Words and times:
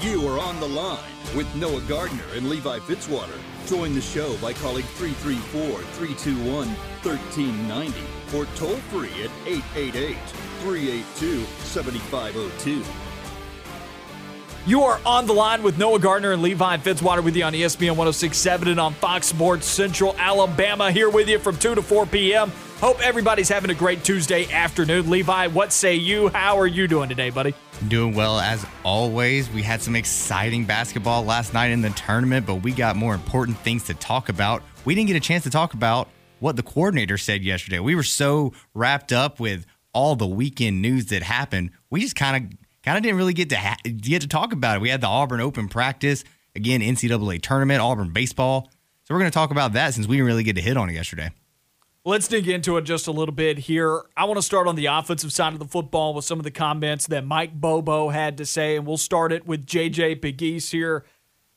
You 0.00 0.28
are 0.28 0.38
on 0.38 0.60
the 0.60 0.68
line 0.68 0.98
with 1.34 1.52
Noah 1.56 1.80
Gardner 1.88 2.22
and 2.34 2.50
Levi 2.50 2.80
Fitzwater. 2.80 3.38
Join 3.66 3.94
the 3.94 4.00
show 4.02 4.36
by 4.36 4.52
calling 4.52 4.84
334 4.84 5.80
321 5.94 6.68
1390 7.02 7.94
or 8.36 8.44
toll 8.56 8.76
free 8.90 9.08
at 9.24 9.30
888 9.46 10.18
382 10.60 11.44
7502. 11.64 12.84
You 14.66 14.82
are 14.82 15.00
on 15.06 15.26
the 15.26 15.32
line 15.32 15.62
with 15.62 15.78
Noah 15.78 15.98
Gardner 15.98 16.32
and 16.32 16.42
Levi 16.42 16.76
Fitzwater 16.76 17.24
with 17.24 17.34
you 17.34 17.44
on 17.44 17.54
ESPN 17.54 17.96
1067 17.96 18.68
and 18.68 18.78
on 18.78 18.92
Fox 18.94 19.28
Sports 19.28 19.66
Central 19.66 20.14
Alabama. 20.18 20.92
Here 20.92 21.08
with 21.08 21.28
you 21.28 21.38
from 21.38 21.56
2 21.56 21.74
to 21.74 21.82
4 21.82 22.04
p.m. 22.04 22.52
Hope 22.80 23.00
everybody's 23.00 23.48
having 23.48 23.70
a 23.70 23.74
great 23.74 24.04
Tuesday 24.04 24.52
afternoon. 24.52 25.08
Levi, 25.08 25.46
what 25.46 25.72
say 25.72 25.94
you? 25.94 26.28
How 26.28 26.58
are 26.58 26.66
you 26.66 26.86
doing 26.86 27.08
today, 27.08 27.30
buddy? 27.30 27.54
Doing 27.88 28.14
well 28.14 28.38
as 28.38 28.66
always. 28.84 29.48
We 29.48 29.62
had 29.62 29.80
some 29.80 29.96
exciting 29.96 30.66
basketball 30.66 31.24
last 31.24 31.54
night 31.54 31.70
in 31.70 31.80
the 31.80 31.88
tournament, 31.90 32.44
but 32.44 32.56
we 32.56 32.72
got 32.72 32.94
more 32.94 33.14
important 33.14 33.56
things 33.60 33.84
to 33.84 33.94
talk 33.94 34.28
about. 34.28 34.62
We 34.84 34.94
didn't 34.94 35.06
get 35.06 35.16
a 35.16 35.20
chance 35.20 35.44
to 35.44 35.50
talk 35.50 35.72
about 35.72 36.10
what 36.40 36.56
the 36.56 36.62
coordinator 36.62 37.16
said 37.16 37.42
yesterday. 37.42 37.78
We 37.78 37.94
were 37.94 38.02
so 38.02 38.52
wrapped 38.74 39.10
up 39.10 39.40
with 39.40 39.64
all 39.94 40.14
the 40.14 40.26
weekend 40.26 40.82
news 40.82 41.06
that 41.06 41.22
happened. 41.22 41.70
We 41.88 42.00
just 42.00 42.14
kind 42.14 42.44
of 42.44 42.58
kind 42.82 42.98
of 42.98 43.02
didn't 43.02 43.16
really 43.16 43.32
get 43.32 43.48
to 43.50 43.56
ha- 43.56 43.78
get 43.86 44.20
to 44.20 44.28
talk 44.28 44.52
about 44.52 44.76
it. 44.76 44.80
We 44.82 44.90
had 44.90 45.00
the 45.00 45.06
Auburn 45.06 45.40
Open 45.40 45.68
practice, 45.68 46.24
again 46.54 46.82
NCAA 46.82 47.40
tournament, 47.40 47.80
Auburn 47.80 48.12
baseball. 48.12 48.70
So 49.04 49.14
we're 49.14 49.20
going 49.20 49.30
to 49.30 49.34
talk 49.34 49.50
about 49.50 49.72
that 49.72 49.94
since 49.94 50.06
we 50.06 50.16
didn't 50.16 50.26
really 50.26 50.42
get 50.42 50.56
to 50.56 50.62
hit 50.62 50.76
on 50.76 50.90
it 50.90 50.92
yesterday. 50.92 51.30
Let's 52.06 52.28
dig 52.28 52.48
into 52.48 52.76
it 52.76 52.82
just 52.82 53.08
a 53.08 53.10
little 53.10 53.34
bit 53.34 53.58
here. 53.58 54.04
I 54.16 54.26
want 54.26 54.38
to 54.38 54.42
start 54.42 54.68
on 54.68 54.76
the 54.76 54.86
offensive 54.86 55.32
side 55.32 55.54
of 55.54 55.58
the 55.58 55.64
football 55.64 56.14
with 56.14 56.24
some 56.24 56.38
of 56.38 56.44
the 56.44 56.52
comments 56.52 57.08
that 57.08 57.26
Mike 57.26 57.60
Bobo 57.60 58.10
had 58.10 58.36
to 58.36 58.46
say, 58.46 58.76
and 58.76 58.86
we'll 58.86 58.96
start 58.96 59.32
it 59.32 59.44
with 59.44 59.66
JJ 59.66 60.20
Pegues 60.20 60.70
here. 60.70 61.04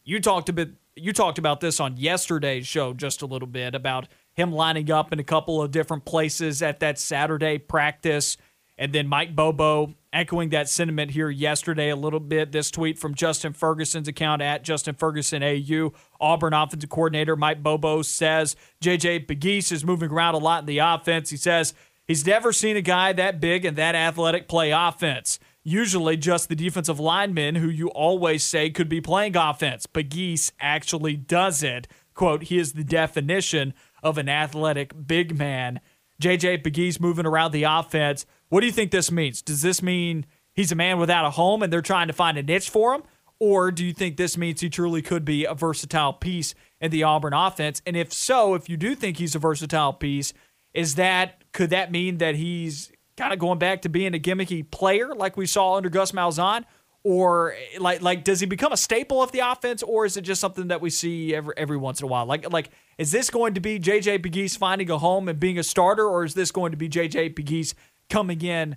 You 0.04 0.20
talked 0.20 0.50
a 0.50 0.54
bit. 0.54 0.72
You 0.96 1.14
talked 1.14 1.38
about 1.38 1.60
this 1.60 1.80
on 1.80 1.98
yesterday's 1.98 2.66
show 2.66 2.96
just 2.96 3.22
a 3.22 3.28
little 3.28 3.48
bit 3.48 3.76
about 3.76 4.08
him 4.34 4.52
lining 4.52 4.90
up 4.90 5.14
in 5.14 5.20
a 5.20 5.24
couple 5.24 5.62
of 5.62 5.70
different 5.70 6.04
places 6.04 6.64
at 6.64 6.80
that 6.80 6.98
Saturday 6.98 7.60
practice, 7.60 8.36
and 8.76 8.92
then 8.92 9.06
Mike 9.06 9.36
Bobo 9.36 9.94
echoing 10.12 10.50
that 10.50 10.70
sentiment 10.70 11.12
here 11.12 11.30
yesterday 11.30 11.90
a 11.90 11.96
little 11.96 12.20
bit. 12.20 12.52
This 12.52 12.72
tweet 12.72 12.98
from 12.98 13.14
Justin 13.16 13.54
Ferguson's 13.54 14.08
account 14.08 14.42
at 14.42 14.64
Justin 14.64 14.96
Ferguson 14.96 15.44
AU. 15.44 15.94
Auburn 16.20 16.54
offensive 16.54 16.90
coordinator 16.90 17.36
Mike 17.36 17.64
Bobo 17.64 18.02
says 18.02 18.56
JJ 18.82 19.28
Pegues 19.28 19.72
is 19.72 19.86
moving 19.86 20.12
around 20.12 20.36
a 20.36 20.40
lot 20.40 20.62
in 20.62 20.66
the 20.66 20.80
offense. 20.80 21.30
He 21.30 21.38
says 21.38 21.74
he's 22.08 22.26
never 22.26 22.52
seen 22.52 22.78
a 22.78 22.82
guy 22.82 23.14
that 23.14 23.40
big 23.40 23.66
and 23.66 23.78
that 23.78 23.96
athletic 23.96 24.48
play 24.48 24.72
offense. 24.72 25.40
Usually 25.64 26.18
just 26.18 26.50
the 26.50 26.56
defensive 26.56 27.00
linemen 27.00 27.56
who 27.56 27.70
you 27.70 27.90
always 27.90 28.44
say 28.44 28.70
could 28.70 28.90
be 28.90 29.02
playing 29.02 29.36
offense. 29.36 29.86
Pegues 29.86 30.52
actually 30.60 31.16
does 31.16 31.62
it. 31.62 31.88
Quote, 32.16 32.44
he 32.44 32.58
is 32.58 32.74
the 32.74 32.84
definition 32.84 33.74
of 34.02 34.18
an 34.18 34.28
athletic 34.28 34.94
big 35.08 35.38
man. 35.38 35.80
JJ 36.22 36.64
Pegues 36.64 37.00
moving 37.00 37.26
around 37.26 37.52
the 37.52 37.64
offense. 37.64 38.26
What 38.50 38.62
do 38.62 38.66
you 38.66 38.72
think 38.72 38.92
this 38.92 39.12
means? 39.12 39.42
Does 39.42 39.62
this 39.62 39.82
mean 39.82 40.26
he's 40.54 40.72
a 40.72 40.76
man 40.76 41.00
without 41.00 41.26
a 41.26 41.32
home 41.32 41.64
and 41.64 41.72
they're 41.72 41.82
trying 41.82 42.08
to 42.08 42.14
find 42.14 42.38
a 42.38 42.44
niche 42.44 42.70
for 42.70 42.94
him? 42.94 43.04
Or 43.40 43.72
do 43.72 43.86
you 43.86 43.94
think 43.94 44.18
this 44.18 44.38
means 44.38 44.60
he 44.60 44.70
truly 44.70 45.02
could 45.02 45.24
be 45.24 45.46
a 45.46 45.54
versatile 45.54 46.12
piece 46.12 46.54
in 46.82 46.92
the 46.92 47.04
Auburn 47.04 47.34
offense? 47.34 47.82
And 47.86 47.96
if 47.96 48.12
so, 48.12 48.54
if 48.54 48.68
you 48.68 48.76
do 48.76 48.96
think 48.96 49.18
he's 49.18 49.34
a 49.34 49.40
versatile 49.40 49.94
piece, 49.94 50.34
is 50.74 50.96
that 50.96 51.44
could 51.54 51.70
that 51.70 51.92
mean 51.92 52.18
that 52.18 52.36
he's 52.36 52.92
kind 53.16 53.32
of 53.32 53.40
going 53.40 53.58
back 53.58 53.82
to 53.84 53.90
being 53.90 54.14
a 54.14 54.20
gimmicky 54.20 54.70
player 54.70 55.14
like 55.16 55.38
we 55.38 55.46
saw 55.46 55.76
under 55.76 55.90
Gus 55.90 56.12
Malzahn? 56.12 56.66
Or 57.06 57.54
eh, 57.54 57.78
like 57.80 58.02
like 58.02 58.26
does 58.26 58.42
he 58.42 58.46
become 58.46 58.74
a 58.74 58.78
staple 58.78 59.24
of 59.24 59.32
the 59.32 59.40
offense, 59.40 59.82
or 59.84 60.06
is 60.06 60.18
it 60.18 60.22
just 60.22 60.42
something 60.42 60.68
that 60.68 60.82
we 60.82 60.90
see 60.90 61.34
every 61.34 61.54
every 61.56 61.78
once 61.78 62.02
in 62.02 62.06
a 62.06 62.08
while? 62.08 62.26
Like 62.26 62.52
like 62.52 62.72
is 62.98 63.12
this 63.12 63.30
going 63.30 63.54
to 63.54 63.62
be 63.62 63.80
JJ 63.80 64.22
Pegues 64.22 64.58
finding 64.58 64.90
a 64.90 64.98
home 64.98 65.30
and 65.30 65.40
being 65.40 65.58
a 65.58 65.64
starter, 65.64 66.06
or 66.06 66.26
is 66.26 66.34
this 66.34 66.52
going 66.52 66.72
to 66.72 66.78
be 66.78 66.90
JJ 66.90 67.36
Pegues 67.36 67.74
coming 68.10 68.42
in 68.42 68.76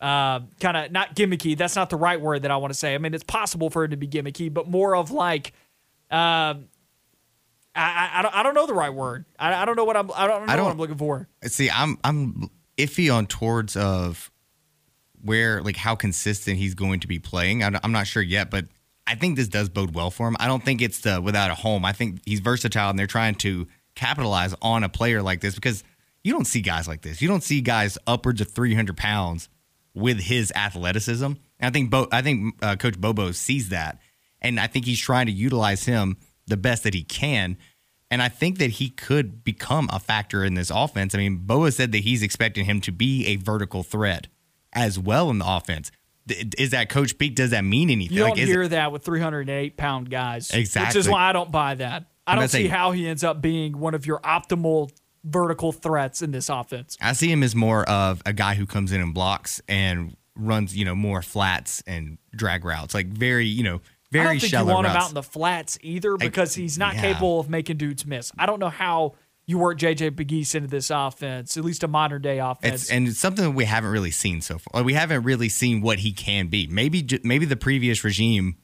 uh, 0.00 0.40
kind 0.60 0.76
of 0.76 0.92
not 0.92 1.14
gimmicky? 1.16 1.56
That's 1.56 1.76
not 1.76 1.90
the 1.90 1.96
right 1.96 2.20
word 2.20 2.42
that 2.42 2.50
I 2.50 2.56
want 2.56 2.72
to 2.72 2.78
say. 2.78 2.94
I 2.94 2.98
mean, 2.98 3.14
it's 3.14 3.24
possible 3.24 3.70
for 3.70 3.84
it 3.84 3.88
to 3.88 3.96
be 3.96 4.06
gimmicky, 4.08 4.52
but 4.52 4.68
more 4.68 4.94
of 4.96 5.10
like, 5.10 5.52
uh, 6.10 6.54
I, 6.54 6.60
I, 7.74 8.10
I 8.18 8.22
don't 8.22 8.34
I 8.36 8.42
don't 8.42 8.54
know 8.54 8.66
the 8.66 8.74
right 8.74 8.92
word. 8.92 9.24
I, 9.38 9.54
I 9.54 9.64
don't 9.64 9.76
know 9.76 9.84
what 9.84 9.96
I'm 9.96 10.10
I 10.14 10.26
don't 10.26 10.46
know 10.46 10.52
I 10.52 10.56
don't- 10.56 10.64
what 10.66 10.72
I'm 10.72 10.78
looking 10.78 10.98
for. 10.98 11.28
See, 11.44 11.70
I'm 11.70 11.98
I'm 12.04 12.50
iffy 12.76 13.12
on 13.14 13.26
towards 13.26 13.76
of 13.76 14.30
where 15.22 15.62
like 15.62 15.76
how 15.76 15.94
consistent 15.96 16.58
he's 16.58 16.74
going 16.74 17.00
to 17.00 17.08
be 17.08 17.18
playing. 17.18 17.62
I'm, 17.64 17.76
I'm 17.82 17.92
not 17.92 18.06
sure 18.06 18.22
yet, 18.22 18.50
but 18.50 18.66
I 19.06 19.14
think 19.16 19.36
this 19.36 19.48
does 19.48 19.68
bode 19.68 19.94
well 19.94 20.10
for 20.10 20.28
him. 20.28 20.36
I 20.38 20.46
don't 20.46 20.64
think 20.64 20.80
it's 20.82 21.00
the 21.00 21.20
without 21.20 21.50
a 21.50 21.54
home. 21.54 21.84
I 21.84 21.92
think 21.92 22.20
he's 22.24 22.40
versatile, 22.40 22.90
and 22.90 22.98
they're 22.98 23.06
trying 23.06 23.34
to 23.36 23.66
capitalize 23.94 24.54
on 24.62 24.84
a 24.84 24.88
player 24.88 25.22
like 25.22 25.40
this 25.40 25.54
because 25.54 25.82
you 26.24 26.32
don't 26.32 26.46
see 26.46 26.60
guys 26.60 26.86
like 26.88 27.02
this. 27.02 27.22
You 27.22 27.28
don't 27.28 27.42
see 27.42 27.60
guys 27.60 27.96
upwards 28.06 28.40
of 28.40 28.50
300 28.50 28.96
pounds 28.96 29.48
with 29.94 30.20
his 30.20 30.52
athleticism. 30.54 31.24
And 31.26 31.36
I 31.60 31.70
think 31.70 31.90
Bo, 31.90 32.06
I 32.12 32.22
think 32.22 32.54
uh, 32.62 32.76
Coach 32.76 33.00
Bobo 33.00 33.32
sees 33.32 33.70
that, 33.70 33.98
and 34.40 34.60
I 34.60 34.66
think 34.66 34.84
he's 34.84 35.00
trying 35.00 35.26
to 35.26 35.32
utilize 35.32 35.84
him 35.84 36.16
the 36.46 36.56
best 36.56 36.84
that 36.84 36.94
he 36.94 37.02
can. 37.02 37.56
And 38.10 38.22
I 38.22 38.28
think 38.28 38.58
that 38.58 38.70
he 38.70 38.88
could 38.90 39.44
become 39.44 39.90
a 39.92 39.98
factor 39.98 40.44
in 40.44 40.54
this 40.54 40.70
offense. 40.70 41.14
I 41.14 41.18
mean, 41.18 41.38
Boa 41.38 41.70
said 41.72 41.92
that 41.92 41.98
he's 41.98 42.22
expecting 42.22 42.64
him 42.64 42.80
to 42.82 42.92
be 42.92 43.26
a 43.26 43.36
vertical 43.36 43.82
threat 43.82 44.28
as 44.72 44.98
well 44.98 45.28
in 45.30 45.38
the 45.38 45.44
offense. 45.46 45.90
Is 46.58 46.70
that 46.70 46.88
Coach 46.90 47.18
Peak? 47.18 47.34
Does 47.34 47.50
that 47.50 47.64
mean 47.64 47.90
anything? 47.90 48.16
You 48.16 48.22
don't 48.24 48.30
Like, 48.38 48.46
hear 48.46 48.62
it- 48.62 48.68
that 48.68 48.92
with 48.92 49.04
308 49.04 49.76
pound 49.76 50.10
guys, 50.10 50.50
Exactly. 50.50 50.88
which 50.98 51.06
is 51.06 51.10
why 51.10 51.28
I 51.28 51.32
don't 51.32 51.50
buy 51.50 51.74
that. 51.76 52.04
I 52.26 52.32
I'm 52.32 52.38
don't 52.38 52.48
see 52.48 52.68
how 52.68 52.92
he 52.92 53.08
ends 53.08 53.24
up 53.24 53.40
being 53.42 53.78
one 53.78 53.94
of 53.94 54.06
your 54.06 54.20
optimal 54.20 54.90
vertical 55.28 55.72
threats 55.72 56.22
in 56.22 56.30
this 56.30 56.48
offense. 56.48 56.96
I 57.00 57.12
see 57.12 57.30
him 57.30 57.42
as 57.42 57.54
more 57.54 57.88
of 57.88 58.22
a 58.26 58.32
guy 58.32 58.54
who 58.54 58.66
comes 58.66 58.92
in 58.92 59.00
and 59.00 59.14
blocks 59.14 59.60
and 59.68 60.16
runs, 60.34 60.76
you 60.76 60.84
know, 60.84 60.94
more 60.94 61.22
flats 61.22 61.82
and 61.86 62.18
drag 62.34 62.64
routes, 62.64 62.94
like 62.94 63.06
very, 63.06 63.46
you 63.46 63.62
know, 63.62 63.80
very 64.10 64.26
I 64.26 64.32
don't 64.32 64.40
think 64.40 64.52
you 64.52 64.64
want 64.64 64.86
him 64.86 64.96
out 64.96 65.08
in 65.08 65.14
the 65.14 65.22
flats 65.22 65.78
either 65.82 66.16
because 66.16 66.54
he's 66.54 66.78
not 66.78 66.94
yeah. 66.94 67.02
capable 67.02 67.40
of 67.40 67.50
making 67.50 67.76
dudes 67.76 68.06
miss. 68.06 68.32
I 68.38 68.46
don't 68.46 68.58
know 68.58 68.70
how 68.70 69.14
you 69.44 69.58
work 69.58 69.78
JJ 69.78 70.12
Pegues 70.12 70.54
into 70.54 70.68
this 70.68 70.90
offense, 70.90 71.56
at 71.56 71.64
least 71.64 71.82
a 71.82 71.88
modern 71.88 72.22
day 72.22 72.38
offense. 72.38 72.82
It's, 72.82 72.90
and 72.90 73.08
it's 73.08 73.18
something 73.18 73.44
that 73.44 73.50
we 73.50 73.64
haven't 73.64 73.90
really 73.90 74.10
seen 74.10 74.40
so 74.40 74.58
far. 74.58 74.82
We 74.82 74.94
haven't 74.94 75.24
really 75.24 75.48
seen 75.48 75.80
what 75.80 75.98
he 75.98 76.12
can 76.12 76.48
be. 76.48 76.66
Maybe 76.66 77.06
maybe 77.22 77.44
the 77.44 77.56
previous 77.56 78.04
regime 78.04 78.56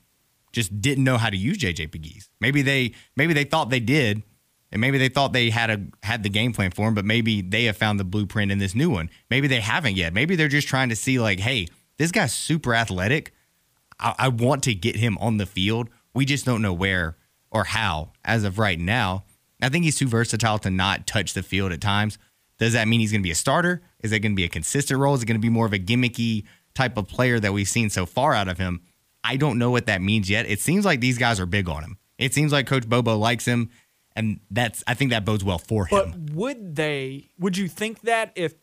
just 0.52 0.80
didn't 0.80 1.04
know 1.04 1.18
how 1.18 1.30
to 1.30 1.36
use 1.36 1.58
JJ 1.58 1.90
Pegues. 1.90 2.28
Maybe 2.40 2.62
they 2.62 2.92
maybe 3.16 3.34
they 3.34 3.44
thought 3.44 3.70
they 3.70 3.80
did, 3.80 4.22
and 4.74 4.80
maybe 4.80 4.98
they 4.98 5.08
thought 5.08 5.32
they 5.32 5.50
had 5.50 5.70
a 5.70 5.80
had 6.02 6.24
the 6.24 6.28
game 6.28 6.52
plan 6.52 6.72
for 6.72 6.88
him. 6.88 6.94
But 6.94 7.04
maybe 7.04 7.40
they 7.40 7.64
have 7.64 7.76
found 7.76 7.98
the 8.00 8.04
blueprint 8.04 8.50
in 8.50 8.58
this 8.58 8.74
new 8.74 8.90
one. 8.90 9.08
Maybe 9.30 9.46
they 9.46 9.60
haven't 9.60 9.96
yet. 9.96 10.12
Maybe 10.12 10.34
they're 10.34 10.48
just 10.48 10.66
trying 10.66 10.88
to 10.88 10.96
see 10.96 11.20
like, 11.20 11.38
hey, 11.38 11.68
this 11.96 12.10
guy's 12.10 12.34
super 12.34 12.74
athletic. 12.74 13.32
I, 14.00 14.14
I 14.18 14.28
want 14.28 14.64
to 14.64 14.74
get 14.74 14.96
him 14.96 15.16
on 15.18 15.36
the 15.36 15.46
field. 15.46 15.88
We 16.12 16.24
just 16.24 16.44
don't 16.44 16.60
know 16.60 16.72
where 16.72 17.16
or 17.52 17.64
how 17.64 18.10
as 18.24 18.42
of 18.42 18.58
right 18.58 18.78
now. 18.78 19.24
I 19.62 19.68
think 19.68 19.84
he's 19.84 19.96
too 19.96 20.08
versatile 20.08 20.58
to 20.58 20.70
not 20.70 21.06
touch 21.06 21.34
the 21.34 21.44
field 21.44 21.70
at 21.70 21.80
times. 21.80 22.18
Does 22.58 22.72
that 22.72 22.88
mean 22.88 22.98
he's 22.98 23.12
going 23.12 23.22
to 23.22 23.26
be 23.26 23.30
a 23.30 23.36
starter? 23.36 23.80
Is 24.02 24.10
that 24.10 24.20
going 24.20 24.32
to 24.32 24.36
be 24.36 24.44
a 24.44 24.48
consistent 24.48 24.98
role? 24.98 25.14
Is 25.14 25.22
it 25.22 25.26
going 25.26 25.40
to 25.40 25.40
be 25.40 25.48
more 25.48 25.66
of 25.66 25.72
a 25.72 25.78
gimmicky 25.78 26.44
type 26.74 26.98
of 26.98 27.06
player 27.06 27.38
that 27.38 27.52
we've 27.52 27.68
seen 27.68 27.90
so 27.90 28.06
far 28.06 28.34
out 28.34 28.48
of 28.48 28.58
him? 28.58 28.82
I 29.22 29.36
don't 29.36 29.58
know 29.58 29.70
what 29.70 29.86
that 29.86 30.02
means 30.02 30.28
yet. 30.28 30.46
It 30.46 30.60
seems 30.60 30.84
like 30.84 31.00
these 31.00 31.16
guys 31.16 31.38
are 31.38 31.46
big 31.46 31.68
on 31.68 31.84
him. 31.84 31.98
It 32.18 32.34
seems 32.34 32.52
like 32.52 32.66
Coach 32.66 32.88
Bobo 32.88 33.16
likes 33.16 33.44
him, 33.44 33.70
and 34.16 34.40
that's 34.50 34.82
I 34.86 34.94
think 34.94 35.10
that 35.10 35.24
bodes 35.24 35.44
well 35.44 35.58
for 35.58 35.86
him. 35.86 36.10
but 36.26 36.34
would 36.34 36.76
they? 36.76 37.30
Would 37.38 37.56
you 37.56 37.68
think 37.68 38.02
that 38.02 38.32
if 38.34 38.54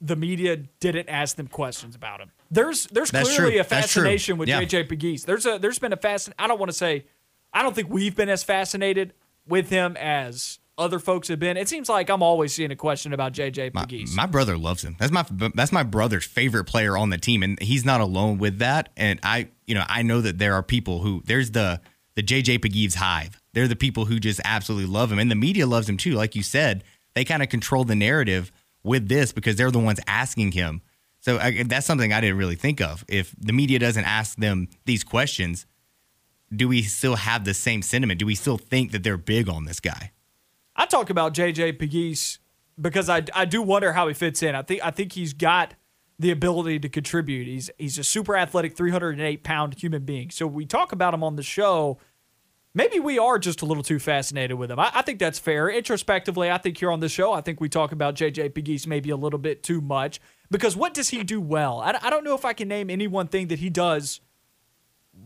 the 0.00 0.16
media 0.16 0.56
didn't 0.80 1.08
ask 1.08 1.36
them 1.36 1.46
questions 1.48 1.94
about 1.94 2.20
him? 2.20 2.30
There's 2.50 2.86
there's 2.88 3.10
That's 3.10 3.34
clearly 3.34 3.52
true. 3.52 3.60
a 3.60 3.64
fascination 3.64 4.36
with 4.38 4.48
Yeah. 4.48 4.62
JJ 4.62 4.88
Pegues. 4.88 5.24
There's 5.24 5.46
a 5.46 5.58
there's 5.58 5.78
been 5.78 5.92
a 5.92 5.96
fascin. 5.96 6.32
I 6.38 6.46
don't 6.46 6.58
want 6.58 6.70
to 6.70 6.76
say. 6.76 7.06
I 7.52 7.62
don't 7.62 7.74
think 7.74 7.88
we've 7.88 8.16
been 8.16 8.28
as 8.28 8.42
fascinated 8.42 9.14
with 9.46 9.70
him 9.70 9.96
as 9.96 10.58
other 10.76 10.98
folks 10.98 11.28
have 11.28 11.38
been. 11.38 11.56
It 11.56 11.68
seems 11.68 11.88
like 11.88 12.10
I'm 12.10 12.22
always 12.22 12.52
seeing 12.52 12.72
a 12.72 12.76
question 12.76 13.12
about 13.12 13.32
JJ 13.32 13.72
My, 13.74 13.84
Pegues. 13.84 14.14
my 14.16 14.26
brother 14.26 14.58
loves 14.58 14.82
him. 14.82 14.96
That's 14.98 15.12
my 15.12 15.24
that's 15.54 15.70
my 15.72 15.84
brother's 15.84 16.24
favorite 16.24 16.64
player 16.64 16.96
on 16.96 17.10
the 17.10 17.18
team, 17.18 17.42
and 17.42 17.60
he's 17.62 17.84
not 17.84 18.00
alone 18.00 18.38
with 18.38 18.58
that. 18.58 18.88
And 18.96 19.20
I, 19.22 19.48
you 19.66 19.74
know, 19.76 19.84
I 19.88 20.02
know 20.02 20.20
that 20.20 20.38
there 20.38 20.54
are 20.54 20.62
people 20.64 21.00
who 21.00 21.22
there's 21.26 21.52
the 21.52 21.80
the 22.16 22.22
JJ 22.22 22.60
Pegues 22.60 22.96
hive. 22.96 23.40
They're 23.52 23.68
the 23.68 23.76
people 23.76 24.04
who 24.04 24.18
just 24.18 24.40
absolutely 24.44 24.92
love 24.92 25.10
him, 25.10 25.18
and 25.18 25.30
the 25.30 25.36
media 25.36 25.66
loves 25.66 25.88
him 25.88 25.96
too. 25.96 26.12
Like 26.12 26.34
you 26.34 26.42
said, 26.42 26.84
they 27.14 27.24
kind 27.24 27.42
of 27.42 27.48
control 27.48 27.84
the 27.84 27.94
narrative 27.94 28.50
with 28.82 29.08
this 29.08 29.32
because 29.32 29.56
they're 29.56 29.70
the 29.70 29.78
ones 29.78 30.00
asking 30.06 30.52
him. 30.52 30.82
So 31.20 31.38
I, 31.38 31.62
that's 31.62 31.86
something 31.86 32.12
I 32.12 32.20
didn't 32.20 32.36
really 32.36 32.56
think 32.56 32.80
of. 32.80 33.04
If 33.08 33.34
the 33.38 33.52
media 33.52 33.78
doesn't 33.78 34.04
ask 34.04 34.36
them 34.36 34.68
these 34.84 35.02
questions, 35.02 35.66
do 36.54 36.68
we 36.68 36.82
still 36.82 37.16
have 37.16 37.44
the 37.44 37.54
same 37.54 37.82
sentiment? 37.82 38.20
Do 38.20 38.26
we 38.26 38.34
still 38.34 38.58
think 38.58 38.92
that 38.92 39.02
they're 39.02 39.16
big 39.16 39.48
on 39.48 39.64
this 39.64 39.80
guy? 39.80 40.12
I 40.76 40.86
talk 40.86 41.08
about 41.08 41.34
JJ 41.34 41.78
Pegues 41.78 42.38
because 42.80 43.08
I, 43.08 43.22
I 43.34 43.44
do 43.44 43.62
wonder 43.62 43.92
how 43.92 44.08
he 44.08 44.14
fits 44.14 44.42
in. 44.42 44.54
I 44.54 44.62
think 44.62 44.84
I 44.84 44.90
think 44.90 45.12
he's 45.12 45.32
got 45.32 45.74
the 46.18 46.30
ability 46.30 46.78
to 46.80 46.88
contribute. 46.88 47.46
He's 47.46 47.70
he's 47.78 47.98
a 47.98 48.04
super 48.04 48.36
athletic, 48.36 48.76
308 48.76 49.42
pound 49.42 49.74
human 49.74 50.04
being. 50.04 50.30
So 50.30 50.46
we 50.46 50.66
talk 50.66 50.92
about 50.92 51.14
him 51.14 51.24
on 51.24 51.36
the 51.36 51.42
show. 51.42 51.98
Maybe 52.76 52.98
we 52.98 53.20
are 53.20 53.38
just 53.38 53.62
a 53.62 53.66
little 53.66 53.84
too 53.84 54.00
fascinated 54.00 54.58
with 54.58 54.70
him. 54.70 54.80
I, 54.80 54.90
I 54.94 55.02
think 55.02 55.20
that's 55.20 55.38
fair. 55.38 55.68
Introspectively, 55.68 56.50
I 56.50 56.58
think 56.58 56.78
here 56.78 56.90
on 56.90 56.98
the 56.98 57.08
show, 57.08 57.32
I 57.32 57.40
think 57.40 57.60
we 57.60 57.68
talk 57.68 57.92
about 57.92 58.16
JJ 58.16 58.50
Pegues 58.50 58.86
maybe 58.86 59.10
a 59.10 59.16
little 59.16 59.38
bit 59.38 59.62
too 59.62 59.80
much 59.80 60.20
because 60.50 60.76
what 60.76 60.92
does 60.92 61.10
he 61.10 61.22
do 61.22 61.40
well? 61.40 61.80
I, 61.80 61.98
I 62.02 62.10
don't 62.10 62.24
know 62.24 62.34
if 62.34 62.44
I 62.44 62.52
can 62.52 62.66
name 62.66 62.90
any 62.90 63.06
one 63.06 63.28
thing 63.28 63.48
that 63.48 63.60
he 63.60 63.70
does 63.70 64.20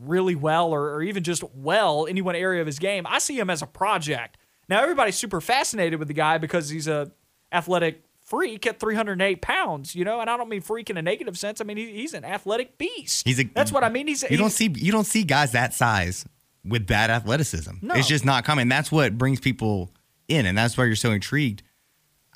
really 0.02 0.34
well 0.34 0.72
or, 0.72 0.94
or 0.94 1.02
even 1.02 1.22
just 1.22 1.42
well, 1.54 2.06
any 2.06 2.20
one 2.20 2.36
area 2.36 2.60
of 2.60 2.66
his 2.66 2.78
game. 2.78 3.06
I 3.06 3.18
see 3.18 3.38
him 3.38 3.48
as 3.48 3.62
a 3.62 3.66
project. 3.66 4.36
Now 4.68 4.82
everybody's 4.82 5.16
super 5.16 5.40
fascinated 5.40 5.98
with 5.98 6.08
the 6.08 6.14
guy 6.14 6.38
because 6.38 6.68
he's 6.68 6.86
a 6.86 7.10
athletic 7.50 8.02
freak 8.28 8.66
at 8.66 8.78
308 8.78 9.40
pounds, 9.40 9.94
you 9.94 10.04
know, 10.04 10.20
and 10.20 10.28
I 10.28 10.36
don't 10.36 10.48
mean 10.48 10.60
freak 10.60 10.90
in 10.90 10.96
a 10.98 11.02
negative 11.02 11.38
sense. 11.38 11.60
I 11.60 11.64
mean 11.64 11.78
he, 11.78 11.92
he's 11.92 12.14
an 12.14 12.24
athletic 12.24 12.76
beast. 12.76 13.26
He's 13.26 13.40
a, 13.40 13.44
that's 13.44 13.72
what 13.72 13.84
I 13.84 13.88
mean. 13.88 14.06
He's 14.06 14.22
you 14.22 14.28
he's, 14.28 14.38
don't 14.38 14.50
see 14.50 14.72
you 14.76 14.92
don't 14.92 15.06
see 15.06 15.24
guys 15.24 15.52
that 15.52 15.72
size 15.72 16.26
with 16.64 16.86
bad 16.86 17.10
athleticism. 17.10 17.72
No. 17.80 17.94
It's 17.94 18.08
just 18.08 18.24
not 18.24 18.44
coming. 18.44 18.68
That's 18.68 18.92
what 18.92 19.16
brings 19.16 19.40
people 19.40 19.90
in, 20.28 20.46
and 20.46 20.56
that's 20.56 20.76
why 20.76 20.84
you're 20.84 20.96
so 20.96 21.12
intrigued. 21.12 21.62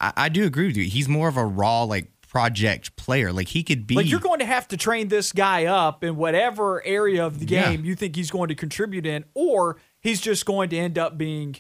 I, 0.00 0.12
I 0.16 0.28
do 0.28 0.44
agree 0.44 0.66
with 0.66 0.76
you. 0.76 0.84
He's 0.84 1.08
more 1.08 1.28
of 1.28 1.36
a 1.36 1.44
raw 1.44 1.82
like 1.82 2.08
project 2.26 2.96
player. 2.96 3.32
Like 3.32 3.48
he 3.48 3.62
could 3.62 3.86
be. 3.86 3.94
Like 3.94 4.10
you're 4.10 4.20
going 4.20 4.38
to 4.38 4.46
have 4.46 4.66
to 4.68 4.76
train 4.76 5.08
this 5.08 5.32
guy 5.32 5.66
up 5.66 6.02
in 6.02 6.16
whatever 6.16 6.84
area 6.86 7.24
of 7.24 7.38
the 7.38 7.44
game 7.44 7.80
yeah. 7.80 7.86
you 7.86 7.94
think 7.94 8.16
he's 8.16 8.30
going 8.30 8.48
to 8.48 8.54
contribute 8.54 9.04
in, 9.04 9.24
or 9.34 9.76
he's 10.00 10.20
just 10.20 10.46
going 10.46 10.70
to 10.70 10.78
end 10.78 10.98
up 10.98 11.18
being 11.18 11.56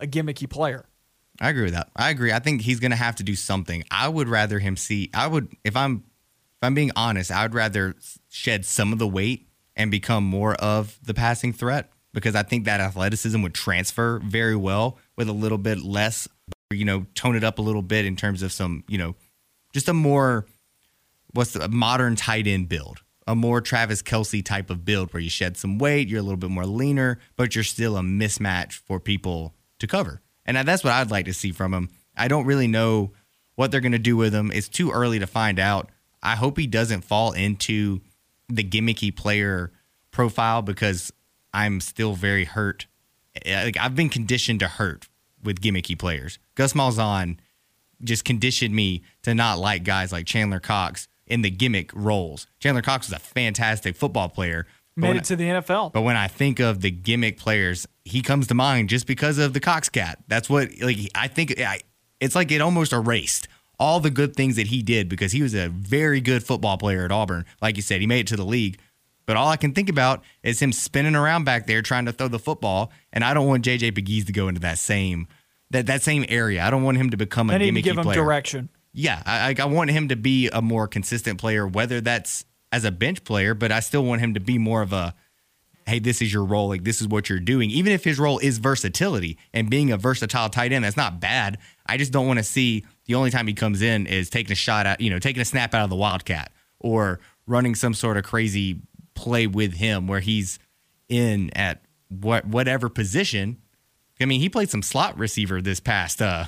a 0.00 0.06
gimmicky 0.06 0.50
player. 0.50 0.86
I 1.40 1.50
agree 1.50 1.64
with 1.64 1.72
that. 1.72 1.88
I 1.96 2.10
agree. 2.10 2.32
I 2.32 2.38
think 2.38 2.62
he's 2.62 2.80
going 2.80 2.90
to 2.90 2.96
have 2.96 3.16
to 3.16 3.22
do 3.22 3.34
something. 3.34 3.84
I 3.90 4.08
would 4.08 4.28
rather 4.28 4.58
him 4.58 4.76
see. 4.76 5.10
I 5.14 5.26
would, 5.26 5.48
if 5.64 5.76
I'm, 5.76 6.04
if 6.04 6.62
I'm 6.62 6.74
being 6.74 6.90
honest, 6.96 7.30
I 7.30 7.42
would 7.42 7.54
rather 7.54 7.94
shed 8.28 8.64
some 8.66 8.92
of 8.92 8.98
the 8.98 9.08
weight 9.08 9.48
and 9.74 9.90
become 9.90 10.24
more 10.24 10.54
of 10.54 10.98
the 11.02 11.14
passing 11.14 11.52
threat 11.52 11.90
because 12.12 12.34
I 12.34 12.42
think 12.42 12.66
that 12.66 12.80
athleticism 12.80 13.40
would 13.40 13.54
transfer 13.54 14.18
very 14.18 14.56
well 14.56 14.98
with 15.16 15.28
a 15.28 15.32
little 15.32 15.58
bit 15.58 15.78
less, 15.82 16.28
you 16.70 16.84
know, 16.84 17.06
tone 17.14 17.36
it 17.36 17.44
up 17.44 17.58
a 17.58 17.62
little 17.62 17.82
bit 17.82 18.04
in 18.04 18.16
terms 18.16 18.42
of 18.42 18.52
some, 18.52 18.84
you 18.88 18.98
know, 18.98 19.16
just 19.72 19.88
a 19.88 19.94
more 19.94 20.46
what's 21.32 21.52
the 21.52 21.68
modern 21.68 22.16
tight 22.16 22.46
end 22.46 22.68
build 22.68 23.02
a 23.30 23.34
more 23.36 23.60
Travis 23.60 24.02
Kelce 24.02 24.44
type 24.44 24.70
of 24.70 24.84
build 24.84 25.12
where 25.12 25.22
you 25.22 25.30
shed 25.30 25.56
some 25.56 25.78
weight, 25.78 26.08
you're 26.08 26.18
a 26.18 26.22
little 26.22 26.36
bit 26.36 26.50
more 26.50 26.66
leaner, 26.66 27.20
but 27.36 27.54
you're 27.54 27.62
still 27.62 27.96
a 27.96 28.00
mismatch 28.00 28.72
for 28.72 28.98
people 28.98 29.54
to 29.78 29.86
cover. 29.86 30.20
And 30.56 30.68
that's 30.68 30.84
what 30.84 30.92
I'd 30.92 31.10
like 31.10 31.26
to 31.26 31.34
see 31.34 31.52
from 31.52 31.72
him. 31.72 31.90
I 32.16 32.28
don't 32.28 32.46
really 32.46 32.66
know 32.66 33.12
what 33.54 33.70
they're 33.70 33.80
going 33.80 33.92
to 33.92 33.98
do 33.98 34.16
with 34.16 34.34
him. 34.34 34.50
It's 34.52 34.68
too 34.68 34.90
early 34.90 35.18
to 35.18 35.26
find 35.26 35.58
out. 35.58 35.90
I 36.22 36.36
hope 36.36 36.58
he 36.58 36.66
doesn't 36.66 37.02
fall 37.02 37.32
into 37.32 38.00
the 38.48 38.64
gimmicky 38.64 39.14
player 39.14 39.72
profile 40.10 40.62
because 40.62 41.12
I'm 41.54 41.80
still 41.80 42.14
very 42.14 42.44
hurt. 42.44 42.86
Eh, 43.44 43.64
like 43.64 43.76
I've 43.76 43.94
been 43.94 44.08
conditioned 44.08 44.60
to 44.60 44.68
hurt 44.68 45.08
with 45.42 45.60
gimmicky 45.60 45.98
players. 45.98 46.38
Gus 46.54 46.72
Malzahn 46.72 47.38
just 48.02 48.24
conditioned 48.24 48.74
me 48.74 49.02
to 49.22 49.34
not 49.34 49.58
like 49.58 49.84
guys 49.84 50.12
like 50.12 50.26
Chandler 50.26 50.60
Cox 50.60 51.08
in 51.26 51.42
the 51.42 51.50
gimmick 51.50 51.90
roles. 51.94 52.46
Chandler 52.58 52.82
Cox 52.82 53.08
was 53.08 53.16
a 53.16 53.20
fantastic 53.20 53.96
football 53.96 54.28
player, 54.28 54.66
Made 54.96 55.16
it 55.16 55.24
to 55.24 55.36
the 55.36 55.44
NFL. 55.44 55.92
But 55.92 56.02
when 56.02 56.16
I 56.16 56.28
think 56.28 56.58
of 56.60 56.80
the 56.80 56.90
gimmick 56.90 57.38
players, 57.38 57.86
he 58.04 58.22
comes 58.22 58.48
to 58.48 58.54
mind 58.54 58.88
just 58.88 59.06
because 59.06 59.38
of 59.38 59.54
the 59.54 59.60
Cox 59.60 59.88
cat. 59.88 60.18
That's 60.28 60.50
what 60.50 60.68
like 60.82 60.98
I 61.14 61.28
think 61.28 61.58
I, 61.60 61.80
it's 62.18 62.34
like 62.34 62.50
it 62.50 62.60
almost 62.60 62.92
erased 62.92 63.48
all 63.78 63.98
the 63.98 64.10
good 64.10 64.36
things 64.36 64.56
that 64.56 64.66
he 64.66 64.82
did 64.82 65.08
because 65.08 65.32
he 65.32 65.42
was 65.42 65.54
a 65.54 65.68
very 65.68 66.20
good 66.20 66.44
football 66.44 66.76
player 66.76 67.04
at 67.04 67.10
Auburn. 67.10 67.46
Like 67.62 67.76
you 67.76 67.82
said, 67.82 68.00
he 68.00 68.06
made 68.06 68.20
it 68.20 68.26
to 68.28 68.36
the 68.36 68.44
league. 68.44 68.78
But 69.24 69.36
all 69.36 69.48
I 69.48 69.56
can 69.56 69.72
think 69.72 69.88
about 69.88 70.22
is 70.42 70.60
him 70.60 70.72
spinning 70.72 71.14
around 71.14 71.44
back 71.44 71.66
there 71.66 71.82
trying 71.82 72.04
to 72.06 72.12
throw 72.12 72.28
the 72.28 72.38
football, 72.38 72.92
and 73.12 73.24
I 73.24 73.32
don't 73.32 73.46
want 73.46 73.64
JJ 73.64 73.92
Pegues 73.92 74.26
to 74.26 74.32
go 74.32 74.48
into 74.48 74.60
that 74.60 74.78
same 74.78 75.28
that 75.70 75.86
that 75.86 76.02
same 76.02 76.24
area. 76.28 76.62
I 76.62 76.70
don't 76.70 76.82
want 76.82 76.98
him 76.98 77.10
to 77.10 77.16
become 77.16 77.48
a 77.48 77.54
I 77.54 77.58
need 77.58 77.74
to 77.74 77.82
give 77.82 77.96
him 77.96 78.04
player. 78.04 78.16
direction. 78.16 78.68
Yeah, 78.92 79.22
I, 79.24 79.54
I 79.56 79.64
want 79.66 79.90
him 79.90 80.08
to 80.08 80.16
be 80.16 80.48
a 80.48 80.60
more 80.60 80.88
consistent 80.88 81.38
player, 81.38 81.64
whether 81.66 82.00
that's 82.00 82.44
as 82.72 82.84
a 82.84 82.90
bench 82.90 83.24
player, 83.24 83.54
but 83.54 83.72
I 83.72 83.80
still 83.80 84.04
want 84.04 84.20
him 84.20 84.34
to 84.34 84.40
be 84.40 84.58
more 84.58 84.82
of 84.82 84.92
a 84.92 85.14
hey, 85.86 85.98
this 85.98 86.22
is 86.22 86.32
your 86.32 86.44
role, 86.44 86.68
like 86.68 86.84
this 86.84 87.00
is 87.00 87.08
what 87.08 87.28
you're 87.28 87.40
doing. 87.40 87.68
Even 87.70 87.92
if 87.92 88.04
his 88.04 88.18
role 88.18 88.38
is 88.38 88.58
versatility 88.58 89.36
and 89.52 89.68
being 89.68 89.90
a 89.90 89.96
versatile 89.96 90.48
tight 90.48 90.72
end, 90.72 90.84
that's 90.84 90.96
not 90.96 91.18
bad. 91.18 91.58
I 91.86 91.96
just 91.96 92.12
don't 92.12 92.28
want 92.28 92.38
to 92.38 92.44
see 92.44 92.84
the 93.06 93.16
only 93.16 93.30
time 93.30 93.48
he 93.48 93.54
comes 93.54 93.82
in 93.82 94.06
is 94.06 94.30
taking 94.30 94.52
a 94.52 94.56
shot 94.56 94.86
at, 94.86 95.00
you 95.00 95.10
know, 95.10 95.18
taking 95.18 95.42
a 95.42 95.44
snap 95.44 95.74
out 95.74 95.82
of 95.82 95.90
the 95.90 95.96
wildcat 95.96 96.52
or 96.78 97.18
running 97.46 97.74
some 97.74 97.92
sort 97.92 98.16
of 98.16 98.22
crazy 98.24 98.82
play 99.14 99.48
with 99.48 99.74
him 99.74 100.06
where 100.06 100.20
he's 100.20 100.60
in 101.08 101.50
at 101.56 101.82
what 102.08 102.46
whatever 102.46 102.88
position. 102.88 103.58
I 104.20 104.26
mean, 104.26 104.40
he 104.40 104.48
played 104.48 104.70
some 104.70 104.82
slot 104.82 105.18
receiver 105.18 105.60
this 105.60 105.80
past 105.80 106.22
uh 106.22 106.44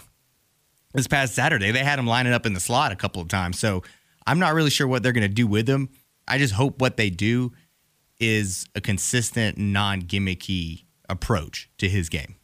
this 0.95 1.09
past 1.09 1.35
Saturday. 1.35 1.73
They 1.73 1.83
had 1.83 1.99
him 1.99 2.07
lining 2.07 2.33
up 2.33 2.47
in 2.47 2.53
the 2.53 2.61
slot 2.61 2.93
a 2.93 2.97
couple 2.97 3.21
of 3.21 3.29
times. 3.29 3.59
So 3.59 3.83
I'm 4.27 4.39
not 4.39 4.55
really 4.55 4.71
sure 4.71 4.87
what 4.87 5.03
they're 5.03 5.13
to 5.13 5.29
do 5.29 5.47
with 5.47 5.69
him. 5.69 5.89
I 6.27 6.39
just 6.39 6.55
hope 6.55 6.81
what 6.81 6.97
they 6.97 7.11
do 7.11 7.53
is 8.21 8.67
a 8.75 8.81
consistent, 8.81 9.59
non 9.59 10.03
gimmicky 10.03 10.85
approach 11.09 11.69
to 11.79 11.89
his 11.89 12.09
game. 12.09 12.37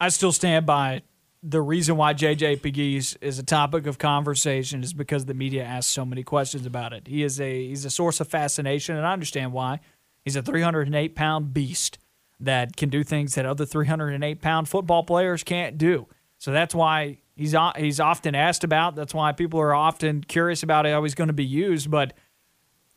I 0.00 0.08
still 0.08 0.32
stand 0.32 0.66
by 0.66 1.02
the 1.46 1.60
reason 1.60 1.96
why 1.96 2.14
JJ 2.14 2.62
Pegues 2.62 3.16
is 3.20 3.38
a 3.38 3.42
topic 3.42 3.86
of 3.86 3.98
conversation 3.98 4.82
is 4.82 4.94
because 4.94 5.26
the 5.26 5.34
media 5.34 5.62
asks 5.62 5.92
so 5.92 6.04
many 6.06 6.22
questions 6.22 6.64
about 6.64 6.94
it. 6.94 7.06
He 7.06 7.22
is 7.22 7.38
a 7.38 7.68
he's 7.68 7.84
a 7.84 7.90
source 7.90 8.18
of 8.20 8.28
fascination, 8.28 8.96
and 8.96 9.06
I 9.06 9.12
understand 9.12 9.52
why. 9.52 9.80
He's 10.24 10.36
a 10.36 10.42
308 10.42 11.14
pound 11.14 11.52
beast 11.52 11.98
that 12.40 12.76
can 12.76 12.88
do 12.88 13.04
things 13.04 13.34
that 13.34 13.44
other 13.44 13.66
308 13.66 14.40
pound 14.40 14.68
football 14.70 15.04
players 15.04 15.42
can't 15.44 15.76
do. 15.76 16.06
So 16.38 16.50
that's 16.50 16.74
why 16.74 17.18
he's 17.36 17.54
he's 17.76 18.00
often 18.00 18.34
asked 18.34 18.64
about. 18.64 18.96
That's 18.96 19.12
why 19.12 19.32
people 19.32 19.60
are 19.60 19.74
often 19.74 20.24
curious 20.24 20.62
about 20.62 20.86
how 20.86 21.02
he's 21.02 21.14
going 21.14 21.28
to 21.28 21.34
be 21.34 21.44
used. 21.44 21.90
But 21.90 22.14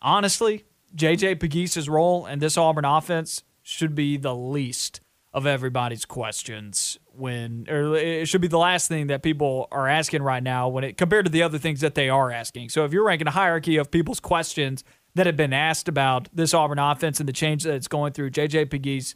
honestly, 0.07 0.63
JJ 0.95 1.35
Pegues' 1.35 1.89
role 1.89 2.25
in 2.25 2.39
this 2.39 2.57
Auburn 2.57 2.85
offense 2.85 3.43
should 3.61 3.93
be 3.93 4.15
the 4.15 4.33
least 4.33 5.01
of 5.33 5.45
everybody's 5.45 6.05
questions 6.05 6.97
when 7.13 7.67
or 7.69 7.95
it 7.95 8.27
should 8.27 8.39
be 8.39 8.47
the 8.47 8.57
last 8.57 8.87
thing 8.87 9.07
that 9.07 9.21
people 9.21 9.67
are 9.71 9.87
asking 9.87 10.23
right 10.23 10.41
now 10.41 10.69
when 10.69 10.83
it 10.85 10.97
compared 10.97 11.25
to 11.25 11.31
the 11.31 11.43
other 11.43 11.57
things 11.57 11.81
that 11.81 11.93
they 11.93 12.09
are 12.09 12.31
asking. 12.31 12.69
So 12.69 12.85
if 12.85 12.93
you're 12.93 13.05
ranking 13.05 13.27
a 13.27 13.31
hierarchy 13.31 13.75
of 13.75 13.91
people's 13.91 14.21
questions 14.21 14.83
that 15.15 15.25
have 15.25 15.35
been 15.35 15.53
asked 15.53 15.89
about 15.89 16.29
this 16.33 16.53
Auburn 16.53 16.79
offense 16.79 17.19
and 17.19 17.27
the 17.27 17.33
change 17.33 17.63
that 17.63 17.75
it's 17.75 17.89
going 17.89 18.13
through, 18.13 18.31
JJ 18.31 18.69
Pegues 18.69 19.15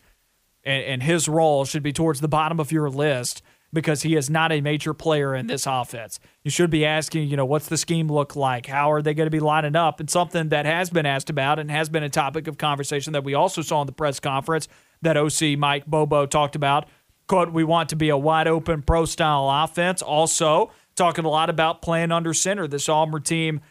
and, 0.66 0.84
and 0.84 1.04
his 1.04 1.30
role 1.30 1.64
should 1.64 1.84
be 1.84 1.94
towards 1.94 2.20
the 2.20 2.28
bottom 2.28 2.60
of 2.60 2.72
your 2.72 2.90
list 2.90 3.42
because 3.74 4.02
he 4.02 4.16
is 4.16 4.30
not 4.30 4.52
a 4.52 4.62
major 4.62 4.94
player 4.94 5.34
in 5.34 5.48
this 5.48 5.66
offense. 5.66 6.20
You 6.44 6.52
should 6.52 6.70
be 6.70 6.86
asking, 6.86 7.30
you 7.30 7.38
know, 7.38 7.46
what's 7.46 7.68
the 7.68 7.78
scheme 7.78 8.08
look 8.08 8.36
like? 8.36 8.66
How 8.66 8.92
are 8.92 9.02
they 9.02 9.14
going 9.14 9.28
to 9.28 9.32
be 9.32 9.40
lining 9.40 9.76
up? 9.76 10.00
And 10.00 10.10
something 10.10 10.50
that 10.50 10.66
has 10.66 10.90
been 10.90 11.06
asked 11.06 11.30
about 11.30 11.60
and 11.60 11.72
has 11.72 11.90
been 11.90 12.04
a 12.04 12.10
topic 12.10 12.48
of 12.48 12.58
conversation 12.58 13.14
that 13.14 13.24
we 13.24 13.34
also 13.34 13.62
saw 13.62 13.82
in 13.82 13.88
the 13.88 13.94
press 13.94 14.20
conference 14.20 14.68
that 15.02 15.18
OC 15.18 15.58
Mike 15.58 15.86
Bobo 15.86 16.26
talked 16.26 16.56
about. 16.56 16.88
Quote, 17.28 17.54
we 17.54 17.64
want 17.64 17.90
to 17.90 17.96
be 17.96 18.10
a 18.10 18.18
wide 18.18 18.48
open 18.48 18.82
pro 18.82 19.06
style 19.06 19.50
offense. 19.50 20.02
Also, 20.02 20.72
talking 20.96 21.24
a 21.24 21.30
lot 21.30 21.50
about 21.50 21.82
playing 21.82 22.12
under 22.12 22.34
center. 22.34 22.68
This 22.68 22.90
Auburn 22.90 23.24
team 23.24 23.62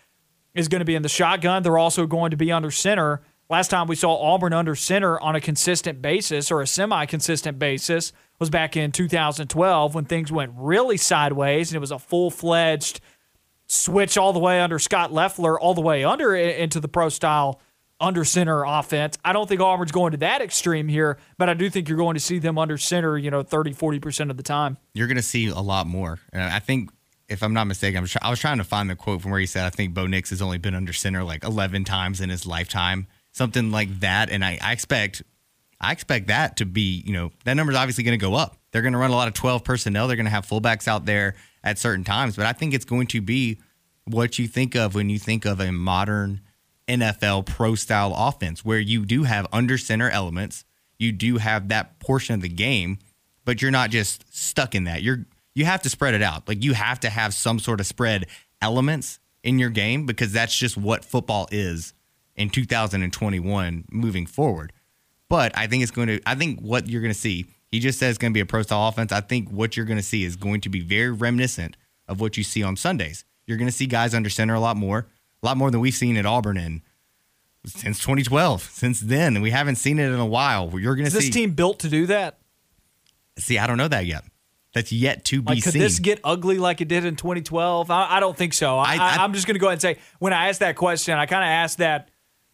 is 0.55 0.69
going 0.69 0.81
to 0.81 0.87
be 0.87 0.95
in 0.95 1.03
the 1.03 1.09
shotgun. 1.09 1.63
They're 1.63 1.79
also 1.79 2.07
going 2.07 2.31
to 2.31 2.37
be 2.37 2.51
under 2.51 2.71
center. 2.71 3.21
Last 3.51 3.69
time 3.69 3.87
we 3.87 3.97
saw 3.97 4.17
Auburn 4.17 4.53
under 4.53 4.75
center 4.75 5.21
on 5.21 5.37
a 5.37 5.41
consistent 5.41 6.01
basis 6.01 6.51
or 6.51 6.63
a 6.63 6.67
semi 6.67 7.05
consistent 7.05 7.59
basis 7.59 8.13
was 8.41 8.51
back 8.51 8.77
in 8.77 8.91
2012 8.91 9.95
when 9.95 10.07
things 10.07 10.33
went 10.33 10.53
really 10.57 10.97
sideways 10.97 11.71
and 11.71 11.77
it 11.77 11.81
was 11.81 11.91
a 11.91 11.99
full 11.99 12.31
fledged 12.31 13.01
switch 13.67 14.17
all 14.17 14.33
the 14.33 14.39
way 14.39 14.61
under 14.61 14.79
Scott 14.79 15.13
Loeffler, 15.13 15.61
all 15.61 15.75
the 15.75 15.83
way 15.83 16.03
under 16.03 16.35
into 16.35 16.81
the 16.81 16.89
pro 16.89 17.11
style 17.11 17.61
under 18.01 18.25
center 18.25 18.65
offense. 18.65 19.19
I 19.23 19.35
don't 19.35 19.47
think 19.47 19.61
Auburn's 19.61 19.93
going 19.93 20.13
to 20.13 20.17
that 20.19 20.41
extreme 20.41 20.89
here, 20.89 21.19
but 21.37 21.51
I 21.51 21.55
do 21.55 21.69
think 21.69 21.89
you're 21.89 21.99
going 21.99 22.15
to 22.15 22.21
see 22.21 22.39
them 22.39 22.57
under 22.57 22.79
center, 22.79 23.19
you 23.19 23.31
know, 23.31 23.43
30, 23.43 23.75
40% 23.75 24.31
of 24.31 24.39
the 24.39 24.43
time. 24.43 24.79
You're 24.95 25.07
going 25.07 25.19
to 25.19 25.23
see 25.23 25.49
a 25.49 25.61
lot 25.61 25.87
more. 25.87 26.19
And 26.33 26.43
I 26.43 26.61
think, 26.61 26.91
if 27.29 27.43
I'm 27.43 27.53
not 27.53 27.67
mistaken, 27.67 28.05
I 28.23 28.31
was 28.31 28.41
trying 28.41 28.59
to 28.59 28.65
find 28.65 28.89
the 28.89 28.97
quote 28.97 29.21
from 29.21 29.31
where 29.31 29.39
he 29.39 29.47
said, 29.47 29.67
I 29.67 29.71
think 29.71 29.93
Bo 29.95 30.07
Nix 30.07 30.31
has 30.31 30.41
only 30.41 30.59
been 30.59 30.75
under 30.75 30.95
center 30.95 31.23
like 31.23 31.45
11 31.45 31.85
times 31.85 32.21
in 32.21 32.31
his 32.31 32.47
lifetime, 32.47 33.07
something 33.33 33.71
like 33.71 34.01
that. 34.01 34.31
And 34.31 34.45
I, 34.45 34.59
I 34.63 34.73
expect 34.73 35.23
I 35.81 35.93
expect 35.93 36.27
that 36.29 36.59
to 36.59 36.67
be, 36.67 37.03
you 37.07 37.13
know, 37.13 37.31
that 37.45 37.55
number 37.55 37.73
is 37.73 37.79
obviously 37.79 38.05
going 38.05 38.19
to 38.19 38.23
go 38.23 38.35
up. 38.35 38.57
They're 38.71 38.83
going 38.83 38.93
to 38.93 38.99
run 38.99 39.11
a 39.11 39.17
lot 39.17 39.29
of 39.29 39.35
12 39.35 39.65
personnel. 39.65 40.07
They're 40.09 40.17
going 40.17 40.27
to 40.27 40.31
have 40.31 40.47
fullbacks 40.47 40.87
out 40.87 41.07
there 41.07 41.35
at 41.65 41.79
certain 41.79 42.05
times. 42.05 42.37
But 42.37 42.47
I 42.47 42.53
think 42.53 42.75
it's 42.75 42.85
going 42.85 43.07
to 43.09 43.21
be 43.21 43.59
what 44.05 44.39
you 44.39 44.47
think 44.47 44.75
of 44.75 44.95
when 44.95 45.09
you 45.09 45.19
think 45.19 45.45
of 45.45 45.61
a 45.61 45.73
modern 45.73 46.41
NFL 46.87 47.47
pro 47.47 47.75
style 47.75 48.13
offense, 48.17 48.65
where 48.65 48.79
you 48.79 49.07
do 49.07 49.25
have 49.25 49.47
under 49.53 49.79
center 49.79 50.11
elements, 50.11 50.65
you 50.99 51.13
do 51.13 51.39
have 51.39 51.69
that 51.69 51.99
portion 51.99 52.35
of 52.35 52.43
the 52.43 52.49
game, 52.49 52.99
but 53.45 53.63
you're 53.63 53.71
not 53.71 53.91
just 53.91 54.25
stuck 54.37 54.75
in 54.75 54.85
that. 54.85 55.03
You're 55.03 55.27
you 55.55 55.65
have 55.65 55.83
to 55.83 55.91
spread 55.91 56.15
it 56.15 56.23
out. 56.23 56.47
Like 56.47 56.63
you 56.63 56.75
have 56.75 57.01
to 57.01 57.11
have 57.11 57.35
some 57.35 57.59
sort 57.59 57.81
of 57.81 57.87
spread 57.87 58.27
elements 58.63 59.19
in 59.43 59.59
your 59.59 59.71
game 59.71 60.07
because 60.07 60.33
that's 60.33 60.57
just 60.57 60.77
what 60.77 61.05
football 61.05 61.49
is 61.51 61.93
in 62.37 62.51
2021 62.51 63.85
moving 63.91 64.27
forward. 64.27 64.73
But 65.31 65.57
I 65.57 65.69
think 65.69 65.83
it's 65.85 65.93
going 65.93 66.09
to 66.09 66.21
I 66.27 66.35
think 66.35 66.61
what 66.61 66.89
you're 66.89 67.01
going 67.01 67.15
to 67.15 67.19
see, 67.19 67.47
he 67.69 67.79
just 67.79 67.99
says 67.99 68.11
it's 68.11 68.19
going 68.19 68.33
to 68.33 68.35
be 68.35 68.41
a 68.41 68.47
pro 68.47 68.61
style 68.63 68.89
offense. 68.89 69.13
I 69.13 69.23
think 69.23 69.49
what 69.49 69.77
you're 69.77 69.87
going 69.87 69.97
to 69.97 70.05
see 70.05 70.25
is 70.25 70.37
going 70.37 70.61
to 70.63 70.69
be 70.69 70.81
very 70.81 71.11
reminiscent 71.11 71.77
of 72.09 72.21
what 72.21 72.37
you 72.37 72.43
see 72.43 72.63
on 72.63 72.77
Sundays. 72.77 73.25
You're 73.47 73.57
going 73.57 73.69
to 73.69 73.73
see 73.73 73.87
guys 73.87 74.13
under 74.13 74.29
center 74.29 74.55
a 74.55 74.61
lot 74.61 74.77
more, 74.77 75.07
a 75.43 75.47
lot 75.47 75.57
more 75.57 75.71
than 75.71 75.81
we've 75.81 75.95
seen 75.95 76.17
at 76.17 76.27
Auburn 76.27 76.59
in 76.59 76.83
since 77.65 78.01
2012. 78.01 78.63
Since 78.63 79.01
then, 79.01 79.41
we 79.41 79.51
haven't 79.51 79.77
seen 79.77 80.01
it 80.01 80.13
in 80.13 80.19
a 80.19 80.27
while. 80.27 80.69
You're 80.79 80.97
going 80.97 81.07
to 81.07 81.11
see 81.13 81.19
this 81.19 81.31
team 81.31 81.53
built 81.53 81.79
to 81.81 81.89
do 81.89 82.07
that. 82.07 82.41
See, 83.39 83.57
I 83.57 83.69
don't 83.69 83.79
know 83.79 83.89
that 83.89 84.07
yet. 84.07 84.25
That's 84.75 84.91
yet 84.91 85.25
to 85.27 85.43
be 85.43 85.55
like, 85.55 85.63
could 85.63 85.73
seen. 85.75 85.83
this 85.83 86.01
get 86.01 86.21
ugly 86.25 86.59
like 86.59 86.81
it 86.81 86.89
did 86.89 87.05
in 87.05 87.15
2012? 87.15 87.91
I, 87.91 88.17
I 88.17 88.21
don't 88.21 88.37
think 88.37 88.53
so. 88.53 88.79
I, 88.79 88.97
I, 88.97 89.25
am 89.25 89.33
just 89.33 89.47
going 89.47 89.55
to 89.55 89.61
go 89.61 89.67
ahead 89.67 89.75
and 89.75 89.83
say 89.83 89.99
when 90.19 90.33
I 90.33 90.49
asked 90.49 90.61
that 90.61 90.77
question, 90.77 91.17
I 91.17 91.27
kind 91.27 91.43
of 91.43 91.49
asked 91.49 91.79
that 91.79 92.11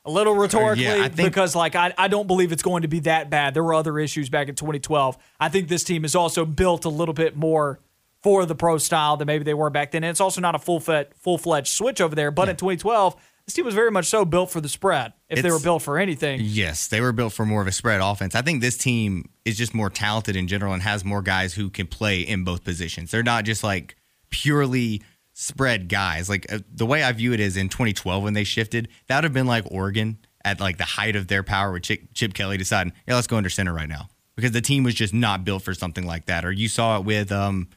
a 0.07 0.11
little 0.11 0.35
uh, 0.35 0.39
rhetorically 0.39 0.85
yeah, 0.85 1.09
think, 1.09 1.29
because 1.29 1.55
like 1.55 1.75
I, 1.75 1.93
I 1.99 2.09
don't 2.09 2.27
believe 2.27 2.53
it's 2.53 2.63
going 2.63 2.83
to 2.83 2.89
be 2.89 3.01
that 3.01 3.29
bad. 3.29 3.55
There 3.55 3.63
were 3.63 3.75
other 3.75 3.99
issues 3.99 4.31
back 4.31 4.49
in 4.49 4.55
2012. 4.55 5.19
I 5.39 5.49
think 5.49 5.69
this 5.69 5.85
team 5.85 6.05
is 6.05 6.15
also 6.15 6.47
built 6.47 6.85
a 6.85 6.89
little 6.89 7.15
bit 7.15 7.37
more 7.37 7.81
for 8.23 8.47
the 8.47 8.55
pro 8.55 8.79
style 8.79 9.17
than 9.17 9.27
maybe 9.27 9.45
they 9.45 9.55
were 9.55 9.71
back 9.71 9.91
then. 9.91 10.05
And 10.05 10.11
it's 10.11 10.21
also 10.21 10.41
not 10.41 10.55
a 10.55 10.59
full 10.59 10.81
full 10.81 11.39
fledged 11.39 11.69
switch 11.69 12.01
over 12.01 12.15
there. 12.15 12.31
But 12.31 12.47
yeah. 12.47 12.53
in 12.53 12.57
2012, 12.57 13.17
this 13.45 13.55
team 13.55 13.65
was 13.65 13.75
very 13.75 13.91
much 13.91 14.07
so 14.07 14.25
built 14.25 14.51
for 14.51 14.61
the 14.61 14.69
spread. 14.69 15.13
If 15.29 15.39
it's, 15.39 15.43
they 15.43 15.51
were 15.51 15.61
built 15.61 15.83
for 15.83 15.99
anything, 15.99 16.41
yes, 16.43 16.89
they 16.89 17.01
were 17.01 17.13
built 17.13 17.33
for 17.33 17.47
more 17.47 17.63
of 17.63 17.69
a 17.69 17.73
spread 17.73 18.01
offense. 18.01 18.35
I 18.35 18.43
think 18.43 18.61
this 18.61 18.77
team 18.77 19.29
is 19.45 19.57
just 19.57 19.75
more 19.75 19.91
talented 19.91 20.35
in 20.35 20.49
general 20.49 20.73
and 20.73 20.83
has 20.83 21.05
more 21.05 21.23
guys 21.23 21.55
who 21.55 21.71
can 21.71 21.87
play 21.87 22.21
in 22.21 22.43
both 22.43 22.65
positions. 22.65 23.11
They're 23.11 23.23
not 23.23 23.45
just 23.45 23.63
like 23.63 23.97
purely 24.31 25.03
spread 25.39 25.91
guys. 25.91 26.31
Like 26.31 26.51
uh, 26.51 26.61
the 26.75 26.87
way 26.87 27.03
I 27.03 27.13
view 27.13 27.35
it 27.35 27.41
is 27.41 27.59
in 27.59 27.69
2012 27.69 28.23
when 28.23 28.33
they 28.33 28.43
shifted, 28.43 28.89
that 29.07 29.17
would 29.17 29.25
have 29.25 29.35
been 29.35 29.47
like 29.47 29.65
Oregon 29.71 30.17
at 30.43 30.61
like 30.61 30.79
the 30.79 30.85
height 30.85 31.15
of 31.15 31.29
their 31.29 31.43
power 31.43 31.73
with 31.73 31.83
Chip, 31.83 32.01
Chip 32.15 32.33
Kelly 32.33 32.57
deciding, 32.57 32.95
yeah, 33.07 33.17
let's 33.17 33.27
go 33.27 33.37
under 33.37 33.51
center 33.51 33.75
right 33.75 33.89
now 33.89 34.09
because 34.35 34.53
the 34.53 34.63
team 34.63 34.83
was 34.83 34.95
just 34.95 35.13
not 35.13 35.45
built 35.45 35.63
for 35.63 35.75
something 35.75 36.07
like 36.07 36.25
that. 36.25 36.47
Or 36.47 36.51
you 36.51 36.69
saw 36.69 36.97
it 36.99 37.05
with 37.05 37.31
um 37.31 37.69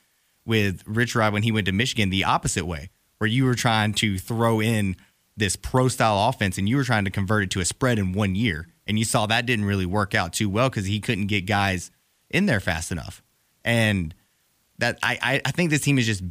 with 0.46 0.84
Rich 0.88 1.16
Rod 1.16 1.34
when 1.34 1.44
he 1.44 1.52
went 1.52 1.66
to 1.66 1.74
Michigan 1.74 2.10
the 2.10 2.24
opposite 2.24 2.66
way, 2.66 2.92
where 3.18 3.28
you 3.28 3.44
were 3.44 3.56
trying 3.56 3.94
to 3.96 4.18
throw 4.18 4.62
in 4.62 4.96
this 5.36 5.58
pro 5.58 5.90
style 5.90 6.30
offense 6.30 6.58
and 6.58 6.70
you 6.70 6.78
were 6.78 6.86
trying 6.86 7.04
to 7.06 7.12
convert 7.12 7.44
it 7.44 7.52
to 7.52 7.60
a 7.60 7.66
spread 7.66 8.00
in 8.00 8.14
one 8.14 8.36
year. 8.36 8.70
And 8.88 8.98
you 8.98 9.04
saw 9.04 9.26
that 9.26 9.46
didn't 9.46 9.66
really 9.66 9.86
work 9.86 10.16
out 10.16 10.32
too 10.32 10.50
well 10.50 10.70
because 10.70 10.86
he 10.86 11.02
couldn't 11.02 11.28
get 11.28 11.46
guys 11.46 11.92
in 12.30 12.46
there 12.46 12.62
fast 12.62 12.90
enough. 12.90 13.22
And 13.66 14.16
that 14.78 14.98
I, 15.04 15.42
I 15.46 15.52
think 15.52 15.72
this 15.72 15.82
team 15.82 16.00
is 16.00 16.06
just 16.06 16.24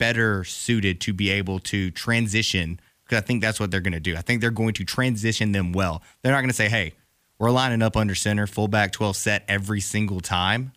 better 0.00 0.42
suited 0.42 1.00
to 1.02 1.12
be 1.12 1.30
able 1.30 1.60
to 1.60 1.90
transition 1.92 2.80
because 3.04 3.22
I 3.22 3.26
think 3.26 3.42
that's 3.42 3.60
what 3.60 3.70
they're 3.70 3.80
going 3.80 3.92
to 3.92 4.00
do. 4.00 4.16
I 4.16 4.22
think 4.22 4.40
they're 4.40 4.50
going 4.50 4.72
to 4.74 4.84
transition 4.84 5.52
them 5.52 5.72
well. 5.72 6.02
They're 6.22 6.32
not 6.32 6.40
going 6.40 6.50
to 6.50 6.56
say, 6.56 6.68
hey, 6.68 6.94
we're 7.38 7.50
lining 7.50 7.82
up 7.82 7.96
under 7.96 8.14
center, 8.14 8.46
fullback 8.46 8.92
12 8.92 9.14
set 9.14 9.44
every 9.46 9.80
single 9.80 10.20
time. 10.20 10.72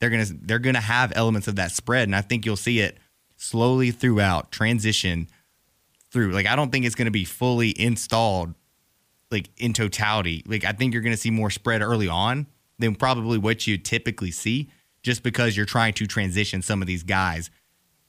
They're 0.00 0.10
going 0.10 0.24
to 0.24 0.34
they're 0.34 0.58
going 0.58 0.74
to 0.74 0.80
have 0.80 1.12
elements 1.14 1.48
of 1.48 1.56
that 1.56 1.70
spread 1.70 2.08
and 2.08 2.16
I 2.16 2.22
think 2.22 2.44
you'll 2.44 2.56
see 2.56 2.80
it 2.80 2.98
slowly 3.36 3.90
throughout 3.90 4.50
transition 4.50 5.28
through. 6.10 6.32
Like 6.32 6.46
I 6.46 6.56
don't 6.56 6.72
think 6.72 6.86
it's 6.86 6.94
going 6.94 7.06
to 7.06 7.12
be 7.12 7.24
fully 7.24 7.78
installed 7.80 8.54
like 9.30 9.50
in 9.58 9.72
totality. 9.72 10.42
Like 10.46 10.64
I 10.64 10.72
think 10.72 10.92
you're 10.92 11.02
going 11.02 11.14
to 11.14 11.20
see 11.20 11.30
more 11.30 11.50
spread 11.50 11.82
early 11.82 12.08
on 12.08 12.46
than 12.78 12.94
probably 12.94 13.38
what 13.38 13.66
you 13.66 13.76
typically 13.76 14.30
see 14.30 14.70
just 15.02 15.22
because 15.22 15.56
you're 15.56 15.66
trying 15.66 15.92
to 15.94 16.06
transition 16.06 16.62
some 16.62 16.82
of 16.82 16.86
these 16.86 17.02
guys 17.02 17.50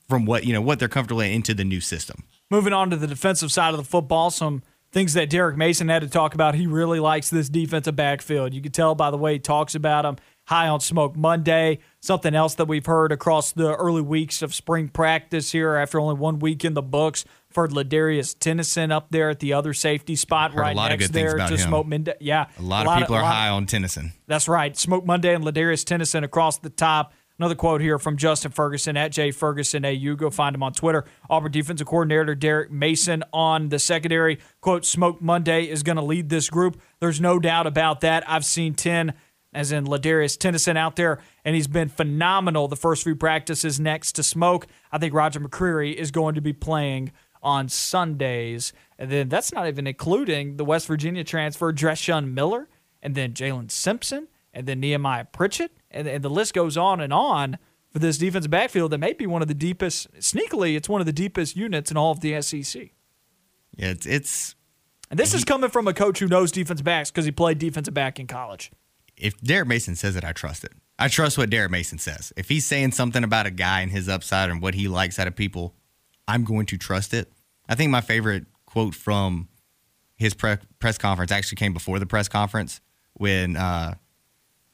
from 0.08 0.26
what, 0.26 0.46
you 0.46 0.54
know, 0.54 0.62
what 0.62 0.80
they're 0.80 0.88
comfortable 0.88 1.22
in 1.22 1.32
into 1.32 1.54
the 1.54 1.64
new 1.64 1.82
system. 1.82 2.24
Moving 2.50 2.74
on 2.74 2.90
to 2.90 2.96
the 2.96 3.08
defensive 3.08 3.52
side 3.52 3.74
of 3.74 3.78
the 3.78 3.84
football, 3.84 4.30
some 4.30 4.64
things 4.92 5.14
that 5.14 5.30
Derek 5.30 5.58
Mason 5.58 5.90
had 5.90 6.02
to 6.02 6.10
talk 6.10 6.34
about. 6.34 6.56
He 6.56 6.66
really 6.66 7.00
likes 7.00 7.30
this 7.30 7.50
defensive 7.50 7.96
backfield. 7.96 8.54
You 8.54 8.62
can 8.62 8.72
tell 8.72 8.96
by 8.96 9.12
the 9.12 9.18
way 9.18 9.34
he 9.34 9.40
talks 9.40 9.76
about 9.76 10.04
them. 10.04 10.16
High 10.46 10.70
on 10.70 10.80
Smoke 10.80 11.18
Monday. 11.18 11.80
Something 12.00 12.34
else 12.34 12.56
that 12.56 12.70
we've 12.70 12.86
heard 12.86 13.12
across 13.12 13.52
the 13.52 13.76
early 13.76 14.02
weeks 14.02 14.42
of 14.42 14.56
spring 14.56 14.88
practice 14.88 15.52
here 15.52 15.76
after 15.76 16.00
only 16.00 16.16
one 16.16 16.40
week 16.40 16.64
in 16.64 16.74
the 16.74 16.82
books 16.82 17.26
for 17.50 17.68
Ladarius 17.68 18.34
Tennison 18.34 18.90
up 18.90 19.08
there 19.10 19.30
at 19.30 19.40
the 19.40 19.52
other 19.52 19.74
safety 19.74 20.16
spot 20.16 20.54
right 20.56 20.74
next 20.74 21.10
there 21.10 21.36
to 21.36 21.48
him. 21.48 21.58
Smoke 21.58 21.88
Monday. 21.88 22.14
Yeah, 22.22 22.46
a 22.58 22.62
lot, 22.62 22.86
a 22.86 22.88
lot 22.88 22.98
of 22.98 23.04
people 23.04 23.16
of, 23.16 23.24
are 23.24 23.30
high 23.30 23.50
on 23.50 23.66
Tennison. 23.66 24.14
That's 24.28 24.48
right. 24.48 24.78
Smoke 24.78 25.06
Monday 25.06 25.36
and 25.36 25.44
Ladarius 25.44 25.84
Tennison 25.84 26.24
across 26.24 26.60
the 26.60 26.70
top. 26.70 27.14
Another 27.40 27.56
quote 27.56 27.82
here 27.82 28.00
from 28.00 28.18
Justin 28.18 28.52
Ferguson 28.52 28.98
at 28.98 29.12
Jay 29.12 29.32
Ferguson 29.32 29.86
AU. 29.86 30.16
Go 30.16 30.30
find 30.30 30.56
him 30.56 30.64
on 30.64 30.74
Twitter. 30.74 31.06
Auburn 31.30 31.52
defensive 31.52 31.86
coordinator 31.86 32.34
Derek 32.34 32.72
Mason 32.72 33.24
on 33.32 33.70
the 33.70 33.80
secondary. 33.80 34.40
Quote, 34.62 34.86
Smoke 34.86 35.22
Monday 35.22 35.66
is 35.66 35.84
going 35.84 35.98
to 35.98 36.04
lead 36.04 36.30
this 36.30 36.50
group. 36.50 36.82
There's 37.00 37.22
no 37.22 37.40
doubt 37.40 37.68
about 37.68 38.02
that. 38.02 38.28
I've 38.28 38.46
seen 38.46 38.74
10, 38.74 39.14
as 39.54 39.72
in 39.72 39.86
Ladarius 39.86 40.38
Tennison 40.38 40.78
out 40.78 40.96
there, 40.96 41.20
and 41.46 41.56
he's 41.56 41.68
been 41.68 41.90
phenomenal 41.90 42.68
the 42.68 42.76
first 42.76 43.04
few 43.04 43.16
practices 43.16 43.80
next 43.80 44.14
to 44.14 44.24
Smoke. 44.24 44.66
I 44.92 44.98
think 44.98 45.14
Roger 45.14 45.40
McCreary 45.40 45.94
is 45.94 46.12
going 46.12 46.36
to 46.36 46.42
be 46.42 46.54
playing– 46.54 47.12
on 47.42 47.70
Sundays. 47.70 48.74
And 48.98 49.10
then 49.12 49.30
that's 49.30 49.54
not 49.54 49.68
even 49.68 49.88
including 49.88 50.58
the 50.58 50.66
West 50.66 50.88
Virginia 50.88 51.24
transfer, 51.24 51.72
Dreshun 51.72 52.34
Miller, 52.34 52.68
and 53.02 53.16
then 53.16 53.34
Jaylin 53.34 53.72
Simpson, 53.72 54.28
and 54.54 54.68
then 54.68 54.80
Nehemiah 54.80 55.26
Pritchett. 55.26 55.72
And, 55.92 56.08
and 56.08 56.24
the 56.24 56.30
list 56.30 56.54
goes 56.54 56.78
on 56.78 57.00
and 57.00 57.14
on 57.14 57.58
for 57.92 58.00
this 58.00 58.18
defensive 58.18 58.52
backfield 58.52 58.92
that 58.92 58.98
may 58.98 59.14
be 59.14 59.26
one 59.26 59.42
of 59.42 59.48
the 59.48 59.54
deepest, 59.54 60.12
sneakily, 60.16 60.76
it's 60.76 60.90
one 60.90 61.02
of 61.02 61.08
the 61.08 61.14
deepest 61.14 61.56
units 61.56 61.90
in 61.90 61.98
all 61.98 62.12
of 62.12 62.20
the 62.20 62.42
SEC. 62.42 62.90
Yeah, 63.76 63.90
it's. 63.90 64.06
it's 64.06 64.56
and 65.10 65.18
this 65.18 65.32
he, 65.32 65.38
is 65.38 65.46
coming 65.46 65.70
from 65.70 65.88
a 65.88 65.94
coach 65.94 66.20
who 66.20 66.28
knows 66.28 66.52
defensive 66.52 66.84
backs 66.84 67.10
because 67.10 67.26
he 67.26 67.32
played 67.32 67.60
defensive 67.60 67.94
back 67.94 68.20
in 68.20 68.28
college. 68.28 68.72
If 69.16 69.40
Derek 69.42 69.68
Mason 69.68 69.96
says 69.96 70.16
it, 70.16 70.26
I 70.26 70.34
trust 70.34 70.64
it. 70.64 70.74
I 71.00 71.08
trust 71.08 71.38
what 71.38 71.50
Derek 71.50 71.72
Mason 71.72 71.98
says. 71.98 72.34
If 72.36 72.50
he's 72.50 72.66
saying 72.66 72.92
something 72.92 73.24
about 73.24 73.46
a 73.46 73.52
guy 73.52 73.82
and 73.82 73.92
his 73.92 74.10
upside 74.10 74.50
and 74.50 74.62
what 74.62 74.74
he 74.74 74.88
likes 74.88 75.20
out 75.20 75.28
of 75.28 75.36
people, 75.36 75.76
I'm 76.28 76.44
going 76.44 76.66
to 76.68 76.78
trust 76.78 77.14
it. 77.14 77.32
I 77.70 77.76
think 77.76 77.92
my 77.92 78.02
favorite 78.02 78.46
quote 78.66 78.96
from 78.96 79.48
his 80.16 80.34
pre- 80.34 80.58
press 80.80 80.98
conference 80.98 81.32
actually 81.32 81.58
came 81.58 81.74
before 81.74 82.00
the 82.00 82.06
press 82.06 82.28
conference 82.28 82.82
when, 83.14 83.56
uh, 83.56 83.96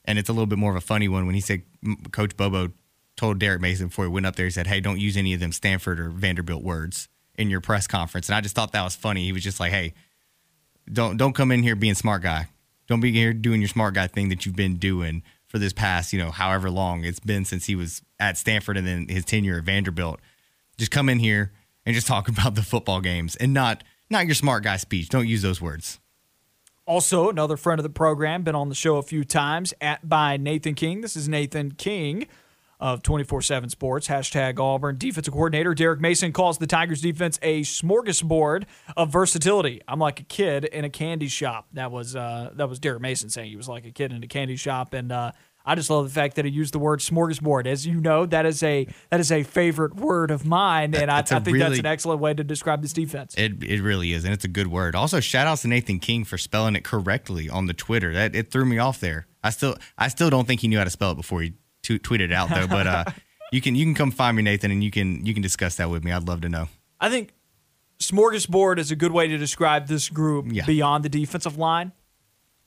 and 0.05 0.19
it's 0.19 0.29
a 0.29 0.33
little 0.33 0.47
bit 0.47 0.59
more 0.59 0.71
of 0.71 0.77
a 0.77 0.81
funny 0.81 1.07
one 1.07 1.25
when 1.25 1.35
he 1.35 1.41
said 1.41 1.63
Coach 2.11 2.35
Bobo 2.35 2.71
told 3.15 3.39
Derek 3.39 3.61
Mason 3.61 3.87
before 3.87 4.05
he 4.05 4.11
went 4.11 4.25
up 4.25 4.35
there, 4.35 4.45
he 4.45 4.51
said, 4.51 4.67
"Hey, 4.67 4.79
don't 4.79 4.99
use 4.99 5.17
any 5.17 5.33
of 5.33 5.39
them 5.39 5.51
Stanford 5.51 5.99
or 5.99 6.09
Vanderbilt 6.09 6.63
words 6.63 7.07
in 7.35 7.49
your 7.49 7.61
press 7.61 7.87
conference." 7.87 8.29
And 8.29 8.35
I 8.35 8.41
just 8.41 8.55
thought 8.55 8.71
that 8.71 8.83
was 8.83 8.95
funny. 8.95 9.25
He 9.25 9.31
was 9.31 9.43
just 9.43 9.59
like, 9.59 9.71
"Hey, 9.71 9.93
don't 10.91 11.17
don't 11.17 11.33
come 11.33 11.51
in 11.51 11.63
here 11.63 11.75
being 11.75 11.95
smart 11.95 12.23
guy. 12.23 12.49
Don't 12.87 12.99
be 12.99 13.11
here 13.11 13.33
doing 13.33 13.61
your 13.61 13.69
smart 13.69 13.93
guy 13.93 14.07
thing 14.07 14.29
that 14.29 14.45
you've 14.45 14.55
been 14.55 14.77
doing." 14.77 15.23
For 15.47 15.59
this 15.59 15.73
past, 15.73 16.11
you 16.11 16.17
know, 16.17 16.31
however 16.31 16.71
long 16.71 17.03
it's 17.03 17.19
been 17.19 17.45
since 17.45 17.65
he 17.65 17.75
was 17.75 18.01
at 18.19 18.39
Stanford 18.39 18.75
and 18.75 18.87
then 18.87 19.07
his 19.07 19.23
tenure 19.23 19.59
at 19.59 19.65
Vanderbilt, 19.65 20.19
just 20.79 20.89
come 20.89 21.09
in 21.09 21.19
here 21.19 21.51
and 21.85 21.93
just 21.93 22.07
talk 22.07 22.27
about 22.37 22.55
the 22.55 22.63
football 22.63 23.01
games 23.01 23.35
and 23.35 23.53
not 23.53 23.83
not 24.09 24.25
your 24.25 24.33
smart 24.35 24.63
guy 24.63 24.77
speech. 24.77 25.09
Don't 25.09 25.27
use 25.27 25.43
those 25.43 25.61
words. 25.61 25.99
Also, 26.85 27.29
another 27.29 27.55
friend 27.55 27.79
of 27.79 27.83
the 27.83 27.89
program, 27.89 28.43
been 28.43 28.55
on 28.55 28.67
the 28.67 28.75
show 28.75 28.97
a 28.97 29.01
few 29.01 29.23
times, 29.23 29.73
at 29.79 30.07
by 30.07 30.35
Nathan 30.35 30.75
King. 30.75 30.99
This 30.99 31.15
is 31.15 31.29
Nathan 31.29 31.71
King 31.71 32.27
of 32.77 33.01
24 33.01 33.41
7 33.41 33.69
Sports, 33.69 34.09
hashtag 34.09 34.59
Auburn. 34.59 34.97
Defensive 34.97 35.33
coordinator 35.33 35.73
Derek 35.73 36.01
Mason 36.01 36.33
calls 36.33 36.57
the 36.57 36.67
Tigers 36.67 36.99
defense 36.99 37.39
a 37.41 37.61
smorgasbord 37.61 38.65
of 38.97 39.09
versatility. 39.09 39.81
I'm 39.87 39.99
like 39.99 40.19
a 40.19 40.23
kid 40.23 40.65
in 40.65 40.83
a 40.83 40.89
candy 40.89 41.29
shop. 41.29 41.67
That 41.71 41.89
was 41.89 42.17
uh, 42.17 42.51
that 42.55 42.67
was 42.67 42.79
Derek 42.79 43.01
Mason 43.01 43.29
saying 43.29 43.49
he 43.49 43.55
was 43.55 43.69
like 43.69 43.85
a 43.85 43.91
kid 43.91 44.11
in 44.11 44.21
a 44.21 44.27
candy 44.27 44.57
shop. 44.57 44.93
And 44.93 45.13
uh, 45.13 45.31
I 45.65 45.75
just 45.75 45.89
love 45.89 46.05
the 46.05 46.13
fact 46.13 46.35
that 46.35 46.45
he 46.45 46.51
used 46.51 46.73
the 46.73 46.79
word 46.79 46.99
smorgasbord. 46.99 47.67
As 47.67 47.87
you 47.87 48.01
know, 48.01 48.25
that 48.25 48.45
is 48.45 48.61
a 48.63 48.87
that 49.09 49.19
is 49.19 49.31
a 49.31 49.43
favorite 49.43 49.95
word 49.95 50.29
of 50.29 50.45
mine, 50.45 50.93
and 50.93 51.09
I, 51.09 51.19
I, 51.19 51.21
think 51.21 51.45
really, 51.47 51.59
that's 51.59 51.79
an 51.79 51.85
excellent 51.85 52.19
way 52.19 52.33
to 52.33 52.43
describe 52.43 52.81
this 52.81 52.91
defense. 52.91 53.33
It 53.37 53.63
it 53.63 53.81
really 53.81 54.11
is, 54.11 54.25
and 54.25 54.33
it's 54.33 54.43
a 54.43 54.49
good 54.49 54.67
word. 54.67 54.95
Also, 54.95 55.21
shout 55.21 55.47
outs 55.47 55.61
to 55.61 55.69
Nathan 55.69 55.99
King 55.99 56.25
for 56.25 56.37
spelling 56.37 56.75
it 56.75 56.83
correctly 56.83 57.49
on 57.49 57.67
the 57.67 57.73
Twitter. 57.73 58.13
That 58.13 58.35
it 58.35 58.51
threw 58.51 58.65
me 58.65 58.77
off 58.77 58.99
there. 58.99 59.27
I 59.41 59.51
still 59.51 59.77
I 59.97 60.09
still 60.09 60.29
don't 60.29 60.45
think 60.45 60.61
he 60.61 60.67
knew 60.67 60.77
how 60.77 60.83
to 60.83 60.89
spell 60.89 61.11
it 61.11 61.15
before 61.15 61.41
he 61.41 61.53
t- 61.81 61.99
tweeted 61.99 62.21
it 62.21 62.33
out 62.33 62.49
though. 62.49 62.67
But 62.67 62.87
uh, 62.87 63.05
you 63.53 63.61
can 63.61 63.75
you 63.75 63.85
can 63.85 63.95
come 63.95 64.11
find 64.11 64.35
me, 64.35 64.43
Nathan, 64.43 64.69
and 64.69 64.83
you 64.83 64.91
can 64.91 65.25
you 65.25 65.33
can 65.33 65.43
discuss 65.43 65.77
that 65.77 65.89
with 65.89 66.03
me. 66.03 66.11
I'd 66.11 66.27
love 66.27 66.41
to 66.41 66.49
know. 66.49 66.67
I 66.99 67.09
think 67.09 67.33
smorgasbord 67.99 68.79
is 68.79 68.91
a 68.91 68.97
good 68.97 69.13
way 69.13 69.27
to 69.27 69.37
describe 69.37 69.87
this 69.87 70.09
group 70.09 70.47
yeah. 70.49 70.65
beyond 70.65 71.05
the 71.05 71.09
defensive 71.09 71.57
line. 71.57 71.93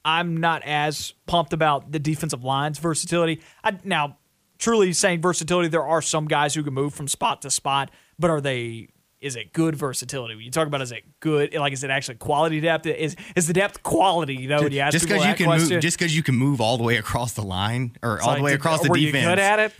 I'm 0.06 0.36
not 0.36 0.62
as 0.64 1.14
pumped 1.26 1.52
about 1.52 1.90
the 1.90 1.98
defensive 1.98 2.44
line's 2.44 2.78
versatility. 2.78 3.42
I, 3.64 3.76
now, 3.82 4.18
truly 4.56 4.92
saying 4.92 5.20
versatility, 5.20 5.68
there 5.68 5.84
are 5.84 6.00
some 6.00 6.28
guys 6.28 6.54
who 6.54 6.62
can 6.62 6.72
move 6.72 6.94
from 6.94 7.08
spot 7.08 7.42
to 7.42 7.50
spot, 7.50 7.90
but 8.16 8.30
are 8.30 8.40
they 8.40 8.88
is 9.20 9.34
it 9.34 9.52
good 9.52 9.74
versatility? 9.74 10.36
When 10.36 10.44
you 10.44 10.52
talk 10.52 10.68
about 10.68 10.80
is 10.80 10.92
it 10.92 11.02
good, 11.18 11.52
like 11.54 11.72
is 11.72 11.82
it 11.82 11.90
actually 11.90 12.18
quality 12.18 12.60
depth? 12.60 12.86
Is 12.86 13.16
is 13.34 13.48
the 13.48 13.52
depth 13.52 13.82
quality? 13.82 14.36
You 14.36 14.48
know, 14.48 14.62
when 14.62 14.70
you 14.70 14.78
ask 14.78 14.92
just 14.92 15.08
because 15.08 15.26
you 15.26 15.34
can 15.34 15.46
question, 15.46 15.74
move, 15.74 15.82
just 15.82 15.98
because 15.98 16.14
you 16.14 16.22
can 16.22 16.36
move 16.36 16.60
all 16.60 16.76
the 16.76 16.84
way 16.84 16.98
across 16.98 17.32
the 17.32 17.42
line 17.42 17.96
or 18.00 18.20
all 18.20 18.28
like, 18.28 18.38
the 18.38 18.44
way 18.44 18.52
across 18.52 18.82
the 18.82 18.88
defense. 18.88 19.24
You 19.24 19.28
good 19.28 19.38
at 19.40 19.58
it? 19.58 19.72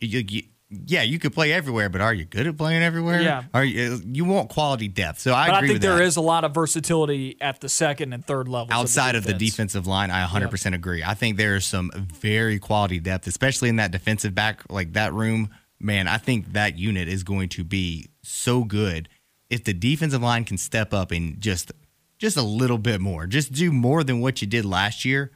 You, 0.00 0.24
you, 0.28 0.42
yeah, 0.86 1.02
you 1.02 1.18
could 1.18 1.34
play 1.34 1.52
everywhere, 1.52 1.88
but 1.88 2.00
are 2.00 2.14
you 2.14 2.24
good 2.24 2.46
at 2.46 2.56
playing 2.56 2.82
everywhere? 2.82 3.20
Yeah. 3.20 3.44
Are 3.52 3.64
you 3.64 4.00
you 4.06 4.24
want 4.24 4.48
quality 4.48 4.88
depth. 4.88 5.20
So 5.20 5.32
I 5.32 5.58
I 5.58 5.66
think 5.66 5.80
there 5.80 5.96
that. 5.96 6.04
is 6.04 6.16
a 6.16 6.20
lot 6.20 6.44
of 6.44 6.54
versatility 6.54 7.36
at 7.40 7.60
the 7.60 7.68
second 7.68 8.12
and 8.12 8.24
third 8.24 8.48
level. 8.48 8.72
Outside 8.72 9.14
of 9.14 9.24
the, 9.24 9.32
of 9.32 9.38
the, 9.38 9.46
defensive 9.46 9.86
line, 9.86 10.10
I 10.10 10.26
100% 10.26 10.70
yeah. 10.70 10.74
agree. 10.74 11.04
I 11.04 11.14
think 11.14 11.36
there 11.36 11.56
is 11.56 11.66
some 11.66 11.90
very 11.94 12.58
quality 12.58 13.00
depth, 13.00 13.26
especially 13.26 13.68
in 13.68 13.76
that 13.76 13.90
defensive 13.90 14.34
back 14.34 14.62
like 14.70 14.94
that 14.94 15.12
room. 15.12 15.50
Man, 15.78 16.08
I 16.08 16.18
think 16.18 16.52
that 16.52 16.78
unit 16.78 17.08
is 17.08 17.22
going 17.22 17.50
to 17.50 17.64
be 17.64 18.08
so 18.22 18.64
good 18.64 19.08
if 19.50 19.64
the 19.64 19.74
defensive 19.74 20.22
line 20.22 20.44
can 20.44 20.56
step 20.56 20.94
up 20.94 21.10
and 21.10 21.40
just 21.40 21.72
just 22.18 22.36
a 22.36 22.42
little 22.42 22.78
bit 22.78 23.00
more, 23.00 23.26
just 23.26 23.52
do 23.52 23.72
more 23.72 24.04
than 24.04 24.20
what 24.20 24.40
you 24.40 24.46
did 24.48 24.64
last 24.64 25.04
year. 25.04 25.32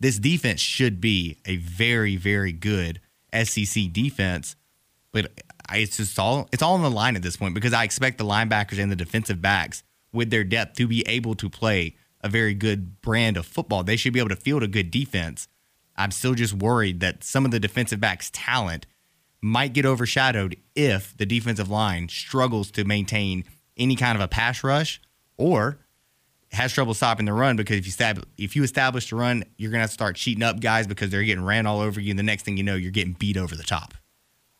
This 0.00 0.18
defense 0.18 0.60
should 0.60 1.00
be 1.00 1.38
a 1.46 1.56
very 1.56 2.16
very 2.16 2.52
good 2.52 3.00
SEC 3.32 3.92
defense 3.92 4.56
but 5.12 5.32
it's 5.72 5.96
just 5.96 6.18
all 6.18 6.48
it's 6.52 6.62
all 6.62 6.74
on 6.74 6.82
the 6.82 6.90
line 6.90 7.16
at 7.16 7.22
this 7.22 7.36
point 7.36 7.54
because 7.54 7.72
I 7.72 7.84
expect 7.84 8.18
the 8.18 8.24
linebackers 8.24 8.78
and 8.78 8.90
the 8.90 8.96
defensive 8.96 9.40
backs 9.40 9.82
with 10.12 10.30
their 10.30 10.44
depth 10.44 10.76
to 10.76 10.86
be 10.86 11.06
able 11.06 11.34
to 11.36 11.48
play 11.48 11.96
a 12.22 12.28
very 12.28 12.54
good 12.54 13.00
brand 13.00 13.36
of 13.36 13.46
football. 13.46 13.82
They 13.82 13.96
should 13.96 14.12
be 14.12 14.18
able 14.18 14.28
to 14.30 14.36
field 14.36 14.62
a 14.62 14.68
good 14.68 14.90
defense. 14.90 15.48
I'm 15.96 16.10
still 16.10 16.34
just 16.34 16.54
worried 16.54 17.00
that 17.00 17.24
some 17.24 17.44
of 17.44 17.50
the 17.50 17.60
defensive 17.60 18.00
backs' 18.00 18.30
talent 18.32 18.86
might 19.40 19.72
get 19.72 19.86
overshadowed 19.86 20.56
if 20.74 21.16
the 21.16 21.26
defensive 21.26 21.70
line 21.70 22.08
struggles 22.08 22.70
to 22.72 22.84
maintain 22.84 23.44
any 23.76 23.96
kind 23.96 24.16
of 24.16 24.22
a 24.22 24.28
pass 24.28 24.62
rush 24.62 25.00
or 25.36 25.78
has 26.52 26.72
trouble 26.72 26.94
stopping 26.94 27.26
the 27.26 27.32
run 27.32 27.56
because 27.56 27.78
if 27.78 27.86
you 27.86 27.92
stab, 27.92 28.24
if 28.36 28.56
you 28.56 28.62
establish 28.62 29.10
the 29.10 29.16
run, 29.16 29.44
you're 29.56 29.70
gonna 29.70 29.82
have 29.82 29.90
to 29.90 29.94
start 29.94 30.16
cheating 30.16 30.42
up 30.42 30.60
guys 30.60 30.86
because 30.86 31.10
they're 31.10 31.22
getting 31.22 31.44
ran 31.44 31.66
all 31.66 31.80
over 31.80 32.00
you, 32.00 32.10
and 32.10 32.18
the 32.18 32.24
next 32.24 32.42
thing 32.42 32.56
you 32.56 32.62
know, 32.62 32.74
you're 32.74 32.90
getting 32.90 33.14
beat 33.14 33.36
over 33.36 33.54
the 33.54 33.62
top. 33.62 33.94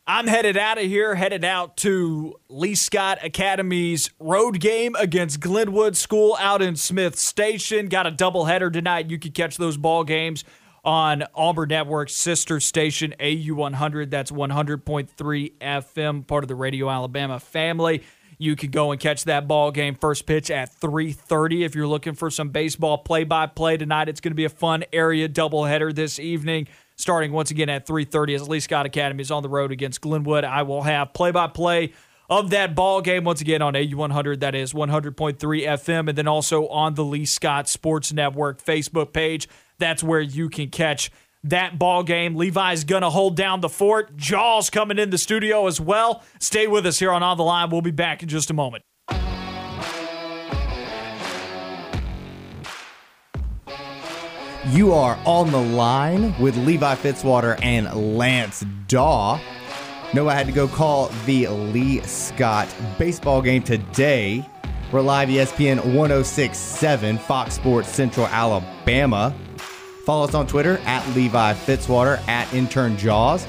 I'm 0.07 0.26
headed 0.26 0.57
out 0.57 0.78
of 0.78 0.85
here, 0.85 1.14
headed 1.14 1.45
out 1.45 1.76
to 1.78 2.35
Lee 2.49 2.75
Scott 2.75 3.19
Academy's 3.23 4.11
road 4.19 4.59
game 4.59 4.97
against 4.99 5.40
Glenwood 5.40 5.97
School 5.97 6.37
out 6.40 6.62
in 6.62 6.75
Smith 6.75 7.16
Station. 7.16 7.88
Got 7.88 8.07
a 8.07 8.11
doubleheader 8.11 8.73
tonight. 8.73 9.11
You 9.11 9.19
can 9.19 9.33
catch 9.33 9.57
those 9.57 9.76
ball 9.76 10.02
games 10.04 10.42
on 10.85 11.25
Auburn 11.35 11.69
Network's 11.69 12.16
sister 12.16 12.59
station, 12.59 13.14
AU100. 13.21 14.11
That's 14.11 14.33
100.3 14.33 15.52
FM, 15.61 16.26
part 16.26 16.45
of 16.45 16.49
the 16.49 16.54
Radio 16.54 16.90
Alabama 16.90 17.38
family. 17.38 18.02
You 18.38 18.57
can 18.57 18.71
go 18.71 18.90
and 18.90 18.99
catch 18.99 19.25
that 19.25 19.47
ball 19.47 19.71
game 19.71 19.95
first 19.95 20.26
pitch 20.26 20.50
at 20.50 20.75
3:30 20.80 21.62
if 21.62 21.75
you're 21.75 21.87
looking 21.87 22.14
for 22.14 22.30
some 22.30 22.49
baseball 22.49 22.99
play-by-play 22.99 23.76
tonight. 23.76 24.09
It's 24.09 24.23
going 24.23 24.33
to 24.33 24.37
be 24.37 24.47
a 24.47 24.49
fun 24.49 24.83
area 24.95 25.28
doubleheader 25.28 25.95
this 25.95 26.19
evening 26.19 26.66
starting 27.00 27.33
once 27.33 27.50
again 27.50 27.69
at 27.69 27.87
3:30 27.87 28.35
as 28.35 28.49
Lee 28.49 28.61
Scott 28.61 28.87
Academy 28.87 29.23
is 29.23 29.30
on 29.30 29.42
the 29.42 29.49
road 29.49 29.73
against 29.73 30.00
Glenwood. 30.00 30.45
I 30.45 30.62
will 30.62 30.83
have 30.83 31.12
play-by-play 31.12 31.92
of 32.28 32.50
that 32.50 32.76
ball 32.76 33.00
game 33.00 33.25
once 33.25 33.40
again 33.40 33.61
on 33.61 33.75
AU100 33.75 34.40
that 34.40 34.54
is 34.54 34.73
100.3 34.73 35.66
FM 35.66 36.09
and 36.09 36.16
then 36.16 36.28
also 36.28 36.69
on 36.69 36.95
the 36.95 37.04
Lee 37.04 37.25
Scott 37.25 37.69
Sports 37.69 38.12
Network 38.12 38.62
Facebook 38.62 39.12
page. 39.12 39.49
That's 39.78 40.02
where 40.02 40.21
you 40.21 40.49
can 40.49 40.69
catch 40.69 41.11
that 41.42 41.78
ball 41.78 42.02
game. 42.02 42.37
Levi's 42.37 42.85
going 42.85 43.02
to 43.02 43.11
hold 43.11 43.37
down 43.37 43.61
the 43.61 43.69
fort. 43.69 44.16
Jaws 44.16 44.71
coming 44.71 44.99
in 44.99 45.11
the 45.11 45.19
studio 45.19 45.66
as 45.66 45.80
well. 45.80 46.23
Stay 46.38 46.66
with 46.66 46.87
us 46.87 46.99
here 46.99 47.11
on 47.11 47.23
On 47.23 47.37
the 47.37 47.45
Line. 47.45 47.71
We'll 47.71 47.83
be 47.83 47.90
back 47.90 48.23
in 48.23 48.28
just 48.28 48.50
a 48.50 48.54
moment. 48.54 48.85
You 54.67 54.93
are 54.93 55.19
on 55.25 55.51
the 55.51 55.59
line 55.59 56.39
with 56.39 56.55
Levi 56.55 56.95
Fitzwater 56.97 57.59
and 57.63 58.19
Lance 58.19 58.63
Dawe. 58.89 59.41
Noah 60.13 60.35
had 60.35 60.45
to 60.49 60.53
go 60.53 60.69
call 60.69 61.09
the 61.25 61.49
Lee 61.49 62.03
Scott 62.03 62.69
baseball 62.99 63.41
game 63.41 63.63
today. 63.63 64.47
We're 64.93 65.01
live 65.01 65.31
ESPN 65.31 65.77
1067, 65.95 67.17
Fox 67.17 67.55
Sports 67.55 67.89
Central 67.89 68.27
Alabama. 68.27 69.35
Follow 70.05 70.25
us 70.25 70.35
on 70.35 70.47
Twitter 70.47 70.77
at 70.85 71.09
Levi 71.17 71.55
Fitzwater, 71.55 72.19
at 72.29 72.53
Intern 72.53 72.99
Jaws. 72.99 73.47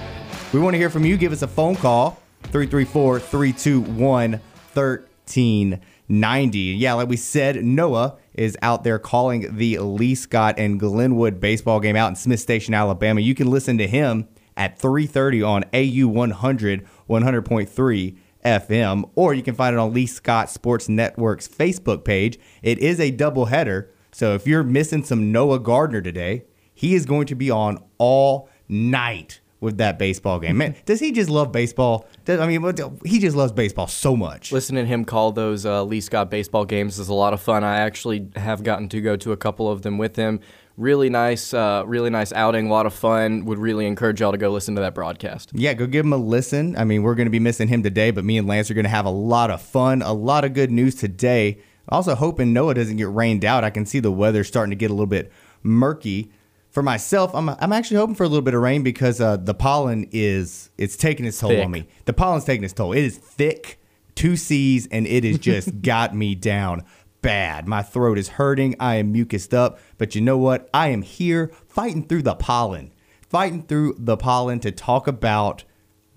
We 0.53 0.61
want 0.61 0.75
to 0.75 0.77
hear 0.77 0.89
from 0.89 1.03
you. 1.03 1.17
Give 1.17 1.33
us 1.33 1.41
a 1.41 1.47
phone 1.47 1.75
call, 1.75 2.21
334 2.43 3.19
321 3.19 4.31
1390. 4.73 6.59
Yeah, 6.59 6.93
like 6.93 7.09
we 7.09 7.17
said, 7.17 7.65
Noah 7.65 8.15
is 8.33 8.57
out 8.61 8.83
there 8.83 8.99
calling 8.99 9.57
the 9.57 9.79
Lee 9.79 10.15
Scott 10.15 10.55
and 10.57 10.79
Glenwood 10.79 11.39
baseball 11.39 11.79
game 11.79 11.95
out 11.95 12.09
in 12.09 12.15
Smith 12.15 12.39
Station, 12.39 12.73
Alabama. 12.73 13.21
You 13.21 13.35
can 13.35 13.49
listen 13.49 13.77
to 13.77 13.87
him 13.87 14.27
at 14.57 14.79
3:30 14.79 15.43
on 15.43 15.63
AU 15.73 16.07
100 16.07 16.85
100.3 17.09 18.17
FM, 18.43 19.09
or 19.15 19.33
you 19.33 19.43
can 19.43 19.55
find 19.55 19.75
it 19.75 19.79
on 19.79 19.93
Lee 19.93 20.07
Scott 20.07 20.49
Sports 20.49 20.89
Network's 20.89 21.47
Facebook 21.47 22.03
page. 22.03 22.39
It 22.63 22.79
is 22.79 22.99
a 22.99 23.11
doubleheader, 23.11 23.87
so 24.11 24.33
if 24.33 24.47
you're 24.47 24.63
missing 24.63 25.03
some 25.03 25.31
Noah 25.31 25.59
Gardner 25.59 26.01
today, 26.01 26.45
he 26.73 26.95
is 26.95 27.05
going 27.05 27.27
to 27.27 27.35
be 27.35 27.51
on 27.51 27.77
all 27.97 28.49
night 28.67 29.41
with 29.61 29.77
that 29.77 29.97
baseball 29.97 30.39
game. 30.39 30.57
Man, 30.57 30.75
does 30.85 30.99
he 30.99 31.11
just 31.11 31.29
love 31.29 31.51
baseball? 31.51 32.07
Does, 32.25 32.39
I 32.39 32.47
mean, 32.47 32.99
he 33.05 33.19
just 33.19 33.37
loves 33.37 33.53
baseball 33.53 33.87
so 33.87 34.17
much. 34.17 34.51
Listening 34.51 34.83
to 34.83 34.87
him 34.87 35.05
call 35.05 35.31
those 35.31 35.65
uh, 35.65 35.83
Lee 35.83 36.01
Scott 36.01 36.29
baseball 36.29 36.65
games 36.65 36.99
is 36.99 37.07
a 37.07 37.13
lot 37.13 37.31
of 37.31 37.41
fun. 37.41 37.63
I 37.63 37.79
actually 37.79 38.27
have 38.35 38.63
gotten 38.63 38.89
to 38.89 38.99
go 38.99 39.15
to 39.15 39.31
a 39.31 39.37
couple 39.37 39.69
of 39.69 39.83
them 39.83 39.97
with 39.97 40.17
him. 40.17 40.41
Really 40.77 41.09
nice, 41.09 41.53
uh, 41.53 41.83
really 41.85 42.09
nice 42.09 42.33
outing. 42.33 42.67
A 42.67 42.69
lot 42.71 42.87
of 42.87 42.93
fun. 42.93 43.45
Would 43.45 43.59
really 43.59 43.85
encourage 43.85 44.19
y'all 44.19 44.31
to 44.31 44.37
go 44.37 44.49
listen 44.49 44.73
to 44.75 44.81
that 44.81 44.95
broadcast. 44.95 45.51
Yeah, 45.53 45.73
go 45.73 45.85
give 45.85 46.05
him 46.05 46.13
a 46.13 46.17
listen. 46.17 46.75
I 46.75 46.83
mean, 46.83 47.03
we're 47.03 47.15
going 47.15 47.27
to 47.27 47.31
be 47.31 47.39
missing 47.39 47.67
him 47.67 47.83
today, 47.83 48.09
but 48.09 48.25
me 48.25 48.37
and 48.37 48.47
Lance 48.47 48.71
are 48.71 48.73
going 48.73 48.85
to 48.85 48.89
have 48.89 49.05
a 49.05 49.11
lot 49.11 49.51
of 49.51 49.61
fun. 49.61 50.01
A 50.01 50.13
lot 50.13 50.43
of 50.43 50.53
good 50.53 50.71
news 50.71 50.95
today. 50.95 51.59
Also, 51.89 52.15
hoping 52.15 52.51
Noah 52.51 52.73
doesn't 52.73 52.97
get 52.97 53.11
rained 53.11 53.45
out. 53.45 53.63
I 53.63 53.69
can 53.69 53.85
see 53.85 53.99
the 53.99 54.11
weather 54.11 54.43
starting 54.43 54.71
to 54.71 54.75
get 54.75 54.89
a 54.89 54.93
little 54.93 55.05
bit 55.05 55.31
murky 55.61 56.31
for 56.71 56.81
myself, 56.81 57.35
I'm 57.35 57.49
I'm 57.49 57.73
actually 57.73 57.97
hoping 57.97 58.15
for 58.15 58.23
a 58.23 58.27
little 58.27 58.41
bit 58.41 58.53
of 58.53 58.61
rain 58.61 58.81
because 58.81 59.19
uh, 59.19 59.37
the 59.37 59.53
pollen 59.53 60.07
is 60.11 60.71
it's 60.77 60.95
taking 60.95 61.25
its 61.25 61.39
toll 61.39 61.49
thick. 61.49 61.65
on 61.65 61.71
me. 61.71 61.87
The 62.05 62.13
pollen's 62.13 62.45
taking 62.45 62.63
its 62.63 62.73
toll. 62.73 62.93
It 62.93 63.03
is 63.03 63.17
thick, 63.17 63.79
two 64.15 64.37
C's, 64.37 64.87
and 64.87 65.05
it 65.05 65.25
has 65.25 65.37
just 65.37 65.81
got 65.81 66.15
me 66.15 66.33
down 66.33 66.83
bad. 67.21 67.67
My 67.67 67.83
throat 67.83 68.17
is 68.17 68.29
hurting. 68.29 68.75
I 68.79 68.95
am 68.95 69.11
mucused 69.11 69.53
up, 69.53 69.79
but 69.97 70.15
you 70.15 70.21
know 70.21 70.37
what? 70.37 70.69
I 70.73 70.87
am 70.87 71.01
here 71.01 71.51
fighting 71.67 72.07
through 72.07 72.23
the 72.23 72.35
pollen, 72.35 72.93
fighting 73.29 73.63
through 73.63 73.95
the 73.99 74.17
pollen 74.17 74.61
to 74.61 74.71
talk 74.71 75.07
about 75.07 75.65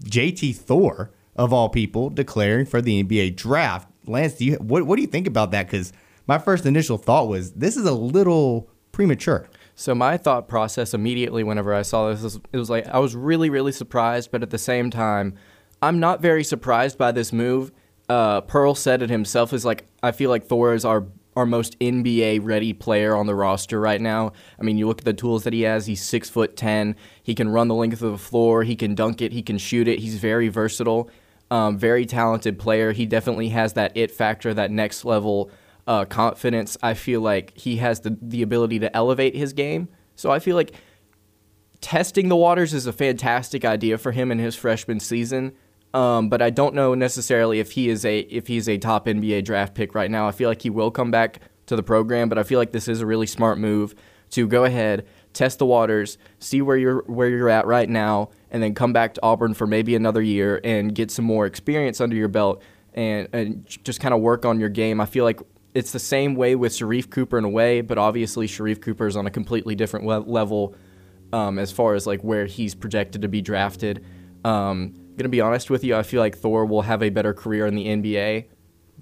JT 0.05 0.55
Thor 0.55 1.11
of 1.35 1.53
all 1.53 1.69
people 1.69 2.11
declaring 2.11 2.67
for 2.67 2.81
the 2.81 3.03
NBA 3.03 3.35
draft. 3.35 3.91
Lance, 4.07 4.35
do 4.35 4.45
you 4.45 4.55
what 4.57 4.85
what 4.87 4.97
do 4.97 5.03
you 5.03 5.09
think 5.09 5.27
about 5.27 5.51
that? 5.51 5.67
Because 5.67 5.93
my 6.29 6.39
first 6.39 6.65
initial 6.65 6.97
thought 6.97 7.27
was 7.27 7.53
this 7.53 7.77
is 7.77 7.87
a 7.87 7.93
little 7.93 8.71
premature. 8.93 9.49
So 9.75 9.95
my 9.95 10.17
thought 10.17 10.49
process 10.49 10.95
immediately 10.95 11.43
whenever 11.43 11.75
I 11.75 11.83
saw 11.83 12.09
this 12.09 12.23
was, 12.23 12.41
it 12.53 12.57
was 12.57 12.71
like 12.71 12.87
I 12.87 12.99
was 12.99 13.17
really 13.17 13.51
really 13.51 13.73
surprised, 13.73 14.31
but 14.31 14.43
at 14.43 14.51
the 14.51 14.59
same 14.59 14.91
time, 14.91 15.35
I'm 15.83 15.99
not 15.99 16.21
very 16.21 16.45
surprised 16.45 16.97
by 16.97 17.13
this 17.13 17.33
move. 17.33 17.73
Uh, 18.09 18.41
Pearl 18.43 18.75
said 18.75 19.03
it 19.03 19.11
himself 19.11 19.53
is 19.53 19.65
like 19.65 19.87
I 20.03 20.13
feel 20.13 20.31
like 20.31 20.47
Thor 20.47 20.75
is 20.75 20.85
our 20.85 21.07
our 21.37 21.47
most 21.47 21.77
NBA 21.81 22.41
ready 22.43 22.73
player 22.73 23.17
on 23.17 23.27
the 23.27 23.35
roster 23.35 23.81
right 23.81 24.01
now. 24.01 24.33
I 24.61 24.63
mean, 24.63 24.79
you 24.79 24.87
look 24.87 25.01
at 25.01 25.05
the 25.05 25.13
tools 25.13 25.43
that 25.45 25.53
he 25.53 25.63
has. 25.63 25.87
He's 25.87 26.03
six 26.03 26.31
foot 26.31 26.57
ten. 26.57 26.95
He 27.23 27.35
can 27.35 27.49
run 27.49 27.67
the 27.69 27.75
length 27.75 28.01
of 28.03 28.13
the 28.13 28.19
floor. 28.19 28.63
He 28.63 28.77
can 28.77 28.95
dunk 28.95 29.21
it. 29.21 29.33
He 29.33 29.43
can 29.43 29.59
shoot 29.59 29.89
it. 29.89 29.99
He's 29.99 30.17
very 30.17 30.49
versatile. 30.49 31.11
Um, 31.51 31.77
very 31.77 32.07
talented 32.07 32.59
player. 32.59 32.93
He 32.93 33.07
definitely 33.07 33.49
has 33.51 33.73
that 33.75 33.97
it 33.97 34.11
factor, 34.11 34.55
that 34.55 34.71
next 34.71 35.05
level 35.05 35.51
uh, 35.87 36.05
confidence. 36.05 36.77
I 36.83 36.95
feel 36.95 37.21
like 37.21 37.57
he 37.57 37.77
has 37.77 38.01
the, 38.01 38.17
the 38.21 38.43
ability 38.43 38.79
to 38.81 38.97
elevate 38.97 39.35
his 39.35 39.53
game. 39.53 39.89
So 40.17 40.31
I 40.31 40.39
feel 40.39 40.57
like 40.57 40.73
testing 41.81 42.29
the 42.29 42.37
waters 42.37 42.73
is 42.73 42.87
a 42.87 42.93
fantastic 42.93 43.65
idea 43.65 43.99
for 43.99 44.13
him 44.13 44.33
in 44.33 44.39
his 44.39 44.55
freshman 44.55 45.01
season. 45.01 45.53
Um, 45.93 46.29
but 46.29 46.43
I 46.43 46.51
don't 46.51 46.75
know 46.75 46.95
necessarily 46.95 47.61
if 47.61 47.73
he 47.73 47.89
is 47.89 48.05
a 48.05 48.21
if 48.21 48.49
he's 48.49 48.69
a 48.69 48.79
top 48.79 49.07
NBA 49.07 49.45
draft 49.45 49.75
pick 49.75 49.95
right 49.95 50.11
now. 50.11 50.27
I 50.27 50.33
feel 50.33 50.49
like 50.49 50.63
he 50.63 50.71
will 50.71 50.91
come 50.91 51.13
back 51.13 51.41
to 51.67 51.77
the 51.77 51.85
program, 51.85 52.29
but 52.29 52.37
I 52.37 52.43
feel 52.43 52.59
like 52.59 52.73
this 52.73 52.89
is 52.89 53.01
a 53.01 53.07
really 53.07 53.27
smart 53.27 53.59
move 53.59 53.95
to 54.31 54.49
go 54.49 54.65
ahead, 54.65 55.07
test 55.33 55.61
the 55.61 55.67
waters, 55.67 56.19
see 56.41 56.61
where 56.63 56.77
you're 56.77 57.03
where 57.05 57.29
you're 57.29 57.49
at 57.49 57.67
right 57.67 57.89
now, 57.89 58.31
and 58.51 58.61
then 58.61 58.75
come 58.75 58.93
back 58.93 59.15
to 59.15 59.23
Auburn 59.23 59.55
for 59.55 59.69
maybe 59.69 59.95
another 59.95 60.21
year 60.21 60.61
and 60.65 60.95
get 60.95 61.13
some 61.13 61.25
more 61.25 61.47
experience 61.47 62.01
under 62.01 62.17
your 62.17 62.29
belt 62.29 62.61
and, 62.95 63.29
and 63.33 63.65
just 63.85 64.01
kind 64.01 64.13
of 64.13 64.21
work 64.21 64.45
on 64.45 64.59
your 64.59 64.69
game. 64.69 65.01
I 65.01 65.07
feel 65.07 65.25
like 65.25 65.41
it's 65.75 65.91
the 65.91 65.99
same 65.99 66.37
way 66.37 66.55
with 66.55 66.73
Sharife 66.73 67.11
Cooper 67.11 67.37
in 67.37 67.45
a 67.45 67.49
way, 67.49 67.81
but 67.81 67.99
obviously 67.99 68.47
Sharife 68.47 68.81
Cooper 68.81 69.07
is 69.07 69.17
on 69.17 69.27
a 69.27 69.31
completely 69.31 69.75
different 69.75 70.07
le- 70.07 70.21
level 70.21 70.75
um, 71.33 71.59
as 71.59 71.73
far 71.73 71.95
as 71.95 72.07
like 72.07 72.23
where 72.23 72.47
he's 72.47 72.75
projected 72.75 73.23
to 73.23 73.29
be 73.29 73.43
drafted. 73.43 74.05
Um, 74.45 74.95
gonna 75.17 75.29
be 75.29 75.41
honest 75.41 75.71
with 75.71 75.83
you, 75.83 75.97
I 75.97 76.05
feel 76.05 76.21
like 76.21 76.39
Thor 76.39 76.65
will 76.65 76.83
have 76.83 77.03
a 77.03 77.11
better 77.11 77.35
career 77.35 77.67
in 77.67 77.75
the 77.75 77.87
NBA. 77.87 78.47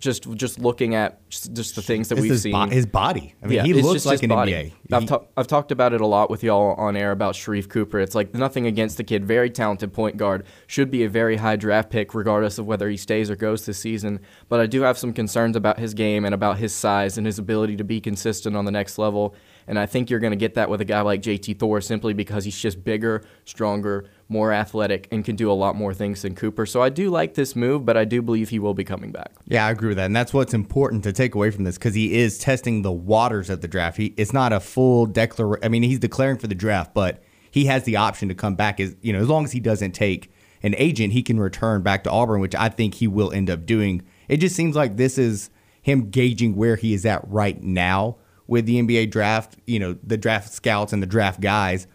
Just 0.02 0.28
just 0.34 0.58
looking 0.58 0.96
at 0.96 1.28
just, 1.30 1.52
just 1.52 1.76
the 1.76 1.80
things 1.80 2.08
that 2.08 2.16
It's 2.16 2.22
we've 2.22 2.32
his, 2.32 2.42
seen. 2.42 2.50
bo- 2.50 2.66
his 2.66 2.86
body. 2.86 3.36
I 3.40 3.46
mean, 3.46 3.64
he 3.64 3.72
looks 3.72 4.04
like 4.04 4.20
an 4.24 4.30
body. 4.30 4.50
NBA. 4.52 4.72
I've, 4.92 5.06
ta- 5.06 5.22
I've 5.36 5.46
talked 5.46 5.70
about 5.70 5.92
it 5.92 6.00
a 6.00 6.06
lot 6.08 6.28
with 6.28 6.42
y'all 6.42 6.74
on 6.74 6.96
air 6.96 7.12
about 7.12 7.34
Sharife 7.36 7.68
Cooper. 7.68 8.00
It's 8.00 8.16
like 8.16 8.34
nothing 8.34 8.66
against 8.66 8.96
the 8.96 9.04
kid, 9.04 9.24
very 9.24 9.48
talented 9.48 9.92
point 9.92 10.16
guard, 10.16 10.44
should 10.66 10.90
be 10.90 11.04
a 11.04 11.08
very 11.08 11.36
high 11.36 11.54
draft 11.54 11.88
pick 11.90 12.14
regardless 12.16 12.58
of 12.58 12.66
whether 12.66 12.90
he 12.90 12.96
stays 12.96 13.30
or 13.30 13.36
goes 13.36 13.64
this 13.64 13.78
season. 13.78 14.18
But 14.48 14.58
I 14.58 14.66
do 14.66 14.82
have 14.82 14.98
some 14.98 15.12
concerns 15.12 15.54
about 15.54 15.78
his 15.78 15.94
game 15.94 16.24
and 16.24 16.34
about 16.34 16.58
his 16.58 16.74
size 16.74 17.16
and 17.16 17.24
his 17.24 17.38
ability 17.38 17.76
to 17.76 17.84
be 17.84 18.00
consistent 18.00 18.56
on 18.56 18.64
the 18.64 18.72
next 18.72 18.98
level. 18.98 19.36
And 19.66 19.78
I 19.78 19.86
think 19.86 20.10
you're 20.10 20.20
going 20.20 20.32
to 20.32 20.36
get 20.36 20.54
that 20.54 20.68
with 20.68 20.80
a 20.80 20.84
guy 20.84 21.00
like 21.00 21.22
JT 21.22 21.58
Thor 21.58 21.80
simply 21.80 22.14
because 22.14 22.44
he's 22.44 22.58
just 22.58 22.82
bigger, 22.84 23.22
stronger, 23.44 24.06
more 24.28 24.52
athletic, 24.52 25.08
and 25.12 25.24
can 25.24 25.36
do 25.36 25.50
a 25.50 25.54
lot 25.54 25.76
more 25.76 25.94
things 25.94 26.22
than 26.22 26.34
Cooper. 26.34 26.66
So 26.66 26.82
I 26.82 26.88
do 26.88 27.10
like 27.10 27.34
this 27.34 27.54
move, 27.54 27.84
but 27.84 27.96
I 27.96 28.04
do 28.04 28.22
believe 28.22 28.48
he 28.48 28.58
will 28.58 28.74
be 28.74 28.84
coming 28.84 29.12
back. 29.12 29.32
Yeah, 29.46 29.66
I 29.66 29.70
agree 29.70 29.88
with 29.88 29.98
that, 29.98 30.06
and 30.06 30.16
that's 30.16 30.32
what's 30.34 30.54
important 30.54 31.04
to 31.04 31.12
take 31.12 31.34
away 31.34 31.50
from 31.50 31.64
this 31.64 31.76
because 31.76 31.94
he 31.94 32.14
is 32.14 32.38
testing 32.38 32.82
the 32.82 32.92
waters 32.92 33.50
of 33.50 33.60
the 33.60 33.68
draft. 33.68 33.96
He 33.96 34.14
it's 34.16 34.32
not 34.32 34.52
a 34.52 34.60
full 34.60 35.06
declar. 35.06 35.62
I 35.64 35.68
mean, 35.68 35.82
he's 35.82 35.98
declaring 35.98 36.38
for 36.38 36.46
the 36.46 36.54
draft, 36.54 36.94
but 36.94 37.22
he 37.50 37.66
has 37.66 37.84
the 37.84 37.96
option 37.96 38.28
to 38.28 38.34
come 38.34 38.54
back. 38.54 38.80
As 38.80 38.96
you 39.02 39.12
know, 39.12 39.20
as 39.20 39.28
long 39.28 39.44
as 39.44 39.52
he 39.52 39.60
doesn't 39.60 39.92
take 39.92 40.32
an 40.62 40.74
agent, 40.78 41.12
he 41.12 41.22
can 41.22 41.38
return 41.38 41.82
back 41.82 42.04
to 42.04 42.10
Auburn, 42.10 42.40
which 42.40 42.54
I 42.54 42.68
think 42.68 42.94
he 42.94 43.06
will 43.06 43.32
end 43.32 43.50
up 43.50 43.66
doing. 43.66 44.02
It 44.28 44.38
just 44.38 44.56
seems 44.56 44.74
like 44.74 44.96
this 44.96 45.18
is 45.18 45.50
him 45.82 46.10
gauging 46.10 46.54
where 46.54 46.76
he 46.76 46.94
is 46.94 47.04
at 47.04 47.28
right 47.28 47.60
now 47.62 48.16
with 48.52 48.66
the 48.66 48.80
NBA 48.80 49.10
draft. 49.10 49.56
You 49.66 49.80
know, 49.80 49.98
the 50.04 50.16
draft 50.16 50.52
scouts 50.52 50.92
and 50.92 51.02
the 51.02 51.06
draft 51.06 51.40
guys, 51.40 51.86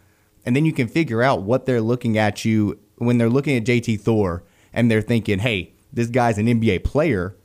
and 0.46 0.56
then 0.56 0.66
you 0.66 0.74
can 0.74 0.88
figure 0.88 1.24
out 1.24 1.44
what 1.44 1.66
they're 1.66 1.82
looking 1.82 2.18
at 2.18 2.44
you 2.44 2.80
when 2.98 3.18
they're 3.18 3.30
looking 3.30 3.56
at 3.56 3.64
JT 3.64 4.02
Thor 4.02 4.44
and 4.74 4.92
they're 4.92 5.02
thinking, 5.02 5.40
"Hey, 5.40 5.74
this 5.94 6.08
guy's 6.08 6.38
an 6.38 6.48
NBA 6.48 6.84
player." 6.84 7.38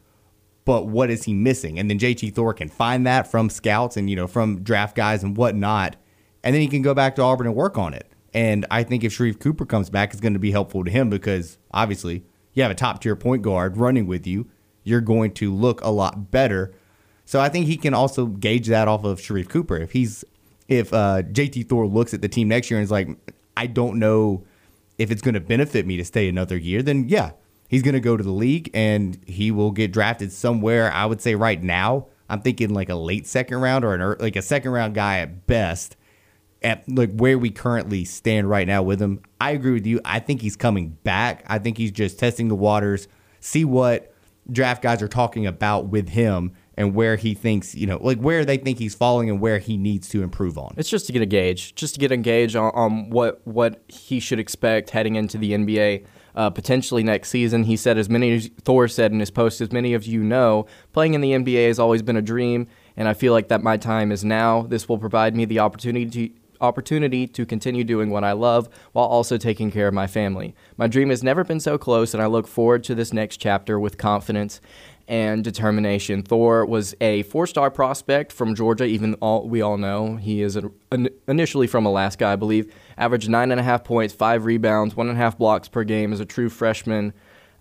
but 0.64 0.86
what 0.86 1.10
is 1.10 1.24
he 1.24 1.34
missing? 1.34 1.78
And 1.78 1.90
then 1.90 1.98
JT 1.98 2.34
Thor 2.34 2.54
can 2.54 2.68
find 2.68 3.06
that 3.06 3.30
from 3.30 3.50
scouts 3.50 3.96
and 3.96 4.08
you 4.08 4.16
know 4.16 4.26
from 4.26 4.62
draft 4.62 4.96
guys 4.96 5.22
and 5.22 5.36
whatnot, 5.36 5.96
and 6.42 6.54
then 6.54 6.62
he 6.62 6.68
can 6.68 6.82
go 6.82 6.94
back 6.94 7.16
to 7.16 7.22
Auburn 7.22 7.46
and 7.46 7.56
work 7.56 7.78
on 7.78 7.94
it. 7.94 8.08
And 8.34 8.64
I 8.70 8.82
think 8.82 9.04
if 9.04 9.12
Sharife 9.12 9.40
Cooper 9.40 9.66
comes 9.66 9.90
back, 9.90 10.12
it's 10.12 10.20
going 10.20 10.32
to 10.32 10.38
be 10.38 10.52
helpful 10.52 10.84
to 10.84 10.90
him 10.90 11.10
because 11.10 11.58
obviously 11.72 12.24
you 12.54 12.62
have 12.62 12.72
a 12.72 12.76
top 12.76 13.02
tier 13.02 13.16
point 13.16 13.42
guard 13.42 13.76
running 13.76 14.06
with 14.06 14.26
you. 14.26 14.48
You're 14.84 15.00
going 15.00 15.32
to 15.34 15.54
look 15.54 15.80
a 15.82 15.90
lot 15.90 16.30
better. 16.30 16.72
So 17.32 17.40
I 17.40 17.48
think 17.48 17.64
he 17.64 17.78
can 17.78 17.94
also 17.94 18.26
gauge 18.26 18.66
that 18.66 18.88
off 18.88 19.04
of 19.04 19.18
Sharife 19.18 19.48
Cooper. 19.48 19.78
If 19.78 19.92
he's 19.92 20.22
if 20.68 20.92
uh, 20.92 21.22
JT 21.22 21.66
Thor 21.66 21.86
looks 21.86 22.12
at 22.12 22.20
the 22.20 22.28
team 22.28 22.48
next 22.48 22.70
year 22.70 22.78
and 22.78 22.84
is 22.84 22.90
like, 22.90 23.08
I 23.56 23.68
don't 23.68 23.98
know 23.98 24.44
if 24.98 25.10
it's 25.10 25.22
going 25.22 25.32
to 25.32 25.40
benefit 25.40 25.86
me 25.86 25.96
to 25.96 26.04
stay 26.04 26.28
another 26.28 26.58
year, 26.58 26.82
then 26.82 27.08
yeah, 27.08 27.30
he's 27.70 27.80
going 27.80 27.94
to 27.94 28.00
go 28.00 28.18
to 28.18 28.22
the 28.22 28.30
league 28.30 28.70
and 28.74 29.18
he 29.26 29.50
will 29.50 29.70
get 29.70 29.92
drafted 29.92 30.30
somewhere. 30.30 30.92
I 30.92 31.06
would 31.06 31.22
say 31.22 31.34
right 31.34 31.62
now, 31.62 32.08
I'm 32.28 32.42
thinking 32.42 32.74
like 32.74 32.90
a 32.90 32.96
late 32.96 33.26
second 33.26 33.62
round 33.62 33.82
or 33.82 33.94
an 33.94 34.02
ear- 34.02 34.18
like 34.20 34.36
a 34.36 34.42
second 34.42 34.72
round 34.72 34.94
guy 34.94 35.20
at 35.20 35.46
best. 35.46 35.96
At 36.62 36.86
like 36.86 37.16
where 37.16 37.38
we 37.38 37.48
currently 37.48 38.04
stand 38.04 38.50
right 38.50 38.66
now 38.66 38.82
with 38.82 39.00
him, 39.00 39.22
I 39.40 39.52
agree 39.52 39.72
with 39.72 39.86
you. 39.86 40.02
I 40.04 40.18
think 40.18 40.42
he's 40.42 40.54
coming 40.54 40.98
back. 41.02 41.46
I 41.46 41.58
think 41.58 41.78
he's 41.78 41.92
just 41.92 42.18
testing 42.18 42.48
the 42.48 42.56
waters, 42.56 43.08
see 43.40 43.64
what 43.64 44.14
draft 44.50 44.82
guys 44.82 45.00
are 45.00 45.08
talking 45.08 45.46
about 45.46 45.86
with 45.86 46.10
him 46.10 46.52
and 46.76 46.94
where 46.94 47.16
he 47.16 47.34
thinks, 47.34 47.74
you 47.74 47.86
know, 47.86 47.98
like 48.00 48.18
where 48.18 48.44
they 48.44 48.56
think 48.56 48.78
he's 48.78 48.94
falling 48.94 49.28
and 49.28 49.40
where 49.40 49.58
he 49.58 49.76
needs 49.76 50.08
to 50.08 50.22
improve 50.22 50.56
on. 50.56 50.74
It's 50.76 50.88
just 50.88 51.06
to 51.06 51.12
get 51.12 51.22
a 51.22 51.26
gauge, 51.26 51.74
just 51.74 51.94
to 51.94 52.00
get 52.00 52.12
a 52.12 52.16
gauge 52.16 52.56
on, 52.56 52.72
on 52.74 53.10
what 53.10 53.40
what 53.46 53.82
he 53.88 54.20
should 54.20 54.38
expect 54.38 54.90
heading 54.90 55.16
into 55.16 55.38
the 55.38 55.52
NBA. 55.52 56.06
Uh, 56.34 56.48
potentially 56.48 57.02
next 57.02 57.28
season, 57.28 57.64
he 57.64 57.76
said, 57.76 57.98
as 57.98 58.08
many 58.08 58.32
as 58.32 58.48
Thor 58.62 58.88
said 58.88 59.12
in 59.12 59.20
his 59.20 59.30
post, 59.30 59.60
as 59.60 59.70
many 59.70 59.92
of 59.92 60.06
you 60.06 60.24
know, 60.24 60.64
playing 60.94 61.12
in 61.12 61.20
the 61.20 61.32
NBA 61.32 61.66
has 61.66 61.78
always 61.78 62.00
been 62.00 62.16
a 62.16 62.22
dream, 62.22 62.68
and 62.96 63.06
I 63.06 63.12
feel 63.12 63.34
like 63.34 63.48
that 63.48 63.62
my 63.62 63.76
time 63.76 64.10
is 64.10 64.24
now. 64.24 64.62
This 64.62 64.88
will 64.88 64.96
provide 64.96 65.36
me 65.36 65.44
the 65.44 65.58
opportunity 65.58 66.28
to, 66.28 66.34
opportunity 66.62 67.26
to 67.26 67.44
continue 67.44 67.84
doing 67.84 68.08
what 68.08 68.24
I 68.24 68.32
love 68.32 68.68
while 68.92 69.04
also 69.04 69.36
taking 69.36 69.70
care 69.70 69.88
of 69.88 69.94
my 69.94 70.06
family. 70.06 70.54
My 70.76 70.86
dream 70.86 71.10
has 71.10 71.22
never 71.22 71.44
been 71.44 71.60
so 71.60 71.76
close, 71.76 72.14
and 72.14 72.22
I 72.22 72.26
look 72.26 72.46
forward 72.46 72.84
to 72.84 72.94
this 72.94 73.12
next 73.12 73.38
chapter 73.38 73.78
with 73.78 73.98
confidence 73.98 74.60
and 75.12 75.44
determination. 75.44 76.22
Thor 76.22 76.64
was 76.64 76.94
a 76.98 77.22
four-star 77.24 77.70
prospect 77.70 78.32
from 78.32 78.54
Georgia. 78.54 78.86
Even 78.86 79.12
all 79.16 79.46
we 79.46 79.60
all 79.60 79.76
know 79.76 80.16
he 80.16 80.40
is 80.40 80.56
an, 80.56 80.72
an, 80.90 81.10
initially 81.28 81.66
from 81.66 81.84
Alaska, 81.84 82.24
I 82.24 82.36
believe. 82.36 82.74
Averaged 82.96 83.28
nine 83.28 83.50
and 83.50 83.60
a 83.60 83.62
half 83.62 83.84
points, 83.84 84.14
five 84.14 84.46
rebounds, 84.46 84.96
one 84.96 85.08
and 85.08 85.18
a 85.18 85.20
half 85.20 85.36
blocks 85.36 85.68
per 85.68 85.84
game 85.84 86.14
as 86.14 86.20
a 86.20 86.24
true 86.24 86.48
freshman. 86.48 87.12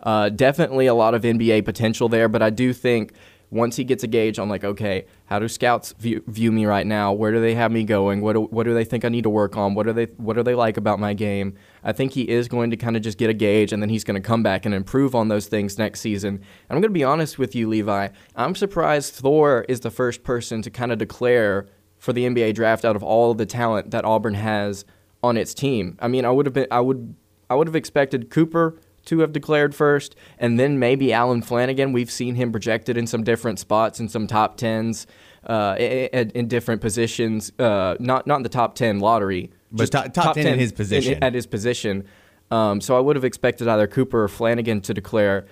Uh, 0.01 0.29
definitely 0.29 0.87
a 0.87 0.93
lot 0.93 1.13
of 1.13 1.23
NBA 1.23 1.65
potential 1.65 2.07
there, 2.07 2.29
but 2.29 2.41
I 2.41 2.51
do 2.51 2.71
think 2.71 3.11
once 3.51 3.75
he 3.75 3.83
gets 3.83 4.01
a 4.03 4.07
gauge 4.07 4.39
on 4.39 4.47
like, 4.47 4.63
okay, 4.63 5.05
how 5.25 5.37
do 5.37 5.47
scouts 5.47 5.93
view, 5.99 6.23
view 6.27 6.51
me 6.53 6.65
right 6.65 6.87
now? 6.87 7.11
Where 7.11 7.33
do 7.33 7.41
they 7.41 7.53
have 7.53 7.71
me 7.71 7.83
going? 7.83 8.21
What 8.21 8.33
do, 8.33 8.43
what 8.43 8.63
do 8.63 8.73
they 8.73 8.85
think 8.85 9.03
I 9.03 9.09
need 9.09 9.23
to 9.23 9.29
work 9.29 9.57
on? 9.57 9.75
What 9.75 9.85
do 9.85 9.93
they 9.93 10.05
what 10.17 10.37
do 10.37 10.43
they 10.43 10.55
like 10.55 10.77
about 10.77 10.99
my 10.99 11.13
game? 11.13 11.55
I 11.83 11.91
think 11.91 12.13
he 12.13 12.29
is 12.29 12.47
going 12.47 12.71
to 12.71 12.77
kind 12.77 12.95
of 12.95 13.03
just 13.03 13.17
get 13.17 13.29
a 13.29 13.33
gauge, 13.33 13.73
and 13.73 13.83
then 13.83 13.89
he's 13.89 14.05
going 14.05 14.21
to 14.21 14.25
come 14.25 14.41
back 14.41 14.65
and 14.65 14.73
improve 14.73 15.13
on 15.13 15.27
those 15.27 15.47
things 15.47 15.77
next 15.77 15.99
season. 15.99 16.35
And 16.35 16.43
I'm 16.69 16.77
going 16.77 16.83
to 16.83 16.89
be 16.89 17.03
honest 17.03 17.37
with 17.37 17.53
you, 17.53 17.67
Levi. 17.67 18.07
I'm 18.35 18.55
surprised 18.55 19.13
Thor 19.13 19.65
is 19.67 19.81
the 19.81 19.91
first 19.91 20.23
person 20.23 20.61
to 20.61 20.69
kind 20.69 20.91
of 20.91 20.97
declare 20.97 21.67
for 21.97 22.13
the 22.13 22.25
NBA 22.25 22.55
draft 22.55 22.85
out 22.85 22.95
of 22.95 23.03
all 23.03 23.31
of 23.31 23.37
the 23.37 23.45
talent 23.45 23.91
that 23.91 24.05
Auburn 24.05 24.35
has 24.35 24.85
on 25.21 25.35
its 25.37 25.53
team. 25.53 25.97
I 25.99 26.07
mean, 26.07 26.25
I 26.25 26.31
would 26.31 26.45
have 26.45 26.53
been 26.53 26.67
I 26.71 26.79
would 26.79 27.15
I 27.49 27.55
would 27.55 27.67
have 27.67 27.75
expected 27.75 28.29
Cooper 28.29 28.79
to 29.05 29.19
have 29.19 29.31
declared 29.33 29.73
first, 29.75 30.15
and 30.37 30.59
then 30.59 30.79
maybe 30.79 31.11
Allen 31.13 31.41
Flanigan. 31.41 31.93
We've 31.93 32.11
seen 32.11 32.35
him 32.35 32.51
projected 32.51 32.97
in 32.97 33.07
some 33.07 33.23
different 33.23 33.59
spots 33.59 33.99
in 33.99 34.07
some 34.09 34.27
top 34.27 34.57
tens, 34.57 35.07
uh, 35.45 35.75
in, 35.79 36.29
in 36.31 36.47
different 36.47 36.81
positions. 36.81 37.51
Uh, 37.59 37.95
not 37.99 38.27
not 38.27 38.37
in 38.37 38.43
the 38.43 38.49
top 38.49 38.75
ten 38.75 38.99
lottery, 38.99 39.51
But 39.71 39.91
top- 39.91 40.13
top 40.13 40.35
10 40.35 40.45
in 40.47 40.59
his 40.59 40.71
position. 40.71 41.23
at 41.23 41.33
his 41.33 41.47
position. 41.47 42.05
Um, 42.51 42.81
so 42.81 42.97
I 42.97 42.99
would 42.99 43.15
have 43.15 43.23
expected 43.25 43.67
either 43.67 43.87
Cooper 43.87 44.23
or 44.23 44.27
Flanigan 44.27 44.83
to 44.83 44.93
declare. 44.93 45.45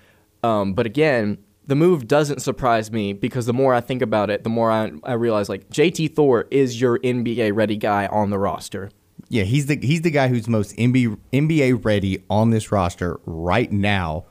Um, 0.43 0.73
but 0.73 0.85
again, 0.85 1.37
the 1.65 1.75
move 1.75 2.07
doesn't 2.07 2.41
surprise 2.41 2.91
me 2.91 3.13
because 3.13 3.45
the 3.45 3.53
more 3.53 3.73
I 3.73 3.79
think 3.81 4.01
about 4.01 4.29
it, 4.29 4.43
the 4.43 4.49
more 4.49 4.69
I, 4.71 4.91
I 5.03 5.13
realize 5.13 5.47
like 5.49 5.69
JT 5.69 6.15
Thor 6.15 6.45
is 6.51 6.81
your 6.81 6.99
NBA 6.99 7.55
ready 7.55 7.77
guy 7.77 8.07
on 8.07 8.31
the 8.31 8.37
roster. 8.39 8.89
Yeah, 9.29 9.43
he's 9.43 9.67
the 9.67 9.77
he's 9.77 10.01
the 10.01 10.11
guy 10.11 10.27
who's 10.27 10.47
most 10.47 10.75
NBA, 10.75 11.17
NBA 11.31 11.85
ready 11.85 12.23
on 12.29 12.49
this 12.49 12.71
roster 12.71 13.19
right 13.25 13.71
now. 13.71 14.25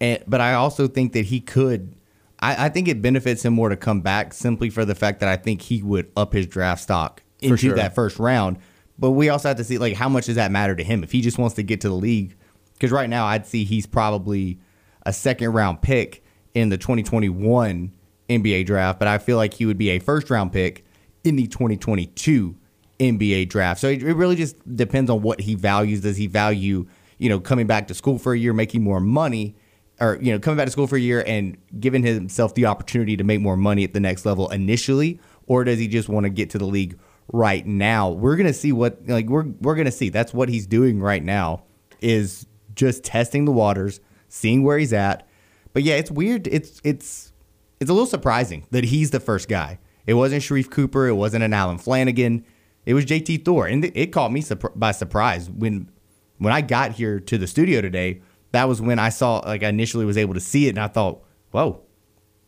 And 0.00 0.24
but 0.26 0.40
I 0.40 0.54
also 0.54 0.88
think 0.88 1.12
that 1.12 1.26
he 1.26 1.40
could. 1.40 1.94
I, 2.40 2.66
I 2.66 2.68
think 2.68 2.88
it 2.88 3.02
benefits 3.02 3.44
him 3.44 3.52
more 3.52 3.68
to 3.68 3.76
come 3.76 4.00
back 4.00 4.32
simply 4.32 4.70
for 4.70 4.84
the 4.84 4.94
fact 4.94 5.20
that 5.20 5.28
I 5.28 5.36
think 5.36 5.62
he 5.62 5.82
would 5.82 6.10
up 6.16 6.32
his 6.32 6.46
draft 6.46 6.82
stock 6.82 7.22
into 7.40 7.56
sure. 7.56 7.76
that 7.76 7.94
first 7.94 8.18
round. 8.18 8.58
But 8.98 9.12
we 9.12 9.28
also 9.28 9.48
have 9.48 9.58
to 9.58 9.64
see 9.64 9.76
like 9.78 9.94
how 9.94 10.08
much 10.08 10.26
does 10.26 10.36
that 10.36 10.50
matter 10.50 10.74
to 10.74 10.82
him 10.82 11.04
if 11.04 11.12
he 11.12 11.20
just 11.20 11.38
wants 11.38 11.54
to 11.56 11.62
get 11.62 11.80
to 11.82 11.88
the 11.88 11.94
league. 11.94 12.34
Because 12.72 12.90
right 12.90 13.10
now 13.10 13.26
I'd 13.26 13.46
see 13.46 13.64
he's 13.64 13.86
probably 13.86 14.58
a 15.04 15.12
second 15.12 15.52
round 15.52 15.82
pick 15.82 16.24
in 16.54 16.70
the 16.70 16.78
2021 16.78 17.92
NBA 18.28 18.66
draft, 18.66 18.98
but 18.98 19.08
I 19.08 19.18
feel 19.18 19.36
like 19.36 19.54
he 19.54 19.66
would 19.66 19.78
be 19.78 19.90
a 19.90 19.98
first 19.98 20.30
round 20.30 20.52
pick 20.52 20.84
in 21.24 21.36
the 21.36 21.46
2022 21.46 22.56
NBA 22.98 23.48
draft. 23.48 23.80
So 23.80 23.88
it, 23.88 24.02
really 24.02 24.36
just 24.36 24.56
depends 24.76 25.10
on 25.10 25.22
what 25.22 25.40
he 25.40 25.54
values. 25.54 26.00
Does 26.00 26.16
he 26.16 26.26
value, 26.26 26.86
you 27.18 27.28
know, 27.28 27.40
coming 27.40 27.66
back 27.66 27.88
to 27.88 27.94
school 27.94 28.18
for 28.18 28.32
a 28.32 28.38
year, 28.38 28.52
making 28.52 28.82
more 28.82 29.00
money, 29.00 29.56
or 30.00 30.18
you 30.20 30.32
know, 30.32 30.38
coming 30.38 30.56
back 30.56 30.66
to 30.66 30.72
school 30.72 30.86
for 30.86 30.96
a 30.96 31.00
year 31.00 31.22
and 31.26 31.56
giving 31.78 32.02
himself 32.02 32.54
the 32.54 32.66
opportunity 32.66 33.16
to 33.16 33.24
make 33.24 33.40
more 33.40 33.56
money 33.56 33.84
at 33.84 33.94
the 33.94 34.00
next 34.00 34.26
level 34.26 34.48
initially, 34.50 35.20
or 35.46 35.64
does 35.64 35.78
he 35.78 35.88
just 35.88 36.08
want 36.08 36.24
to 36.24 36.30
get 36.30 36.50
to 36.50 36.58
the 36.58 36.66
league 36.66 36.98
right 37.32 37.66
now? 37.66 38.10
We're 38.10 38.36
gonna 38.36 38.52
see 38.52 38.72
what 38.72 39.06
like 39.06 39.26
we're 39.26 39.46
we're 39.60 39.76
gonna 39.76 39.92
see. 39.92 40.08
That's 40.08 40.34
what 40.34 40.48
he's 40.48 40.66
doing 40.66 41.00
right 41.00 41.22
now 41.22 41.64
is 42.00 42.46
just 42.74 43.04
testing 43.04 43.44
the 43.44 43.52
waters, 43.52 44.00
seeing 44.28 44.62
where 44.62 44.78
he's 44.78 44.92
at. 44.92 45.28
But 45.72 45.82
yeah, 45.82 45.94
it's 45.94 46.10
weird. 46.10 46.46
It's 46.46 46.80
it's 46.84 47.32
it's 47.80 47.90
a 47.90 47.92
little 47.92 48.06
surprising 48.06 48.66
that 48.70 48.84
he's 48.84 49.10
the 49.10 49.20
first 49.20 49.48
guy. 49.48 49.78
It 50.06 50.14
wasn't 50.14 50.42
Sharife 50.42 50.70
Cooper. 50.70 51.06
It 51.06 51.14
wasn't 51.14 51.44
an 51.44 51.52
Allen 51.52 51.78
Flanigan. 51.78 52.44
It 52.88 52.94
was 52.94 53.04
JT 53.04 53.44
Thor, 53.44 53.66
and 53.66 53.84
it 53.84 54.12
caught 54.12 54.32
me 54.32 54.42
by 54.74 54.92
surprise 54.92 55.50
when 55.50 55.90
when 56.38 56.54
I 56.54 56.62
got 56.62 56.92
here 56.92 57.20
to 57.20 57.36
the 57.36 57.46
studio 57.46 57.82
today. 57.82 58.22
That 58.52 58.66
was 58.66 58.80
when 58.80 58.98
I 58.98 59.10
saw 59.10 59.40
like 59.40 59.62
I 59.62 59.68
initially 59.68 60.06
was 60.06 60.16
able 60.16 60.32
to 60.32 60.40
see 60.40 60.68
it, 60.68 60.70
and 60.70 60.78
I 60.78 60.88
thought, 60.88 61.22
"Whoa, 61.50 61.82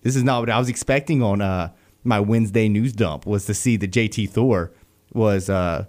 this 0.01 0.17
is 0.17 0.23
not 0.23 0.41
what 0.41 0.49
I 0.49 0.59
was 0.59 0.71
expecting." 0.71 1.23
On 1.23 1.43
uh, 1.43 1.73
my 2.05 2.21
Wednesday 2.21 2.71
news 2.71 2.95
dump 2.95 3.27
was 3.27 3.45
to 3.45 3.53
see 3.53 3.77
that 3.77 3.91
JT 3.91 4.31
Thor 4.31 4.73
was 5.13 5.51
uh, 5.51 5.85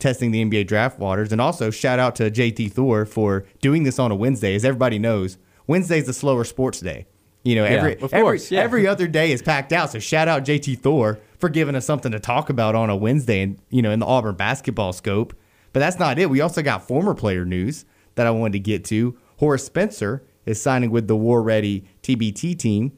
testing 0.00 0.32
the 0.32 0.44
NBA 0.44 0.66
draft 0.66 0.98
waters, 0.98 1.30
and 1.30 1.40
also 1.40 1.70
shout 1.70 2.00
out 2.00 2.16
to 2.16 2.28
JT 2.28 2.72
Thor 2.72 3.06
for 3.06 3.46
doing 3.60 3.84
this 3.84 4.00
on 4.00 4.10
a 4.10 4.16
Wednesday. 4.16 4.56
As 4.56 4.64
everybody 4.64 4.98
knows, 4.98 5.38
Wednesday's 5.68 6.06
the 6.06 6.12
slower 6.12 6.42
sports 6.42 6.80
day. 6.80 7.06
You 7.44 7.54
know, 7.54 7.64
every 7.64 8.00
of 8.00 8.12
every, 8.12 8.40
yeah. 8.50 8.62
every 8.62 8.88
other 8.88 9.06
day 9.06 9.30
is 9.30 9.42
packed 9.42 9.72
out. 9.72 9.92
So 9.92 10.00
shout 10.00 10.26
out 10.26 10.44
JT 10.44 10.80
Thor 10.80 11.20
for 11.40 11.48
giving 11.48 11.74
us 11.74 11.86
something 11.86 12.12
to 12.12 12.20
talk 12.20 12.50
about 12.50 12.74
on 12.74 12.90
a 12.90 12.96
Wednesday 12.96 13.42
and 13.42 13.58
you 13.70 13.82
know 13.82 13.90
in 13.90 13.98
the 13.98 14.06
Auburn 14.06 14.36
basketball 14.36 14.92
scope. 14.92 15.34
But 15.72 15.80
that's 15.80 15.98
not 15.98 16.18
it. 16.18 16.30
We 16.30 16.40
also 16.40 16.62
got 16.62 16.86
former 16.86 17.14
player 17.14 17.44
news 17.44 17.84
that 18.16 18.26
I 18.26 18.30
wanted 18.30 18.54
to 18.54 18.60
get 18.60 18.84
to. 18.86 19.16
Horace 19.36 19.64
Spencer 19.64 20.24
is 20.44 20.60
signing 20.60 20.90
with 20.90 21.06
the 21.08 21.16
War 21.16 21.42
Ready 21.42 21.84
TBT 22.02 22.58
team. 22.58 22.92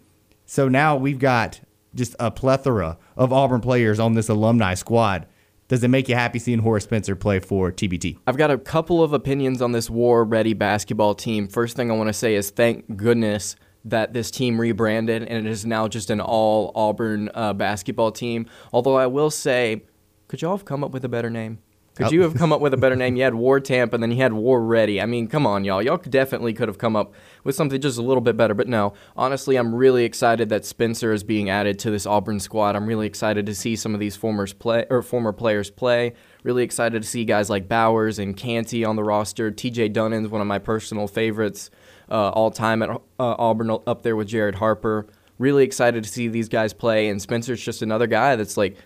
So 0.46 0.68
now 0.68 0.96
we've 0.96 1.18
got 1.18 1.60
just 1.94 2.16
a 2.18 2.30
plethora 2.30 2.98
of 3.16 3.32
Auburn 3.32 3.60
players 3.60 4.00
on 4.00 4.14
this 4.14 4.28
alumni 4.28 4.74
squad. 4.74 5.26
Does 5.68 5.82
it 5.84 5.88
make 5.88 6.08
you 6.08 6.14
happy 6.14 6.38
seeing 6.38 6.58
Horace 6.58 6.84
Spencer 6.84 7.16
play 7.16 7.38
for 7.38 7.72
TBT? 7.72 8.18
I've 8.26 8.36
got 8.36 8.50
a 8.50 8.58
couple 8.58 9.02
of 9.02 9.12
opinions 9.12 9.62
on 9.62 9.72
this 9.72 9.88
war 9.88 10.24
ready 10.24 10.52
basketball 10.52 11.14
team. 11.14 11.48
First 11.48 11.76
thing 11.76 11.90
I 11.90 11.94
want 11.94 12.08
to 12.08 12.12
say 12.12 12.34
is 12.34 12.50
thank 12.50 12.96
goodness 12.96 13.56
that 13.84 14.12
this 14.12 14.30
team 14.30 14.60
rebranded 14.60 15.22
and 15.22 15.46
it 15.46 15.50
is 15.50 15.66
now 15.66 15.88
just 15.88 16.10
an 16.10 16.20
all 16.20 16.72
Auburn 16.74 17.30
uh, 17.34 17.52
basketball 17.52 18.12
team. 18.12 18.46
Although 18.72 18.96
I 18.96 19.06
will 19.06 19.30
say, 19.30 19.82
could 20.28 20.42
y'all 20.42 20.56
have 20.56 20.64
come 20.64 20.84
up 20.84 20.92
with 20.92 21.04
a 21.04 21.08
better 21.08 21.30
name? 21.30 21.58
Could 21.94 22.10
you 22.10 22.22
have 22.22 22.34
come 22.34 22.54
up 22.54 22.60
with 22.62 22.72
a 22.72 22.78
better 22.78 22.96
name? 23.02 23.16
You 23.16 23.24
had 23.24 23.34
War 23.34 23.60
Tampa, 23.60 23.94
and 23.96 24.02
then 24.02 24.10
you 24.10 24.16
had 24.16 24.32
War 24.32 24.62
Ready. 24.62 25.00
I 25.00 25.06
mean, 25.06 25.28
come 25.28 25.46
on, 25.46 25.64
y'all. 25.64 25.82
Y'all 25.82 25.98
definitely 25.98 26.54
could 26.54 26.68
have 26.68 26.78
come 26.78 26.96
up 26.96 27.12
with 27.44 27.54
something 27.54 27.80
just 27.80 27.98
a 27.98 28.02
little 28.02 28.22
bit 28.22 28.36
better. 28.36 28.54
But 28.54 28.66
no, 28.66 28.94
honestly, 29.14 29.56
I'm 29.56 29.74
really 29.74 30.04
excited 30.04 30.48
that 30.48 30.64
Spencer 30.64 31.12
is 31.12 31.22
being 31.22 31.50
added 31.50 31.78
to 31.80 31.90
this 31.90 32.06
Auburn 32.06 32.40
squad. 32.40 32.76
I'm 32.76 32.86
really 32.86 33.06
excited 33.06 33.44
to 33.46 33.54
see 33.54 33.76
some 33.76 33.92
of 33.92 34.00
these 34.00 34.16
former 34.16 34.46
play 34.46 34.86
or 34.88 35.02
former 35.02 35.32
players 35.32 35.70
play. 35.70 36.14
Really 36.42 36.64
excited 36.64 37.02
to 37.02 37.08
see 37.08 37.24
guys 37.24 37.50
like 37.50 37.68
Bowers 37.68 38.18
and 38.18 38.36
Canty 38.36 38.84
on 38.84 38.96
the 38.96 39.04
roster. 39.04 39.50
T.J. 39.50 39.90
Dunnan's 39.90 40.28
one 40.28 40.40
of 40.40 40.46
my 40.46 40.58
personal 40.58 41.06
favorites 41.06 41.70
uh, 42.12 42.28
all 42.30 42.50
time 42.50 42.82
at 42.82 42.90
uh, 42.90 43.00
Auburn, 43.18 43.70
up 43.86 44.02
there 44.02 44.14
with 44.14 44.28
Jared 44.28 44.56
Harper. 44.56 45.06
Really 45.38 45.64
excited 45.64 46.04
to 46.04 46.10
see 46.10 46.28
these 46.28 46.48
guys 46.48 46.72
play, 46.72 47.08
and 47.08 47.20
Spencer's 47.20 47.60
just 47.60 47.82
another 47.82 48.06
guy 48.06 48.36
that's 48.36 48.56
like 48.56 48.76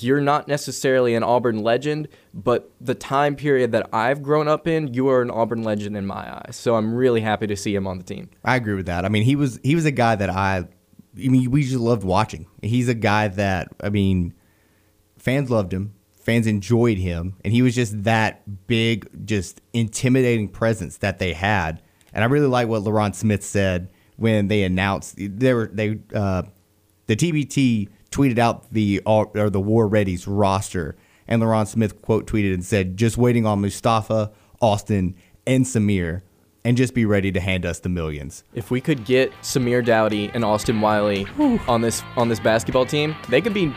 you're 0.00 0.20
not 0.20 0.48
necessarily 0.48 1.14
an 1.14 1.22
Auburn 1.22 1.58
legend, 1.62 2.08
but 2.32 2.70
the 2.80 2.94
time 2.94 3.36
period 3.36 3.72
that 3.72 3.88
I've 3.92 4.22
grown 4.22 4.48
up 4.48 4.66
in, 4.66 4.94
you 4.94 5.08
are 5.08 5.20
an 5.20 5.30
Auburn 5.30 5.62
legend 5.62 5.96
in 5.96 6.06
my 6.06 6.36
eyes. 6.36 6.56
So 6.56 6.76
I'm 6.76 6.94
really 6.94 7.20
happy 7.20 7.46
to 7.46 7.56
see 7.56 7.74
him 7.74 7.86
on 7.86 7.98
the 7.98 8.04
team. 8.04 8.30
I 8.44 8.56
agree 8.56 8.74
with 8.74 8.86
that. 8.86 9.04
I 9.04 9.08
mean, 9.08 9.24
he 9.24 9.36
was 9.36 9.60
he 9.62 9.74
was 9.74 9.84
a 9.84 9.90
guy 9.90 10.14
that 10.16 10.30
I, 10.30 10.58
I 10.58 11.28
mean, 11.28 11.50
we 11.50 11.64
just 11.64 11.76
loved 11.76 12.04
watching. 12.04 12.46
He's 12.62 12.88
a 12.88 12.94
guy 12.94 13.28
that 13.28 13.68
I 13.82 13.90
mean, 13.90 14.32
fans 15.18 15.50
loved 15.50 15.72
him, 15.72 15.94
fans 16.14 16.46
enjoyed 16.46 16.98
him, 16.98 17.36
and 17.44 17.52
he 17.52 17.60
was 17.60 17.74
just 17.74 18.04
that 18.04 18.66
big, 18.66 19.26
just 19.26 19.60
intimidating 19.72 20.48
presence 20.48 20.98
that 20.98 21.18
they 21.18 21.34
had. 21.34 21.82
And 22.14 22.22
I 22.22 22.28
really 22.28 22.46
like 22.46 22.68
what 22.68 22.82
LaRon 22.84 23.14
Smith 23.14 23.44
said 23.44 23.90
when 24.16 24.48
they 24.48 24.62
announced 24.62 25.16
they 25.18 25.52
were 25.52 25.68
they 25.72 25.98
uh, 26.14 26.44
the 27.06 27.16
TBT 27.16 27.88
tweeted 28.10 28.38
out 28.38 28.72
the 28.72 29.02
or 29.04 29.50
the 29.50 29.60
War 29.60 29.88
Ready's 29.88 30.26
roster, 30.26 30.96
and 31.26 31.42
LaRon 31.42 31.66
Smith 31.66 32.00
quote 32.00 32.26
tweeted 32.26 32.54
and 32.54 32.64
said, 32.64 32.96
"Just 32.96 33.18
waiting 33.18 33.44
on 33.44 33.60
Mustapha, 33.60 34.32
Austin, 34.60 35.16
and 35.46 35.64
Samir." 35.64 36.22
And 36.66 36.78
just 36.78 36.94
be 36.94 37.04
ready 37.04 37.30
to 37.30 37.40
hand 37.40 37.66
us 37.66 37.80
the 37.80 37.90
millions. 37.90 38.42
If 38.54 38.70
we 38.70 38.80
could 38.80 39.04
get 39.04 39.30
Samir 39.42 39.84
Doughty 39.84 40.30
and 40.32 40.42
Austin 40.42 40.80
Wiley 40.80 41.26
on 41.68 41.82
this 41.82 42.02
on 42.16 42.30
this 42.30 42.40
basketball 42.40 42.86
team, 42.86 43.14
they 43.28 43.42
could 43.42 43.52
be 43.52 43.70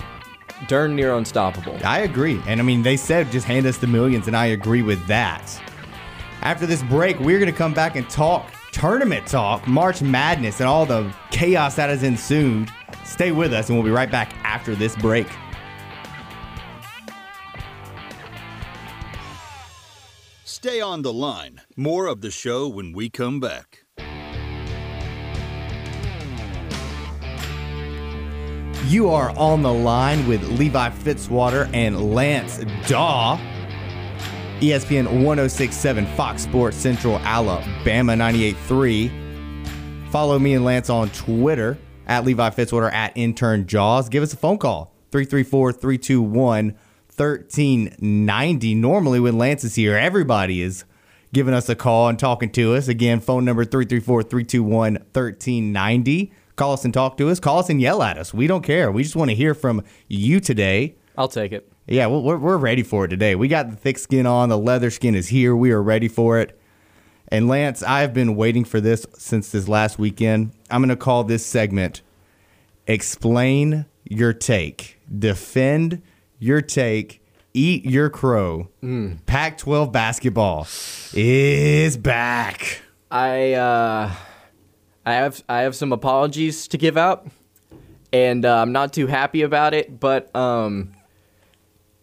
darn 0.69 0.95
near 0.95 1.13
unstoppable. 1.13 1.77
I 1.83 1.99
agree. 1.99 2.41
And 2.47 2.61
I 2.61 2.63
mean, 2.63 2.83
they 2.83 2.95
said 2.95 3.29
just 3.29 3.45
hand 3.45 3.65
us 3.65 3.77
the 3.77 3.87
millions, 3.87 4.27
and 4.27 4.37
I 4.37 4.45
agree 4.45 4.83
with 4.83 5.05
that. 5.07 5.61
After 6.41 6.65
this 6.65 6.83
break, 6.83 7.19
we're 7.19 7.39
going 7.39 7.51
to 7.51 7.57
come 7.57 7.73
back 7.73 7.95
and 7.95 8.09
talk 8.09 8.51
tournament 8.71 9.25
talk, 9.25 9.67
March 9.67 10.01
Madness, 10.01 10.59
and 10.59 10.69
all 10.69 10.85
the 10.85 11.11
chaos 11.31 11.75
that 11.75 11.89
has 11.89 12.03
ensued. 12.03 12.69
Stay 13.03 13.31
with 13.31 13.53
us, 13.53 13.69
and 13.69 13.77
we'll 13.77 13.85
be 13.85 13.91
right 13.91 14.11
back 14.11 14.33
after 14.43 14.75
this 14.75 14.95
break. 14.95 15.27
Stay 20.43 20.79
on 20.79 21.01
the 21.01 21.13
line. 21.13 21.61
More 21.75 22.07
of 22.07 22.21
the 22.21 22.31
show 22.31 22.67
when 22.67 22.93
we 22.93 23.09
come 23.09 23.39
back. 23.39 23.83
You 28.87 29.09
are 29.09 29.31
on 29.37 29.63
the 29.63 29.73
line 29.73 30.27
with 30.27 30.43
Levi 30.43 30.89
Fitzwater 30.91 31.69
and 31.73 32.13
Lance 32.13 32.63
Dawe. 32.87 33.37
ESPN 34.61 35.23
1067, 35.23 36.07
Fox 36.15 36.41
Sports 36.41 36.77
Central, 36.77 37.19
Alabama 37.19 38.13
98.3. 38.13 40.09
Follow 40.09 40.39
me 40.39 40.55
and 40.55 40.65
Lance 40.65 40.89
on 40.89 41.11
Twitter 41.11 41.77
at 42.07 42.25
Levi 42.25 42.49
Fitzwater 42.49 42.91
at 42.91 43.15
Intern 43.15 43.67
Jaws. 43.67 44.09
Give 44.09 44.23
us 44.23 44.33
a 44.33 44.37
phone 44.37 44.57
call 44.57 44.95
334 45.11 45.73
321 45.73 46.75
1390. 47.15 48.75
Normally, 48.75 49.19
when 49.19 49.37
Lance 49.37 49.63
is 49.63 49.75
here, 49.75 49.95
everybody 49.95 50.63
is 50.63 50.85
giving 51.33 51.53
us 51.53 51.69
a 51.69 51.75
call 51.75 52.09
and 52.09 52.17
talking 52.17 52.49
to 52.53 52.73
us. 52.73 52.87
Again, 52.87 53.19
phone 53.19 53.45
number 53.45 53.63
334 53.63 54.23
321 54.23 54.93
1390. 54.93 56.31
Call 56.55 56.73
us 56.73 56.83
and 56.83 56.91
talk 56.91 57.17
to 57.17 57.29
us. 57.29 57.39
Call 57.39 57.59
us 57.59 57.69
and 57.69 57.79
yell 57.79 58.01
at 58.01 58.17
us. 58.17 58.33
We 58.33 58.47
don't 58.47 58.63
care. 58.63 58.91
We 58.91 59.03
just 59.03 59.15
want 59.15 59.29
to 59.29 59.35
hear 59.35 59.53
from 59.53 59.83
you 60.07 60.39
today. 60.39 60.95
I'll 61.15 61.27
take 61.27 61.51
it. 61.51 61.71
Yeah, 61.87 62.07
we're, 62.07 62.37
we're 62.37 62.57
ready 62.57 62.83
for 62.83 63.05
it 63.05 63.07
today. 63.07 63.35
We 63.35 63.47
got 63.47 63.69
the 63.69 63.75
thick 63.75 63.97
skin 63.97 64.25
on. 64.25 64.49
The 64.49 64.57
leather 64.57 64.89
skin 64.91 65.15
is 65.15 65.29
here. 65.29 65.55
We 65.55 65.71
are 65.71 65.81
ready 65.81 66.07
for 66.07 66.39
it. 66.39 66.59
And 67.29 67.47
Lance, 67.47 67.81
I've 67.81 68.13
been 68.13 68.35
waiting 68.35 68.65
for 68.65 68.81
this 68.81 69.05
since 69.17 69.51
this 69.51 69.67
last 69.67 69.97
weekend. 69.97 70.51
I'm 70.69 70.81
going 70.81 70.89
to 70.89 70.95
call 70.95 71.23
this 71.23 71.45
segment 71.45 72.01
Explain 72.87 73.85
Your 74.03 74.33
Take. 74.33 74.99
Defend 75.17 76.01
your 76.39 76.61
take. 76.61 77.23
Eat 77.53 77.85
your 77.85 78.09
crow. 78.09 78.69
Mm. 78.83 79.25
Pac 79.25 79.57
12 79.57 79.91
basketball 79.91 80.67
is 81.13 81.97
back. 81.97 82.81
I, 83.09 83.53
uh, 83.53 84.11
I 85.05 85.13
have 85.13 85.43
I 85.47 85.61
have 85.61 85.75
some 85.75 85.93
apologies 85.93 86.67
to 86.67 86.77
give 86.77 86.97
out, 86.97 87.27
and 88.11 88.45
uh, 88.45 88.57
I'm 88.57 88.73
not 88.73 88.91
too 88.91 89.07
happy 89.07 89.41
about 89.41 89.73
it. 89.73 89.99
But 89.99 90.35
um, 90.35 90.91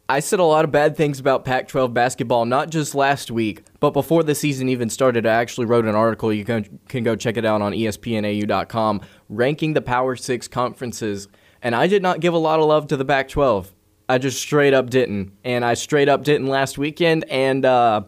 I 0.06 0.20
said 0.20 0.38
a 0.38 0.44
lot 0.44 0.66
of 0.66 0.70
bad 0.70 0.98
things 0.98 1.18
about 1.18 1.46
Pac 1.46 1.66
12 1.66 1.94
basketball, 1.94 2.44
not 2.44 2.68
just 2.68 2.94
last 2.94 3.30
week, 3.30 3.62
but 3.80 3.90
before 3.90 4.22
the 4.22 4.34
season 4.34 4.68
even 4.68 4.90
started. 4.90 5.24
I 5.24 5.32
actually 5.32 5.64
wrote 5.64 5.86
an 5.86 5.94
article. 5.94 6.30
You 6.30 6.44
can, 6.44 6.78
can 6.88 7.04
go 7.04 7.16
check 7.16 7.38
it 7.38 7.44
out 7.46 7.62
on 7.62 7.72
ESPNAU.com, 7.72 9.00
ranking 9.30 9.72
the 9.72 9.80
Power 9.80 10.14
Six 10.14 10.46
conferences. 10.46 11.28
And 11.62 11.74
I 11.74 11.86
did 11.86 12.02
not 12.02 12.20
give 12.20 12.34
a 12.34 12.38
lot 12.38 12.60
of 12.60 12.66
love 12.66 12.86
to 12.88 12.98
the 12.98 13.04
Pac 13.04 13.30
12. 13.30 13.72
I 14.06 14.18
just 14.18 14.38
straight 14.38 14.74
up 14.74 14.90
didn't. 14.90 15.32
And 15.42 15.64
I 15.64 15.72
straight 15.72 16.10
up 16.10 16.22
didn't 16.22 16.48
last 16.48 16.76
weekend. 16.76 17.24
And 17.30 17.64
uh, 17.64 18.02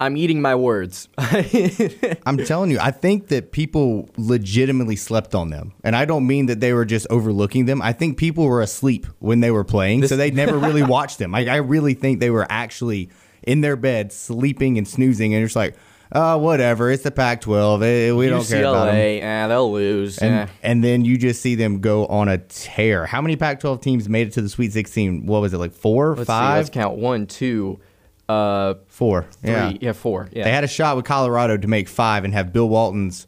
I'm 0.00 0.16
eating 0.16 0.40
my 0.40 0.54
words. 0.54 1.08
I'm 1.18 2.38
telling 2.46 2.70
you, 2.70 2.78
I 2.80 2.90
think 2.90 3.28
that 3.28 3.52
people 3.52 4.08
legitimately 4.16 4.96
slept 4.96 5.34
on 5.34 5.50
them. 5.50 5.74
And 5.84 5.94
I 5.94 6.06
don't 6.06 6.26
mean 6.26 6.46
that 6.46 6.60
they 6.60 6.72
were 6.72 6.86
just 6.86 7.06
overlooking 7.10 7.66
them. 7.66 7.82
I 7.82 7.92
think 7.92 8.16
people 8.16 8.46
were 8.46 8.62
asleep 8.62 9.06
when 9.18 9.40
they 9.40 9.50
were 9.50 9.62
playing, 9.62 10.00
this- 10.00 10.08
so 10.08 10.16
they 10.16 10.30
never 10.30 10.56
really 10.58 10.82
watched 10.96 11.18
them. 11.18 11.34
I, 11.34 11.46
I, 11.46 11.56
really 11.56 11.92
think 11.92 12.18
they 12.18 12.30
were 12.30 12.46
actually 12.48 13.10
in 13.42 13.60
their 13.60 13.76
bed, 13.76 14.10
sleeping 14.10 14.78
and 14.78 14.88
snoozing, 14.88 15.34
and 15.34 15.44
it's 15.44 15.54
like, 15.54 15.76
oh, 16.12 16.38
whatever, 16.38 16.90
it's 16.90 17.02
the 17.02 17.10
Pac 17.10 17.42
12. 17.42 17.82
Eh, 17.82 18.12
we 18.12 18.28
don't 18.28 18.46
care 18.46 18.60
about 18.64 18.86
them. 18.86 18.96
Yeah, 18.96 19.48
they'll 19.48 19.70
lose. 19.70 20.16
And, 20.18 20.32
yeah. 20.32 20.48
and 20.62 20.82
then 20.82 21.04
you 21.04 21.18
just 21.18 21.42
see 21.42 21.56
them 21.56 21.80
go 21.80 22.06
on 22.06 22.28
a 22.28 22.38
tear. 22.38 23.04
How 23.04 23.20
many 23.20 23.36
Pac 23.36 23.60
12 23.60 23.82
teams 23.82 24.08
made 24.08 24.28
it 24.28 24.32
to 24.32 24.42
the 24.42 24.48
Sweet 24.48 24.72
16? 24.72 25.26
What 25.26 25.42
was 25.42 25.52
it, 25.52 25.58
like 25.58 25.72
four, 25.72 26.16
let's 26.16 26.26
five? 26.26 26.54
See, 26.54 26.56
let's 26.56 26.70
count 26.70 26.96
one, 26.96 27.26
two. 27.26 27.80
Uh, 28.30 28.74
four. 28.86 29.26
Three. 29.42 29.50
Yeah. 29.50 29.72
yeah, 29.80 29.92
four. 29.92 30.28
Yeah. 30.32 30.44
They 30.44 30.52
had 30.52 30.62
a 30.62 30.68
shot 30.68 30.96
with 30.96 31.04
Colorado 31.04 31.56
to 31.56 31.66
make 31.66 31.88
five 31.88 32.24
and 32.24 32.32
have 32.32 32.52
Bill 32.52 32.68
Walton's 32.68 33.26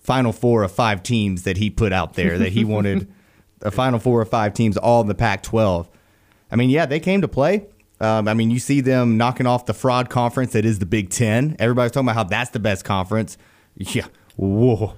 final 0.00 0.32
four 0.32 0.64
of 0.64 0.72
five 0.72 1.02
teams 1.04 1.44
that 1.44 1.56
he 1.56 1.70
put 1.70 1.92
out 1.92 2.14
there 2.14 2.36
that 2.38 2.50
he 2.50 2.64
wanted 2.64 3.06
a 3.62 3.70
final 3.70 4.00
four 4.00 4.22
of 4.22 4.28
five 4.28 4.52
teams 4.52 4.76
all 4.76 5.02
in 5.02 5.06
the 5.06 5.14
Pac 5.14 5.44
12. 5.44 5.88
I 6.50 6.56
mean, 6.56 6.68
yeah, 6.68 6.86
they 6.86 6.98
came 6.98 7.20
to 7.20 7.28
play. 7.28 7.66
Um, 8.00 8.26
I 8.26 8.34
mean, 8.34 8.50
you 8.50 8.58
see 8.58 8.80
them 8.80 9.16
knocking 9.16 9.46
off 9.46 9.66
the 9.66 9.74
fraud 9.74 10.10
conference 10.10 10.52
that 10.54 10.64
is 10.64 10.80
the 10.80 10.86
Big 10.86 11.10
Ten. 11.10 11.54
Everybody's 11.60 11.92
talking 11.92 12.08
about 12.08 12.16
how 12.16 12.24
that's 12.24 12.50
the 12.50 12.58
best 12.58 12.84
conference. 12.84 13.38
Yeah. 13.76 14.06
Whoa. 14.36 14.96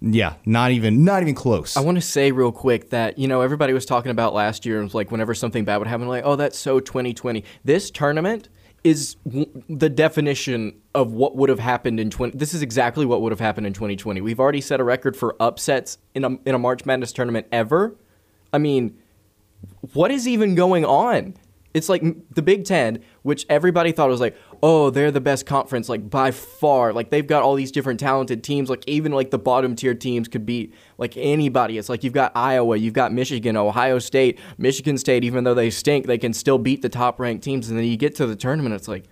Yeah, 0.00 0.34
not 0.44 0.70
even 0.70 1.04
not 1.04 1.22
even 1.22 1.34
close. 1.34 1.76
I 1.76 1.80
want 1.80 1.96
to 1.96 2.02
say 2.02 2.30
real 2.30 2.52
quick 2.52 2.90
that 2.90 3.18
you 3.18 3.26
know 3.26 3.40
everybody 3.40 3.72
was 3.72 3.86
talking 3.86 4.10
about 4.10 4.34
last 4.34 4.66
year 4.66 4.76
and 4.76 4.84
was 4.84 4.94
like 4.94 5.10
whenever 5.10 5.34
something 5.34 5.64
bad 5.64 5.78
would 5.78 5.86
happen, 5.86 6.08
like 6.08 6.24
oh 6.26 6.36
that's 6.36 6.58
so 6.58 6.78
2020. 6.78 7.42
This 7.64 7.90
tournament 7.90 8.48
is 8.84 9.16
the 9.24 9.88
definition 9.88 10.78
of 10.94 11.12
what 11.12 11.36
would 11.36 11.48
have 11.48 11.58
happened 11.58 11.98
in 11.98 12.10
20 12.10 12.36
this 12.36 12.52
is 12.52 12.60
exactly 12.60 13.06
what 13.06 13.22
would 13.22 13.32
have 13.32 13.40
happened 13.40 13.66
in 13.66 13.72
2020 13.72 14.20
we've 14.20 14.38
already 14.38 14.60
set 14.60 14.78
a 14.78 14.84
record 14.84 15.16
for 15.16 15.34
upsets 15.40 15.98
in 16.14 16.22
a, 16.22 16.28
in 16.44 16.54
a 16.54 16.58
march 16.58 16.84
madness 16.84 17.12
tournament 17.12 17.46
ever. 17.50 17.96
I 18.52 18.58
mean 18.58 18.98
what 19.92 20.10
is 20.10 20.28
even 20.28 20.54
going 20.54 20.84
on? 20.84 21.34
It's 21.72 21.88
like 21.88 22.02
the 22.30 22.42
Big 22.42 22.64
Ten, 22.64 23.02
which 23.22 23.44
everybody 23.48 23.92
thought 23.92 24.08
was 24.08 24.20
like, 24.20 24.36
oh, 24.66 24.88
they're 24.88 25.10
the 25.10 25.20
best 25.20 25.44
conference, 25.44 25.90
like 25.90 26.08
by 26.08 26.30
far. 26.30 26.94
Like 26.94 27.10
they've 27.10 27.26
got 27.26 27.42
all 27.42 27.54
these 27.54 27.70
different 27.70 28.00
talented 28.00 28.42
teams. 28.42 28.70
Like 28.70 28.82
even 28.88 29.12
like 29.12 29.30
the 29.30 29.38
bottom 29.38 29.76
tier 29.76 29.92
teams 29.92 30.26
could 30.26 30.46
beat 30.46 30.72
like 30.96 31.18
anybody. 31.18 31.76
It's 31.76 31.90
like 31.90 32.02
you've 32.02 32.14
got 32.14 32.32
Iowa, 32.34 32.78
you've 32.78 32.94
got 32.94 33.12
Michigan, 33.12 33.58
Ohio 33.58 33.98
State, 33.98 34.38
Michigan 34.56 34.96
State. 34.96 35.22
Even 35.22 35.44
though 35.44 35.52
they 35.52 35.68
stink, 35.68 36.06
they 36.06 36.16
can 36.16 36.32
still 36.32 36.56
beat 36.56 36.80
the 36.80 36.88
top 36.88 37.20
ranked 37.20 37.44
teams. 37.44 37.68
And 37.68 37.78
then 37.78 37.84
you 37.84 37.98
get 37.98 38.14
to 38.14 38.26
the 38.26 38.36
tournament, 38.36 38.74
it's 38.74 38.88
like, 38.88 39.04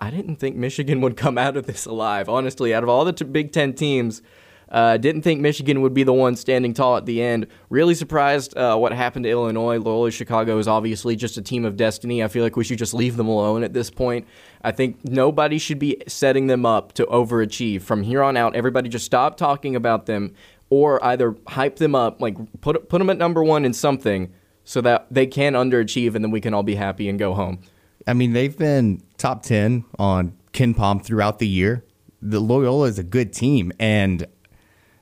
I 0.00 0.10
didn't 0.10 0.36
think 0.36 0.56
Michigan 0.56 1.00
would 1.00 1.16
come 1.16 1.38
out 1.38 1.56
of 1.56 1.66
this 1.66 1.86
alive. 1.86 2.28
Honestly, 2.28 2.74
out 2.74 2.82
of 2.82 2.88
all 2.88 3.04
the 3.04 3.12
t- 3.12 3.24
Big 3.24 3.52
Ten 3.52 3.72
teams, 3.72 4.20
uh, 4.68 4.96
didn't 4.96 5.22
think 5.22 5.40
Michigan 5.40 5.80
would 5.80 5.94
be 5.94 6.02
the 6.02 6.12
one 6.12 6.34
standing 6.34 6.74
tall 6.74 6.96
at 6.96 7.06
the 7.06 7.22
end. 7.22 7.46
Really 7.70 7.94
surprised 7.94 8.56
uh, 8.56 8.76
what 8.76 8.92
happened 8.92 9.24
to 9.24 9.30
Illinois. 9.30 9.78
Loyola 9.78 10.10
Chicago 10.10 10.58
is 10.58 10.66
obviously 10.66 11.14
just 11.14 11.36
a 11.36 11.42
team 11.42 11.64
of 11.64 11.76
destiny. 11.76 12.22
I 12.22 12.28
feel 12.28 12.42
like 12.42 12.56
we 12.56 12.64
should 12.64 12.78
just 12.78 12.94
leave 12.94 13.16
them 13.16 13.28
alone 13.28 13.62
at 13.62 13.72
this 13.72 13.90
point. 13.90 14.26
I 14.62 14.72
think 14.72 15.04
nobody 15.04 15.58
should 15.58 15.78
be 15.78 16.02
setting 16.08 16.48
them 16.48 16.66
up 16.66 16.92
to 16.94 17.06
overachieve. 17.06 17.82
From 17.82 18.02
here 18.02 18.22
on 18.22 18.36
out, 18.36 18.56
everybody 18.56 18.88
just 18.88 19.04
stop 19.04 19.36
talking 19.36 19.76
about 19.76 20.06
them 20.06 20.34
or 20.68 21.02
either 21.04 21.36
hype 21.46 21.76
them 21.76 21.94
up, 21.94 22.20
like 22.20 22.36
put, 22.60 22.88
put 22.88 22.98
them 22.98 23.08
at 23.08 23.18
number 23.18 23.44
one 23.44 23.64
in 23.64 23.72
something 23.72 24.32
so 24.64 24.80
that 24.80 25.06
they 25.12 25.26
can 25.26 25.52
underachieve 25.52 26.16
and 26.16 26.24
then 26.24 26.32
we 26.32 26.40
can 26.40 26.52
all 26.52 26.64
be 26.64 26.74
happy 26.74 27.08
and 27.08 27.20
go 27.20 27.34
home. 27.34 27.60
I 28.04 28.14
mean, 28.14 28.32
they've 28.32 28.56
been 28.56 29.02
top 29.16 29.42
10 29.44 29.84
on 29.98 30.36
KenPom 30.52 31.04
throughout 31.04 31.38
the 31.38 31.46
year. 31.46 31.84
The 32.20 32.40
Loyola 32.40 32.86
is 32.86 32.98
a 32.98 33.04
good 33.04 33.32
team. 33.32 33.72
And 33.78 34.26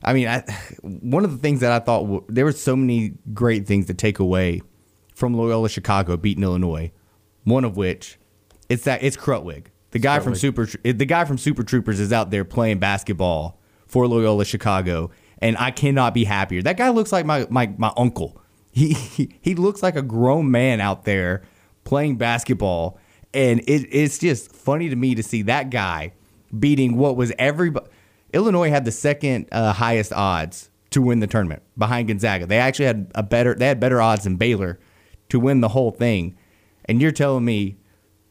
I 0.05 0.13
mean, 0.13 0.29
I, 0.29 0.41
one 0.83 1.25
of 1.25 1.33
the 1.33 1.39
things 1.39 1.61
that 1.61 1.73
I 1.73 1.79
thought 1.79 2.03
w- 2.03 2.25
there 2.29 2.45
were 2.45 2.53
so 2.53 2.77
many 2.77 3.15
great 3.33 3.67
things 3.67 3.87
to 3.87 3.95
take 3.95 4.19
away 4.19 4.61
from 5.15 5.35
Loyola 5.35 5.69
Chicago 5.69 6.17
beating 6.17 6.43
Illinois. 6.43 6.93
One 7.45 7.65
of 7.65 7.77
which, 7.77 8.19
it's 8.69 8.85
that 8.85 9.03
it's 9.03 9.17
Krutwig, 9.17 9.67
the 9.91 9.99
guy 9.99 10.19
from 10.21 10.35
Super, 10.35 10.67
the 10.83 11.07
guy 11.07 11.25
from 11.25 11.39
Super 11.39 11.63
Troopers 11.63 12.01
is 12.01 12.13
out 12.13 12.31
there 12.31 12.45
playing 12.45 12.79
basketball 12.79 13.59
for 13.87 14.07
Loyola 14.07 14.45
Chicago, 14.45 15.11
and 15.39 15.57
I 15.59 15.71
cannot 15.71 16.15
be 16.15 16.25
happier. 16.25 16.63
That 16.63 16.77
guy 16.77 16.89
looks 16.91 17.13
like 17.13 17.27
my 17.27 17.47
my, 17.51 17.73
my 17.79 17.93
uncle. 17.97 18.41
He, 18.73 18.95
he 18.95 19.31
he 19.41 19.55
looks 19.55 19.83
like 19.83 19.95
a 19.95 20.03
grown 20.03 20.51
man 20.51 20.81
out 20.81 21.05
there 21.05 21.43
playing 21.85 22.17
basketball, 22.17 22.99
and 23.33 23.61
it, 23.61 23.89
it's 23.91 24.19
just 24.19 24.51
funny 24.53 24.89
to 24.89 24.97
me 24.97 25.15
to 25.15 25.23
see 25.23 25.43
that 25.43 25.71
guy 25.71 26.13
beating 26.59 26.97
what 26.97 27.17
was 27.17 27.33
everybody. 27.39 27.87
Illinois 28.35 28.71
had 28.71 28.85
the 28.85 28.93
second 28.93 29.49
uh, 29.53 29.73
highest 29.73 30.13
odds 30.13 30.71
to 30.91 31.01
win 31.01 31.21
the 31.21 31.27
tournament 31.27 31.63
behind 31.79 32.09
Gonzaga. 32.09 32.47
They 32.47 32.59
actually 32.59 32.87
had 32.87 33.11
a 33.15 33.23
better 33.23 33.55
they 33.55 33.67
had 33.67 33.81
better 33.81 34.01
odds 34.01 34.25
than 34.25 34.37
Baylor 34.37 34.79
to 35.31 35.41
win 35.41 35.61
the 35.61 35.69
whole 35.69 35.91
thing. 35.91 36.37
And 36.85 37.01
you're 37.01 37.13
telling 37.13 37.45
me 37.45 37.77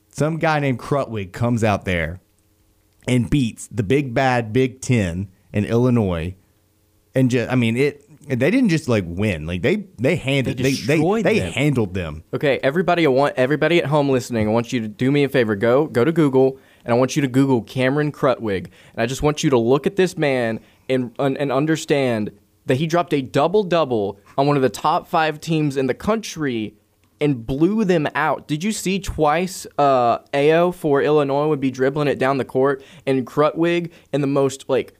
some 0.09 0.37
guy 0.37 0.59
named 0.59 0.79
Krutwig 0.79 1.31
comes 1.31 1.63
out 1.63 1.85
there 1.85 2.21
and 3.07 3.29
beats 3.29 3.67
the 3.71 3.83
big 3.83 4.13
bad 4.13 4.53
Big 4.53 4.79
Ten 4.81 5.29
in 5.51 5.65
Illinois, 5.65 6.35
and 7.15 7.29
just 7.31 7.51
I 7.51 7.55
mean 7.55 7.77
it. 7.77 8.01
They 8.25 8.51
didn't 8.51 8.69
just 8.69 8.87
like 8.87 9.03
win; 9.05 9.45
like 9.45 9.61
they 9.61 9.87
they 9.97 10.15
handled 10.15 10.57
They 10.57 10.71
they 10.71 10.97
they, 10.97 11.21
they 11.21 11.39
them. 11.39 11.51
handled 11.51 11.93
them. 11.93 12.23
Okay, 12.33 12.57
everybody, 12.63 13.05
I 13.05 13.09
want 13.09 13.35
everybody 13.35 13.79
at 13.79 13.87
home 13.87 14.07
listening. 14.09 14.47
I 14.47 14.51
want 14.51 14.71
you 14.71 14.79
to 14.79 14.87
do 14.87 15.11
me 15.11 15.25
a 15.25 15.29
favor. 15.29 15.57
Go 15.57 15.87
go 15.87 16.05
to 16.05 16.11
Google, 16.13 16.57
and 16.83 16.93
I 16.93 16.97
want 16.97 17.15
you 17.15 17.21
to 17.21 17.27
Google 17.27 17.61
Cameron 17.61 18.11
Krutwig, 18.11 18.67
and 18.93 19.01
I 19.01 19.05
just 19.05 19.21
want 19.21 19.43
you 19.43 19.49
to 19.49 19.57
look 19.57 19.87
at 19.87 19.95
this 19.95 20.17
man 20.17 20.59
and 20.89 21.13
and, 21.19 21.37
and 21.37 21.51
understand 21.51 22.31
that 22.65 22.75
he 22.75 22.87
dropped 22.87 23.13
a 23.13 23.21
double 23.21 23.63
double 23.63 24.19
on 24.37 24.47
one 24.47 24.55
of 24.55 24.61
the 24.61 24.69
top 24.69 25.07
five 25.07 25.39
teams 25.39 25.77
in 25.77 25.87
the 25.87 25.93
country 25.93 26.75
and 27.19 27.45
blew 27.45 27.85
them 27.85 28.07
out. 28.15 28.47
Did 28.47 28.63
you 28.63 28.71
see 28.71 28.99
twice? 28.99 29.65
Uh, 29.77 30.19
Ayo 30.33 30.73
for 30.73 31.01
Illinois 31.01 31.47
would 31.47 31.59
be 31.59 31.71
dribbling 31.71 32.07
it 32.07 32.19
down 32.19 32.37
the 32.37 32.45
court, 32.45 32.83
and 33.05 33.25
Krutwig 33.25 33.91
in 34.11 34.21
the 34.21 34.27
most 34.27 34.65
like 34.67 34.93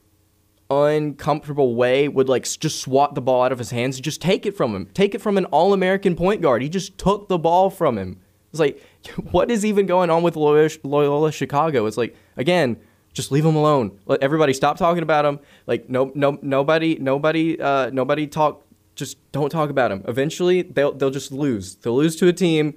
uncomfortable 0.70 1.76
way 1.76 2.08
would 2.08 2.30
like 2.30 2.44
just 2.44 2.80
swat 2.80 3.16
the 3.16 3.22
ball 3.22 3.44
out 3.44 3.52
of 3.52 3.60
his 3.60 3.72
hands 3.72 3.98
and 3.98 4.04
just 4.04 4.22
take 4.22 4.46
it 4.46 4.56
from 4.56 4.74
him 4.74 4.88
take 4.94 5.14
it 5.14 5.22
from 5.22 5.38
an 5.38 5.46
all-american 5.46 6.16
point 6.16 6.42
guard 6.42 6.62
he 6.62 6.70
just 6.70 6.98
took 6.98 7.28
the 7.28 7.38
ball 7.38 7.70
from 7.70 7.98
him 7.98 8.20
it's 8.50 8.60
like 8.60 8.82
what 9.32 9.52
is 9.52 9.66
even 9.66 9.86
going 9.86 10.10
on 10.10 10.24
with 10.24 10.36
loyola, 10.36 10.70
loyola 10.84 11.32
chicago 11.32 11.86
it's 11.86 11.98
like 11.98 12.16
again 12.38 12.78
just 13.14 13.32
leave 13.32 13.44
them 13.44 13.56
alone 13.56 13.98
let 14.06 14.22
everybody 14.24 14.54
stop 14.54 14.78
talking 14.78 15.04
about 15.04 15.24
them. 15.24 15.40
like 15.68 15.90
no 15.90 16.12
no 16.16 16.38
nobody 16.42 16.98
nobody 17.00 17.60
uh 17.60 17.90
nobody 17.92 18.26
talk 18.28 18.64
just 18.96 19.18
don't 19.32 19.50
talk 19.50 19.70
about 19.70 19.90
them. 19.90 20.04
eventually 20.08 20.62
they'll 20.62 20.92
they'll 20.94 21.10
just 21.12 21.32
lose 21.32 21.76
they'll 21.78 21.96
lose 21.96 22.16
to 22.16 22.28
a 22.28 22.34
team 22.34 22.74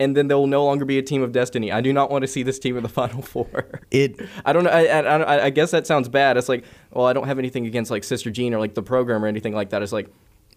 and 0.00 0.16
then 0.16 0.26
they'll 0.26 0.48
no 0.48 0.64
longer 0.64 0.84
be 0.84 0.98
a 0.98 1.02
team 1.02 1.22
of 1.22 1.30
destiny. 1.30 1.70
I 1.70 1.80
do 1.80 1.92
not 1.92 2.10
want 2.10 2.22
to 2.22 2.26
see 2.26 2.42
this 2.42 2.58
team 2.58 2.76
in 2.76 2.82
the 2.82 2.88
final 3.00 3.22
four. 3.22 3.80
It 3.92 4.20
I 4.44 4.52
don't 4.52 4.64
know. 4.64 4.70
I, 4.70 4.86
I, 4.86 5.00
I- 5.00 5.44
I 5.44 5.50
guess 5.50 5.70
that 5.70 5.86
sounds 5.86 6.08
bad. 6.08 6.36
It's 6.36 6.48
like, 6.48 6.64
well, 6.90 7.06
I 7.06 7.12
don't 7.12 7.28
have 7.28 7.38
anything 7.38 7.66
against 7.66 7.88
like 7.88 8.02
Sister 8.02 8.28
Jean 8.30 8.52
or 8.52 8.58
like 8.58 8.74
the 8.74 8.82
program 8.82 9.24
or 9.24 9.28
anything 9.28 9.54
like 9.54 9.70
that. 9.70 9.80
It's 9.80 9.92
like, 9.92 10.08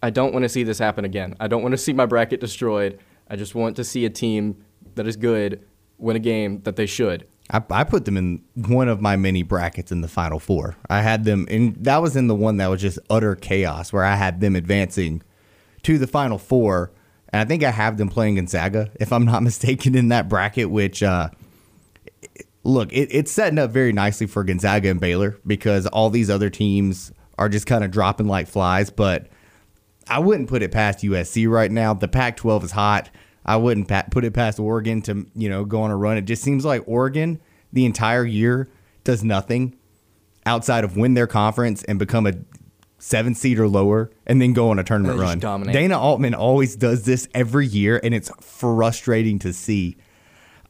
I 0.01 0.09
don't 0.09 0.33
want 0.33 0.43
to 0.43 0.49
see 0.49 0.63
this 0.63 0.79
happen 0.79 1.05
again. 1.05 1.35
I 1.39 1.47
don't 1.47 1.61
want 1.61 1.73
to 1.73 1.77
see 1.77 1.93
my 1.93 2.07
bracket 2.07 2.39
destroyed. 2.39 2.97
I 3.29 3.35
just 3.35 3.53
want 3.53 3.75
to 3.75 3.83
see 3.83 4.03
a 4.05 4.09
team 4.09 4.65
that 4.95 5.07
is 5.07 5.15
good 5.15 5.65
win 5.97 6.15
a 6.15 6.19
game 6.19 6.61
that 6.61 6.75
they 6.75 6.85
should. 6.85 7.27
I, 7.49 7.61
I 7.69 7.83
put 7.83 8.05
them 8.05 8.17
in 8.17 8.43
one 8.55 8.89
of 8.89 9.01
my 9.01 9.15
many 9.15 9.43
brackets 9.43 9.91
in 9.91 10.01
the 10.01 10.07
final 10.07 10.39
four. 10.39 10.75
I 10.89 11.01
had 11.01 11.25
them, 11.25 11.47
and 11.49 11.75
that 11.83 12.01
was 12.01 12.15
in 12.15 12.27
the 12.27 12.35
one 12.35 12.57
that 12.57 12.67
was 12.67 12.81
just 12.81 12.99
utter 13.09 13.35
chaos, 13.35 13.93
where 13.93 14.03
I 14.03 14.15
had 14.15 14.39
them 14.39 14.55
advancing 14.55 15.21
to 15.83 15.97
the 15.97 16.07
final 16.07 16.37
four. 16.37 16.91
And 17.29 17.41
I 17.41 17.45
think 17.45 17.63
I 17.63 17.71
have 17.71 17.97
them 17.97 18.09
playing 18.09 18.35
Gonzaga, 18.35 18.91
if 18.99 19.13
I'm 19.13 19.25
not 19.25 19.43
mistaken, 19.43 19.95
in 19.95 20.09
that 20.09 20.27
bracket. 20.27 20.71
Which, 20.71 21.03
uh, 21.03 21.29
look, 22.63 22.91
it, 22.91 23.09
it's 23.11 23.31
setting 23.31 23.59
up 23.59 23.71
very 23.71 23.93
nicely 23.93 24.27
for 24.27 24.43
Gonzaga 24.43 24.89
and 24.89 24.99
Baylor 24.99 25.37
because 25.45 25.85
all 25.87 26.09
these 26.09 26.29
other 26.29 26.49
teams 26.49 27.11
are 27.37 27.49
just 27.49 27.67
kind 27.67 27.83
of 27.83 27.91
dropping 27.91 28.27
like 28.27 28.47
flies. 28.47 28.89
But 28.89 29.27
I 30.07 30.19
wouldn't 30.19 30.49
put 30.49 30.63
it 30.63 30.71
past 30.71 30.99
USC 30.99 31.47
right 31.47 31.71
now. 31.71 31.93
The 31.93 32.07
Pac-12 32.07 32.63
is 32.63 32.71
hot. 32.71 33.09
I 33.45 33.57
wouldn't 33.57 33.87
put 34.11 34.25
it 34.25 34.33
past 34.33 34.59
Oregon 34.59 35.01
to 35.03 35.25
you 35.35 35.49
know 35.49 35.65
go 35.65 35.81
on 35.81 35.91
a 35.91 35.95
run. 35.95 36.17
It 36.17 36.23
just 36.25 36.43
seems 36.43 36.65
like 36.65 36.83
Oregon 36.87 37.39
the 37.71 37.85
entire 37.85 38.25
year 38.25 38.69
does 39.03 39.23
nothing 39.23 39.75
outside 40.45 40.83
of 40.83 40.95
win 40.95 41.13
their 41.13 41.27
conference 41.27 41.83
and 41.83 41.99
become 41.99 42.25
a 42.25 42.33
seven 42.97 43.35
seed 43.35 43.59
or 43.59 43.67
lower, 43.67 44.09
and 44.25 44.41
then 44.41 44.53
go 44.53 44.69
on 44.69 44.79
a 44.79 44.83
tournament 44.83 45.19
run. 45.19 45.39
dominate. 45.39 45.73
Dana 45.73 45.99
Altman 45.99 46.33
always 46.33 46.75
does 46.75 47.05
this 47.05 47.27
every 47.33 47.67
year, 47.67 47.99
and 48.03 48.13
it's 48.13 48.31
frustrating 48.41 49.37
to 49.39 49.53
see. 49.53 49.97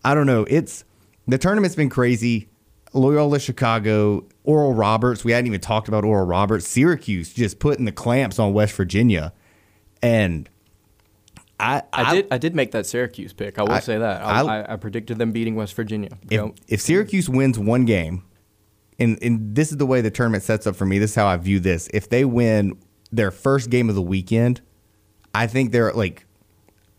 I 0.04 0.14
don't 0.14 0.26
know. 0.26 0.46
It's 0.50 0.84
the 1.28 1.38
tournament's 1.38 1.76
been 1.76 1.90
crazy. 1.90 2.50
Loyola 2.94 3.40
Chicago, 3.40 4.26
Oral 4.44 4.74
Roberts. 4.74 5.24
We 5.24 5.32
hadn't 5.34 5.48
even 5.48 5.60
talked 5.62 5.88
about 5.88 6.04
Oral 6.04 6.26
Roberts. 6.26 6.68
Syracuse 6.68 7.34
just 7.34 7.60
putting 7.60 7.86
the 7.86 7.92
clamps 7.92 8.40
on 8.40 8.54
West 8.54 8.74
Virginia, 8.74 9.34
and 10.02 10.50
I 11.60 11.84
I, 11.94 12.15
did. 12.15 12.28
I 12.32 12.38
did 12.38 12.54
make 12.56 12.72
that 12.72 12.86
Syracuse 12.86 13.32
pick. 13.34 13.58
I 13.58 13.63
will 13.63 13.72
I- 13.72 13.80
say 13.80 13.98
that. 13.98 14.22
I, 14.22 14.41
I- 14.41 14.60
I, 14.62 14.74
I 14.74 14.76
predicted 14.76 15.18
them 15.18 15.32
beating 15.32 15.56
West 15.56 15.74
Virginia. 15.74 16.10
if, 16.30 16.39
Go. 16.41 16.54
if 16.68 16.82
Syracuse 16.82 17.30
wins 17.30 17.58
one 17.58 17.86
game, 17.86 18.24
and, 19.00 19.18
and 19.22 19.56
this 19.56 19.72
is 19.72 19.78
the 19.78 19.86
way 19.86 20.02
the 20.02 20.12
tournament 20.12 20.44
sets 20.44 20.68
up 20.68 20.76
for 20.76 20.86
me, 20.86 21.00
this 21.00 21.12
is 21.12 21.15
how 21.15 21.28
I 21.28 21.38
view 21.38 21.60
this. 21.60 21.89
If 21.94 22.10
they 22.10 22.26
win 22.26 22.78
their 23.12 23.32
first 23.32 23.70
game 23.70 23.89
of 23.89 23.96
the 23.96 24.02
weekend, 24.02 24.62
I 25.34 25.48
think 25.48 25.72
they're 25.72 25.91
like, 25.94 26.26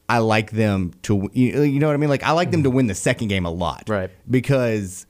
I 0.08 0.18
like 0.18 0.50
them 0.52 0.92
to, 1.02 1.28
you 1.32 1.62
you 1.62 1.80
know 1.80 1.86
what 1.88 1.94
I 1.94 1.96
mean? 1.96 2.08
Like, 2.10 2.22
I 2.22 2.30
like 2.32 2.50
them 2.50 2.62
to 2.62 2.70
win 2.70 2.86
the 2.86 2.94
second 2.94 3.28
game 3.28 3.44
a 3.44 3.50
lot. 3.50 3.84
Right. 3.88 4.10
Because 4.30 5.06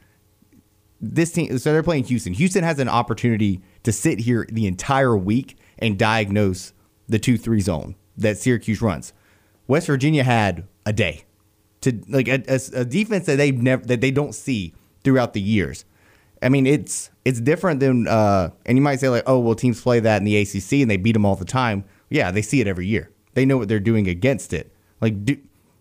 this 1.01 1.31
team, 1.33 1.59
so 1.59 1.73
they're 1.73 1.83
playing 1.83 2.05
Houston. 2.05 2.33
Houston 2.33 2.65
has 2.65 2.79
an 2.79 2.89
opportunity 2.89 3.61
to 3.83 3.93
sit 3.93 4.21
here 4.21 4.47
the 4.51 4.67
entire 4.67 5.17
week 5.17 5.59
and 5.79 5.99
diagnose 5.99 6.73
the 7.09 7.19
2 7.19 7.37
3 7.37 7.61
zone 7.61 7.95
that 8.17 8.39
Syracuse 8.39 8.81
runs. 8.81 9.13
West 9.67 9.87
Virginia 9.87 10.25
had 10.25 10.67
a 10.85 10.93
day 10.93 11.25
to 11.81 12.01
like 12.09 12.29
a, 12.29 12.43
a, 12.49 12.81
a 12.81 12.85
defense 12.85 13.27
that 13.27 13.37
they 13.37 13.51
never 13.51 13.85
that 13.87 14.01
they 14.01 14.11
don't 14.11 14.35
see 14.35 14.75
throughout 15.05 15.33
the 15.33 15.41
years. 15.41 15.85
I 16.43 16.49
mean, 16.49 16.67
it's 16.67 17.11
it's 17.25 17.41
different 17.41 17.81
than 17.81 18.07
uh, 18.07 18.51
and 18.65 18.77
you 18.77 18.83
might 18.83 19.01
say 19.01 19.09
like, 19.09 19.25
oh 19.27 19.39
well, 19.39 19.55
teams 19.55 19.81
play 19.81 20.01
that 20.01 20.19
in 20.19 20.25
the 20.25 20.37
ACC 20.37 20.83
and 20.83 20.91
they 20.91 20.97
beat 20.97 21.13
them 21.13 21.25
all 21.25 21.37
the 21.37 21.45
time. 21.45 21.85
Yeah, 22.09 22.31
they 22.31 22.43
see 22.43 22.61
it 22.61 22.67
every 22.67 22.87
year. 22.87 23.11
They 23.35 23.45
know 23.45 23.57
what 23.57 23.69
they're 23.69 23.81
doing 23.81 24.09
against 24.09 24.53
it. 24.53 24.73
Like, 25.01 25.25
do, 25.25 25.37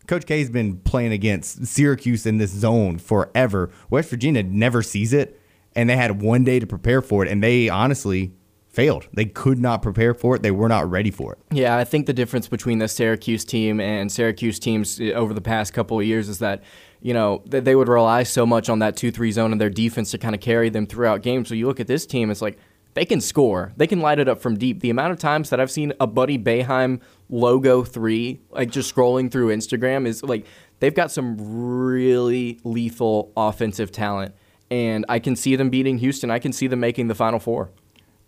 Coach 0.08 0.26
K's 0.26 0.50
been 0.50 0.78
playing 0.78 1.12
against 1.12 1.66
Syracuse 1.66 2.26
in 2.26 2.38
this 2.38 2.52
zone 2.52 2.98
forever. 2.98 3.72
West 3.90 4.10
Virginia 4.10 4.44
never 4.44 4.82
sees 4.82 5.14
it, 5.14 5.40
and 5.76 5.90
they 5.90 5.96
had 5.96 6.22
one 6.22 6.44
day 6.44 6.60
to 6.60 6.68
prepare 6.68 7.02
for 7.02 7.26
it, 7.26 7.32
and 7.32 7.44
they 7.44 7.70
honestly 7.70 8.34
failed. 8.76 9.08
They 9.14 9.26
could 9.26 9.58
not 9.58 9.82
prepare 9.82 10.14
for 10.14 10.36
it. 10.36 10.42
They 10.42 10.52
were 10.52 10.68
not 10.68 10.90
ready 10.90 11.10
for 11.10 11.34
it. 11.34 11.40
Yeah, 11.52 11.78
I 11.78 11.86
think 11.86 12.06
the 12.06 12.14
difference 12.14 12.48
between 12.48 12.80
the 12.80 12.90
Syracuse 12.90 13.46
team 13.46 13.80
and 13.80 14.12
Syracuse 14.12 14.60
teams 14.60 15.00
uh, 15.00 15.06
over 15.14 15.34
the 15.34 15.42
past 15.42 15.74
couple 15.74 15.98
of 15.98 16.06
years 16.06 16.28
is 16.28 16.40
that, 16.40 16.62
you 17.02 17.14
know, 17.14 17.42
th- 17.50 17.64
they 17.64 17.76
would 17.76 17.88
rely 17.88 18.24
so 18.24 18.46
much 18.46 18.68
on 18.70 18.80
that 18.80 18.98
2 18.98 19.12
3 19.12 19.32
zone 19.32 19.52
and 19.54 19.62
their 19.62 19.70
defense 19.70 20.12
to 20.12 20.18
kind 20.18 20.36
of 20.36 20.42
carry 20.42 20.70
them 20.70 20.86
throughout 20.86 21.22
games. 21.22 21.48
So 21.48 21.56
you 21.56 21.68
look 21.68 21.80
at 21.80 21.88
this 21.88 22.06
team, 22.06 22.30
it's 22.30 22.42
like 22.42 22.58
they 22.96 23.06
can 23.06 23.22
score, 23.22 23.72
they 23.78 23.88
can 23.88 24.02
light 24.02 24.20
it 24.20 24.28
up 24.28 24.42
from 24.42 24.58
deep. 24.58 24.82
The 24.82 24.90
amount 24.90 25.14
of 25.14 25.20
times 25.20 25.50
that 25.52 25.60
I've 25.60 25.72
seen 25.72 25.94
a 26.00 26.08
Buddy 26.08 26.38
Boeheim 26.38 27.02
logo 27.30 27.84
three, 27.84 28.42
like 28.52 28.72
just 28.72 28.94
scrolling 28.94 29.32
through 29.32 29.56
Instagram, 29.56 30.06
is 30.06 30.22
like 30.22 30.46
they've 30.80 30.94
got 30.94 31.12
some 31.12 31.38
really 31.40 32.60
lethal 32.66 33.32
offensive 33.38 33.92
talent. 33.92 34.36
And 34.70 35.06
I 35.08 35.20
can 35.20 35.36
see 35.36 35.56
them 35.56 35.70
beating 35.70 36.00
Houston. 36.00 36.32
I 36.32 36.40
can 36.40 36.52
see 36.52 36.68
them 36.68 36.80
making 36.80 37.08
the 37.08 37.16
Final 37.16 37.40
Four. 37.40 37.70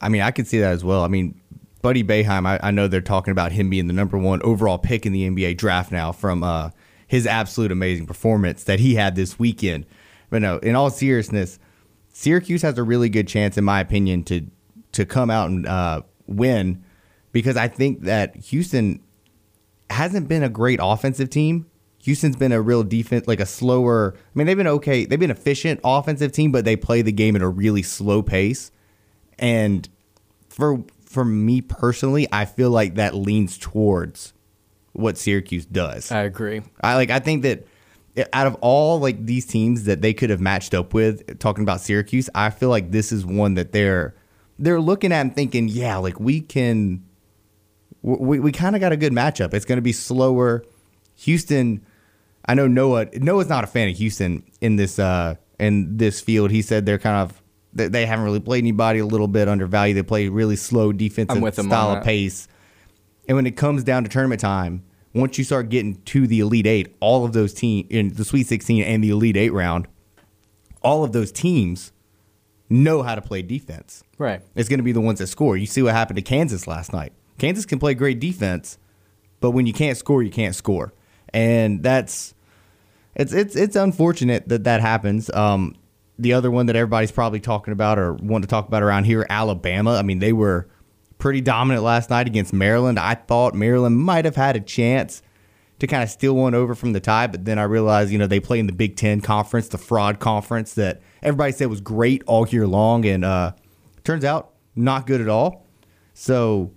I 0.01 0.09
mean, 0.09 0.21
I 0.21 0.31
could 0.31 0.47
see 0.47 0.59
that 0.59 0.73
as 0.73 0.83
well. 0.83 1.03
I 1.03 1.07
mean, 1.07 1.39
Buddy 1.81 2.03
Boeheim, 2.03 2.45
I, 2.45 2.59
I 2.61 2.71
know 2.71 2.87
they're 2.87 3.01
talking 3.01 3.31
about 3.31 3.51
him 3.51 3.69
being 3.69 3.87
the 3.87 3.93
number 3.93 4.17
one 4.17 4.41
overall 4.43 4.77
pick 4.77 5.05
in 5.05 5.13
the 5.13 5.29
NBA 5.29 5.57
draft 5.57 5.91
now 5.91 6.11
from 6.11 6.43
uh, 6.43 6.71
his 7.07 7.25
absolute 7.25 7.71
amazing 7.71 8.05
performance 8.05 8.63
that 8.65 8.79
he 8.79 8.95
had 8.95 9.15
this 9.15 9.39
weekend. 9.39 9.85
But 10.29 10.41
no, 10.41 10.57
in 10.57 10.75
all 10.75 10.89
seriousness, 10.89 11.59
Syracuse 12.11 12.61
has 12.63 12.77
a 12.77 12.83
really 12.83 13.09
good 13.09 13.27
chance, 13.27 13.57
in 13.57 13.63
my 13.63 13.79
opinion, 13.79 14.23
to 14.25 14.47
to 14.93 15.05
come 15.05 15.29
out 15.29 15.49
and 15.49 15.67
uh, 15.67 16.01
win 16.25 16.83
because 17.31 17.55
I 17.55 17.67
think 17.67 18.01
that 18.01 18.35
Houston 18.35 19.01
hasn't 19.89 20.27
been 20.27 20.43
a 20.43 20.49
great 20.49 20.79
offensive 20.81 21.29
team. 21.29 21.67
Houston's 22.03 22.35
been 22.35 22.51
a 22.51 22.61
real 22.61 22.83
defense, 22.83 23.27
like 23.27 23.39
a 23.39 23.45
slower. 23.45 24.15
I 24.15 24.19
mean, 24.33 24.47
they've 24.47 24.57
been 24.57 24.67
okay. 24.67 25.05
They've 25.05 25.19
been 25.19 25.31
efficient 25.31 25.79
offensive 25.83 26.31
team, 26.31 26.51
but 26.51 26.65
they 26.65 26.75
play 26.75 27.01
the 27.01 27.11
game 27.11 27.35
at 27.35 27.41
a 27.41 27.47
really 27.47 27.83
slow 27.83 28.21
pace. 28.21 28.71
And 29.39 29.87
for 30.49 30.83
for 31.05 31.23
me 31.23 31.61
personally, 31.61 32.27
I 32.31 32.45
feel 32.45 32.69
like 32.69 32.95
that 32.95 33.15
leans 33.15 33.57
towards 33.57 34.33
what 34.93 35.17
Syracuse 35.17 35.65
does. 35.65 36.11
I 36.11 36.23
agree. 36.23 36.61
I 36.81 36.95
like. 36.95 37.09
I 37.09 37.19
think 37.19 37.43
that 37.43 37.65
out 38.33 38.47
of 38.47 38.55
all 38.61 38.99
like 38.99 39.25
these 39.25 39.45
teams 39.45 39.83
that 39.85 40.01
they 40.01 40.13
could 40.13 40.29
have 40.29 40.41
matched 40.41 40.73
up 40.73 40.93
with, 40.93 41.39
talking 41.39 41.63
about 41.63 41.81
Syracuse, 41.81 42.29
I 42.33 42.49
feel 42.49 42.69
like 42.69 42.91
this 42.91 43.11
is 43.11 43.25
one 43.25 43.53
that 43.55 43.71
they're 43.71 44.15
they're 44.59 44.81
looking 44.81 45.11
at 45.11 45.21
and 45.21 45.35
thinking, 45.35 45.67
yeah, 45.67 45.97
like 45.97 46.19
we 46.19 46.41
can. 46.41 47.03
We, 48.03 48.39
we 48.39 48.51
kind 48.51 48.75
of 48.75 48.79
got 48.79 48.91
a 48.91 48.97
good 48.97 49.11
matchup. 49.11 49.53
It's 49.53 49.65
going 49.65 49.77
to 49.77 49.81
be 49.81 49.91
slower. 49.91 50.63
Houston, 51.15 51.85
I 52.45 52.53
know 52.53 52.67
Noah. 52.67 53.07
Noah's 53.13 53.49
not 53.49 53.63
a 53.63 53.67
fan 53.67 53.89
of 53.89 53.97
Houston 53.97 54.43
in 54.61 54.75
this 54.77 54.99
uh 54.99 55.35
in 55.59 55.97
this 55.97 56.21
field. 56.21 56.51
He 56.51 56.61
said 56.61 56.85
they're 56.85 56.99
kind 56.99 57.17
of 57.17 57.41
they, 57.77 57.87
they 57.87 58.05
haven't 58.05 58.25
really 58.25 58.39
played 58.39 58.63
anybody. 58.63 58.99
A 58.99 59.05
little 59.05 59.27
bit 59.27 59.47
undervalued. 59.47 59.97
They 59.97 60.03
play 60.03 60.27
really 60.27 60.55
slow 60.55 60.91
defensive 60.91 61.37
I'm 61.37 61.41
with 61.41 61.55
style 61.55 61.89
on 61.89 61.97
of 61.97 62.03
that. 62.03 62.05
pace. 62.05 62.47
And 63.27 63.35
when 63.35 63.45
it 63.45 63.55
comes 63.55 63.83
down 63.83 64.03
to 64.03 64.09
tournament 64.09 64.41
time, 64.41 64.83
once 65.13 65.37
you 65.37 65.43
start 65.43 65.69
getting 65.69 66.01
to 66.03 66.27
the 66.27 66.39
Elite 66.39 66.67
Eight, 66.67 66.95
all 66.99 67.25
of 67.25 67.33
those 67.33 67.53
teams 67.53 67.87
in 67.89 68.13
the 68.13 68.25
Sweet 68.25 68.47
16 68.47 68.83
and 68.83 69.03
the 69.03 69.09
Elite 69.09 69.37
Eight 69.37 69.51
round, 69.51 69.87
all 70.81 71.03
of 71.03 71.11
those 71.11 71.31
teams 71.31 71.91
know 72.69 73.01
how 73.01 73.15
to 73.15 73.21
play 73.21 73.41
defense. 73.41 74.03
Right. 74.17 74.41
It's 74.55 74.69
going 74.69 74.79
to 74.79 74.83
be 74.83 74.91
the 74.91 75.01
ones 75.01 75.19
that 75.19 75.27
score. 75.27 75.57
You 75.57 75.65
see 75.65 75.81
what 75.81 75.93
happened 75.93 76.17
to 76.17 76.21
Kansas 76.21 76.67
last 76.67 76.93
night. 76.93 77.13
Kansas 77.37 77.65
can 77.65 77.79
play 77.79 77.93
great 77.93 78.19
defense, 78.19 78.77
but 79.39 79.51
when 79.51 79.67
you 79.67 79.73
can't 79.73 79.97
score, 79.97 80.23
you 80.23 80.31
can't 80.31 80.55
score, 80.55 80.93
and 81.33 81.83
that's 81.83 82.33
it's 83.15 83.31
it's 83.31 83.55
it's 83.55 83.75
unfortunate 83.75 84.47
that 84.49 84.63
that 84.63 84.81
happens. 84.81 85.29
Um, 85.33 85.75
the 86.19 86.33
other 86.33 86.49
one 86.49 86.65
that 86.65 86.75
everybody's 86.75 87.11
probably 87.11 87.39
talking 87.39 87.71
about 87.71 87.99
or 87.99 88.13
want 88.13 88.43
to 88.43 88.47
talk 88.47 88.67
about 88.67 88.83
around 88.83 89.05
here, 89.05 89.25
Alabama. 89.29 89.95
I 89.95 90.01
mean, 90.01 90.19
they 90.19 90.33
were 90.33 90.67
pretty 91.17 91.41
dominant 91.41 91.83
last 91.83 92.09
night 92.09 92.27
against 92.27 92.53
Maryland. 92.53 92.99
I 92.99 93.15
thought 93.15 93.53
Maryland 93.53 93.97
might 93.99 94.25
have 94.25 94.35
had 94.35 94.55
a 94.55 94.59
chance 94.59 95.21
to 95.79 95.87
kind 95.87 96.01
of 96.01 96.09
steal 96.09 96.35
one 96.35 96.55
over 96.55 96.73
from 96.73 96.93
the 96.93 96.99
tie, 96.99 97.27
but 97.27 97.45
then 97.45 97.59
I 97.59 97.63
realized, 97.63 98.11
you 98.11 98.17
know, 98.17 98.25
they 98.27 98.39
play 98.39 98.59
in 98.59 98.65
the 98.65 98.73
Big 98.73 98.95
Ten 98.95 99.21
conference, 99.21 99.67
the 99.67 99.77
fraud 99.77 100.19
conference 100.19 100.73
that 100.73 101.01
everybody 101.21 101.51
said 101.51 101.67
was 101.67 101.81
great 101.81 102.23
all 102.25 102.47
year 102.47 102.65
long, 102.65 103.05
and 103.05 103.23
uh, 103.23 103.51
turns 104.03 104.25
out 104.25 104.53
not 104.75 105.05
good 105.05 105.21
at 105.21 105.29
all. 105.29 105.67
So 106.13 106.71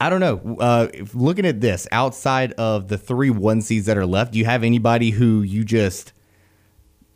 I 0.00 0.10
don't 0.10 0.20
know. 0.20 0.56
Uh, 0.58 0.88
looking 1.14 1.46
at 1.46 1.60
this, 1.60 1.88
outside 1.90 2.52
of 2.52 2.88
the 2.88 2.98
three 2.98 3.30
one 3.30 3.62
seeds 3.62 3.86
that 3.86 3.96
are 3.98 4.06
left, 4.06 4.32
do 4.32 4.38
you 4.38 4.44
have 4.44 4.62
anybody 4.62 5.10
who 5.10 5.42
you 5.42 5.64
just 5.64 6.11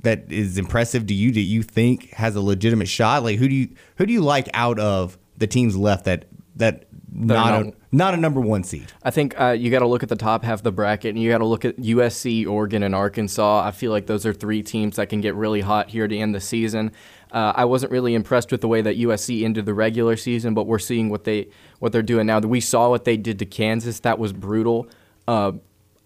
that 0.00 0.30
is 0.30 0.58
impressive 0.58 1.06
to 1.06 1.14
you 1.14 1.32
that 1.32 1.40
you 1.40 1.62
think 1.62 2.10
has 2.10 2.36
a 2.36 2.40
legitimate 2.40 2.88
shot? 2.88 3.22
Like 3.22 3.38
who 3.38 3.48
do 3.48 3.54
you 3.54 3.68
who 3.96 4.06
do 4.06 4.12
you 4.12 4.20
like 4.20 4.48
out 4.54 4.78
of 4.78 5.18
the 5.36 5.46
teams 5.46 5.76
left 5.76 6.04
that 6.04 6.26
that 6.56 6.86
not 7.12 7.34
not- 7.34 7.66
a, 7.66 7.72
not 7.92 8.14
a 8.14 8.16
number 8.16 8.40
one 8.40 8.62
seed? 8.62 8.92
I 9.02 9.10
think 9.10 9.38
uh, 9.40 9.50
you 9.50 9.70
got 9.70 9.78
to 9.80 9.86
look 9.86 10.02
at 10.02 10.08
the 10.08 10.16
top 10.16 10.44
half 10.44 10.60
of 10.60 10.64
the 10.64 10.72
bracket, 10.72 11.14
and 11.14 11.22
you 11.22 11.30
got 11.30 11.38
to 11.38 11.46
look 11.46 11.64
at 11.64 11.76
USC, 11.76 12.46
Oregon, 12.46 12.82
and 12.82 12.94
Arkansas. 12.94 13.64
I 13.64 13.70
feel 13.70 13.90
like 13.90 14.06
those 14.06 14.26
are 14.26 14.34
three 14.34 14.62
teams 14.62 14.96
that 14.96 15.08
can 15.08 15.20
get 15.20 15.34
really 15.34 15.60
hot 15.62 15.88
here 15.90 16.06
to 16.06 16.16
end 16.16 16.34
the 16.34 16.40
season. 16.40 16.92
Uh, 17.32 17.52
I 17.56 17.64
wasn't 17.64 17.92
really 17.92 18.14
impressed 18.14 18.52
with 18.52 18.60
the 18.60 18.68
way 18.68 18.82
that 18.82 18.96
USC 18.98 19.44
ended 19.44 19.66
the 19.66 19.74
regular 19.74 20.16
season, 20.16 20.54
but 20.54 20.66
we're 20.66 20.78
seeing 20.78 21.08
what 21.08 21.24
they 21.24 21.48
what 21.78 21.92
they're 21.92 22.02
doing 22.02 22.26
now. 22.26 22.38
We 22.40 22.60
saw 22.60 22.90
what 22.90 23.04
they 23.04 23.16
did 23.16 23.38
to 23.40 23.46
Kansas; 23.46 24.00
that 24.00 24.18
was 24.18 24.32
brutal. 24.32 24.88
Uh, 25.26 25.52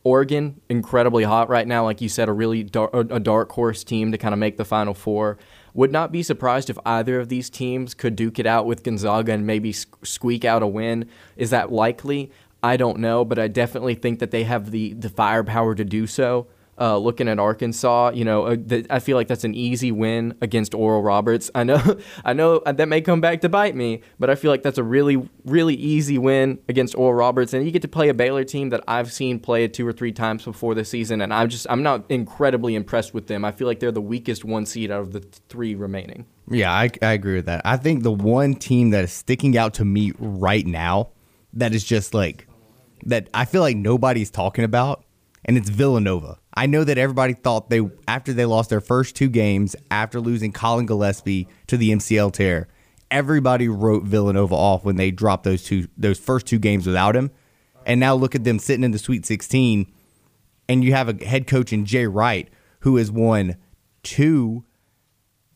Oregon, 0.02 0.60
incredibly 0.68 1.24
hot 1.24 1.48
right 1.50 1.66
now, 1.66 1.84
like 1.84 2.00
you 2.00 2.08
said, 2.08 2.28
a 2.28 2.32
really 2.32 2.62
dark, 2.62 2.90
a 2.94 3.20
dark 3.20 3.52
horse 3.52 3.84
team 3.84 4.12
to 4.12 4.18
kind 4.18 4.32
of 4.32 4.38
make 4.38 4.56
the 4.56 4.64
Final 4.64 4.94
Four. 4.94 5.36
Would 5.74 5.92
not 5.92 6.10
be 6.10 6.22
surprised 6.22 6.70
if 6.70 6.78
either 6.86 7.20
of 7.20 7.28
these 7.28 7.50
teams 7.50 7.94
could 7.94 8.16
duke 8.16 8.38
it 8.38 8.46
out 8.46 8.66
with 8.66 8.82
Gonzaga 8.82 9.32
and 9.32 9.46
maybe 9.46 9.72
squeak 9.72 10.44
out 10.44 10.62
a 10.62 10.66
win. 10.66 11.08
Is 11.36 11.50
that 11.50 11.70
likely? 11.70 12.32
I 12.62 12.76
don't 12.76 12.98
know, 12.98 13.24
but 13.24 13.38
I 13.38 13.48
definitely 13.48 13.94
think 13.94 14.18
that 14.18 14.30
they 14.30 14.44
have 14.44 14.70
the 14.70 14.94
the 14.94 15.08
firepower 15.08 15.74
to 15.74 15.84
do 15.84 16.06
so. 16.06 16.46
Uh, 16.80 16.96
looking 16.96 17.28
at 17.28 17.38
Arkansas, 17.38 18.12
you 18.14 18.24
know, 18.24 18.46
uh, 18.46 18.56
th- 18.56 18.86
I 18.88 19.00
feel 19.00 19.14
like 19.14 19.28
that's 19.28 19.44
an 19.44 19.54
easy 19.54 19.92
win 19.92 20.34
against 20.40 20.74
Oral 20.74 21.02
Roberts. 21.02 21.50
I 21.54 21.62
know, 21.62 21.98
I 22.24 22.32
know 22.32 22.62
that 22.64 22.88
may 22.88 23.02
come 23.02 23.20
back 23.20 23.42
to 23.42 23.50
bite 23.50 23.76
me, 23.76 24.00
but 24.18 24.30
I 24.30 24.34
feel 24.34 24.50
like 24.50 24.62
that's 24.62 24.78
a 24.78 24.82
really, 24.82 25.28
really 25.44 25.74
easy 25.74 26.16
win 26.16 26.58
against 26.70 26.94
Oral 26.96 27.12
Roberts, 27.12 27.52
and 27.52 27.66
you 27.66 27.70
get 27.70 27.82
to 27.82 27.88
play 27.88 28.08
a 28.08 28.14
Baylor 28.14 28.44
team 28.44 28.70
that 28.70 28.82
I've 28.88 29.12
seen 29.12 29.40
play 29.40 29.68
two 29.68 29.86
or 29.86 29.92
three 29.92 30.12
times 30.12 30.42
before 30.42 30.74
this 30.74 30.88
season, 30.88 31.20
and 31.20 31.34
I'm 31.34 31.50
just, 31.50 31.66
I'm 31.68 31.82
not 31.82 32.06
incredibly 32.08 32.74
impressed 32.74 33.12
with 33.12 33.26
them. 33.26 33.44
I 33.44 33.52
feel 33.52 33.66
like 33.66 33.80
they're 33.80 33.92
the 33.92 34.00
weakest 34.00 34.46
one 34.46 34.64
seed 34.64 34.90
out 34.90 35.02
of 35.02 35.12
the 35.12 35.20
th- 35.20 35.34
three 35.50 35.74
remaining. 35.74 36.24
Yeah, 36.50 36.72
I, 36.72 36.90
I 37.02 37.12
agree 37.12 37.36
with 37.36 37.46
that. 37.46 37.60
I 37.64 37.76
think 37.76 38.02
the 38.02 38.10
one 38.10 38.54
team 38.54 38.90
that 38.90 39.04
is 39.04 39.12
sticking 39.12 39.56
out 39.58 39.74
to 39.74 39.84
me 39.84 40.12
right 40.18 40.66
now 40.66 41.10
that 41.52 41.74
is 41.74 41.84
just 41.84 42.14
like 42.14 42.46
that 43.04 43.28
I 43.34 43.44
feel 43.44 43.62
like 43.62 43.76
nobody's 43.76 44.30
talking 44.30 44.64
about, 44.64 45.04
and 45.44 45.56
it's 45.56 45.70
Villanova. 45.70 46.38
I 46.54 46.66
know 46.66 46.84
that 46.84 46.98
everybody 46.98 47.34
thought 47.34 47.70
they 47.70 47.80
after 48.06 48.32
they 48.32 48.44
lost 48.44 48.70
their 48.70 48.80
first 48.80 49.16
two 49.16 49.28
games 49.28 49.74
after 49.90 50.20
losing 50.20 50.52
Collin 50.52 50.86
Gillespie 50.86 51.48
to 51.68 51.76
the 51.76 51.90
MCL 51.90 52.32
tear, 52.32 52.68
everybody 53.10 53.68
wrote 53.68 54.04
Villanova 54.04 54.54
off 54.54 54.84
when 54.84 54.96
they 54.96 55.10
dropped 55.10 55.44
those 55.44 55.64
two 55.64 55.88
those 55.96 56.18
first 56.18 56.46
two 56.46 56.58
games 56.58 56.86
without 56.86 57.16
him. 57.16 57.30
And 57.86 57.98
now 57.98 58.14
look 58.14 58.34
at 58.34 58.44
them 58.44 58.58
sitting 58.58 58.84
in 58.84 58.90
the 58.90 58.98
Sweet 58.98 59.24
16 59.24 59.90
and 60.68 60.84
you 60.84 60.92
have 60.92 61.08
a 61.08 61.24
head 61.24 61.46
coach 61.46 61.72
in 61.72 61.86
Jay 61.86 62.06
Wright 62.06 62.48
who 62.80 62.96
has 62.96 63.10
won 63.10 63.56
two 64.02 64.64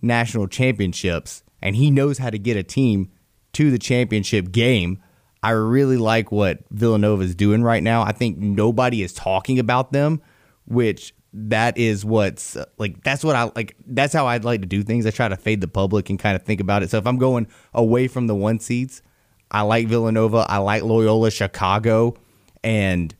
national 0.00 0.48
championships 0.48 1.42
and 1.60 1.76
he 1.76 1.90
knows 1.90 2.18
how 2.18 2.30
to 2.30 2.38
get 2.38 2.56
a 2.56 2.62
team 2.62 3.10
to 3.52 3.70
the 3.70 3.78
championship 3.78 4.52
game. 4.52 5.02
I 5.44 5.50
really 5.50 5.98
like 5.98 6.32
what 6.32 6.60
Villanova 6.70 7.22
is 7.22 7.34
doing 7.34 7.62
right 7.62 7.82
now. 7.82 8.00
I 8.00 8.12
think 8.12 8.38
nobody 8.38 9.02
is 9.02 9.12
talking 9.12 9.58
about 9.58 9.92
them, 9.92 10.22
which 10.64 11.14
that 11.34 11.76
is 11.76 12.02
what's 12.02 12.56
like 12.78 13.04
that's 13.04 13.22
what 13.22 13.36
I 13.36 13.50
like 13.54 13.76
that's 13.86 14.14
how 14.14 14.26
I'd 14.26 14.42
like 14.42 14.62
to 14.62 14.66
do 14.66 14.82
things. 14.82 15.04
I 15.04 15.10
try 15.10 15.28
to 15.28 15.36
fade 15.36 15.60
the 15.60 15.68
public 15.68 16.08
and 16.08 16.18
kind 16.18 16.34
of 16.34 16.44
think 16.44 16.62
about 16.62 16.82
it. 16.82 16.88
So 16.88 16.96
if 16.96 17.06
I'm 17.06 17.18
going 17.18 17.46
away 17.74 18.08
from 18.08 18.26
the 18.26 18.34
one 18.34 18.58
seeds, 18.58 19.02
I 19.50 19.60
like 19.60 19.86
Villanova, 19.86 20.46
I 20.48 20.56
like 20.58 20.82
Loyola 20.82 21.30
Chicago 21.30 22.16
and 22.62 23.14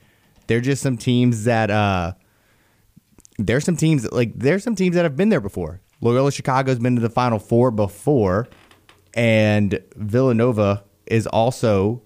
they're 0.47 0.63
just 0.63 0.83
some 0.83 0.97
teams 0.97 1.45
that 1.45 1.71
uh 1.71 2.15
there's 3.37 3.65
some 3.65 3.77
teams 3.77 4.11
like 4.13 4.33
there's 4.35 4.65
some 4.65 4.77
teams 4.77 4.97
that 4.97 5.03
have 5.03 5.15
been 5.15 5.29
there 5.29 5.43
before. 5.43 5.83
Loyola 6.01 6.33
Chicago's 6.33 6.79
been 6.79 6.97
to 6.97 7.03
the 7.03 7.11
Final 7.11 7.39
Four 7.39 7.71
before, 7.71 8.49
and 9.13 9.79
Villanova 9.97 10.85
is 11.07 11.27
also 11.27 12.01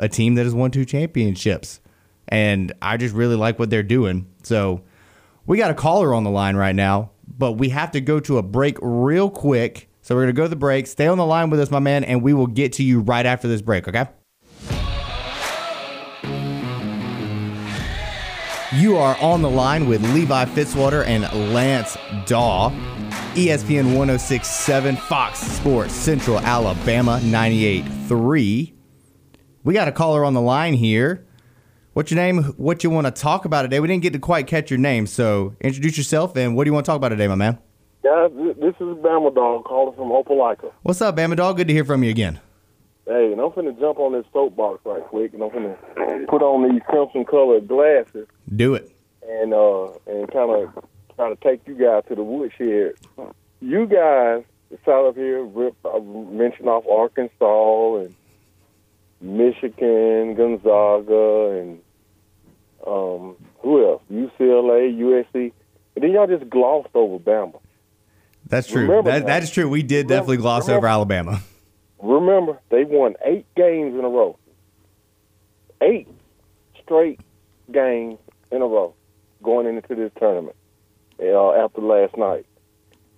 a 0.00 0.08
team 0.08 0.34
that 0.34 0.44
has 0.44 0.54
won 0.54 0.72
two 0.72 0.84
championships. 0.84 1.80
And 2.26 2.72
I 2.82 2.96
just 2.96 3.14
really 3.14 3.36
like 3.36 3.58
what 3.58 3.70
they're 3.70 3.82
doing. 3.84 4.26
So 4.42 4.82
we 5.46 5.58
got 5.58 5.70
a 5.70 5.74
caller 5.74 6.12
on 6.12 6.24
the 6.24 6.30
line 6.30 6.56
right 6.56 6.74
now, 6.74 7.10
but 7.38 7.52
we 7.52 7.68
have 7.68 7.92
to 7.92 8.00
go 8.00 8.18
to 8.20 8.38
a 8.38 8.42
break 8.42 8.78
real 8.80 9.30
quick. 9.30 9.88
So 10.02 10.14
we're 10.14 10.22
gonna 10.22 10.32
go 10.32 10.44
to 10.44 10.48
the 10.48 10.56
break. 10.56 10.86
Stay 10.86 11.06
on 11.06 11.18
the 11.18 11.26
line 11.26 11.50
with 11.50 11.60
us, 11.60 11.70
my 11.70 11.78
man, 11.78 12.02
and 12.02 12.22
we 12.22 12.32
will 12.32 12.46
get 12.46 12.72
to 12.74 12.82
you 12.82 13.00
right 13.00 13.26
after 13.26 13.46
this 13.46 13.62
break. 13.62 13.86
Okay. 13.86 14.06
You 18.72 18.96
are 18.96 19.16
on 19.20 19.42
the 19.42 19.50
line 19.50 19.88
with 19.88 20.00
Levi 20.14 20.44
Fitzwater 20.46 21.04
and 21.04 21.24
Lance 21.52 21.96
Dawe. 22.26 22.70
ESPN 23.34 23.96
1067, 23.96 24.96
Fox 24.96 25.40
Sports 25.40 25.92
Central 25.92 26.38
Alabama 26.38 27.20
98.3. 27.22 28.79
We 29.62 29.74
got 29.74 29.88
a 29.88 29.92
caller 29.92 30.24
on 30.24 30.34
the 30.34 30.40
line 30.40 30.74
here. 30.74 31.24
What's 31.92 32.10
your 32.10 32.16
name? 32.16 32.42
What 32.56 32.82
you 32.84 32.90
want 32.90 33.06
to 33.06 33.10
talk 33.10 33.44
about 33.44 33.62
today? 33.62 33.80
We 33.80 33.88
didn't 33.88 34.02
get 34.02 34.12
to 34.14 34.18
quite 34.18 34.46
catch 34.46 34.70
your 34.70 34.78
name, 34.78 35.06
so 35.06 35.54
introduce 35.60 35.98
yourself 35.98 36.36
and 36.36 36.56
what 36.56 36.64
do 36.64 36.68
you 36.68 36.72
want 36.72 36.86
to 36.86 36.90
talk 36.90 36.96
about 36.96 37.10
today, 37.10 37.28
my 37.28 37.34
man? 37.34 37.58
Guys, 38.02 38.30
this 38.34 38.74
is 38.76 38.96
Bama 39.02 39.34
Dog 39.34 39.64
calling 39.64 39.94
from 39.96 40.08
Opelika. 40.08 40.72
What's 40.82 41.02
up, 41.02 41.16
Bama 41.16 41.36
Dog? 41.36 41.58
Good 41.58 41.68
to 41.68 41.74
hear 41.74 41.84
from 41.84 42.02
you 42.02 42.10
again. 42.10 42.40
Hey, 43.06 43.32
and 43.32 43.40
I'm 43.40 43.50
finna 43.50 43.78
jump 43.78 43.98
on 43.98 44.12
this 44.12 44.24
soapbox 44.32 44.80
right 44.84 45.02
quick, 45.02 45.34
and 45.34 45.42
I'm 45.42 45.50
finna 45.50 46.26
put 46.28 46.42
on 46.42 46.70
these 46.70 46.80
crimson 46.88 47.24
colored 47.24 47.66
glasses 47.68 48.26
Do 48.54 48.74
it. 48.74 48.90
and 49.28 49.52
uh 49.52 49.88
and 50.06 50.30
kind 50.32 50.50
of 50.50 50.84
try 51.16 51.28
to 51.28 51.36
take 51.42 51.66
you 51.66 51.74
guys 51.74 52.04
to 52.08 52.14
the 52.14 52.22
woodshed. 52.22 52.94
You 53.60 53.86
guys 53.86 54.44
sat 54.84 54.94
up 54.94 55.16
here, 55.16 55.42
rip, 55.44 55.74
mentioned 56.04 56.68
off 56.68 56.84
Arkansas 56.86 57.96
and 57.96 58.14
Michigan, 59.20 60.34
Gonzaga, 60.34 61.58
and 61.60 61.80
um 62.86 63.36
who 63.58 63.84
else? 63.86 64.02
UCLA, 64.10 64.96
USC, 64.98 65.52
and 65.94 66.02
then 66.04 66.12
y'all 66.12 66.26
just 66.26 66.48
glossed 66.48 66.88
over 66.94 67.18
Bama. 67.18 67.60
That's 68.46 68.66
true. 68.66 68.82
Remember 68.82 69.10
That, 69.10 69.26
that 69.26 69.42
is 69.42 69.50
true. 69.50 69.68
We 69.68 69.82
did 69.82 70.06
Remember- 70.06 70.14
definitely 70.14 70.36
gloss 70.38 70.62
remember- 70.66 70.86
over 70.86 70.92
Alabama. 70.92 71.40
Remember, 72.02 72.58
they 72.70 72.84
won 72.84 73.14
eight 73.26 73.44
games 73.54 73.94
in 73.98 74.02
a 74.04 74.08
row. 74.08 74.38
Eight 75.82 76.08
straight 76.82 77.20
games 77.70 78.18
in 78.50 78.62
a 78.62 78.66
row 78.66 78.94
going 79.42 79.66
into 79.66 79.94
this 79.94 80.10
tournament 80.18 80.56
uh, 81.22 81.52
after 81.52 81.82
last 81.82 82.16
night. 82.16 82.46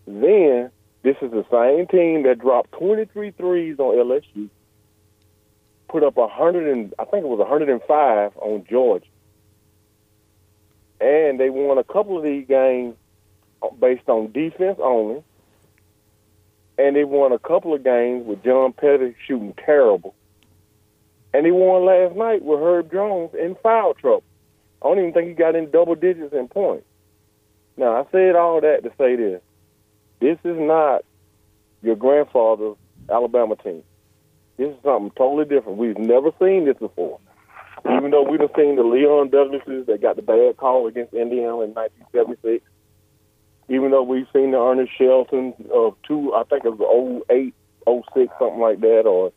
Then, 0.07 0.71
this 1.05 1.17
is 1.23 1.31
the 1.31 1.45
same 1.51 1.87
team 1.87 2.25
that 2.25 2.41
dropped 2.41 2.73
23 2.73 3.31
threes 3.33 3.79
on 3.79 3.95
LSU, 3.97 4.49
put 5.93 6.03
up 6.03 6.17
100 6.17 6.73
and, 6.73 6.95
I 6.99 7.05
think 7.05 7.25
it 7.25 7.29
was 7.29 7.39
105 7.39 8.37
on 8.37 8.65
Georgia. 8.69 9.07
And 11.01 11.39
they 11.39 11.51
won 11.51 11.79
a 11.79 11.85
couple 11.85 12.17
of 12.17 12.25
these 12.25 12.47
games 12.49 12.97
based 13.79 14.09
on 14.09 14.33
defense 14.33 14.79
only 14.83 15.23
and 16.79 16.97
they 16.97 17.05
won 17.05 17.33
a 17.33 17.39
couple 17.39 17.75
of 17.75 17.85
games 17.85 18.27
with 18.27 18.43
John 18.43 18.73
Petty 18.73 19.15
shooting 19.27 19.55
terrible. 19.65 20.15
And 21.35 21.47
they 21.47 21.51
won 21.51 21.85
last 21.85 22.17
night 22.17 22.43
with 22.43 22.61
Herb 22.61 22.91
Jones 22.91 23.31
in 23.39 23.57
foul 23.63 23.95
trouble. 23.95 24.25
I 24.83 24.89
don't 24.89 24.99
even 24.99 25.13
think 25.13 25.29
he 25.29 25.35
got 25.35 25.55
in 25.55 25.71
double 25.71 25.95
digits 25.95 26.33
in 26.33 26.49
points. 26.49 26.87
Now, 27.77 28.01
I 28.01 28.05
said 28.11 28.37
all 28.37 28.61
that 28.61 28.83
to 28.83 28.91
say 28.99 29.17
this. 29.17 29.41
This 30.21 30.39
is 30.45 30.59
not 30.59 31.05
your 31.83 31.97
grandfather's 31.97 32.77
Alabama 33.09 33.57
team. 33.57 33.83
This 34.57 34.69
is 34.69 34.83
something 34.83 35.11
totally 35.17 35.45
different. 35.45 35.79
We've 35.79 35.99
never 35.99 36.31
seen 36.41 36.67
this 36.67 36.77
before. 36.77 37.19
Even 37.87 38.11
though 38.11 38.23
we've 38.23 38.41
seen 38.57 38.77
the 38.77 38.85
Leon 38.85 39.31
Douglases 39.31 39.87
that 39.87 40.01
got 40.01 40.17
the 40.17 40.23
bad 40.23 40.57
call 40.57 40.87
against 40.87 41.15
Indiana 41.15 41.63
in 41.63 41.75
1976, 41.75 42.65
even 43.69 43.91
though 43.91 44.03
we've 44.03 44.27
seen 44.33 44.53
the 44.53 44.59
Earnest 44.59 44.93
Shelton 44.97 45.55
of 45.73 45.97
two, 46.07 46.33
I 46.35 46.45
think 46.45 46.65
it 46.65 46.77
was 46.77 47.25
08, 47.31 47.55
06, 47.87 48.33
something 48.39 48.61
like 48.61 48.81
that, 48.81 49.03
or 49.07 49.33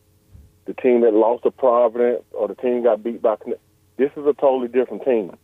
the 0.66 0.74
team 0.74 1.00
that 1.00 1.14
lost 1.14 1.44
to 1.44 1.50
Providence, 1.50 2.22
or 2.32 2.48
the 2.48 2.54
team 2.54 2.84
got 2.84 3.02
beat 3.02 3.22
by. 3.22 3.36
This 3.96 4.10
is 4.16 4.26
a 4.26 4.34
totally 4.34 4.68
different 4.68 5.04
team. 5.04 5.36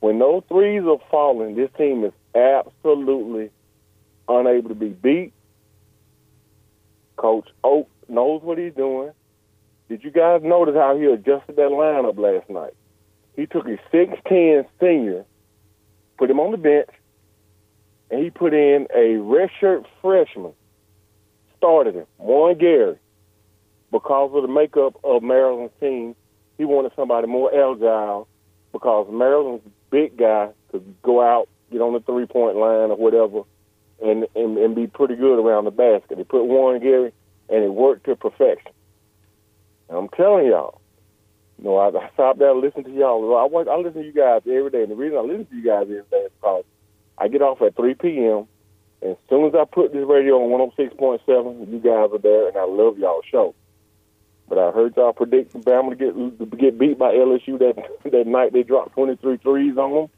When 0.00 0.18
those 0.18 0.42
threes 0.48 0.82
are 0.84 0.98
falling, 1.10 1.54
this 1.54 1.70
team 1.76 2.04
is 2.04 2.12
absolutely 2.34 3.50
unable 4.28 4.70
to 4.70 4.74
be 4.74 4.88
beat. 4.88 5.32
Coach 7.16 7.48
Oak 7.62 7.88
knows 8.08 8.42
what 8.42 8.58
he's 8.58 8.74
doing. 8.74 9.10
Did 9.88 10.02
you 10.02 10.10
guys 10.10 10.40
notice 10.42 10.74
how 10.74 10.96
he 10.96 11.04
adjusted 11.04 11.56
that 11.56 11.70
lineup 11.70 12.18
last 12.18 12.48
night? 12.48 12.74
He 13.36 13.46
took 13.46 13.66
his 13.66 13.78
6'10 13.92 14.66
senior, 14.80 15.24
put 16.18 16.30
him 16.30 16.40
on 16.40 16.52
the 16.52 16.56
bench, 16.56 16.88
and 18.10 18.22
he 18.22 18.30
put 18.30 18.54
in 18.54 18.86
a 18.94 19.18
redshirt 19.18 19.84
freshman, 20.00 20.52
started 21.56 21.94
him, 21.94 22.06
Juwan 22.20 22.58
Gary. 22.58 22.96
Because 23.90 24.30
of 24.34 24.42
the 24.42 24.48
makeup 24.48 24.96
of 25.04 25.22
Maryland's 25.22 25.72
team, 25.80 26.16
he 26.58 26.64
wanted 26.64 26.92
somebody 26.96 27.26
more 27.26 27.50
agile 27.50 28.28
because 28.72 29.06
Maryland's 29.10 29.64
big 29.90 30.16
guy 30.16 30.50
could 30.70 30.94
go 31.02 31.22
out, 31.22 31.48
get 31.70 31.80
on 31.80 31.92
the 31.92 32.00
three 32.00 32.26
point 32.26 32.56
line 32.56 32.90
or 32.90 32.96
whatever, 32.96 33.42
and, 34.02 34.26
and, 34.34 34.58
and 34.58 34.74
be 34.74 34.86
pretty 34.86 35.16
good 35.16 35.38
around 35.38 35.64
the 35.64 35.70
basket. 35.70 36.18
He 36.18 36.24
put 36.24 36.42
Juwan 36.42 36.82
Gary, 36.82 37.12
and 37.48 37.64
it 37.64 37.72
worked 37.72 38.06
to 38.06 38.16
perfection. 38.16 38.72
And 39.88 39.98
I'm 39.98 40.08
telling 40.08 40.46
y'all, 40.46 40.80
you 41.58 41.64
know, 41.64 41.76
I, 41.76 41.88
I 41.88 42.10
stopped 42.14 42.38
there 42.38 42.50
and 42.50 42.60
listened 42.60 42.86
to 42.86 42.90
y'all. 42.90 43.36
I, 43.36 43.44
watch, 43.44 43.68
I 43.68 43.76
listen 43.76 44.02
to 44.02 44.06
you 44.06 44.12
guys 44.12 44.42
every 44.46 44.70
day, 44.70 44.82
and 44.82 44.90
the 44.90 44.96
reason 44.96 45.18
I 45.18 45.22
listen 45.22 45.46
to 45.46 45.56
you 45.56 45.64
guys 45.64 45.82
every 45.82 46.02
day 46.10 46.24
is 46.26 46.32
because 46.40 46.64
I 47.18 47.28
get 47.28 47.42
off 47.42 47.62
at 47.62 47.76
3 47.76 47.94
p.m. 47.94 48.46
And 49.02 49.12
as 49.12 49.16
soon 49.28 49.46
as 49.46 49.54
I 49.54 49.64
put 49.64 49.92
this 49.92 50.06
radio 50.06 50.42
on 50.42 50.72
106.7, 50.76 51.70
you 51.70 51.78
guys 51.78 52.10
are 52.12 52.18
there, 52.18 52.48
and 52.48 52.56
I 52.56 52.64
love 52.64 52.98
y'all 52.98 53.22
show. 53.30 53.54
But 54.48 54.58
I 54.58 54.72
heard 54.72 54.96
y'all 54.96 55.12
predict 55.12 55.54
Bama 55.54 55.90
to 55.90 55.96
get 55.96 56.14
to 56.14 56.56
get 56.56 56.78
beat 56.78 56.98
by 56.98 57.14
LSU 57.14 57.58
that 57.60 57.76
that 58.10 58.26
night 58.26 58.52
they 58.52 58.62
dropped 58.62 58.92
23 58.92 59.38
threes 59.38 59.76
on 59.78 59.94
them. 59.94 60.08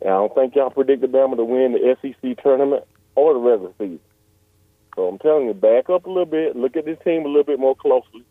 And 0.00 0.10
I 0.10 0.14
don't 0.14 0.34
think 0.34 0.56
y'all 0.56 0.70
predicted 0.70 1.12
Bama 1.12 1.36
to 1.36 1.44
win 1.44 1.72
the 1.72 1.96
SEC 2.02 2.42
tournament 2.42 2.84
or 3.14 3.34
the 3.34 3.38
regular 3.38 3.72
season. 3.78 4.00
So 4.94 5.08
I'm 5.08 5.18
telling 5.18 5.46
you, 5.46 5.54
back 5.54 5.88
up 5.88 6.06
a 6.06 6.08
little 6.08 6.26
bit, 6.26 6.56
look 6.56 6.76
at 6.76 6.84
this 6.84 6.98
team 7.04 7.24
a 7.24 7.28
little 7.28 7.44
bit 7.44 7.58
more 7.58 7.74
closely. 7.74 8.24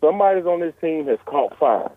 Somebody's 0.00 0.46
on 0.46 0.60
this 0.60 0.74
team 0.80 1.06
has 1.06 1.18
caught 1.26 1.58
fire. 1.58 1.92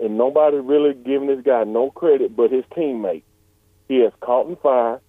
And 0.00 0.18
nobody's 0.18 0.64
really 0.64 0.94
giving 0.94 1.28
this 1.28 1.44
guy 1.44 1.64
no 1.64 1.90
credit 1.90 2.36
but 2.36 2.50
his 2.50 2.64
teammate. 2.76 3.22
He 3.88 4.00
has 4.00 4.12
caught 4.20 4.48
in 4.48 4.56
fire. 4.56 5.00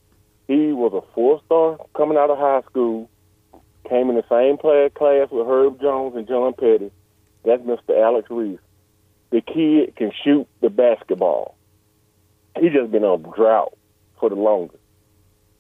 He 0.47 0.71
was 0.71 0.93
a 0.93 1.13
four 1.13 1.41
star 1.45 1.77
coming 1.95 2.17
out 2.17 2.29
of 2.29 2.37
high 2.37 2.61
school, 2.69 3.09
came 3.89 4.09
in 4.09 4.15
the 4.15 4.23
same 4.29 4.57
play, 4.57 4.89
class 4.93 5.29
with 5.29 5.47
Herb 5.47 5.81
Jones 5.81 6.15
and 6.15 6.27
John 6.27 6.53
Petty. 6.53 6.91
That's 7.43 7.61
Mr. 7.63 8.01
Alex 8.01 8.29
Reese. 8.29 8.59
The 9.29 9.41
kid 9.41 9.95
can 9.95 10.11
shoot 10.23 10.47
the 10.61 10.69
basketball. 10.69 11.57
He 12.59 12.69
just 12.69 12.91
been 12.91 13.03
on 13.03 13.23
drought 13.35 13.77
for 14.19 14.29
the 14.29 14.35
longest. 14.35 14.79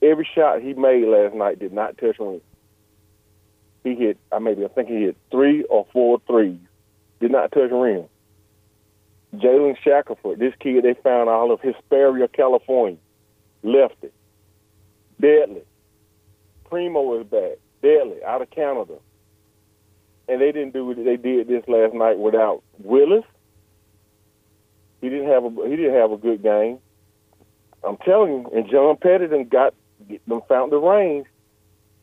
Every 0.01 0.27
shot 0.35 0.61
he 0.61 0.73
made 0.73 1.07
last 1.07 1.35
night 1.35 1.59
did 1.59 1.73
not 1.73 1.97
touch 1.97 2.17
rim. 2.19 2.41
He 3.83 3.95
hit, 3.95 4.17
I 4.31 4.39
maybe 4.39 4.63
I 4.63 4.67
think 4.67 4.89
he 4.89 5.01
hit 5.01 5.17
three 5.31 5.63
or 5.63 5.87
four 5.91 6.21
threes. 6.27 6.59
Did 7.19 7.31
not 7.31 7.51
touch 7.51 7.71
rim. 7.71 8.05
Jaden 9.35 9.75
Shackelford, 9.83 10.39
this 10.39 10.53
kid 10.59 10.83
they 10.83 10.93
found 11.01 11.29
out 11.29 11.49
of 11.51 11.61
Hesperia, 11.61 12.27
California, 12.27 12.99
left 13.63 13.95
it. 14.03 14.13
Deadly. 15.19 15.63
Primo 16.65 17.19
is 17.19 17.27
back. 17.27 17.57
Deadly, 17.81 18.23
out 18.23 18.41
of 18.41 18.49
Canada. 18.51 18.95
And 20.29 20.41
they 20.41 20.51
didn't 20.51 20.73
do 20.73 20.91
it. 20.91 21.03
They 21.03 21.17
did 21.17 21.47
this 21.47 21.63
last 21.67 21.93
night 21.93 22.19
without 22.19 22.61
Willis. 22.79 23.23
He 25.01 25.09
didn't 25.09 25.29
have 25.29 25.43
a 25.45 25.49
he 25.69 25.75
didn't 25.75 25.95
have 25.95 26.11
a 26.11 26.17
good 26.17 26.43
game. 26.43 26.79
I'm 27.83 27.97
telling 27.97 28.31
you, 28.31 28.51
and 28.53 28.69
John 28.69 28.97
Petty 28.97 29.27
done 29.27 29.45
got 30.09 30.25
them 30.27 30.41
found 30.47 30.71
the 30.71 30.77
range. 30.77 31.27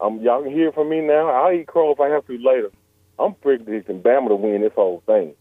Um, 0.01 0.21
y'all 0.21 0.43
can 0.43 0.53
hear 0.53 0.73
from 0.73 0.89
me 0.91 1.01
now. 1.01 1.29
I'll 1.29 1.53
eat 1.53 1.67
crow 1.67 1.93
if 1.93 2.01
I 2.01 2.09
have 2.09 2.27
to 2.27 2.39
later. 2.39 2.71
I'm 3.19 3.35
predicting 3.35 4.03
Bama 4.03 4.29
to 4.29 4.35
win 4.35 4.61
this 4.63 4.73
whole 4.75 5.03
thing. 5.07 5.35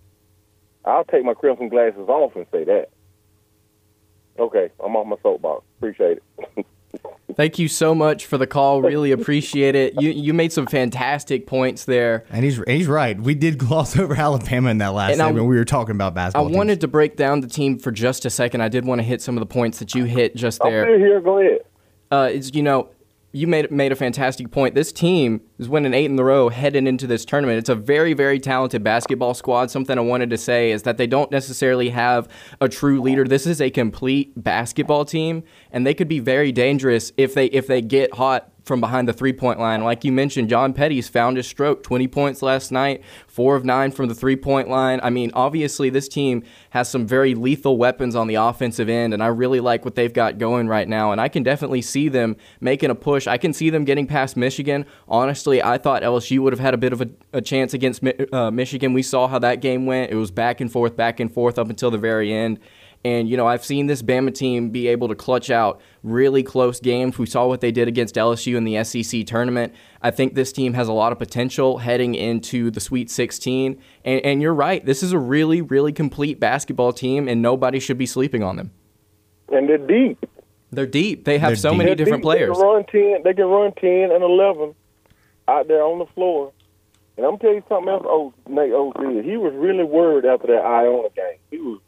I'll 0.86 1.03
take 1.05 1.24
my 1.26 1.34
crimson 1.34 1.70
glasses 1.70 2.07
off 2.07 2.36
and 2.36 2.45
say 2.51 2.64
that. 2.66 2.89
Okay, 4.39 4.70
I'm 4.84 4.95
off 4.95 5.07
my 5.07 5.16
soapbox. 5.24 5.64
Appreciate 5.78 6.20
it. 6.55 6.66
Thank 7.36 7.57
you 7.57 7.68
so 7.68 7.95
much 7.95 8.28
for 8.28 8.38
the 8.38 8.45
call. 8.45 8.82
Really 8.84 9.11
appreciate 9.11 9.74
it. 9.76 9.99
You 9.99 10.11
you 10.11 10.34
made 10.36 10.53
some 10.53 10.68
fantastic 10.68 11.47
points 11.47 11.86
there. 11.86 12.26
And 12.30 12.43
he's 12.43 12.61
he's 12.68 12.88
right. 12.88 13.20
We 13.20 13.34
did 13.34 13.57
gloss 13.57 13.97
over 13.99 14.14
Alabama 14.16 14.70
in 14.70 14.78
that 14.80 14.93
last 14.93 15.14
And 15.14 15.22
I- 15.22 15.28
segment. 15.30 15.47
We 15.47 15.55
were 15.55 15.66
talking 15.66 15.95
about 15.95 16.11
I 16.14 16.16
basketball. 16.16 16.45
teams. 16.47 16.57
wanted 16.57 16.82
to 16.82 16.88
break 16.88 17.16
down 17.16 17.39
the 17.41 17.47
team 17.47 17.80
for 17.80 17.91
just 17.91 18.26
a 18.26 18.30
second. 18.30 18.61
I 18.61 18.68
did 18.70 18.86
want 18.86 18.99
to 18.99 19.03
hit 19.03 19.22
some 19.22 19.36
of 19.36 19.39
the 19.41 19.51
points 19.51 19.80
that 19.80 19.95
you 19.95 20.03
hit 20.03 20.36
just 20.36 20.64
I'm 20.64 20.72
there. 20.72 20.99
here. 20.99 21.20
Go 21.22 21.39
ahead. 21.39 21.61
Uh, 22.14 22.30
is 22.32 22.53
you 22.53 22.61
know 22.61 22.89
you 23.32 23.47
made 23.47 23.72
made 23.72 23.91
a 23.91 23.95
fantastic 23.95 24.51
point. 24.51 24.76
This 24.76 24.91
team 24.91 25.41
is 25.57 25.68
winning 25.68 25.95
eight 25.95 26.05
in 26.05 26.20
a 26.20 26.24
row 26.24 26.49
heading 26.49 26.86
into 26.86 27.07
this 27.07 27.26
tournament. 27.26 27.57
It's 27.57 27.70
a 27.70 27.76
very 27.76 28.14
very 28.14 28.39
talented 28.39 28.84
basketball 28.84 29.34
squad. 29.34 29.72
Something 29.72 29.97
I 29.97 30.01
wanted 30.01 30.30
to 30.30 30.38
say 30.38 30.72
is 30.72 30.84
that 30.84 30.97
they 30.97 31.07
don't 31.07 31.32
necessarily 31.32 31.89
have 31.89 32.28
a 32.61 32.70
true 32.70 33.01
leader. 33.01 33.24
This 33.24 33.47
is 33.47 33.59
a 33.59 33.72
complete 33.72 34.32
basketball 34.41 35.05
team, 35.05 35.43
and 35.72 35.88
they 35.88 35.95
could 35.95 36.07
be 36.07 36.20
very 36.20 36.51
dangerous 36.51 37.11
if 37.18 37.34
they 37.34 37.47
if 37.47 37.66
they 37.66 37.82
get 37.82 38.14
hot 38.14 38.52
from 38.64 38.80
behind 38.80 39.07
the 39.07 39.14
three 39.14 39.34
point 39.34 39.59
line. 39.59 39.84
Like 39.84 40.03
you 40.03 40.11
mentioned, 40.11 40.49
John 40.49 40.74
Petty's 40.74 41.07
found 41.07 41.38
his 41.38 41.47
stroke. 41.47 41.84
20 41.84 42.07
points 42.07 42.41
last 42.41 42.72
night, 42.72 43.03
four 43.28 43.55
of 43.55 43.66
nine 43.66 43.91
from 43.91 44.07
the 44.07 44.16
three 44.16 44.36
point 44.36 44.70
line. 44.70 44.99
I 45.03 45.09
mean, 45.09 45.32
obviously, 45.34 45.89
this 45.89 46.07
team 46.07 46.43
has 46.72 46.89
some 46.89 47.05
very 47.05 47.36
lethal 47.36 47.78
weapons 47.78 48.16
on 48.16 48.28
the 48.28 48.36
offensive 48.36 48.89
end, 48.89 49.14
and 49.14 49.22
I 49.22 49.28
really 49.28 49.59
like 49.59 49.86
what 49.86 49.95
they've 49.95 50.14
got 50.14 50.38
going 50.38 50.68
right 50.68 50.88
now. 50.88 51.11
And 51.11 51.20
I 51.20 51.28
can 51.28 51.43
definitely 51.43 51.82
see 51.82 52.09
them 52.09 52.38
making 52.61 52.89
a 52.89 52.95
push. 52.95 53.28
I 53.28 53.38
can 53.38 53.53
see 53.53 53.70
them 53.70 53.86
getting 53.86 54.07
past 54.07 54.38
Michigan. 54.38 54.86
Honestly, 55.07 55.61
I 55.61 55.78
thought 55.78 56.01
LSU 56.03 56.39
would 56.39 56.53
have 56.53 56.59
had 56.59 56.74
a 56.74 56.78
bit 56.78 56.93
of 56.93 57.01
a, 57.01 57.09
a 57.34 57.41
chance 57.41 57.74
against 57.74 58.01
uh, 58.32 58.51
Michigan. 58.51 58.93
We 58.93 59.03
saw 59.03 59.28
how 59.28 59.39
that 59.39 59.61
game 59.61 59.86
went. 59.86 60.11
It 60.11 60.16
was 60.16 60.32
back 60.32 60.61
and 60.61 60.72
forth, 60.72 60.95
back 60.95 61.20
and 61.20 61.32
forth 61.32 61.59
up 61.59 61.70
until 61.70 61.91
the 61.91 61.97
very 61.97 62.32
end. 62.32 62.59
And, 63.05 63.27
you 63.29 63.35
know, 63.35 63.45
I've 63.45 63.65
seen 63.65 63.87
this 63.87 64.01
Bama 64.01 64.33
team 64.33 64.69
be 64.69 64.87
able 64.87 65.09
to 65.09 65.15
clutch 65.15 65.49
out 65.49 65.81
really 66.03 66.41
close 66.41 66.79
games. 66.79 67.17
We 67.17 67.25
saw 67.25 67.45
what 67.47 67.59
they 67.59 67.71
did 67.71 67.87
against 67.89 68.15
LSU 68.15 68.55
in 68.55 68.63
the 68.63 68.81
SEC 68.83 69.25
tournament. 69.25 69.73
I 70.01 70.09
think 70.09 70.35
this 70.35 70.53
team 70.53 70.73
has 70.73 70.87
a 70.87 70.93
lot 70.93 71.11
of 71.11 71.19
potential 71.19 71.79
heading 71.79 72.15
into 72.15 72.71
the 72.71 72.79
Sweet 72.79 73.09
16. 73.11 73.77
And, 74.05 74.21
and 74.25 74.41
you're 74.41 74.53
right, 74.53 74.85
this 74.85 75.03
is 75.03 75.11
a 75.11 75.19
really, 75.19 75.61
really 75.61 75.91
complete 75.91 76.39
basketball 76.39 76.93
team, 76.93 77.27
and 77.27 77.41
nobody 77.41 77.79
should 77.79 77.97
be 77.97 78.05
sleeping 78.05 78.41
on 78.41 78.55
them. 78.55 78.71
And 79.51 79.67
they're 79.67 79.77
deep. 79.77 80.25
They're 80.71 80.87
deep. 80.87 81.25
They 81.25 81.37
have 81.39 81.49
They're 81.49 81.55
so 81.57 81.69
deep. 81.71 81.77
many 81.79 81.89
They're 81.89 81.95
different 82.05 82.23
deep. 82.23 82.31
They 82.31 82.37
players. 82.37 82.57
can 82.57 82.65
run 82.65 82.83
ten. 82.85 83.21
They 83.23 83.33
can 83.33 83.45
run 83.45 83.73
ten 83.73 84.11
and 84.11 84.23
eleven 84.23 84.73
out 85.47 85.67
there 85.67 85.83
on 85.83 85.99
the 85.99 86.05
floor. 86.15 86.51
And 87.17 87.25
I'm 87.27 87.33
gonna 87.33 87.41
tell 87.43 87.53
you 87.53 87.63
something 87.69 87.89
else. 87.89 88.03
Oh, 88.07 88.33
Nate 88.47 88.71
O 88.73 88.91
did. 88.93 89.23
He 89.23 89.37
was 89.37 89.53
really 89.53 89.83
worried 89.83 90.25
after 90.25 90.47
that 90.47 90.65
Iona 90.65 91.09
game. 91.15 91.37
He 91.51 91.57
was. 91.59 91.79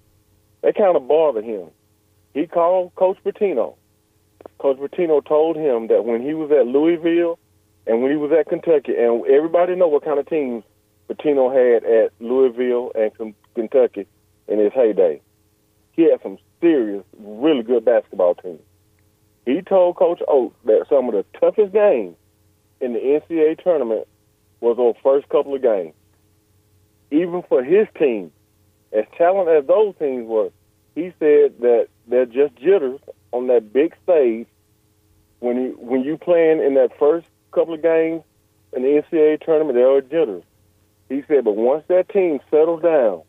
They 0.65 0.73
kind 0.73 0.97
of 0.97 1.07
bothered 1.07 1.45
him. 1.45 1.67
He 2.33 2.47
called 2.47 2.95
Coach 2.95 3.19
Pitino. 3.23 3.75
Coach 4.57 4.77
Pitino 4.77 5.23
told 5.23 5.57
him 5.57 5.89
that 5.89 6.05
when 6.05 6.23
he 6.23 6.33
was 6.33 6.49
at 6.49 6.65
Louisville 6.65 7.37
and 7.85 8.01
when 8.01 8.09
he 8.09 8.17
was 8.17 8.31
at 8.31 8.49
Kentucky, 8.49 8.95
and 8.97 9.23
everybody 9.27 9.75
know 9.75 9.87
what 9.87 10.03
kind 10.03 10.17
of 10.17 10.27
teams 10.27 10.63
Pitino 11.07 11.53
had 11.53 11.83
at 11.83 12.13
Louisville 12.19 12.91
and 12.95 13.35
Kentucky 13.53 14.07
in 14.47 14.57
his 14.57 14.73
heyday. 14.73 15.21
He 15.91 16.09
had 16.09 16.19
some 16.23 16.39
serious, 16.59 17.03
really 17.19 17.61
good 17.61 17.85
basketball 17.85 18.33
teams. 18.33 18.61
He 19.45 19.61
told 19.61 19.97
Coach 19.97 20.23
Oats 20.27 20.55
that 20.65 20.87
some 20.89 21.07
of 21.07 21.13
the 21.13 21.25
toughest 21.39 21.73
games 21.73 22.15
in 22.81 22.93
the 22.93 22.99
NCAA 22.99 23.63
tournament 23.63 24.07
was 24.61 24.77
those 24.77 24.95
first 25.03 25.29
couple 25.29 25.53
of 25.53 25.61
games. 25.61 25.93
Even 27.11 27.43
for 27.47 27.63
his 27.63 27.87
team, 27.99 28.31
as 28.91 29.05
talented 29.17 29.57
as 29.57 29.67
those 29.67 29.95
teams 29.97 30.27
were, 30.27 30.49
he 30.95 31.13
said 31.19 31.59
that 31.59 31.87
they're 32.07 32.25
just 32.25 32.55
jitters 32.55 32.99
on 33.31 33.47
that 33.47 33.73
big 33.73 33.95
stage 34.03 34.47
when 35.39 35.57
you 35.61 35.77
when 35.79 36.03
you 36.03 36.17
playing 36.17 36.63
in 36.63 36.75
that 36.75 36.97
first 36.97 37.27
couple 37.51 37.73
of 37.73 37.81
games 37.81 38.23
in 38.73 38.83
the 38.83 39.01
NCAA 39.01 39.43
tournament, 39.43 39.75
there 39.75 39.87
are 39.87 39.95
all 39.95 40.01
jitters. 40.01 40.43
He 41.09 41.23
said, 41.27 41.45
but 41.45 41.55
once 41.55 41.83
that 41.87 42.09
team 42.09 42.39
settles 42.49 42.81
down, 42.81 43.21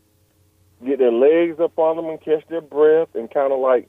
get 0.85 0.99
their 0.99 1.11
legs 1.11 1.59
up 1.59 1.77
on 1.77 1.95
them 1.95 2.07
and 2.07 2.19
catch 2.19 2.45
their 2.47 2.61
breath 2.61 3.09
and 3.13 3.31
kind 3.31 3.53
of 3.53 3.59
like, 3.59 3.87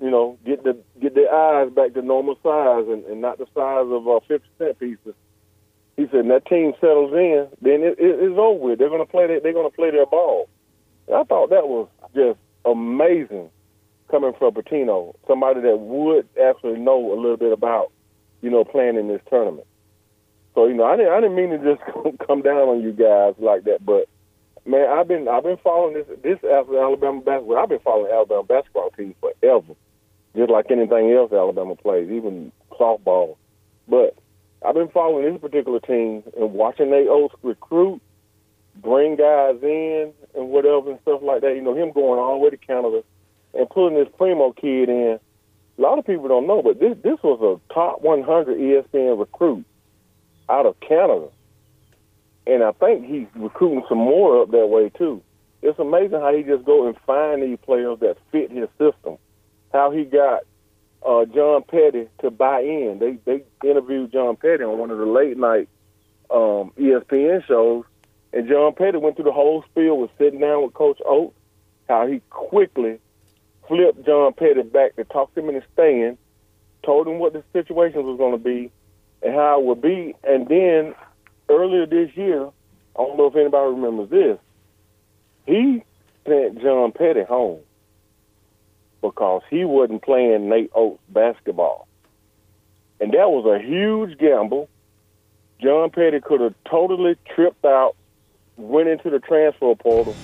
you 0.00 0.10
know, 0.10 0.38
get 0.44 0.64
the 0.64 0.76
get 1.00 1.14
their 1.14 1.32
eyes 1.32 1.70
back 1.70 1.94
to 1.94 2.02
normal 2.02 2.36
size 2.42 2.86
and, 2.88 3.04
and 3.04 3.20
not 3.20 3.38
the 3.38 3.46
size 3.54 3.86
of 3.88 4.08
uh, 4.08 4.20
50 4.26 4.46
cent 4.58 4.78
pieces. 4.78 5.14
He 5.96 6.06
said, 6.06 6.20
and 6.20 6.30
that 6.30 6.46
team 6.46 6.72
settles 6.80 7.12
in, 7.12 7.48
then 7.60 7.82
it, 7.82 7.98
it, 7.98 8.18
it's 8.18 8.38
over 8.38 8.58
with. 8.58 8.78
They're 8.78 8.88
to 8.88 9.04
play. 9.04 9.26
Their, 9.26 9.40
they're 9.40 9.52
to 9.52 9.70
play 9.70 9.90
their 9.90 10.06
ball. 10.06 10.48
I 11.12 11.24
thought 11.24 11.50
that 11.50 11.68
was 11.68 11.88
just 12.14 12.38
amazing 12.64 13.50
coming 14.10 14.32
from 14.38 14.54
Pitino, 14.54 15.14
somebody 15.26 15.60
that 15.60 15.78
would 15.78 16.28
actually 16.42 16.78
know 16.78 17.12
a 17.12 17.16
little 17.20 17.36
bit 17.36 17.52
about, 17.52 17.92
you 18.42 18.50
know, 18.50 18.64
playing 18.64 18.96
in 18.96 19.08
this 19.08 19.20
tournament. 19.28 19.66
So 20.54 20.66
you 20.66 20.74
know, 20.74 20.84
I 20.84 20.96
didn't 20.96 21.12
I 21.12 21.20
didn't 21.20 21.36
mean 21.36 21.50
to 21.50 21.58
just 21.58 21.82
come 22.26 22.42
down 22.42 22.68
on 22.68 22.82
you 22.82 22.92
guys 22.92 23.34
like 23.38 23.64
that, 23.64 23.84
but 23.84 24.08
man, 24.66 24.88
I've 24.88 25.08
been 25.08 25.28
I've 25.28 25.44
been 25.44 25.58
following 25.58 25.94
this 25.94 26.06
this 26.22 26.38
Alabama 26.44 27.20
basketball. 27.20 27.58
I've 27.58 27.68
been 27.68 27.78
following 27.80 28.12
Alabama 28.12 28.42
basketball 28.42 28.90
team 28.90 29.14
forever, 29.20 29.74
just 30.36 30.50
like 30.50 30.70
anything 30.70 31.12
else 31.12 31.32
Alabama 31.32 31.76
plays, 31.76 32.10
even 32.10 32.52
softball. 32.72 33.36
But 33.88 34.16
I've 34.64 34.74
been 34.74 34.88
following 34.88 35.32
this 35.32 35.40
particular 35.40 35.80
team 35.80 36.22
and 36.36 36.52
watching 36.52 36.90
they 36.90 37.08
old 37.08 37.32
recruit, 37.42 38.00
bring 38.76 39.16
guys 39.16 39.56
in 39.62 40.12
and 40.34 40.48
whatever 40.48 40.90
and 40.90 41.00
stuff 41.02 41.20
like 41.22 41.42
that. 41.42 41.54
You 41.54 41.62
know, 41.62 41.74
him 41.74 41.92
going 41.92 42.18
all 42.18 42.38
the 42.38 42.44
way 42.44 42.50
to 42.50 42.56
Canada 42.56 43.02
and 43.54 43.68
pulling 43.70 43.94
this 43.94 44.08
Primo 44.16 44.52
kid 44.52 44.88
in. 44.88 45.18
A 45.78 45.80
lot 45.80 45.98
of 45.98 46.06
people 46.06 46.28
don't 46.28 46.46
know, 46.46 46.62
but 46.62 46.78
this 46.78 46.96
this 47.02 47.18
was 47.22 47.40
a 47.40 47.74
top 47.74 48.02
100 48.02 48.58
ESPN 48.58 49.18
recruit 49.18 49.64
out 50.48 50.66
of 50.66 50.78
Canada, 50.80 51.28
and 52.46 52.62
I 52.62 52.72
think 52.72 53.06
he's 53.06 53.26
recruiting 53.34 53.82
some 53.88 53.98
more 53.98 54.42
up 54.42 54.50
that 54.50 54.66
way 54.66 54.90
too. 54.90 55.22
It's 55.62 55.78
amazing 55.78 56.20
how 56.20 56.34
he 56.34 56.42
just 56.42 56.64
go 56.64 56.86
and 56.86 56.96
find 57.06 57.42
these 57.42 57.58
players 57.62 57.98
that 58.00 58.16
fit 58.30 58.50
his 58.50 58.68
system. 58.78 59.16
How 59.72 59.90
he 59.90 60.04
got 60.04 60.42
uh, 61.06 61.24
John 61.26 61.62
Petty 61.62 62.08
to 62.20 62.30
buy 62.30 62.60
in. 62.60 62.98
They 62.98 63.18
they 63.24 63.44
interviewed 63.68 64.12
John 64.12 64.36
Petty 64.36 64.64
on 64.64 64.78
one 64.78 64.90
of 64.90 64.98
the 64.98 65.06
late 65.06 65.36
night 65.36 65.68
um, 66.30 66.72
ESPN 66.78 67.46
shows, 67.46 67.84
and 68.32 68.48
John 68.48 68.74
Petty 68.74 68.98
went 68.98 69.16
through 69.16 69.24
the 69.24 69.32
whole 69.32 69.64
spiel 69.70 69.98
with 69.98 70.10
sitting 70.18 70.40
down 70.40 70.62
with 70.62 70.74
Coach 70.74 71.00
Oats, 71.04 71.34
how 71.88 72.06
he 72.06 72.20
quickly 72.30 72.98
flipped 73.66 74.04
John 74.06 74.32
Petty 74.32 74.62
back 74.62 74.96
to 74.96 75.04
talk 75.04 75.34
to 75.34 75.40
him 75.40 75.48
in 75.48 75.56
the 75.56 75.62
stand, 75.72 76.18
told 76.84 77.06
him 77.06 77.18
what 77.18 77.32
the 77.32 77.42
situation 77.52 78.04
was 78.04 78.18
going 78.18 78.32
to 78.32 78.38
be, 78.38 78.70
and 79.22 79.34
how 79.34 79.60
it 79.60 79.66
would 79.66 79.82
be. 79.82 80.14
And 80.24 80.48
then 80.48 80.94
earlier 81.48 81.86
this 81.86 82.16
year, 82.16 82.46
I 82.46 83.02
don't 83.02 83.16
know 83.16 83.26
if 83.26 83.36
anybody 83.36 83.74
remembers 83.74 84.10
this, 84.10 84.38
he 85.46 85.82
sent 86.26 86.60
John 86.62 86.92
Petty 86.92 87.24
home 87.24 87.60
because 89.00 89.42
he 89.50 89.64
wasn't 89.64 90.02
playing 90.02 90.48
Nate 90.48 90.70
Oats 90.74 91.00
basketball. 91.08 91.88
And 93.00 93.12
that 93.12 93.30
was 93.30 93.46
a 93.46 93.64
huge 93.64 94.18
gamble. 94.18 94.68
John 95.60 95.90
Petty 95.90 96.20
could 96.20 96.40
have 96.40 96.54
totally 96.68 97.16
tripped 97.34 97.64
out, 97.64 97.96
went 98.56 98.88
into 98.88 99.10
the 99.10 99.18
transfer 99.20 99.74
portal, 99.74 100.14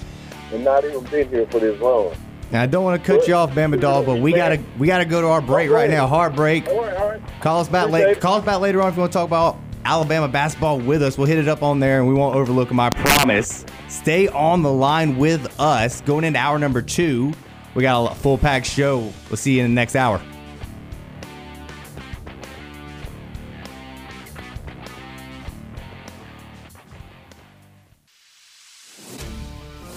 and 0.52 0.64
not 0.64 0.84
even 0.84 1.04
been 1.04 1.28
here 1.28 1.46
for 1.46 1.58
this 1.58 1.80
long. 1.80 2.14
Now, 2.52 2.62
I 2.62 2.66
don't 2.66 2.84
want 2.84 3.02
to 3.02 3.06
cut 3.06 3.26
you 3.26 3.34
off, 3.34 3.50
Bama 3.52 3.80
Dog, 3.80 4.06
but 4.06 4.20
we 4.20 4.32
gotta 4.32 4.62
we 4.78 4.86
gotta 4.86 5.04
go 5.04 5.20
to 5.20 5.26
our 5.26 5.40
break 5.40 5.70
right 5.70 5.90
now. 5.90 6.06
Hard 6.06 6.36
break. 6.36 6.68
All 6.68 6.82
right, 6.82 6.96
all 6.96 7.08
right. 7.08 7.20
Call 7.40 7.60
us 7.60 7.68
back 7.68 7.90
later. 7.90 8.14
Call 8.20 8.34
us 8.34 8.44
back 8.44 8.60
later 8.60 8.80
on 8.82 8.88
if 8.88 8.94
you 8.94 9.00
want 9.00 9.12
to 9.12 9.18
talk 9.18 9.26
about 9.26 9.58
Alabama 9.84 10.28
basketball 10.28 10.78
with 10.78 11.02
us. 11.02 11.18
We'll 11.18 11.26
hit 11.26 11.38
it 11.38 11.48
up 11.48 11.62
on 11.62 11.80
there, 11.80 11.98
and 11.98 12.08
we 12.08 12.14
won't 12.14 12.36
overlook 12.36 12.68
them. 12.68 12.78
I 12.78 12.90
promise. 12.90 13.64
Stay 13.88 14.28
on 14.28 14.62
the 14.62 14.72
line 14.72 15.16
with 15.16 15.58
us. 15.60 16.00
Going 16.02 16.24
into 16.24 16.38
hour 16.38 16.58
number 16.58 16.82
two, 16.82 17.32
we 17.74 17.82
got 17.82 18.12
a 18.12 18.14
full 18.14 18.38
pack 18.38 18.64
show. 18.64 19.12
We'll 19.28 19.36
see 19.36 19.56
you 19.56 19.64
in 19.64 19.70
the 19.70 19.74
next 19.74 19.96
hour. 19.96 20.20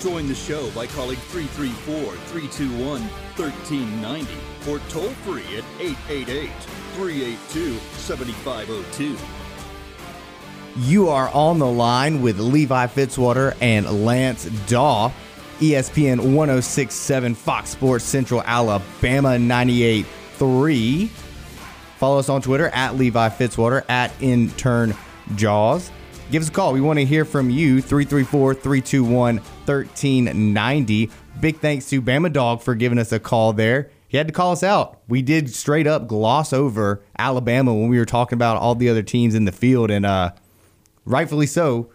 Join 0.00 0.28
the 0.28 0.34
show 0.34 0.70
by 0.70 0.86
calling 0.86 1.16
334 1.16 2.14
321 2.16 3.02
1390 3.36 4.26
or 4.70 4.78
toll 4.88 5.10
free 5.24 5.42
at 5.58 5.64
888 5.78 6.50
382 6.94 7.78
7502. 7.98 9.16
You 10.78 11.10
are 11.10 11.28
on 11.34 11.58
the 11.58 11.66
line 11.66 12.22
with 12.22 12.38
Levi 12.38 12.86
Fitzwater 12.86 13.54
and 13.60 14.06
Lance 14.06 14.46
Dawe. 14.66 15.12
ESPN 15.58 16.32
1067 16.34 17.34
Fox 17.34 17.68
Sports 17.68 18.04
Central 18.04 18.42
Alabama 18.46 19.30
98.3. 19.30 21.08
Follow 21.98 22.18
us 22.18 22.30
on 22.30 22.40
Twitter 22.40 22.68
at 22.68 22.96
Levi 22.96 23.28
Fitzwater 23.28 23.84
at 23.90 24.10
intern 24.22 24.96
Jaws. 25.34 25.90
Give 26.30 26.42
us 26.42 26.48
a 26.48 26.52
call. 26.52 26.72
We 26.72 26.80
want 26.80 27.00
to 27.00 27.04
hear 27.04 27.24
from 27.24 27.50
you. 27.50 27.82
334 27.82 28.54
321 28.54 29.38
1390. 29.38 31.10
Big 31.40 31.58
thanks 31.58 31.88
to 31.90 32.00
Bama 32.00 32.32
Dog 32.32 32.62
for 32.62 32.76
giving 32.76 32.98
us 33.00 33.10
a 33.10 33.18
call 33.18 33.52
there. 33.52 33.90
He 34.06 34.16
had 34.16 34.28
to 34.28 34.32
call 34.32 34.52
us 34.52 34.62
out. 34.62 35.00
We 35.08 35.22
did 35.22 35.50
straight 35.50 35.88
up 35.88 36.06
gloss 36.06 36.52
over 36.52 37.02
Alabama 37.18 37.74
when 37.74 37.88
we 37.88 37.98
were 37.98 38.04
talking 38.04 38.36
about 38.36 38.58
all 38.58 38.76
the 38.76 38.88
other 38.88 39.02
teams 39.02 39.34
in 39.34 39.44
the 39.44 39.50
field, 39.50 39.90
and 39.90 40.06
uh, 40.06 40.30
rightfully 41.04 41.46
so. 41.46 41.90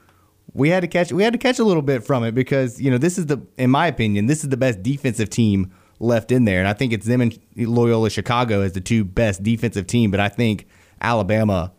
We 0.54 0.68
had 0.68 0.82
to 0.82 0.88
catch 0.88 1.14
we 1.14 1.24
had 1.24 1.32
to 1.32 1.40
catch 1.40 1.60
a 1.60 1.64
little 1.64 1.82
bit 1.82 2.04
from 2.04 2.26
it 2.26 2.34
because 2.34 2.82
you 2.82 2.92
know 2.92 2.98
this 2.98 3.18
is 3.18 3.28
the 3.28 3.42
in 3.58 3.70
my 3.70 3.88
opinion 3.88 4.26
this 4.28 4.44
is 4.44 4.50
the 4.50 4.58
best 4.58 4.84
defensive 4.84 5.30
team 5.30 5.72
left 6.00 6.30
in 6.32 6.44
there, 6.44 6.60
and 6.60 6.68
I 6.68 6.74
think 6.74 6.92
it's 6.92 7.06
them 7.06 7.22
and 7.22 7.40
Loyola 7.56 8.10
Chicago 8.10 8.62
as 8.62 8.74
the 8.74 8.82
two 8.82 9.06
best 9.06 9.44
defensive 9.44 9.88
team. 9.88 10.12
But 10.12 10.20
I 10.20 10.28
think 10.28 10.68
Alabama 11.00 11.72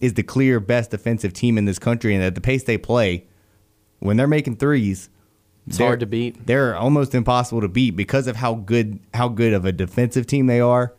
is 0.00 0.14
the 0.14 0.22
clear 0.22 0.60
best 0.60 0.90
defensive 0.90 1.32
team 1.32 1.56
in 1.58 1.64
this 1.64 1.78
country, 1.78 2.14
and 2.14 2.22
at 2.22 2.34
the 2.34 2.40
pace 2.40 2.64
they 2.64 2.76
play, 2.78 3.26
when 3.98 4.16
they're 4.16 4.26
making 4.26 4.56
threes, 4.56 5.08
It's 5.66 5.78
they're- 5.78 5.86
hard 5.86 6.00
to 6.00 6.06
beat. 6.06 6.46
They're 6.46 6.76
almost 6.76 7.14
impossible 7.14 7.60
to 7.62 7.68
beat 7.68 7.92
because 7.96 8.26
of 8.26 8.36
how 8.36 8.54
good 8.54 8.98
how 9.14 9.28
good 9.28 9.52
of 9.52 9.64
a 9.64 9.72
defensive 9.72 10.26
team 10.26 10.46
they 10.46 10.60
are, 10.60 10.94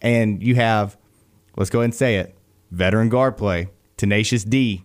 and 0.00 0.42
you 0.42 0.54
have, 0.54 0.96
let's 1.56 1.70
go 1.70 1.80
ahead 1.80 1.86
and 1.86 1.94
say 1.94 2.16
it, 2.16 2.36
veteran 2.70 3.08
guard 3.08 3.36
play, 3.36 3.68
tenacious 3.96 4.44
D. 4.44 4.84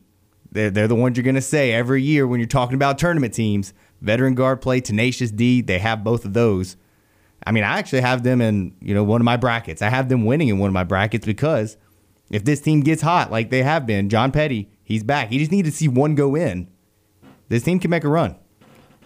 They're, 0.51 0.69
they're 0.69 0.87
the 0.87 0.95
ones 0.95 1.15
you're 1.15 1.23
going 1.23 1.35
to 1.35 1.41
say 1.41 1.71
every 1.71 2.01
year 2.03 2.27
when 2.27 2.39
you're 2.41 2.47
talking 2.47 2.75
about 2.75 2.97
tournament 2.97 3.33
teams. 3.33 3.73
Veteran 4.01 4.33
guard 4.33 4.61
play, 4.61 4.81
tenacious 4.81 5.29
D. 5.31 5.61
They 5.61 5.77
have 5.79 6.03
both 6.03 6.25
of 6.25 6.33
those. 6.33 6.75
I 7.45 7.51
mean, 7.51 7.63
I 7.63 7.77
actually 7.77 8.01
have 8.01 8.23
them 8.23 8.41
in 8.41 8.73
you 8.81 8.93
know 8.95 9.03
one 9.03 9.21
of 9.21 9.25
my 9.25 9.37
brackets. 9.37 9.81
I 9.81 9.89
have 9.89 10.09
them 10.09 10.25
winning 10.25 10.47
in 10.49 10.57
one 10.57 10.67
of 10.67 10.73
my 10.73 10.83
brackets 10.83 11.25
because 11.25 11.77
if 12.31 12.45
this 12.45 12.61
team 12.61 12.81
gets 12.81 13.01
hot 13.01 13.29
like 13.29 13.49
they 13.49 13.61
have 13.61 13.85
been, 13.85 14.09
John 14.09 14.31
Petty, 14.31 14.69
he's 14.83 15.03
back. 15.03 15.31
You 15.31 15.39
just 15.39 15.51
need 15.51 15.65
to 15.65 15.71
see 15.71 15.87
one 15.87 16.15
go 16.15 16.35
in. 16.35 16.67
This 17.49 17.63
team 17.63 17.79
can 17.79 17.91
make 17.91 18.05
a 18.05 18.09
run. 18.09 18.37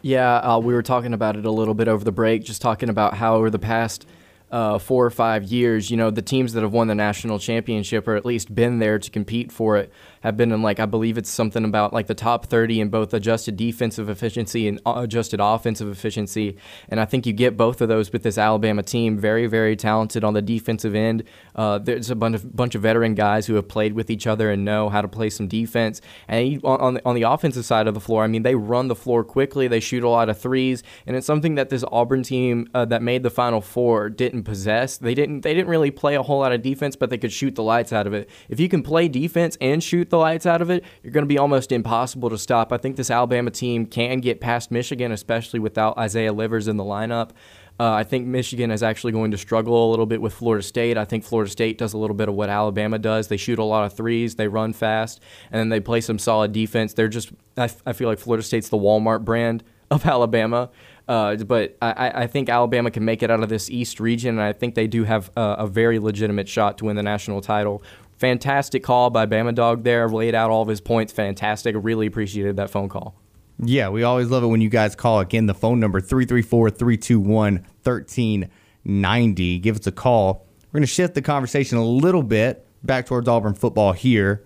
Yeah, 0.01 0.35
uh, 0.35 0.59
we 0.59 0.73
were 0.73 0.83
talking 0.83 1.13
about 1.13 1.35
it 1.35 1.45
a 1.45 1.51
little 1.51 1.73
bit 1.73 1.87
over 1.87 2.03
the 2.03 2.11
break, 2.11 2.43
just 2.43 2.61
talking 2.61 2.89
about 2.89 3.15
how 3.15 3.35
over 3.35 3.49
the 3.49 3.57
past 3.57 4.05
uh, 4.51 4.77
four 4.77 5.03
or 5.03 5.09
five 5.09 5.43
years, 5.45 5.89
you 5.89 5.97
know, 5.97 6.11
the 6.11 6.21
teams 6.21 6.53
that 6.53 6.61
have 6.61 6.71
won 6.71 6.87
the 6.87 6.93
national 6.93 7.39
championship 7.39 8.07
or 8.07 8.15
at 8.15 8.23
least 8.23 8.53
been 8.53 8.77
there 8.77 8.99
to 8.99 9.09
compete 9.09 9.51
for 9.51 9.77
it 9.77 9.91
have 10.25 10.35
been 10.35 10.51
in 10.51 10.63
like 10.63 10.79
I 10.79 10.87
believe 10.87 11.17
it's 11.19 11.29
something 11.29 11.63
about 11.63 11.93
like 11.93 12.07
the 12.07 12.15
top 12.15 12.47
30 12.47 12.81
in 12.81 12.89
both 12.89 13.13
adjusted 13.13 13.55
defensive 13.55 14.09
efficiency 14.09 14.67
and 14.67 14.81
uh, 14.85 14.95
adjusted 14.97 15.39
offensive 15.39 15.87
efficiency. 15.87 16.57
And 16.89 16.99
I 16.99 17.05
think 17.05 17.27
you 17.27 17.33
get 17.33 17.55
both 17.55 17.79
of 17.79 17.89
those 17.89 18.11
with 18.11 18.23
this 18.23 18.37
Alabama 18.37 18.81
team. 18.81 19.19
Very 19.19 19.45
very 19.45 19.75
talented 19.75 20.23
on 20.23 20.33
the 20.33 20.41
defensive 20.41 20.95
end. 20.95 21.23
Uh, 21.55 21.77
there's 21.77 22.09
a 22.09 22.15
bunch 22.15 22.35
of 22.35 22.55
bunch 22.55 22.73
of 22.73 22.81
veteran 22.81 23.13
guys 23.13 23.45
who 23.45 23.53
have 23.53 23.67
played 23.67 23.93
with 23.93 24.09
each 24.09 24.25
other 24.25 24.49
and 24.49 24.65
know 24.65 24.89
how 24.89 25.01
to 25.01 25.07
play 25.07 25.29
some 25.29 25.47
defense. 25.47 26.01
And 26.27 26.59
on 26.63 26.99
on 27.05 27.13
the 27.13 27.23
offensive 27.23 27.63
side 27.63 27.87
of 27.87 27.93
the 27.93 27.99
floor, 27.99 28.23
I 28.23 28.27
mean, 28.27 28.41
they 28.41 28.55
run 28.55 28.87
the 28.87 28.95
floor 28.95 29.23
quickly. 29.23 29.67
They 29.67 29.79
shoot 29.79 30.03
a 30.03 30.09
lot 30.09 30.27
of 30.29 30.39
threes, 30.39 30.81
and 31.05 31.15
it's 31.15 31.27
something 31.27 31.53
that 31.55 31.69
this 31.69 31.83
Auburn 31.91 32.23
team 32.23 32.67
uh, 32.73 32.85
that 32.85 33.03
made 33.03 33.21
the 33.21 33.29
Final 33.29 33.61
Four 33.61 34.09
didn't 34.09 34.43
possess. 34.43 34.97
They 34.97 35.13
didn't 35.13 35.41
they 35.41 35.53
didn't 35.53 35.69
really 35.69 35.91
play 35.91 36.15
a 36.15 36.23
whole 36.23 36.39
lot 36.39 36.51
of 36.51 36.63
defense, 36.63 36.95
but 36.95 37.11
they 37.11 37.19
could 37.19 37.31
shoot 37.31 37.53
the 37.53 37.63
lights 37.63 37.93
out 37.93 38.07
of 38.07 38.13
it. 38.13 38.27
If 38.49 38.59
you 38.59 38.67
can 38.69 38.81
play 38.81 39.07
defense 39.07 39.55
and 39.61 39.83
shoot 39.83 40.09
lights 40.17 40.45
out 40.45 40.61
of 40.61 40.69
it, 40.69 40.83
you're 41.03 41.11
going 41.11 41.23
to 41.23 41.27
be 41.27 41.37
almost 41.37 41.71
impossible 41.71 42.29
to 42.29 42.37
stop. 42.37 42.71
I 42.71 42.77
think 42.77 42.95
this 42.95 43.11
Alabama 43.11 43.51
team 43.51 43.85
can 43.85 44.19
get 44.19 44.41
past 44.41 44.71
Michigan, 44.71 45.11
especially 45.11 45.59
without 45.59 45.97
Isaiah 45.97 46.33
Livers 46.33 46.67
in 46.67 46.77
the 46.77 46.83
lineup. 46.83 47.31
Uh, 47.77 47.91
I 47.91 48.03
think 48.03 48.25
Michigan 48.25 48.71
is 48.71 48.81
actually 48.81 49.11
going 49.11 49.31
to 49.31 49.37
struggle 49.37 49.89
a 49.89 49.89
little 49.89 50.05
bit 50.05 50.21
with 50.21 50.33
Florida 50.33 50.63
State. 50.63 50.97
I 50.97 51.03
think 51.03 51.25
Florida 51.25 51.51
State 51.51 51.77
does 51.77 51.93
a 51.93 51.97
little 51.97 52.15
bit 52.15 52.29
of 52.29 52.35
what 52.35 52.49
Alabama 52.49 52.97
does. 52.97 53.27
They 53.27 53.37
shoot 53.37 53.59
a 53.59 53.63
lot 53.63 53.85
of 53.85 53.93
threes, 53.93 54.35
they 54.35 54.47
run 54.47 54.71
fast, 54.71 55.19
and 55.51 55.59
then 55.59 55.69
they 55.69 55.81
play 55.81 55.99
some 55.99 56.17
solid 56.17 56.53
defense. 56.53 56.93
They're 56.93 57.09
just, 57.09 57.33
I, 57.57 57.65
f- 57.65 57.81
I 57.85 57.91
feel 57.91 58.07
like 58.07 58.19
Florida 58.19 58.43
State's 58.43 58.69
the 58.69 58.77
Walmart 58.77 59.25
brand 59.25 59.63
of 59.91 60.05
Alabama. 60.05 60.69
Uh, 61.07 61.35
but 61.35 61.77
I, 61.81 62.23
I, 62.23 62.27
think 62.27 62.49
Alabama 62.49 62.89
can 62.89 63.05
make 63.05 63.21
it 63.21 63.29
out 63.29 63.43
of 63.43 63.49
this 63.49 63.69
East 63.69 63.99
region, 63.99 64.39
and 64.39 64.41
I 64.41 64.53
think 64.53 64.73
they 64.73 64.87
do 64.87 65.03
have 65.03 65.29
a, 65.37 65.55
a, 65.59 65.67
very 65.67 65.99
legitimate 65.99 66.49
shot 66.49 66.79
to 66.79 66.85
win 66.85 66.95
the 66.95 67.03
national 67.03 67.41
title. 67.41 67.83
Fantastic 68.17 68.83
call 68.83 69.09
by 69.09 69.25
Bama 69.25 69.53
Dog 69.53 69.83
there, 69.83 70.07
laid 70.07 70.35
out 70.35 70.49
all 70.49 70.61
of 70.61 70.67
his 70.67 70.81
points. 70.81 71.11
Fantastic. 71.11 71.75
Really 71.77 72.07
appreciated 72.07 72.55
that 72.57 72.69
phone 72.69 72.87
call. 72.89 73.15
Yeah, 73.59 73.89
we 73.89 74.03
always 74.03 74.29
love 74.29 74.43
it 74.43 74.47
when 74.47 74.61
you 74.61 74.69
guys 74.69 74.95
call. 74.95 75.19
Again, 75.19 75.45
the 75.45 75.53
phone 75.53 75.79
number 75.79 76.01
334 76.01 76.69
321 76.71 77.53
1390. 77.83 79.59
Give 79.59 79.77
us 79.77 79.87
a 79.87 79.91
call. 79.91 80.45
We're 80.71 80.79
going 80.79 80.83
to 80.83 80.87
shift 80.87 81.13
the 81.15 81.21
conversation 81.21 81.77
a 81.77 81.85
little 81.85 82.23
bit 82.23 82.65
back 82.83 83.05
towards 83.05 83.27
Auburn 83.27 83.53
football 83.53 83.93
here. 83.93 84.43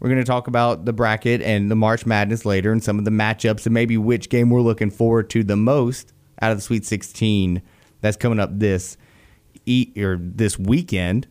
We're 0.00 0.08
going 0.08 0.20
to 0.20 0.26
talk 0.26 0.46
about 0.46 0.84
the 0.84 0.92
bracket 0.92 1.42
and 1.42 1.70
the 1.70 1.76
March 1.76 2.06
Madness 2.06 2.44
later 2.44 2.72
and 2.72 2.82
some 2.82 2.98
of 2.98 3.04
the 3.04 3.10
matchups 3.10 3.66
and 3.66 3.74
maybe 3.74 3.98
which 3.98 4.30
game 4.30 4.50
we're 4.50 4.62
looking 4.62 4.90
forward 4.90 5.28
to 5.30 5.44
the 5.44 5.56
most 5.56 6.12
out 6.40 6.50
of 6.50 6.58
the 6.58 6.62
Sweet 6.62 6.86
16 6.86 7.60
that's 8.00 8.16
coming 8.16 8.40
up 8.40 8.50
this 8.58 8.96
e- 9.66 9.92
or 9.98 10.16
this 10.18 10.58
weekend. 10.58 11.28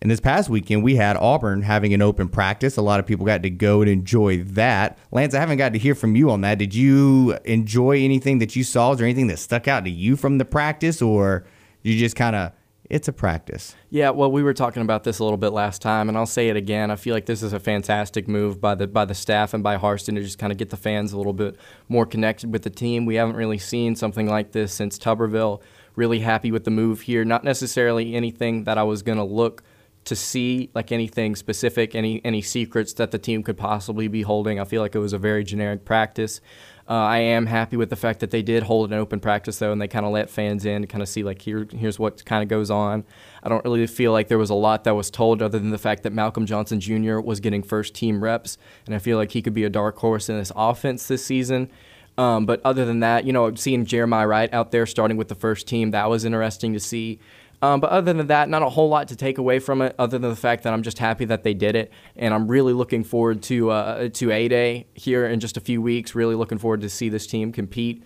And 0.00 0.10
this 0.10 0.20
past 0.20 0.48
weekend, 0.48 0.84
we 0.84 0.96
had 0.96 1.16
Auburn 1.16 1.62
having 1.62 1.92
an 1.92 2.02
open 2.02 2.28
practice. 2.28 2.76
A 2.76 2.82
lot 2.82 3.00
of 3.00 3.06
people 3.06 3.26
got 3.26 3.42
to 3.42 3.50
go 3.50 3.80
and 3.80 3.90
enjoy 3.90 4.42
that. 4.44 4.96
Lance, 5.10 5.34
I 5.34 5.40
haven't 5.40 5.58
got 5.58 5.72
to 5.72 5.78
hear 5.78 5.94
from 5.94 6.14
you 6.14 6.30
on 6.30 6.42
that. 6.42 6.58
Did 6.58 6.74
you 6.74 7.36
enjoy 7.44 7.98
anything 7.98 8.38
that 8.38 8.54
you 8.54 8.62
saw? 8.62 8.94
There 8.94 9.06
anything 9.06 9.26
that 9.26 9.38
stuck 9.38 9.66
out 9.66 9.84
to 9.84 9.90
you 9.90 10.16
from 10.16 10.38
the 10.38 10.44
practice, 10.44 11.02
or 11.02 11.44
you 11.82 11.98
just 11.98 12.14
kind 12.14 12.36
of 12.36 12.52
it's 12.90 13.06
a 13.06 13.12
practice. 13.12 13.74
Yeah, 13.90 14.10
well, 14.10 14.32
we 14.32 14.42
were 14.42 14.54
talking 14.54 14.82
about 14.82 15.04
this 15.04 15.18
a 15.18 15.24
little 15.24 15.36
bit 15.36 15.52
last 15.52 15.82
time, 15.82 16.08
and 16.08 16.16
I'll 16.16 16.26
say 16.26 16.48
it 16.48 16.56
again. 16.56 16.90
I 16.90 16.96
feel 16.96 17.14
like 17.14 17.26
this 17.26 17.42
is 17.42 17.52
a 17.52 17.60
fantastic 17.60 18.26
move 18.26 18.60
by 18.60 18.74
the 18.74 18.86
by 18.86 19.04
the 19.04 19.14
staff 19.14 19.52
and 19.52 19.62
by 19.62 19.76
Harsin 19.76 20.14
to 20.14 20.22
just 20.22 20.38
kind 20.38 20.52
of 20.52 20.58
get 20.58 20.70
the 20.70 20.76
fans 20.76 21.12
a 21.12 21.18
little 21.18 21.34
bit 21.34 21.56
more 21.88 22.06
connected 22.06 22.52
with 22.52 22.62
the 22.62 22.70
team. 22.70 23.04
We 23.04 23.16
haven't 23.16 23.36
really 23.36 23.58
seen 23.58 23.94
something 23.94 24.26
like 24.26 24.52
this 24.52 24.72
since 24.72 24.98
Tuberville. 24.98 25.60
Really 25.96 26.20
happy 26.20 26.50
with 26.50 26.64
the 26.64 26.70
move 26.70 27.02
here. 27.02 27.24
Not 27.24 27.44
necessarily 27.44 28.14
anything 28.14 28.64
that 28.64 28.78
I 28.78 28.84
was 28.84 29.02
going 29.02 29.18
to 29.18 29.24
look 29.24 29.64
to 30.08 30.16
see 30.16 30.70
like 30.74 30.90
anything 30.90 31.36
specific, 31.36 31.94
any 31.94 32.20
any 32.24 32.42
secrets 32.42 32.92
that 32.94 33.10
the 33.10 33.18
team 33.18 33.42
could 33.42 33.56
possibly 33.56 34.08
be 34.08 34.22
holding. 34.22 34.58
I 34.58 34.64
feel 34.64 34.82
like 34.82 34.94
it 34.94 34.98
was 34.98 35.12
a 35.12 35.18
very 35.18 35.44
generic 35.44 35.84
practice. 35.84 36.40
Uh, 36.88 36.94
I 36.94 37.18
am 37.18 37.44
happy 37.44 37.76
with 37.76 37.90
the 37.90 37.96
fact 37.96 38.20
that 38.20 38.30
they 38.30 38.40
did 38.40 38.62
hold 38.62 38.90
an 38.90 38.98
open 38.98 39.20
practice 39.20 39.58
though, 39.58 39.72
and 39.72 39.80
they 39.80 39.88
kind 39.88 40.06
of 40.06 40.12
let 40.12 40.30
fans 40.30 40.64
in 40.64 40.82
to 40.82 40.88
kind 40.88 41.02
of 41.02 41.08
see 41.08 41.22
like 41.22 41.42
here 41.42 41.68
here's 41.70 41.98
what 41.98 42.24
kind 42.24 42.42
of 42.42 42.48
goes 42.48 42.70
on. 42.70 43.04
I 43.42 43.50
don't 43.50 43.62
really 43.64 43.86
feel 43.86 44.12
like 44.12 44.28
there 44.28 44.38
was 44.38 44.50
a 44.50 44.54
lot 44.54 44.84
that 44.84 44.94
was 44.94 45.10
told 45.10 45.42
other 45.42 45.58
than 45.58 45.70
the 45.70 45.78
fact 45.78 46.02
that 46.04 46.14
Malcolm 46.14 46.46
Johnson 46.46 46.80
Jr. 46.80 47.20
was 47.20 47.40
getting 47.40 47.62
first 47.62 47.94
team 47.94 48.24
reps, 48.24 48.56
and 48.86 48.94
I 48.94 48.98
feel 48.98 49.18
like 49.18 49.32
he 49.32 49.42
could 49.42 49.54
be 49.54 49.64
a 49.64 49.70
dark 49.70 49.98
horse 49.98 50.30
in 50.30 50.38
this 50.38 50.52
offense 50.56 51.06
this 51.06 51.24
season. 51.24 51.70
Um, 52.16 52.46
but 52.46 52.60
other 52.64 52.84
than 52.84 53.00
that, 53.00 53.24
you 53.26 53.32
know, 53.32 53.54
seeing 53.54 53.84
Jeremiah 53.84 54.26
Wright 54.26 54.52
out 54.52 54.72
there 54.72 54.86
starting 54.86 55.16
with 55.16 55.28
the 55.28 55.36
first 55.36 55.68
team, 55.68 55.92
that 55.92 56.08
was 56.10 56.24
interesting 56.24 56.72
to 56.72 56.80
see. 56.80 57.20
Um, 57.60 57.80
but 57.80 57.90
other 57.90 58.12
than 58.12 58.28
that, 58.28 58.48
not 58.48 58.62
a 58.62 58.68
whole 58.68 58.88
lot 58.88 59.08
to 59.08 59.16
take 59.16 59.38
away 59.38 59.58
from 59.58 59.82
it, 59.82 59.94
other 59.98 60.18
than 60.18 60.30
the 60.30 60.36
fact 60.36 60.62
that 60.62 60.72
I'm 60.72 60.82
just 60.82 60.98
happy 60.98 61.24
that 61.24 61.42
they 61.42 61.54
did 61.54 61.74
it, 61.74 61.90
and 62.14 62.32
I'm 62.32 62.46
really 62.46 62.72
looking 62.72 63.02
forward 63.02 63.42
to 63.44 63.70
uh, 63.70 64.08
to 64.10 64.30
A 64.30 64.48
Day 64.48 64.86
here 64.94 65.26
in 65.26 65.40
just 65.40 65.56
a 65.56 65.60
few 65.60 65.82
weeks. 65.82 66.14
Really 66.14 66.36
looking 66.36 66.58
forward 66.58 66.82
to 66.82 66.88
see 66.88 67.08
this 67.08 67.26
team 67.26 67.50
compete 67.50 68.04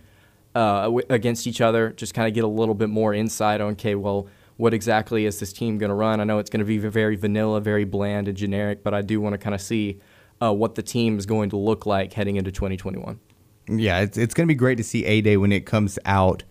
uh, 0.54 0.84
w- 0.84 1.06
against 1.10 1.46
each 1.46 1.60
other. 1.60 1.90
Just 1.90 2.14
kind 2.14 2.26
of 2.26 2.34
get 2.34 2.44
a 2.44 2.48
little 2.48 2.74
bit 2.74 2.88
more 2.88 3.12
insight 3.12 3.60
on 3.60 3.72
okay, 3.72 3.94
well, 3.94 4.26
what 4.56 4.72
exactly 4.72 5.26
is 5.26 5.38
this 5.38 5.52
team 5.52 5.76
going 5.76 5.90
to 5.90 5.94
run? 5.94 6.20
I 6.20 6.24
know 6.24 6.38
it's 6.38 6.50
going 6.50 6.60
to 6.60 6.66
be 6.66 6.78
very 6.78 7.16
vanilla, 7.16 7.60
very 7.60 7.84
bland 7.84 8.28
and 8.28 8.36
generic, 8.36 8.82
but 8.82 8.94
I 8.94 9.02
do 9.02 9.20
want 9.20 9.34
to 9.34 9.38
kind 9.38 9.54
of 9.54 9.60
see 9.60 10.00
uh, 10.40 10.52
what 10.52 10.76
the 10.76 10.82
team 10.82 11.18
is 11.18 11.26
going 11.26 11.50
to 11.50 11.56
look 11.56 11.84
like 11.84 12.14
heading 12.14 12.36
into 12.36 12.50
2021. 12.50 13.20
Yeah, 13.68 14.00
it's 14.00 14.16
it's 14.16 14.32
going 14.32 14.46
to 14.46 14.50
be 14.50 14.56
great 14.56 14.76
to 14.76 14.84
see 14.84 15.04
A 15.04 15.20
Day 15.20 15.36
when 15.36 15.52
it 15.52 15.66
comes 15.66 15.98
out. 16.06 16.42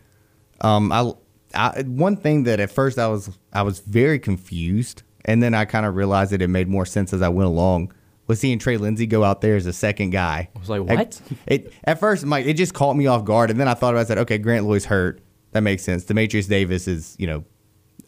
Um, 0.62 0.92
I 0.92 1.12
I, 1.54 1.84
one 1.84 2.16
thing 2.16 2.44
that 2.44 2.60
at 2.60 2.72
first 2.72 2.98
I 3.00 3.08
was 3.08 3.30
I 3.54 3.64
was 3.64 3.80
very 3.80 4.20
confused, 4.20 5.04
and 5.26 5.42
then 5.42 5.54
I 5.54 5.66
kind 5.66 5.86
of 5.86 5.96
realized 5.96 6.32
that 6.32 6.42
it 6.42 6.48
made 6.48 6.68
more 6.68 6.86
sense 6.86 7.14
as 7.14 7.22
I 7.22 7.30
went 7.30 7.48
along. 7.48 7.94
Was 8.28 8.40
seeing 8.40 8.60
Trey 8.60 8.78
Lindsey 8.78 9.08
go 9.08 9.24
out 9.24 9.42
there 9.42 9.56
as 9.58 9.66
a 9.66 9.74
second 9.74 10.12
guy. 10.12 10.50
I 10.56 10.60
was 10.60 10.70
like, 10.70 10.82
what? 10.84 11.00
At, 11.00 11.22
it, 11.48 11.74
at 11.84 12.00
first, 12.00 12.26
Mike, 12.26 12.46
it 12.46 12.54
just 12.54 12.74
caught 12.74 12.96
me 12.96 13.08
off 13.08 13.26
guard, 13.26 13.50
and 13.50 13.60
then 13.60 13.68
I 13.68 13.74
thought 13.74 13.90
about 13.90 14.02
it. 14.02 14.04
I 14.04 14.08
said, 14.08 14.18
okay, 14.20 14.38
Grant 14.38 14.66
Loy's 14.66 14.86
hurt. 14.86 15.22
That 15.52 15.62
makes 15.62 15.84
sense. 15.84 16.06
Dematrius 16.06 16.48
Davis 16.48 16.88
is, 16.88 17.16
you 17.20 17.28
know, 17.28 17.44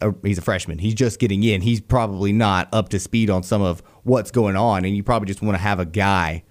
a, 0.00 0.14
he's 0.22 0.38
a 0.38 0.42
freshman. 0.42 0.78
He's 0.78 0.94
just 0.94 1.18
getting 1.18 1.42
in. 1.42 1.60
He's 1.60 1.80
probably 1.80 2.32
not 2.32 2.68
up 2.72 2.88
to 2.90 3.00
speed 3.00 3.28
on 3.28 3.42
some 3.42 3.60
of 3.60 3.82
what's 4.04 4.30
going 4.30 4.56
on, 4.56 4.84
and 4.84 4.96
you 4.96 5.02
probably 5.02 5.26
just 5.26 5.42
want 5.42 5.56
to 5.56 5.62
have 5.62 5.78
a 5.78 5.84
guy 5.84 6.44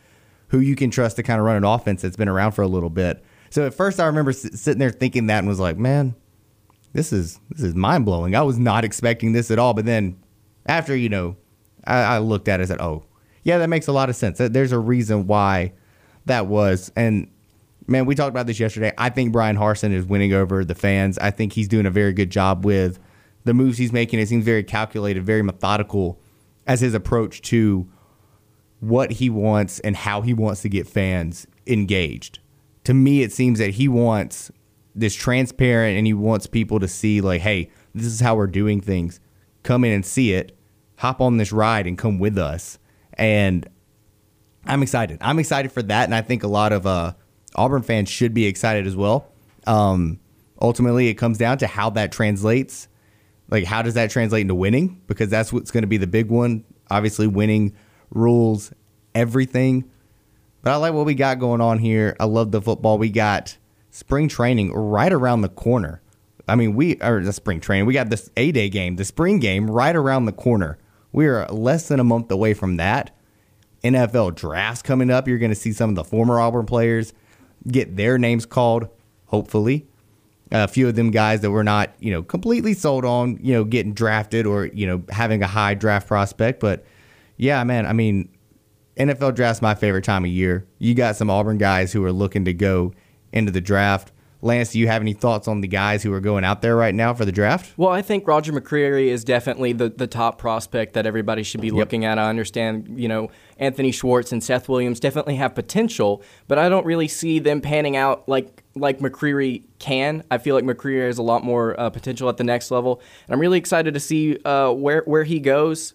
who 0.49 0.59
you 0.59 0.75
can 0.75 0.91
trust 0.91 1.15
to 1.15 1.23
kind 1.23 1.39
of 1.39 1.45
run 1.45 1.55
an 1.55 1.63
offense 1.63 2.03
that's 2.03 2.15
been 2.15 2.29
around 2.29 2.51
for 2.51 2.61
a 2.61 2.67
little 2.67 2.91
bit. 2.91 3.23
So 3.49 3.65
at 3.65 3.73
first, 3.73 3.99
I 3.99 4.05
remember 4.05 4.33
sitting 4.33 4.77
there 4.77 4.91
thinking 4.91 5.27
that 5.27 5.39
and 5.39 5.47
was 5.47 5.59
like, 5.59 5.77
man, 5.77 6.13
this 6.93 7.11
is 7.11 7.39
this 7.49 7.61
is 7.61 7.75
mind 7.75 8.05
blowing. 8.05 8.35
I 8.35 8.41
was 8.43 8.57
not 8.57 8.85
expecting 8.85 9.33
this 9.33 9.51
at 9.51 9.59
all. 9.59 9.73
But 9.73 9.85
then 9.85 10.17
after 10.65 10.95
you 10.95 11.09
know, 11.09 11.35
I, 11.85 11.97
I 11.97 12.17
looked 12.19 12.47
at 12.47 12.59
it 12.59 12.63
and 12.63 12.67
said, 12.69 12.81
oh 12.81 13.03
yeah, 13.43 13.57
that 13.57 13.67
makes 13.67 13.87
a 13.87 13.91
lot 13.91 14.09
of 14.09 14.15
sense. 14.15 14.37
There's 14.37 14.71
a 14.71 14.79
reason 14.79 15.27
why 15.27 15.73
that 16.25 16.47
was. 16.47 16.91
And 16.95 17.29
man, 17.87 18.05
we 18.05 18.15
talked 18.15 18.29
about 18.29 18.47
this 18.47 18.59
yesterday. 18.59 18.93
I 18.97 19.09
think 19.09 19.31
Bryan 19.33 19.57
Harsin 19.57 19.91
is 19.91 20.05
winning 20.05 20.33
over 20.33 20.63
the 20.63 20.75
fans. 20.75 21.17
I 21.17 21.31
think 21.31 21.53
he's 21.53 21.67
doing 21.67 21.85
a 21.85 21.91
very 21.91 22.13
good 22.13 22.29
job 22.29 22.63
with 22.63 22.99
the 23.43 23.53
moves 23.53 23.77
he's 23.77 23.91
making. 23.91 24.19
It 24.19 24.29
seems 24.29 24.45
very 24.45 24.63
calculated, 24.63 25.23
very 25.23 25.41
methodical 25.41 26.19
as 26.65 26.79
his 26.79 26.93
approach 26.93 27.41
to 27.41 27.89
what 28.79 29.11
he 29.13 29.29
wants 29.29 29.79
and 29.79 29.95
how 29.95 30.21
he 30.21 30.33
wants 30.33 30.61
to 30.61 30.69
get 30.69 30.87
fans 30.87 31.47
engaged. 31.67 32.39
To 32.85 32.93
me, 32.93 33.21
it 33.21 33.31
seems 33.31 33.59
that 33.59 33.71
he 33.71 33.87
wants 33.87 34.51
this 34.95 35.15
transparent 35.15 35.97
and 35.97 36.05
he 36.05 36.13
wants 36.13 36.47
people 36.47 36.79
to 36.79 36.87
see 36.87 37.21
like, 37.21 37.41
hey, 37.41 37.69
this 37.93 38.05
is 38.05 38.19
how 38.19 38.35
we're 38.35 38.47
doing 38.47 38.81
things. 38.81 39.19
Come 39.63 39.83
in 39.83 39.91
and 39.91 40.05
see 40.05 40.33
it. 40.33 40.57
Hop 40.97 41.21
on 41.21 41.37
this 41.37 41.51
ride 41.51 41.87
and 41.87 41.97
come 41.97 42.19
with 42.19 42.37
us. 42.37 42.79
And 43.13 43.67
I'm 44.65 44.81
excited. 44.81 45.17
I'm 45.21 45.39
excited 45.39 45.71
for 45.71 45.81
that, 45.83 46.05
and 46.05 46.15
I 46.15 46.21
think 46.21 46.43
a 46.43 46.47
lot 46.47 46.71
of 46.71 46.87
uh, 46.87 47.13
Auburn 47.55 47.81
fans 47.81 48.09
should 48.09 48.33
be 48.33 48.45
excited 48.45 48.87
as 48.87 48.95
well. 48.95 49.31
Um, 49.67 50.19
ultimately, 50.61 51.09
it 51.09 51.15
comes 51.15 51.37
down 51.37 51.57
to 51.59 51.67
how 51.67 51.89
that 51.91 52.11
translates. 52.11 52.87
Like, 53.49 53.65
how 53.65 53.81
does 53.81 53.95
that 53.95 54.09
translate 54.09 54.41
into 54.41 54.55
winning? 54.55 55.01
Because 55.07 55.29
that's 55.29 55.51
what's 55.51 55.71
going 55.71 55.83
to 55.83 55.87
be 55.87 55.97
the 55.97 56.07
big 56.07 56.29
one. 56.29 56.63
Obviously, 56.89 57.27
winning 57.27 57.75
rules 58.09 58.71
everything. 59.13 59.89
But 60.61 60.71
I 60.71 60.75
like 60.77 60.93
what 60.93 61.05
we 61.05 61.13
got 61.13 61.39
going 61.39 61.59
on 61.59 61.77
here. 61.77 62.15
I 62.19 62.25
love 62.25 62.51
the 62.51 62.61
football. 62.61 62.97
We 62.97 63.09
got 63.09 63.57
spring 63.93 64.27
training 64.27 64.73
right 64.73 65.13
around 65.13 65.41
the 65.41 65.49
corner. 65.49 66.01
I 66.47 66.55
mean, 66.55 66.73
we 66.73 66.99
are 66.99 67.21
the 67.21 67.31
spring 67.31 67.59
training. 67.59 67.85
We 67.85 67.93
got 67.93 68.09
this 68.09 68.29
A 68.35 68.51
day 68.51 68.67
game, 68.67 68.95
the 68.95 69.05
spring 69.05 69.39
game 69.39 69.69
right 69.69 69.95
around 69.95 70.25
the 70.25 70.33
corner. 70.33 70.79
We 71.11 71.27
are 71.27 71.45
less 71.47 71.87
than 71.87 71.99
a 71.99 72.03
month 72.03 72.31
away 72.31 72.55
from 72.55 72.77
that. 72.77 73.15
NFL 73.83 74.33
drafts 74.35 74.81
coming 74.81 75.11
up. 75.11 75.27
You're 75.27 75.37
going 75.37 75.51
to 75.51 75.55
see 75.55 75.71
some 75.71 75.91
of 75.91 75.95
the 75.95 76.03
former 76.03 76.39
Auburn 76.39 76.65
players 76.65 77.13
get 77.67 77.95
their 77.95 78.17
names 78.17 78.47
called, 78.47 78.89
hopefully. 79.27 79.85
A 80.51 80.67
few 80.67 80.87
of 80.87 80.95
them 80.95 81.11
guys 81.11 81.41
that 81.41 81.51
were 81.51 81.63
not, 81.63 81.93
you 81.99 82.11
know, 82.11 82.23
completely 82.23 82.73
sold 82.73 83.05
on, 83.05 83.37
you 83.41 83.53
know, 83.53 83.63
getting 83.63 83.93
drafted 83.93 84.47
or, 84.47 84.65
you 84.65 84.87
know, 84.87 85.03
having 85.09 85.43
a 85.43 85.47
high 85.47 85.75
draft 85.75 86.07
prospect. 86.07 86.59
But 86.59 86.83
yeah, 87.37 87.63
man, 87.63 87.85
I 87.85 87.93
mean, 87.93 88.29
NFL 88.97 89.35
draft's 89.35 89.61
my 89.61 89.75
favorite 89.75 90.03
time 90.03 90.25
of 90.25 90.31
year. 90.31 90.65
You 90.79 90.95
got 90.95 91.15
some 91.15 91.29
Auburn 91.29 91.59
guys 91.59 91.93
who 91.93 92.03
are 92.05 92.11
looking 92.11 92.45
to 92.45 92.53
go 92.53 92.93
into 93.33 93.51
the 93.51 93.61
draft. 93.61 94.11
Lance, 94.43 94.73
do 94.73 94.79
you 94.79 94.87
have 94.87 95.01
any 95.01 95.13
thoughts 95.13 95.47
on 95.47 95.61
the 95.61 95.69
guys 95.69 96.03
who 96.03 96.11
are 96.11 96.19
going 96.19 96.43
out 96.43 96.61
there 96.61 96.75
right 96.75 96.93
now 96.93 97.13
for 97.13 97.23
the 97.23 97.31
draft? 97.31 97.73
Well, 97.77 97.91
I 97.91 98.01
think 98.01 98.27
Roger 98.27 98.51
McCreary 98.51 99.07
is 99.07 99.23
definitely 99.23 99.71
the, 99.71 99.87
the 99.87 100.05
top 100.05 100.37
prospect 100.37 100.95
that 100.95 101.05
everybody 101.05 101.43
should 101.43 101.61
be 101.61 101.71
looking 101.71 102.03
at. 102.03 102.19
I 102.19 102.27
understand, 102.27 102.99
you 102.99 103.07
know, 103.07 103.31
Anthony 103.57 103.93
Schwartz 103.93 104.33
and 104.33 104.43
Seth 104.43 104.67
Williams 104.67 104.99
definitely 104.99 105.35
have 105.37 105.55
potential, 105.55 106.21
but 106.49 106.57
I 106.57 106.67
don't 106.67 106.85
really 106.85 107.07
see 107.07 107.39
them 107.39 107.61
panning 107.61 107.95
out 107.95 108.27
like 108.27 108.63
like 108.75 108.99
McCreary 108.99 109.63
can. 109.79 110.23
I 110.29 110.39
feel 110.39 110.55
like 110.55 110.65
McCreary 110.65 111.05
has 111.05 111.19
a 111.19 111.23
lot 111.23 111.45
more 111.45 111.79
uh, 111.79 111.89
potential 111.89 112.27
at 112.27 112.35
the 112.35 112.43
next 112.43 112.69
level, 112.69 113.01
and 113.27 113.33
I'm 113.33 113.39
really 113.39 113.59
excited 113.59 113.93
to 113.93 113.99
see 114.01 114.37
uh, 114.43 114.71
where 114.71 115.03
where 115.05 115.23
he 115.23 115.39
goes. 115.39 115.93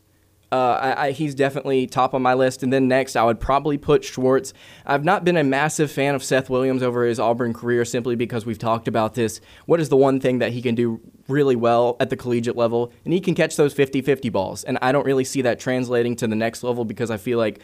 Uh, 0.51 0.79
I, 0.81 1.07
I, 1.07 1.11
he's 1.11 1.35
definitely 1.35 1.87
top 1.87 2.15
on 2.15 2.23
my 2.23 2.33
list. 2.33 2.63
And 2.63 2.73
then 2.73 2.89
next, 2.89 3.17
I 3.17 3.25
would 3.25 3.39
probably 3.39 3.77
put 3.77 4.03
Schwartz. 4.03 4.55
I've 4.87 5.05
not 5.05 5.23
been 5.23 5.37
a 5.37 5.45
massive 5.45 5.91
fan 5.91 6.15
of 6.15 6.25
Seth 6.25 6.49
Williams 6.49 6.83
over 6.83 7.05
his 7.05 7.21
Auburn 7.21 7.53
career 7.53 7.85
simply 7.85 8.17
because 8.17 8.47
we've 8.47 8.59
talked 8.59 8.89
about 8.89 9.15
this. 9.15 9.43
What 9.67 9.79
is 9.79 9.91
the 9.91 9.97
one 9.97 10.21
thing 10.21 10.39
that 10.39 10.53
he 10.53 10.63
can 10.63 10.75
do 10.75 11.01
really 11.29 11.57
well 11.57 11.97
at 12.01 12.09
the 12.09 12.17
collegiate 12.17 12.57
level? 12.57 12.93
And 13.05 13.13
he 13.13 13.21
can 13.21 13.35
catch 13.35 13.57
those 13.57 13.75
50 13.75 14.01
50 14.01 14.31
balls. 14.31 14.65
And 14.65 14.79
I 14.81 14.91
don't 14.91 15.05
really 15.05 15.25
see 15.25 15.43
that 15.43 15.61
translating 15.61 16.17
to 16.17 16.27
the 16.27 16.37
next 16.37 16.63
level 16.63 16.87
because 16.87 17.11
I 17.11 17.19
feel 17.19 17.37
like 17.37 17.61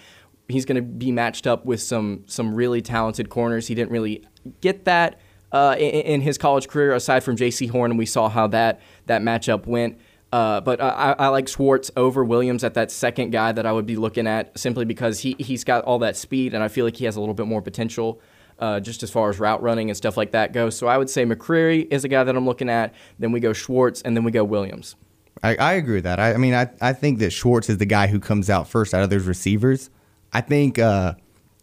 he's 0.49 0.67
going 0.67 0.77
to 0.77 0.83
be 0.83 1.11
matched 1.11 1.47
up 1.47 1.65
with 1.65 1.81
some, 1.81 2.25
some 2.27 2.55
really 2.55 2.83
talented 2.83 3.31
corners. 3.31 3.67
He 3.67 3.75
didn't 3.75 3.93
really 3.93 4.27
get 4.61 4.85
that. 4.85 5.21
Uh, 5.53 5.77
in, 5.79 6.01
in 6.01 6.21
his 6.21 6.37
college 6.37 6.67
career, 6.67 6.93
aside 6.93 7.23
from 7.23 7.37
Jaycee 7.37 7.71
Horn, 7.71 7.93
and 7.93 7.99
we 7.99 8.07
saw 8.07 8.29
how 8.29 8.49
that 8.49 8.81
that 9.07 9.23
matchup 9.23 9.69
went. 9.69 10.01
Uh, 10.35 10.61
but 10.61 10.81
I, 10.81 11.15
I, 11.17 11.29
like 11.29 11.47
Schwartz 11.47 11.93
over 11.97 12.25
Williams 12.25 12.65
at 12.65 12.75
that 12.75 12.91
second 12.91 13.31
guy 13.31 13.53
that 13.53 13.67
I 13.67 13.71
would 13.71 13.87
be 13.87 13.95
looking 13.95 14.27
at 14.27 14.59
simply 14.59 14.85
because 14.85 15.21
he, 15.21 15.37
he's 15.39 15.63
got 15.63 15.85
all 15.85 16.01
that 16.01 16.17
speed 16.17 16.55
and 16.55 16.65
I 16.65 16.67
feel 16.67 16.85
like 16.85 16.97
he 16.97 17.05
has 17.05 17.15
a 17.15 17.21
little 17.21 17.37
bit 17.37 17.47
more 17.47 17.63
potential 17.63 18.21
uh, 18.59 18.81
just 18.81 19.05
as 19.05 19.13
far 19.13 19.31
as 19.31 19.39
route 19.39 19.63
running 19.63 19.91
and 19.91 19.97
stuff 19.97 20.17
like 20.17 20.33
that 20.33 20.53
goes. 20.53 20.77
So 20.77 20.89
I 20.89 20.99
would 20.99 21.09
say 21.09 21.25
McCreary 21.25 21.87
is 21.89 22.05
a 22.05 22.09
guy 22.09 22.25
that 22.25 22.35
I'm 22.35 22.47
looking 22.47 22.69
at. 22.69 22.95
Then 23.17 23.31
we 23.31 23.39
go 23.39 23.53
Schwartz 23.53 24.03
and 24.03 24.17
then 24.17 24.25
we 24.25 24.33
go 24.33 24.43
Williams. 24.43 24.97
I, 25.45 25.55
I 25.55 25.73
agree 25.75 25.99
with 25.99 26.05
that. 26.05 26.19
I, 26.19 26.35
I, 26.35 26.37
mean, 26.37 26.53
I, 26.53 26.69
I 26.81 26.95
think 26.95 27.21
that 27.21 27.31
Schwartz 27.31 27.71
is 27.71 27.79
the 27.79 27.87
guy 27.87 28.09
who 28.09 28.19
comes 28.19 28.51
out 28.51 28.67
first 28.67 28.93
out 28.93 29.05
of 29.05 29.11
those 29.11 29.27
receivers. 29.27 29.89
I 30.33 30.41
think 30.41 30.81
uh, 30.81 31.15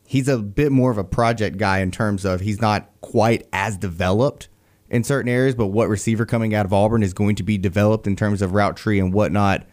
he's 0.07 0.29
a 0.29 0.37
bit 0.37 0.71
more 0.71 0.91
of 0.91 0.97
a 0.97 1.03
project 1.03 1.57
guy 1.57 1.79
in 1.79 1.91
terms 1.91 2.23
of 2.23 2.39
he's 2.39 2.61
not 2.61 2.89
quite 3.01 3.49
as 3.51 3.75
developed 3.75 4.47
in 4.91 5.05
certain 5.05 5.31
areas, 5.31 5.55
but 5.55 5.67
what 5.67 5.87
receiver 5.87 6.25
coming 6.25 6.53
out 6.53 6.65
of 6.65 6.73
Auburn 6.73 7.01
is 7.01 7.13
going 7.13 7.35
to 7.37 7.43
be 7.43 7.57
developed 7.57 8.05
in 8.05 8.15
terms 8.15 8.41
of 8.41 8.53
route 8.53 8.75
tree 8.75 8.99
and 8.99 9.13
whatnot. 9.13 9.65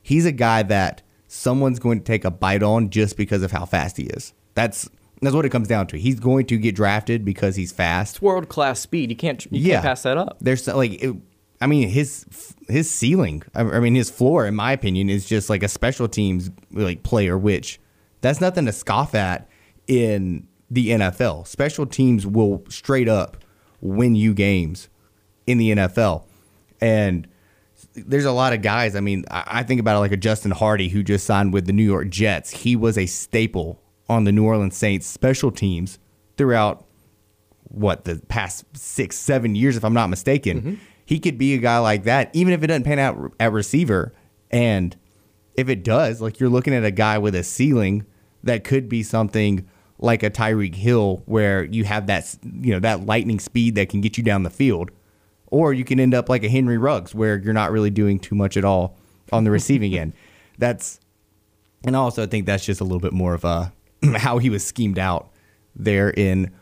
He's 0.00 0.24
a 0.24 0.32
guy 0.32 0.62
that 0.62 1.02
someone's 1.26 1.80
going 1.80 1.98
to 1.98 2.04
take 2.04 2.24
a 2.24 2.30
bite 2.30 2.62
on 2.62 2.88
just 2.88 3.16
because 3.16 3.42
of 3.42 3.50
how 3.50 3.66
fast 3.66 3.96
he 3.96 4.04
is. 4.04 4.32
That's 4.54 4.88
that's 5.20 5.34
what 5.34 5.44
it 5.44 5.50
comes 5.50 5.68
down 5.68 5.88
to. 5.88 5.98
He's 5.98 6.18
going 6.18 6.46
to 6.46 6.56
get 6.56 6.76
drafted 6.76 7.24
because 7.24 7.56
he's 7.56 7.72
fast. 7.72 8.16
It's 8.16 8.22
world 8.22 8.48
class 8.48 8.80
speed. 8.80 9.10
You 9.10 9.16
can't 9.16 9.44
you 9.46 9.60
yeah. 9.60 9.74
can't 9.74 9.84
pass 9.84 10.02
that 10.04 10.16
up. 10.16 10.38
There's 10.40 10.66
like 10.68 11.02
it, 11.02 11.16
I 11.60 11.66
mean 11.66 11.88
his 11.88 12.54
his 12.68 12.88
ceiling. 12.88 13.42
I 13.54 13.80
mean 13.80 13.96
his 13.96 14.08
floor, 14.08 14.46
in 14.46 14.54
my 14.54 14.70
opinion, 14.70 15.10
is 15.10 15.26
just 15.26 15.50
like 15.50 15.64
a 15.64 15.68
special 15.68 16.06
teams 16.06 16.48
like 16.70 17.02
player, 17.02 17.36
which 17.36 17.80
that's 18.20 18.40
nothing 18.40 18.66
to 18.66 18.72
scoff 18.72 19.16
at 19.16 19.48
in 19.88 20.46
the 20.70 20.90
NFL. 20.90 21.48
Special 21.48 21.86
teams 21.86 22.24
will 22.24 22.62
straight 22.68 23.08
up 23.08 23.36
win 23.80 24.14
you 24.14 24.34
games 24.34 24.88
in 25.46 25.58
the 25.58 25.70
NFL. 25.72 26.24
And 26.80 27.26
there's 27.94 28.24
a 28.24 28.32
lot 28.32 28.52
of 28.52 28.62
guys. 28.62 28.94
I 28.94 29.00
mean, 29.00 29.24
I 29.30 29.62
think 29.62 29.80
about 29.80 29.96
it 29.96 30.00
like 30.00 30.12
a 30.12 30.16
Justin 30.16 30.50
Hardy 30.50 30.88
who 30.88 31.02
just 31.02 31.26
signed 31.26 31.52
with 31.52 31.66
the 31.66 31.72
New 31.72 31.84
York 31.84 32.08
Jets. 32.08 32.50
He 32.50 32.76
was 32.76 32.96
a 32.96 33.06
staple 33.06 33.80
on 34.08 34.24
the 34.24 34.32
New 34.32 34.44
Orleans 34.44 34.76
Saints 34.76 35.06
special 35.06 35.50
teams 35.50 35.98
throughout 36.36 36.84
what 37.64 38.04
the 38.04 38.20
past 38.28 38.64
six, 38.76 39.16
seven 39.16 39.54
years, 39.54 39.76
if 39.76 39.84
I'm 39.84 39.94
not 39.94 40.08
mistaken. 40.08 40.60
Mm-hmm. 40.60 40.74
He 41.04 41.18
could 41.18 41.38
be 41.38 41.54
a 41.54 41.58
guy 41.58 41.78
like 41.78 42.04
that, 42.04 42.30
even 42.32 42.52
if 42.52 42.62
it 42.62 42.68
doesn't 42.68 42.84
pan 42.84 42.98
out 42.98 43.32
at 43.40 43.52
receiver. 43.52 44.14
And 44.50 44.96
if 45.54 45.68
it 45.68 45.82
does, 45.82 46.20
like 46.20 46.40
you're 46.40 46.48
looking 46.48 46.74
at 46.74 46.84
a 46.84 46.90
guy 46.90 47.18
with 47.18 47.34
a 47.34 47.42
ceiling 47.42 48.06
that 48.42 48.64
could 48.64 48.88
be 48.88 49.02
something 49.02 49.68
like 50.00 50.22
a 50.22 50.30
Tyreek 50.30 50.74
Hill 50.74 51.22
where 51.26 51.64
you 51.64 51.84
have 51.84 52.06
that 52.06 52.34
you 52.42 52.72
know 52.72 52.80
that 52.80 53.06
lightning 53.06 53.38
speed 53.38 53.74
that 53.76 53.88
can 53.88 54.00
get 54.00 54.18
you 54.18 54.24
down 54.24 54.42
the 54.42 54.50
field, 54.50 54.90
or 55.46 55.72
you 55.72 55.84
can 55.84 56.00
end 56.00 56.14
up 56.14 56.28
like 56.28 56.42
a 56.42 56.48
Henry 56.48 56.78
Ruggs 56.78 57.14
where 57.14 57.38
you're 57.38 57.54
not 57.54 57.70
really 57.70 57.90
doing 57.90 58.18
too 58.18 58.34
much 58.34 58.56
at 58.56 58.64
all 58.64 58.96
on 59.32 59.44
the 59.44 59.50
receiving 59.50 59.94
end. 59.96 60.12
That's 60.58 61.00
and 61.84 61.96
also 61.96 62.22
I 62.22 62.26
think 62.26 62.44
that's 62.44 62.66
just 62.66 62.82
a 62.82 62.84
little 62.84 63.00
bit 63.00 63.14
more 63.14 63.32
of 63.32 63.44
uh, 63.46 63.70
a 64.02 64.18
how 64.18 64.36
he 64.36 64.50
was 64.50 64.62
schemed 64.62 64.98
out 64.98 65.32
there 65.74 66.10
in 66.10 66.52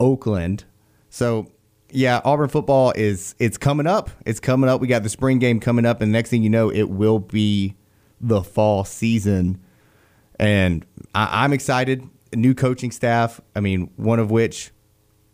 Oakland. 0.00 0.64
So 1.10 1.52
yeah, 1.92 2.20
Auburn 2.24 2.48
football 2.48 2.92
is 2.96 3.36
it's 3.38 3.56
coming 3.56 3.86
up. 3.86 4.10
It's 4.26 4.40
coming 4.40 4.68
up. 4.68 4.80
We 4.80 4.88
got 4.88 5.04
the 5.04 5.08
spring 5.08 5.38
game 5.38 5.60
coming 5.60 5.86
up, 5.86 6.00
and 6.00 6.10
next 6.10 6.30
thing 6.30 6.42
you 6.42 6.50
know, 6.50 6.70
it 6.70 6.90
will 6.90 7.20
be 7.20 7.76
the 8.20 8.42
fall 8.42 8.84
season. 8.84 9.60
And 10.38 10.84
I, 11.14 11.44
I'm 11.44 11.52
excited 11.52 12.08
new 12.34 12.54
coaching 12.54 12.90
staff. 12.90 13.40
I 13.54 13.60
mean, 13.60 13.90
one 13.96 14.18
of 14.18 14.30
which 14.30 14.70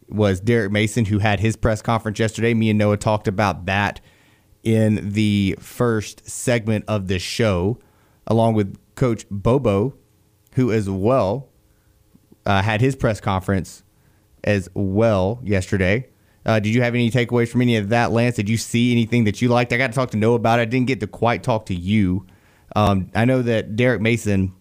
was 0.09 0.41
Derek 0.41 0.73
Mason, 0.73 1.07
who 1.07 1.19
had 1.19 1.41
his 1.41 1.57
press 1.57 1.83
conference 1.83 2.19
yesterday. 2.19 2.55
Me 2.55 2.71
and 2.71 2.79
Noah 2.79 2.97
talked 2.97 3.29
about 3.29 3.67
that 3.67 4.01
in 4.63 5.13
the 5.13 5.57
first 5.61 6.29
segment 6.29 6.85
of 6.89 7.09
this 7.09 7.23
show, 7.23 7.79
along 8.27 8.55
with 8.55 8.77
Coach 8.95 9.27
Bobo, 9.31 9.95
who 10.55 10.73
as 10.73 10.89
well 10.89 11.49
uh, 12.45 12.63
had 12.63 12.81
his 12.81 12.97
press 12.97 13.21
conference 13.21 13.83
as 14.45 14.69
well 14.75 15.41
yesterday. 15.43 16.09
Uh, 16.45 16.61
did 16.61 16.73
you 16.73 16.83
have 16.83 16.95
any 16.95 17.11
takeaways 17.11 17.49
from 17.49 17.61
any 17.61 17.77
of 17.77 17.89
that, 17.89 18.13
Lance? 18.13 18.37
Did 18.37 18.49
you 18.49 18.57
see 18.57 18.93
anything 18.93 19.25
that 19.25 19.43
you 19.43 19.49
liked? 19.49 19.73
I 19.73 19.77
got 19.77 19.89
to 19.89 19.93
talk 19.93 20.13
to 20.13 20.17
Noah 20.17 20.37
about 20.37 20.61
it. 20.61 20.63
I 20.63 20.65
didn't 20.67 20.87
get 20.87 21.01
to 21.01 21.09
quite 21.09 21.43
talk 21.43 21.67
to 21.67 21.75
you. 21.75 22.25
Um, 22.77 23.11
I 23.15 23.25
know 23.25 23.43
that 23.43 23.75
Derek 23.75 24.01
Mason 24.01 24.55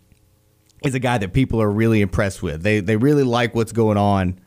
is 0.85 0.95
a 0.95 0.99
guy 0.99 1.17
that 1.17 1.33
people 1.33 1.61
are 1.61 1.71
really 1.71 2.01
impressed 2.01 2.43
with. 2.43 2.63
They 2.63 2.79
they 2.79 2.97
really 2.97 3.23
like 3.23 3.55
what's 3.55 3.71
going 3.71 3.97
on 3.97 4.39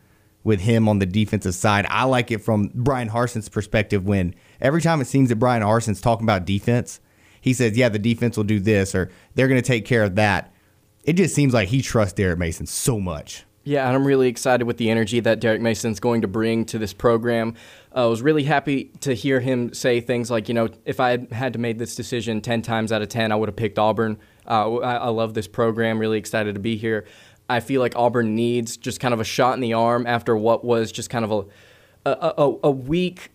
with 0.45 0.61
him 0.61 0.89
on 0.89 0.99
the 0.99 1.07
defensive 1.07 1.55
side. 1.55 1.86
I 1.89 2.05
like 2.05 2.30
it 2.30 2.39
from 2.39 2.70
Bryan 2.74 3.09
Harsin's 3.09 3.49
perspective 3.49 4.07
when 4.07 4.34
every 4.61 4.80
time 4.80 5.01
it 5.01 5.07
seems 5.07 5.28
that 5.28 5.36
Bryan 5.36 5.62
Harsin's 5.62 6.01
talking 6.01 6.24
about 6.24 6.45
defense, 6.45 7.01
he 7.41 7.53
says, 7.53 7.76
"Yeah, 7.76 7.89
the 7.89 7.99
defense 7.99 8.36
will 8.36 8.45
do 8.45 8.61
this 8.61 8.95
or 8.95 9.11
they're 9.34 9.49
going 9.49 9.61
to 9.61 9.66
take 9.66 9.84
care 9.84 10.05
of 10.05 10.14
that." 10.16 10.53
It 11.05 11.14
just 11.14 11.34
seems 11.34 11.55
like 11.55 11.68
he 11.68 11.80
trusts 11.82 12.14
Derek 12.14 12.39
Mason 12.39 12.66
so 12.66 13.01
much. 13.01 13.45
Yeah, 13.68 13.86
and 13.86 13.95
I'm 13.95 14.07
really 14.07 14.28
excited 14.28 14.64
with 14.66 14.78
the 14.78 14.89
energy 14.89 15.20
that 15.20 15.41
Derek 15.41 15.61
Mason's 15.61 16.01
going 16.01 16.22
to 16.22 16.26
bring 16.26 16.64
to 16.66 16.78
this 16.78 16.95
program. 16.95 17.55
Uh, 17.95 18.05
I 18.05 18.07
was 18.07 18.22
really 18.22 18.45
happy 18.45 18.84
to 19.01 19.12
hear 19.12 19.41
him 19.41 19.74
say 19.74 20.01
things 20.01 20.30
like, 20.30 20.49
you 20.49 20.55
know, 20.55 20.70
if 20.86 21.01
I 21.01 21.26
had 21.32 21.53
to 21.53 21.59
make 21.59 21.76
this 21.76 21.95
decision 21.95 22.41
10 22.41 22.62
times 22.62 22.93
out 22.93 23.03
of 23.03 23.11
10, 23.11 23.30
I 23.30 23.34
would 23.36 23.51
have 23.51 23.57
picked 23.57 23.78
Auburn. 23.78 24.16
Uh, 24.49 24.76
I, 24.76 24.94
I 24.96 25.09
love 25.09 25.34
this 25.34 25.46
program. 25.46 25.99
Really 25.99 26.18
excited 26.18 26.55
to 26.55 26.61
be 26.61 26.76
here. 26.76 27.07
I 27.49 27.61
feel 27.61 27.80
like 27.80 27.94
Auburn 27.96 28.34
needs 28.34 28.76
just 28.76 29.01
kind 29.01 29.14
of 29.14 29.20
a 29.20 29.24
shot 29.24 29.55
in 29.55 29.61
the 29.61 29.72
arm 29.72 30.07
after 30.07 30.36
what 30.36 30.64
was 30.64 30.92
just 30.92 31.11
kind 31.11 31.24
of 31.24 31.30
a 31.30 31.44
a, 32.07 32.34
a, 32.38 32.59
a 32.64 32.70
weak 32.70 33.30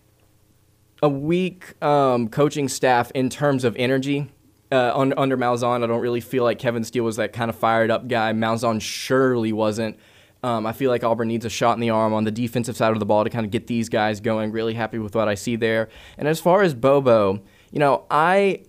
a 1.02 1.08
weak 1.08 1.80
um, 1.82 2.28
coaching 2.28 2.68
staff 2.68 3.10
in 3.12 3.28
terms 3.28 3.64
of 3.64 3.76
energy. 3.76 4.30
Uh, 4.72 4.92
under, 4.94 5.18
under 5.18 5.36
Malzahn, 5.36 5.84
I 5.84 5.86
don't 5.86 6.00
really 6.00 6.20
feel 6.20 6.42
like 6.42 6.58
Kevin 6.58 6.82
Steele 6.82 7.04
was 7.04 7.16
that 7.16 7.32
kind 7.32 7.50
of 7.50 7.56
fired 7.56 7.90
up 7.90 8.08
guy. 8.08 8.32
Malzahn 8.32 8.80
surely 8.80 9.52
wasn't. 9.52 9.98
Um, 10.42 10.66
I 10.66 10.72
feel 10.72 10.90
like 10.90 11.04
Auburn 11.04 11.28
needs 11.28 11.44
a 11.44 11.50
shot 11.50 11.74
in 11.74 11.80
the 11.80 11.90
arm 11.90 12.12
on 12.12 12.24
the 12.24 12.30
defensive 12.30 12.76
side 12.76 12.92
of 12.92 12.98
the 13.00 13.06
ball 13.06 13.24
to 13.24 13.30
kind 13.30 13.44
of 13.44 13.50
get 13.52 13.66
these 13.66 13.88
guys 13.88 14.20
going. 14.20 14.50
Really 14.50 14.74
happy 14.74 14.98
with 14.98 15.14
what 15.14 15.28
I 15.28 15.34
see 15.34 15.56
there. 15.56 15.88
And 16.18 16.26
as 16.26 16.40
far 16.40 16.62
as 16.62 16.74
Bobo, 16.74 17.40
you 17.70 17.78
know, 17.78 18.04
I 18.10 18.62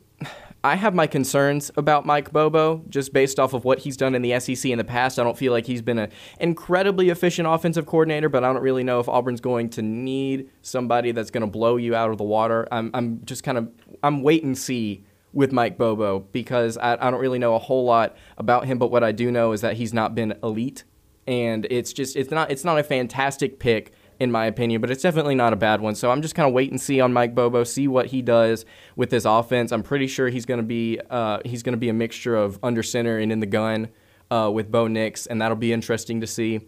I 0.66 0.74
have 0.74 0.96
my 0.96 1.06
concerns 1.06 1.70
about 1.78 2.08
Mike 2.08 2.34
Bobo 2.34 2.82
just 2.90 3.14
based 3.14 3.40
off 3.40 3.54
of 3.54 3.66
what 3.66 3.78
he's 3.78 3.96
done 3.96 4.16
in 4.16 4.24
the 4.24 4.40
SEC 4.40 4.72
in 4.72 4.80
the 4.80 4.84
past. 4.84 5.20
I 5.20 5.24
don't 5.24 5.38
feel 5.38 5.52
like 5.52 5.68
he's 5.68 5.84
been 5.84 6.00
an 6.00 6.10
incredibly 6.40 7.12
efficient 7.12 7.48
offensive 7.48 7.86
coordinator, 7.86 8.30
but 8.30 8.44
I 8.44 8.52
don't 8.52 8.64
really 8.64 8.84
know 8.84 9.00
if 9.00 9.08
Auburn's 9.08 9.42
going 9.42 9.70
to 9.70 9.84
need 9.84 10.50
somebody 10.64 11.12
that's 11.12 11.30
going 11.30 11.42
to 11.42 11.48
blow 11.48 11.78
you 11.78 11.94
out 11.94 12.10
of 12.10 12.18
the 12.18 12.24
water. 12.24 12.68
I'm, 12.72 12.90
I'm 12.96 13.24
just 13.26 13.44
kind 13.44 13.60
of 13.60 13.70
I'm 14.02 14.24
wait 14.24 14.44
and 14.44 14.58
see 14.58 15.06
with 15.34 15.52
Mike 15.52 15.78
Bobo 15.78 16.22
because 16.32 16.80
I, 16.80 16.94
I 16.94 17.12
don't 17.12 17.22
really 17.22 17.38
know 17.38 17.54
a 17.54 17.60
whole 17.60 17.86
lot 17.86 18.18
about 18.40 18.66
him, 18.66 18.80
but 18.80 18.90
what 18.90 19.04
I 19.04 19.12
do 19.12 19.30
know 19.30 19.52
is 19.52 19.62
that 19.62 19.76
he's 19.76 19.94
not 19.94 20.16
been 20.16 20.34
elite, 20.42 20.84
and 21.28 21.68
it's 21.70 21.94
just 21.94 22.16
it's 22.16 22.32
not 22.32 22.50
it's 22.50 22.64
not 22.64 22.80
a 22.80 22.84
fantastic 22.84 23.60
pick 23.60 23.94
in 24.20 24.32
my 24.32 24.46
opinion, 24.46 24.82
but 24.82 24.90
it's 24.90 25.02
definitely 25.04 25.36
not 25.36 25.54
a 25.54 25.56
bad 25.56 25.82
one. 25.82 25.96
So 25.96 26.12
I'm 26.12 26.22
just 26.22 26.36
kind 26.36 26.48
of 26.48 26.54
wait 26.54 26.72
and 26.72 26.80
see 26.80 27.02
on 27.02 27.14
Mike 27.14 27.36
Bobo, 27.36 27.64
see 27.64 27.88
what 27.88 28.08
he 28.08 28.22
does 28.22 28.66
with 28.96 29.10
this 29.10 29.26
offense. 29.26 29.72
I'm 29.72 29.84
pretty 29.84 30.08
sure 30.08 30.30
he's 30.30 30.46
going 30.46 30.60
to 30.60 30.66
be 30.66 31.00
uh, 31.10 31.40
he's 31.46 31.64
going 31.64 31.74
to 31.74 31.78
be 31.78 31.90
a 31.90 31.94
mixture 31.94 32.36
of 32.36 32.60
under 32.64 32.84
center 32.84 33.18
and 33.18 33.32
in 33.32 33.40
the 33.40 33.46
gun 33.46 33.90
uh, 34.32 34.50
with 34.54 34.72
Bo 34.72 34.88
Nix, 34.88 35.26
and 35.26 35.42
that'll 35.42 35.58
be 35.58 35.74
interesting 35.74 36.22
to 36.22 36.28
see. 36.28 36.62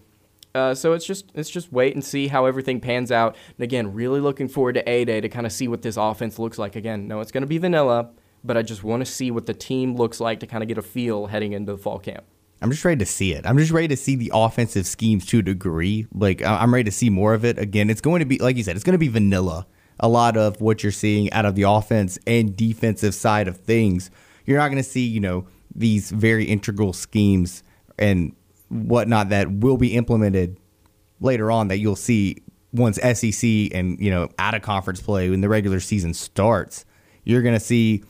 Uh, 0.55 0.73
so 0.73 0.93
it's 0.93 1.05
just 1.05 1.31
it's 1.35 1.49
just 1.49 1.71
wait 1.71 1.93
and 1.93 2.03
see 2.03 2.27
how 2.27 2.45
everything 2.45 2.79
pans 2.79 3.11
out. 3.11 3.35
And 3.57 3.63
again, 3.63 3.93
really 3.93 4.19
looking 4.19 4.47
forward 4.47 4.73
to 4.73 4.89
A 4.89 5.05
Day 5.05 5.21
to 5.21 5.29
kind 5.29 5.45
of 5.45 5.51
see 5.51 5.67
what 5.67 5.81
this 5.81 5.97
offense 5.97 6.39
looks 6.39 6.57
like. 6.57 6.75
Again, 6.75 7.07
no, 7.07 7.21
it's 7.21 7.31
going 7.31 7.41
to 7.41 7.47
be 7.47 7.57
vanilla, 7.57 8.09
but 8.43 8.57
I 8.57 8.61
just 8.61 8.83
want 8.83 9.05
to 9.05 9.11
see 9.11 9.29
what 9.29 9.45
the 9.45 9.53
team 9.53 9.95
looks 9.95 10.19
like 10.19 10.39
to 10.39 10.47
kind 10.47 10.63
of 10.63 10.67
get 10.67 10.77
a 10.77 10.81
feel 10.81 11.27
heading 11.27 11.53
into 11.53 11.73
the 11.73 11.77
fall 11.77 11.99
camp. 11.99 12.23
I'm 12.61 12.71
just 12.71 12.83
ready 12.83 12.97
to 12.97 13.05
see 13.05 13.33
it. 13.33 13.45
I'm 13.45 13.57
just 13.57 13.71
ready 13.71 13.87
to 13.89 13.97
see 13.97 14.15
the 14.15 14.31
offensive 14.33 14.87
schemes 14.87 15.25
to 15.27 15.39
a 15.39 15.41
degree. 15.41 16.07
Like 16.13 16.41
I'm 16.41 16.73
ready 16.73 16.85
to 16.85 16.91
see 16.91 17.09
more 17.09 17.33
of 17.33 17.45
it. 17.45 17.59
Again, 17.59 17.89
it's 17.89 18.01
going 18.01 18.19
to 18.19 18.25
be 18.25 18.37
like 18.39 18.57
you 18.57 18.63
said, 18.63 18.75
it's 18.75 18.83
going 18.83 18.93
to 18.93 18.99
be 18.99 19.07
vanilla. 19.07 19.67
A 19.99 20.07
lot 20.07 20.37
of 20.37 20.61
what 20.61 20.83
you're 20.83 20.91
seeing 20.91 21.31
out 21.33 21.45
of 21.45 21.55
the 21.55 21.63
offense 21.63 22.19
and 22.27 22.55
defensive 22.55 23.15
side 23.15 23.47
of 23.47 23.57
things. 23.57 24.11
You're 24.45 24.59
not 24.59 24.67
going 24.67 24.81
to 24.81 24.89
see, 24.89 25.05
you 25.05 25.19
know, 25.19 25.47
these 25.73 26.11
very 26.11 26.45
integral 26.45 26.93
schemes 26.93 27.63
and 27.97 28.35
whatnot 28.69 29.29
that 29.29 29.51
will 29.51 29.77
be 29.77 29.95
implemented 29.95 30.59
later 31.19 31.49
on 31.51 31.67
that 31.69 31.77
you'll 31.77 31.95
see 31.95 32.43
once 32.73 32.97
SEC 32.97 33.49
and 33.73 33.99
you 33.99 34.11
know 34.11 34.29
out 34.37 34.53
of 34.53 34.61
conference 34.61 35.01
play 35.01 35.29
when 35.29 35.41
the 35.41 35.49
regular 35.49 35.79
season 35.79 36.13
starts. 36.13 36.85
You're 37.23 37.41
going 37.41 37.55
to 37.55 37.59
see 37.59 38.03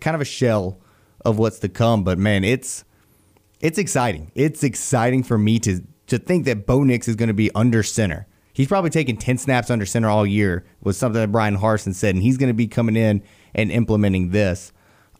kind 0.00 0.14
of 0.14 0.20
a 0.20 0.26
shell 0.26 0.80
of 1.24 1.38
what's 1.38 1.58
to 1.60 1.68
come. 1.68 2.04
But 2.04 2.18
man, 2.18 2.44
it's 2.44 2.84
it's 3.60 3.78
exciting. 3.78 4.32
It's 4.34 4.62
exciting 4.62 5.22
for 5.22 5.38
me 5.38 5.58
to 5.60 5.82
to 6.10 6.18
think 6.18 6.44
that 6.44 6.66
Bo 6.66 6.82
Nix 6.82 7.06
is 7.06 7.14
going 7.14 7.28
to 7.28 7.34
be 7.34 7.50
under 7.54 7.82
center. 7.82 8.26
He's 8.52 8.66
probably 8.66 8.90
taken 8.90 9.16
10 9.16 9.38
snaps 9.38 9.70
under 9.70 9.86
center 9.86 10.08
all 10.08 10.26
year, 10.26 10.64
was 10.80 10.98
something 10.98 11.20
that 11.20 11.30
Bryan 11.30 11.56
Harsin 11.56 11.94
said, 11.94 12.16
and 12.16 12.22
he's 12.22 12.36
going 12.36 12.48
to 12.48 12.54
be 12.54 12.66
coming 12.66 12.96
in 12.96 13.22
and 13.54 13.70
implementing 13.70 14.30
this. 14.30 14.72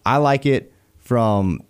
I 0.04 0.16
like 0.16 0.46
it 0.46 0.72
from, 0.98 1.62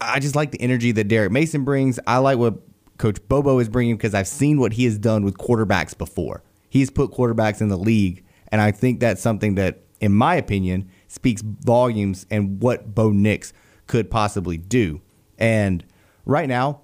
I 0.00 0.18
just 0.18 0.34
like 0.34 0.50
the 0.50 0.60
energy 0.62 0.90
that 0.92 1.08
Derek 1.08 1.30
Mason 1.30 1.64
brings. 1.64 2.00
I 2.06 2.18
like 2.18 2.38
what 2.38 2.54
Coach 2.96 3.18
Bobo 3.28 3.58
is 3.58 3.68
bringing 3.68 3.96
because 3.96 4.14
I've 4.14 4.28
seen 4.28 4.58
what 4.58 4.72
he 4.72 4.84
has 4.84 4.96
done 4.96 5.24
with 5.24 5.36
quarterbacks 5.36 5.96
before. 5.96 6.42
He's 6.70 6.88
put 6.88 7.12
quarterbacks 7.12 7.60
in 7.60 7.68
the 7.68 7.76
league, 7.76 8.24
and 8.48 8.62
I 8.62 8.70
think 8.70 9.00
that's 9.00 9.20
something 9.20 9.56
that, 9.56 9.82
in 10.00 10.14
my 10.14 10.36
opinion, 10.36 10.88
speaks 11.06 11.42
volumes 11.42 12.24
and 12.30 12.62
what 12.62 12.94
Bo 12.94 13.10
Nix 13.10 13.52
could 13.86 14.10
possibly 14.10 14.56
do. 14.56 15.02
And 15.42 15.84
right 16.24 16.48
now, 16.48 16.82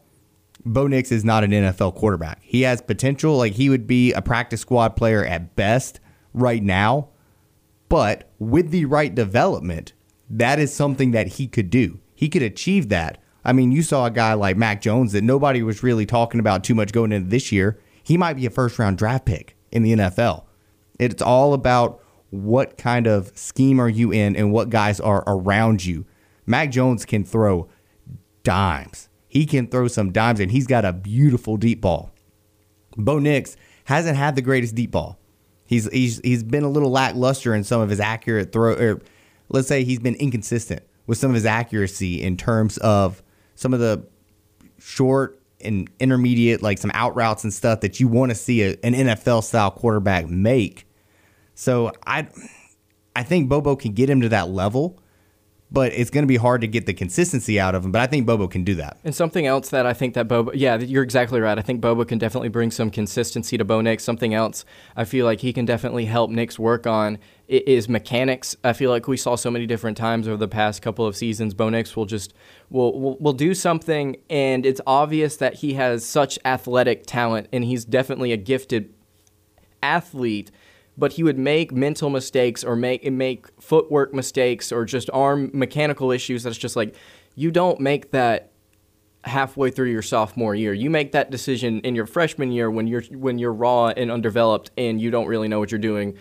Bo 0.66 0.88
Nix 0.88 1.12
is 1.12 1.24
not 1.24 1.44
an 1.44 1.52
NFL 1.52 1.94
quarterback. 1.94 2.40
He 2.42 2.62
has 2.62 2.82
potential, 2.82 3.36
like 3.36 3.52
he 3.52 3.70
would 3.70 3.86
be 3.86 4.12
a 4.12 4.20
practice 4.20 4.60
squad 4.60 4.96
player 4.96 5.24
at 5.24 5.54
best 5.54 6.00
right 6.34 6.62
now. 6.62 7.08
But 7.88 8.30
with 8.38 8.70
the 8.70 8.84
right 8.84 9.14
development, 9.14 9.92
that 10.28 10.58
is 10.58 10.74
something 10.74 11.12
that 11.12 11.28
he 11.28 11.46
could 11.46 11.70
do. 11.70 12.00
He 12.14 12.28
could 12.28 12.42
achieve 12.42 12.88
that. 12.88 13.22
I 13.44 13.52
mean, 13.52 13.70
you 13.70 13.82
saw 13.82 14.06
a 14.06 14.10
guy 14.10 14.34
like 14.34 14.56
Mac 14.56 14.82
Jones 14.82 15.12
that 15.12 15.22
nobody 15.22 15.62
was 15.62 15.84
really 15.84 16.04
talking 16.04 16.40
about 16.40 16.64
too 16.64 16.74
much 16.74 16.92
going 16.92 17.12
into 17.12 17.30
this 17.30 17.52
year. 17.52 17.78
He 18.02 18.16
might 18.18 18.34
be 18.34 18.44
a 18.44 18.50
first 18.50 18.78
round 18.78 18.98
draft 18.98 19.24
pick 19.24 19.56
in 19.70 19.84
the 19.84 19.92
NFL. 19.92 20.44
It's 20.98 21.22
all 21.22 21.54
about 21.54 22.02
what 22.30 22.76
kind 22.76 23.06
of 23.06 23.30
scheme 23.38 23.80
are 23.80 23.88
you 23.88 24.12
in 24.12 24.34
and 24.34 24.52
what 24.52 24.68
guys 24.68 24.98
are 24.98 25.22
around 25.28 25.86
you. 25.86 26.04
Mac 26.44 26.70
Jones 26.70 27.04
can 27.04 27.24
throw 27.24 27.68
dimes. 28.48 29.10
He 29.28 29.44
can 29.44 29.66
throw 29.66 29.88
some 29.88 30.10
dimes 30.10 30.40
and 30.40 30.50
he's 30.50 30.66
got 30.66 30.86
a 30.86 30.92
beautiful 30.94 31.58
deep 31.58 31.82
ball. 31.82 32.10
Bo 32.96 33.18
Nix 33.18 33.58
hasn't 33.84 34.16
had 34.16 34.36
the 34.36 34.40
greatest 34.40 34.74
deep 34.74 34.90
ball. 34.90 35.18
He's 35.66 35.86
he's 35.92 36.18
he's 36.24 36.42
been 36.42 36.64
a 36.64 36.68
little 36.70 36.90
lackluster 36.90 37.54
in 37.54 37.62
some 37.62 37.82
of 37.82 37.90
his 37.90 38.00
accurate 38.00 38.50
throw 38.50 38.72
or 38.72 39.02
let's 39.50 39.68
say 39.68 39.84
he's 39.84 39.98
been 39.98 40.14
inconsistent 40.14 40.82
with 41.06 41.18
some 41.18 41.30
of 41.30 41.34
his 41.34 41.44
accuracy 41.44 42.22
in 42.22 42.38
terms 42.38 42.78
of 42.78 43.22
some 43.54 43.74
of 43.74 43.80
the 43.80 44.02
short 44.78 45.38
and 45.60 45.90
intermediate 46.00 46.62
like 46.62 46.78
some 46.78 46.90
out 46.94 47.14
routes 47.14 47.44
and 47.44 47.52
stuff 47.52 47.80
that 47.80 48.00
you 48.00 48.08
want 48.08 48.30
to 48.30 48.34
see 48.34 48.62
a, 48.62 48.70
an 48.82 48.94
NFL 48.94 49.44
style 49.44 49.70
quarterback 49.70 50.26
make. 50.26 50.86
So 51.54 51.92
I 52.06 52.28
I 53.14 53.24
think 53.24 53.50
Bobo 53.50 53.76
can 53.76 53.92
get 53.92 54.08
him 54.08 54.22
to 54.22 54.30
that 54.30 54.48
level 54.48 54.98
but 55.70 55.92
it's 55.92 56.10
going 56.10 56.22
to 56.22 56.28
be 56.28 56.36
hard 56.36 56.62
to 56.62 56.66
get 56.66 56.86
the 56.86 56.94
consistency 56.94 57.60
out 57.60 57.74
of 57.74 57.84
him. 57.84 57.92
But 57.92 58.00
I 58.00 58.06
think 58.06 58.26
Bobo 58.26 58.48
can 58.48 58.64
do 58.64 58.74
that. 58.76 58.96
And 59.04 59.14
something 59.14 59.46
else 59.46 59.68
that 59.70 59.84
I 59.86 59.92
think 59.92 60.14
that 60.14 60.26
Bobo, 60.26 60.52
yeah, 60.52 60.78
you're 60.78 61.02
exactly 61.02 61.40
right. 61.40 61.58
I 61.58 61.62
think 61.62 61.80
Bobo 61.80 62.04
can 62.04 62.18
definitely 62.18 62.48
bring 62.48 62.70
some 62.70 62.90
consistency 62.90 63.58
to 63.58 63.64
Bo 63.64 63.80
Nix. 63.80 64.02
Something 64.02 64.32
else 64.32 64.64
I 64.96 65.04
feel 65.04 65.26
like 65.26 65.40
he 65.40 65.52
can 65.52 65.66
definitely 65.66 66.06
help 66.06 66.30
Nix 66.30 66.58
work 66.58 66.86
on 66.86 67.18
is 67.48 67.88
mechanics. 67.88 68.56
I 68.62 68.72
feel 68.72 68.90
like 68.90 69.08
we 69.08 69.16
saw 69.16 69.36
so 69.36 69.50
many 69.50 69.66
different 69.66 69.96
times 69.96 70.26
over 70.26 70.36
the 70.36 70.48
past 70.48 70.82
couple 70.82 71.06
of 71.06 71.16
seasons. 71.16 71.54
Bo 71.54 71.68
Nix 71.68 71.96
will 71.96 72.06
just 72.06 72.34
will, 72.70 72.98
will 72.98 73.16
will 73.18 73.32
do 73.32 73.54
something, 73.54 74.16
and 74.28 74.66
it's 74.66 74.80
obvious 74.86 75.36
that 75.36 75.54
he 75.54 75.74
has 75.74 76.04
such 76.04 76.38
athletic 76.44 77.06
talent, 77.06 77.48
and 77.52 77.64
he's 77.64 77.84
definitely 77.84 78.32
a 78.32 78.36
gifted 78.36 78.92
athlete 79.82 80.50
but 80.98 81.12
he 81.12 81.22
would 81.22 81.38
make 81.38 81.72
mental 81.72 82.10
mistakes 82.10 82.64
or 82.64 82.76
make 82.76 83.10
make 83.10 83.46
footwork 83.60 84.12
mistakes 84.12 84.72
or 84.72 84.84
just 84.84 85.08
arm 85.12 85.50
mechanical 85.54 86.10
issues 86.10 86.42
that's 86.42 86.58
just 86.58 86.76
like 86.76 86.94
you 87.36 87.50
don't 87.52 87.80
make 87.80 88.10
that 88.10 88.50
halfway 89.24 89.70
through 89.70 89.90
your 89.90 90.02
sophomore 90.02 90.54
year. 90.54 90.72
You 90.72 90.90
make 90.90 91.12
that 91.12 91.30
decision 91.30 91.80
in 91.80 91.94
your 91.94 92.06
freshman 92.06 92.50
year 92.50 92.70
when 92.70 92.86
you're 92.86 93.02
when 93.12 93.38
you're 93.38 93.52
raw 93.52 93.88
and 93.88 94.10
undeveloped 94.10 94.70
and 94.76 95.00
you 95.00 95.10
don't 95.10 95.26
really 95.26 95.48
know 95.48 95.60
what 95.60 95.70
you're 95.70 95.78
doing. 95.78 96.18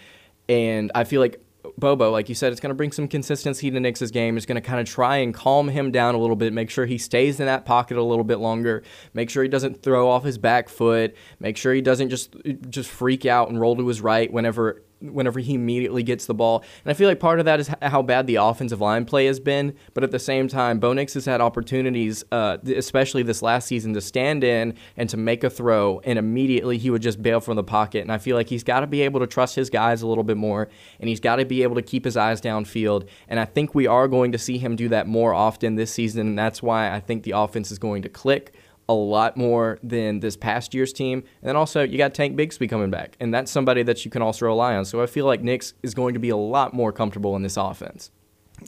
And 0.48 0.92
I 0.94 1.04
feel 1.04 1.22
like 1.22 1.44
Bobo, 1.78 2.12
like 2.12 2.30
you 2.30 2.36
said, 2.36 2.52
it's 2.52 2.62
going 2.62 2.70
to 2.70 2.76
bring 2.76 2.92
some 2.92 3.08
consistency 3.08 3.72
to 3.72 3.80
Nix's 3.80 4.12
game. 4.12 4.38
It's 4.38 4.46
going 4.46 4.62
to 4.62 4.62
kind 4.62 4.80
of 4.80 4.88
try 4.88 5.18
and 5.18 5.34
calm 5.34 5.70
him 5.70 5.92
down 5.92 6.16
a 6.16 6.18
little 6.18 6.36
bit, 6.36 6.54
make 6.54 6.70
sure 6.70 6.86
he 6.86 6.98
stays 6.98 7.40
in 7.40 7.46
that 7.46 7.66
pocket 7.66 7.98
a 7.98 8.04
little 8.04 8.24
bit 8.24 8.38
longer, 8.38 8.84
make 9.14 9.30
sure 9.30 9.44
he 9.44 9.50
doesn't 9.50 9.82
throw 9.84 10.10
off 10.10 10.24
his 10.24 10.38
back 10.38 10.70
foot, 10.70 11.16
make 11.40 11.58
sure 11.58 11.74
he 11.74 11.82
doesn't 11.82 12.10
just 12.10 12.36
just 12.70 12.90
freak 12.90 13.26
out 13.26 13.50
and 13.50 13.60
roll 13.60 13.76
to 13.76 13.88
his 13.88 14.02
right 14.02 14.32
whenever 14.32 14.84
whenever 15.02 15.40
he 15.40 15.54
immediately 15.54 16.04
gets 16.04 16.26
the 16.26 16.34
ball. 16.34 16.64
And 16.84 16.92
I 16.92 16.94
feel 16.94 17.08
like 17.08 17.20
part 17.20 17.40
of 17.40 17.46
that 17.46 17.60
is 17.60 17.70
how 17.82 18.02
bad 18.02 18.28
the 18.28 18.36
offensive 18.36 18.82
line 18.82 19.06
play 19.06 19.26
has 19.28 19.40
been. 19.40 19.76
But 19.94 20.04
at 20.04 20.12
the 20.12 20.20
same 20.20 20.48
time, 20.48 20.80
Bo 20.80 20.94
Nix 20.94 21.14
has 21.14 21.26
had 21.26 21.42
opportunities, 21.42 22.24
uh, 22.32 22.58
especially 22.76 23.24
this 23.24 23.42
last 23.42 23.68
season, 23.68 23.94
to 23.94 24.02
stand 24.02 24.44
in 24.44 24.76
and 24.96 25.10
to 25.10 25.18
make 25.18 25.44
a 25.44 25.50
throw, 25.50 26.00
and 26.04 26.18
immediately 26.18 26.78
he 26.78 26.90
would 26.90 27.02
just 27.02 27.22
bail 27.22 27.40
from 27.40 27.56
the 27.56 27.64
pocket. 27.64 28.02
And 28.02 28.12
I 28.12 28.18
feel 28.18 28.36
like 28.36 28.50
he's 28.50 28.64
got 28.64 28.82
to 28.82 28.88
be 28.88 29.02
able 29.02 29.20
to 29.20 29.28
trust 29.28 29.56
his 29.56 29.70
guys 29.70 30.02
a 30.02 30.08
little 30.08 30.24
bit 30.24 30.38
more, 30.38 30.70
and 31.00 31.10
he's 31.10 31.20
got 31.20 31.38
to 31.38 31.46
be 31.46 31.64
able 31.64 31.76
to 31.76 31.82
keep 31.82 32.06
his 32.06 32.18
eyes 32.18 32.42
downfield. 32.42 33.08
And 33.28 33.40
I 33.40 33.46
think 33.46 33.76
we 33.76 33.88
are 33.88 34.08
going 34.08 34.32
to 34.32 34.38
see 34.38 34.58
him 34.58 34.76
do 34.76 34.90
that 34.90 35.08
more 35.08 35.34
often 35.34 35.76
this 35.76 35.92
season, 35.92 36.28
and 36.28 36.40
that's 36.40 36.64
why 36.64 36.94
I 36.94 37.00
think 37.00 37.24
the 37.24 37.32
offense 37.32 37.72
is 37.72 37.80
going 37.80 38.02
to 38.04 38.10
click 38.10 38.54
a 38.90 38.94
lot 38.94 39.36
more 39.36 39.80
than 39.84 40.20
this 40.22 40.38
past 40.38 40.74
year's 40.74 40.94
team. 40.94 41.20
And 41.42 41.50
then 41.50 41.56
also, 41.56 41.84
you 41.84 41.98
got 41.98 42.14
Tank 42.14 42.38
Bigsby 42.38 42.70
coming 42.70 42.90
back, 42.90 43.18
and 43.20 43.34
that's 43.34 43.52
somebody 43.52 43.84
that 43.84 44.06
you 44.06 44.12
can 44.12 44.22
also 44.22 44.46
rely 44.46 44.76
on. 44.76 44.86
So 44.86 45.02
I 45.02 45.08
feel 45.08 45.26
like 45.26 45.42
Nix 45.42 45.74
is 45.84 45.94
going 45.94 46.14
to 46.14 46.20
be 46.20 46.30
a 46.30 46.38
lot 46.38 46.74
more 46.74 46.92
comfortable 46.92 47.36
in 47.36 47.42
this 47.42 47.58
offense. 47.58 48.12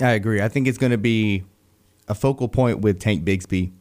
I 0.02 0.12
agree. 0.12 0.42
I 0.42 0.50
think 0.50 0.68
it's 0.68 0.78
going 0.78 0.92
to 0.92 0.98
be 0.98 1.44
a 2.08 2.16
focal 2.16 2.48
point 2.48 2.82
with 2.82 3.00
Tank 3.00 3.24
Bigsby 3.24 3.72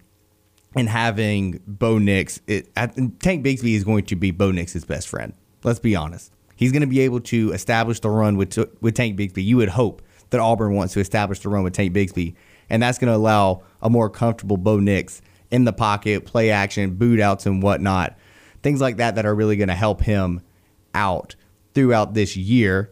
and 0.77 0.89
having 0.89 1.61
Bo 1.67 1.99
Nix. 1.99 2.41
It, 2.47 2.75
Tank 2.75 3.45
Bigsby 3.45 3.75
is 3.75 3.85
going 3.85 4.05
to 4.07 4.17
be 4.17 4.31
Bo 4.31 4.51
Nix's 4.51 4.85
best 4.85 5.09
friend. 5.09 5.33
Let's 5.65 5.81
be 5.81 5.97
honest. 5.97 6.33
He's 6.55 6.73
going 6.73 6.83
to 6.83 6.89
be 6.89 7.01
able 7.01 7.21
to 7.21 7.53
establish 7.53 8.01
the 8.01 8.11
run 8.11 8.37
with 8.37 8.59
with 8.81 8.95
Tank 8.95 9.19
Bigsby. 9.19 9.45
You 9.45 9.57
would 9.59 9.71
hope 9.71 10.03
that 10.31 10.41
Auburn 10.41 10.75
wants 10.75 10.93
to 10.95 11.01
establish 11.01 11.41
the 11.41 11.49
run 11.49 11.63
with 11.63 11.73
Tank 11.73 11.95
Bigsby, 11.95 12.35
and 12.69 12.83
that's 12.83 12.99
going 12.99 13.11
to 13.13 13.17
allow 13.17 13.63
a 13.81 13.89
more 13.89 14.11
comfortable 14.11 14.57
Bo 14.57 14.79
Nix 14.79 15.23
in 15.51 15.65
the 15.65 15.73
pocket, 15.73 16.25
play 16.25 16.51
action, 16.51 16.95
boot 16.95 17.21
outs, 17.21 17.47
and 17.47 17.63
whatnot. 17.63 18.17
Things 18.63 18.81
like 18.81 18.97
that 18.97 19.15
that 19.15 19.27
are 19.27 19.35
really 19.35 19.57
going 19.57 19.69
to 19.69 19.75
help 19.75 20.03
him 20.03 20.41
out 20.95 21.37
throughout 21.75 22.15
this 22.15 22.37
year. 22.37 22.91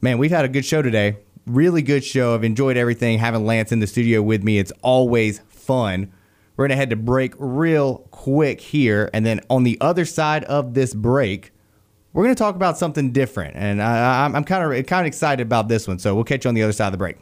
Man, 0.00 0.18
we've 0.18 0.30
had 0.30 0.44
a 0.44 0.48
good 0.48 0.64
show 0.64 0.82
today. 0.82 1.18
Really 1.46 1.82
good 1.82 2.04
show. 2.04 2.34
I've 2.34 2.44
enjoyed 2.44 2.76
everything. 2.76 3.18
Having 3.18 3.46
Lance 3.46 3.72
in 3.72 3.80
the 3.80 3.86
studio 3.86 4.22
with 4.22 4.42
me, 4.42 4.58
it's 4.58 4.72
always 4.82 5.40
fun. 5.48 6.12
We're 6.56 6.64
going 6.64 6.70
to 6.70 6.76
head 6.76 6.90
to 6.90 6.96
break 6.96 7.34
real 7.38 7.98
quick 8.10 8.60
here. 8.60 9.10
And 9.12 9.24
then 9.24 9.40
on 9.50 9.62
the 9.62 9.78
other 9.80 10.04
side 10.04 10.44
of 10.44 10.74
this 10.74 10.94
break, 10.94 11.52
we're 12.12 12.24
going 12.24 12.34
to 12.34 12.38
talk 12.38 12.56
about 12.56 12.78
something 12.78 13.12
different. 13.12 13.56
And 13.56 13.82
I, 13.82 14.24
am 14.24 14.44
kind 14.44 14.64
of 14.64 14.86
kind 14.86 15.02
of 15.02 15.06
excited 15.06 15.46
about 15.46 15.68
this 15.68 15.86
one. 15.86 15.98
So 15.98 16.14
we'll 16.14 16.24
catch 16.24 16.44
you 16.44 16.48
on 16.48 16.54
the 16.54 16.62
other 16.62 16.72
side 16.72 16.86
of 16.86 16.92
the 16.92 16.98
break. 16.98 17.18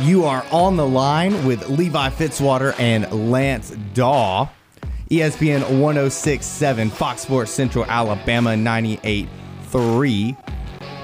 You 0.00 0.26
are 0.26 0.44
on 0.52 0.76
the 0.76 0.86
line 0.86 1.46
with 1.46 1.70
Levi 1.70 2.10
Fitzwater 2.10 2.78
and 2.78 3.10
Lance 3.30 3.74
Dawe. 3.94 4.46
ESPN 5.10 5.80
1067, 5.80 6.90
Fox 6.90 7.22
Sports 7.22 7.50
Central 7.50 7.86
Alabama 7.86 8.50
98.3. 8.50 10.36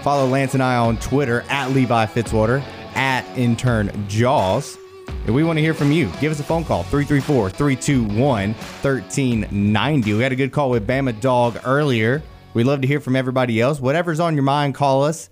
Follow 0.03 0.27
Lance 0.27 0.53
and 0.53 0.63
I 0.63 0.77
on 0.77 0.99
Twitter 0.99 1.43
at 1.49 1.71
Levi 1.71 2.05
Fitzwater, 2.05 2.61
at 2.95 3.25
intern 3.39 4.07
Jaws. 4.09 4.77
If 5.25 5.31
we 5.31 5.43
want 5.43 5.57
to 5.57 5.63
hear 5.63 5.73
from 5.73 5.91
you, 5.91 6.11
give 6.21 6.31
us 6.31 6.41
a 6.41 6.45
phone 6.45 6.63
call 6.63 6.83
334 6.83 7.49
321 7.49 8.53
1390. 8.53 10.13
We 10.13 10.23
had 10.23 10.33
a 10.33 10.37
good 10.37 10.53
call 10.53 10.69
with 10.69 10.87
Bama 10.87 11.19
Dog 11.19 11.59
earlier. 11.65 12.23
We'd 12.53 12.65
love 12.65 12.83
to 12.83 12.87
hear 12.87 13.01
from 13.01 13.17
everybody 13.17 13.59
else. 13.59 13.81
Whatever's 13.81 14.21
on 14.21 14.35
your 14.35 14.43
mind, 14.43 14.75
call 14.75 15.03
us. 15.03 15.31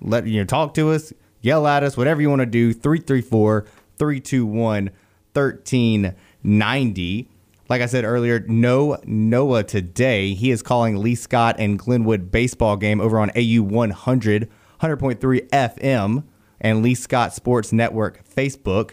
Let 0.00 0.28
you 0.28 0.38
know, 0.38 0.44
talk 0.44 0.74
to 0.74 0.92
us 0.92 1.12
yell 1.42 1.66
at 1.66 1.82
us, 1.82 1.96
whatever 1.96 2.22
you 2.22 2.30
want 2.30 2.40
to 2.40 2.46
do. 2.46 2.72
334 2.72 3.66
321 3.98 4.90
1390. 5.34 7.28
Like 7.68 7.80
I 7.80 7.86
said 7.86 8.04
earlier, 8.04 8.40
no 8.48 8.98
Noah 9.04 9.64
today. 9.64 10.34
He 10.34 10.50
is 10.50 10.62
calling 10.62 10.96
Lee 10.96 11.14
Scott 11.14 11.56
and 11.58 11.78
Glenwood 11.78 12.30
baseball 12.30 12.76
game 12.76 13.00
over 13.00 13.18
on 13.18 13.30
AU 13.36 13.62
100, 13.62 14.50
100.3 14.80 15.48
FM. 15.48 16.24
and 16.60 16.82
Lee 16.82 16.94
Scott 16.94 17.34
Sports 17.34 17.72
Network 17.72 18.24
Facebook. 18.28 18.92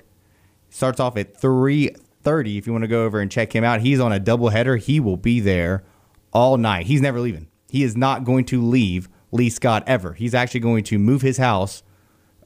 Starts 0.69 0.99
off 0.99 1.17
at 1.17 1.39
3:30 1.39 2.57
if 2.57 2.65
you 2.67 2.73
want 2.73 2.83
to 2.83 2.87
go 2.87 3.03
over 3.05 3.19
and 3.19 3.31
check 3.31 3.53
him 3.55 3.63
out. 3.63 3.81
He's 3.81 3.99
on 3.99 4.13
a 4.13 4.19
doubleheader. 4.19 4.79
He 4.79 4.99
will 4.99 5.17
be 5.17 5.39
there 5.39 5.83
all 6.31 6.57
night. 6.57 6.85
He's 6.85 7.01
never 7.01 7.19
leaving. 7.19 7.47
He 7.69 7.83
is 7.83 7.97
not 7.97 8.23
going 8.23 8.45
to 8.45 8.61
leave 8.61 9.09
Lee 9.31 9.49
Scott 9.49 9.83
ever. 9.87 10.13
He's 10.13 10.33
actually 10.33 10.61
going 10.61 10.83
to 10.85 10.97
move 10.97 11.21
his 11.21 11.37
house 11.37 11.83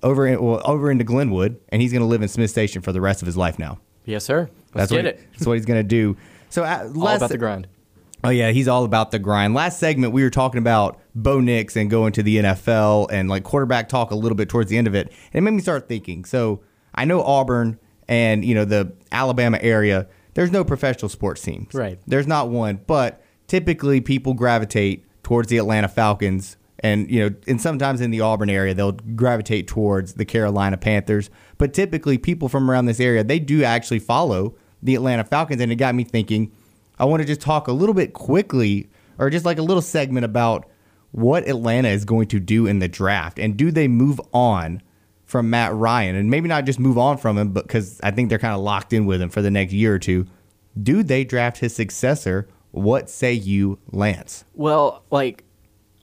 over 0.03 0.27
in, 0.27 0.43
well, 0.43 0.61
over 0.65 0.91
into 0.91 1.03
Glenwood, 1.03 1.59
and 1.69 1.81
he's 1.81 1.91
going 1.91 2.01
to 2.01 2.07
live 2.07 2.21
in 2.21 2.27
Smith 2.27 2.49
Station 2.51 2.81
for 2.81 2.91
the 2.91 3.01
rest 3.01 3.21
of 3.21 3.25
his 3.25 3.37
life 3.37 3.57
now. 3.57 3.79
Yes, 4.05 4.25
sir. 4.25 4.49
That's 4.73 4.91
Let's 4.91 4.91
get 4.91 4.97
what, 4.97 5.05
it. 5.05 5.31
That's 5.31 5.45
what 5.45 5.53
he's 5.53 5.65
going 5.65 5.79
to 5.79 5.87
do. 5.87 6.17
So 6.49 6.63
uh, 6.63 6.83
All 6.83 7.01
last, 7.01 7.17
about 7.17 7.29
the 7.29 7.37
grind. 7.37 7.67
Oh 8.23 8.29
yeah, 8.29 8.51
he's 8.51 8.67
all 8.67 8.85
about 8.85 9.11
the 9.11 9.19
grind. 9.19 9.53
Last 9.53 9.79
segment 9.79 10.13
we 10.13 10.23
were 10.23 10.29
talking 10.29 10.59
about 10.59 10.99
Bo 11.15 11.39
Nix 11.39 11.75
and 11.75 11.89
going 11.89 12.13
to 12.13 12.23
the 12.23 12.37
NFL 12.37 13.11
and 13.11 13.29
like 13.29 13.43
quarterback 13.43 13.89
talk 13.89 14.11
a 14.11 14.15
little 14.15 14.35
bit 14.35 14.49
towards 14.49 14.69
the 14.69 14.77
end 14.77 14.87
of 14.87 14.95
it, 14.95 15.07
and 15.07 15.35
it 15.35 15.41
made 15.41 15.51
me 15.51 15.61
start 15.61 15.89
thinking. 15.89 16.23
So 16.25 16.61
I 16.95 17.05
know 17.05 17.21
Auburn 17.21 17.79
and 18.07 18.45
you 18.45 18.55
know 18.55 18.65
the 18.65 18.93
Alabama 19.11 19.59
area. 19.61 20.07
There's 20.35 20.51
no 20.51 20.63
professional 20.63 21.09
sports 21.09 21.41
teams. 21.41 21.73
Right. 21.73 21.99
There's 22.07 22.25
not 22.25 22.49
one, 22.49 22.81
but 22.87 23.23
typically 23.47 24.01
people 24.01 24.33
gravitate 24.33 25.05
towards 25.21 25.49
the 25.49 25.57
Atlanta 25.57 25.87
Falcons 25.87 26.57
and 26.83 27.09
you 27.09 27.21
know 27.21 27.35
and 27.47 27.59
sometimes 27.59 28.01
in 28.01 28.11
the 28.11 28.21
Auburn 28.21 28.49
area 28.49 28.73
they'll 28.73 28.91
gravitate 28.91 29.67
towards 29.67 30.13
the 30.13 30.25
Carolina 30.25 30.77
Panthers. 30.77 31.29
But 31.57 31.73
typically 31.73 32.17
people 32.17 32.49
from 32.49 32.69
around 32.69 32.85
this 32.85 32.99
area 32.99 33.23
they 33.23 33.39
do 33.39 33.63
actually 33.63 33.99
follow 33.99 34.55
the 34.83 34.93
Atlanta 34.93 35.23
Falcons. 35.23 35.61
And 35.61 35.71
it 35.71 35.75
got 35.75 35.95
me 35.95 36.03
thinking 36.03 36.51
I 36.99 37.05
want 37.05 37.21
to 37.21 37.27
just 37.27 37.41
talk 37.41 37.67
a 37.67 37.71
little 37.71 37.95
bit 37.95 38.13
quickly 38.13 38.89
or 39.17 39.29
just 39.29 39.45
like 39.45 39.57
a 39.57 39.63
little 39.63 39.81
segment 39.81 40.25
about 40.25 40.69
what 41.11 41.47
Atlanta 41.47 41.87
is 41.89 42.05
going 42.05 42.27
to 42.27 42.39
do 42.39 42.67
in 42.67 42.79
the 42.79 42.87
draft. 42.87 43.39
And 43.39 43.55
do 43.55 43.71
they 43.71 43.87
move 43.87 44.19
on 44.33 44.81
from 45.23 45.49
Matt 45.49 45.73
Ryan? 45.73 46.15
And 46.15 46.29
maybe 46.29 46.49
not 46.49 46.65
just 46.65 46.79
move 46.79 46.97
on 46.97 47.17
from 47.17 47.37
him 47.37 47.53
but 47.53 47.67
cuz 47.69 47.99
I 48.03 48.11
think 48.11 48.29
they're 48.29 48.39
kind 48.39 48.53
of 48.53 48.61
locked 48.61 48.91
in 48.91 49.05
with 49.05 49.21
him 49.21 49.29
for 49.29 49.41
the 49.41 49.51
next 49.51 49.71
year 49.71 49.93
or 49.93 49.99
two. 49.99 50.27
Do 50.81 51.01
they 51.01 51.23
draft 51.23 51.59
his 51.59 51.73
successor? 51.73 52.49
What 52.71 53.09
say 53.09 53.33
you 53.33 53.77
Lance? 53.91 54.43
Well, 54.55 55.03
like 55.11 55.43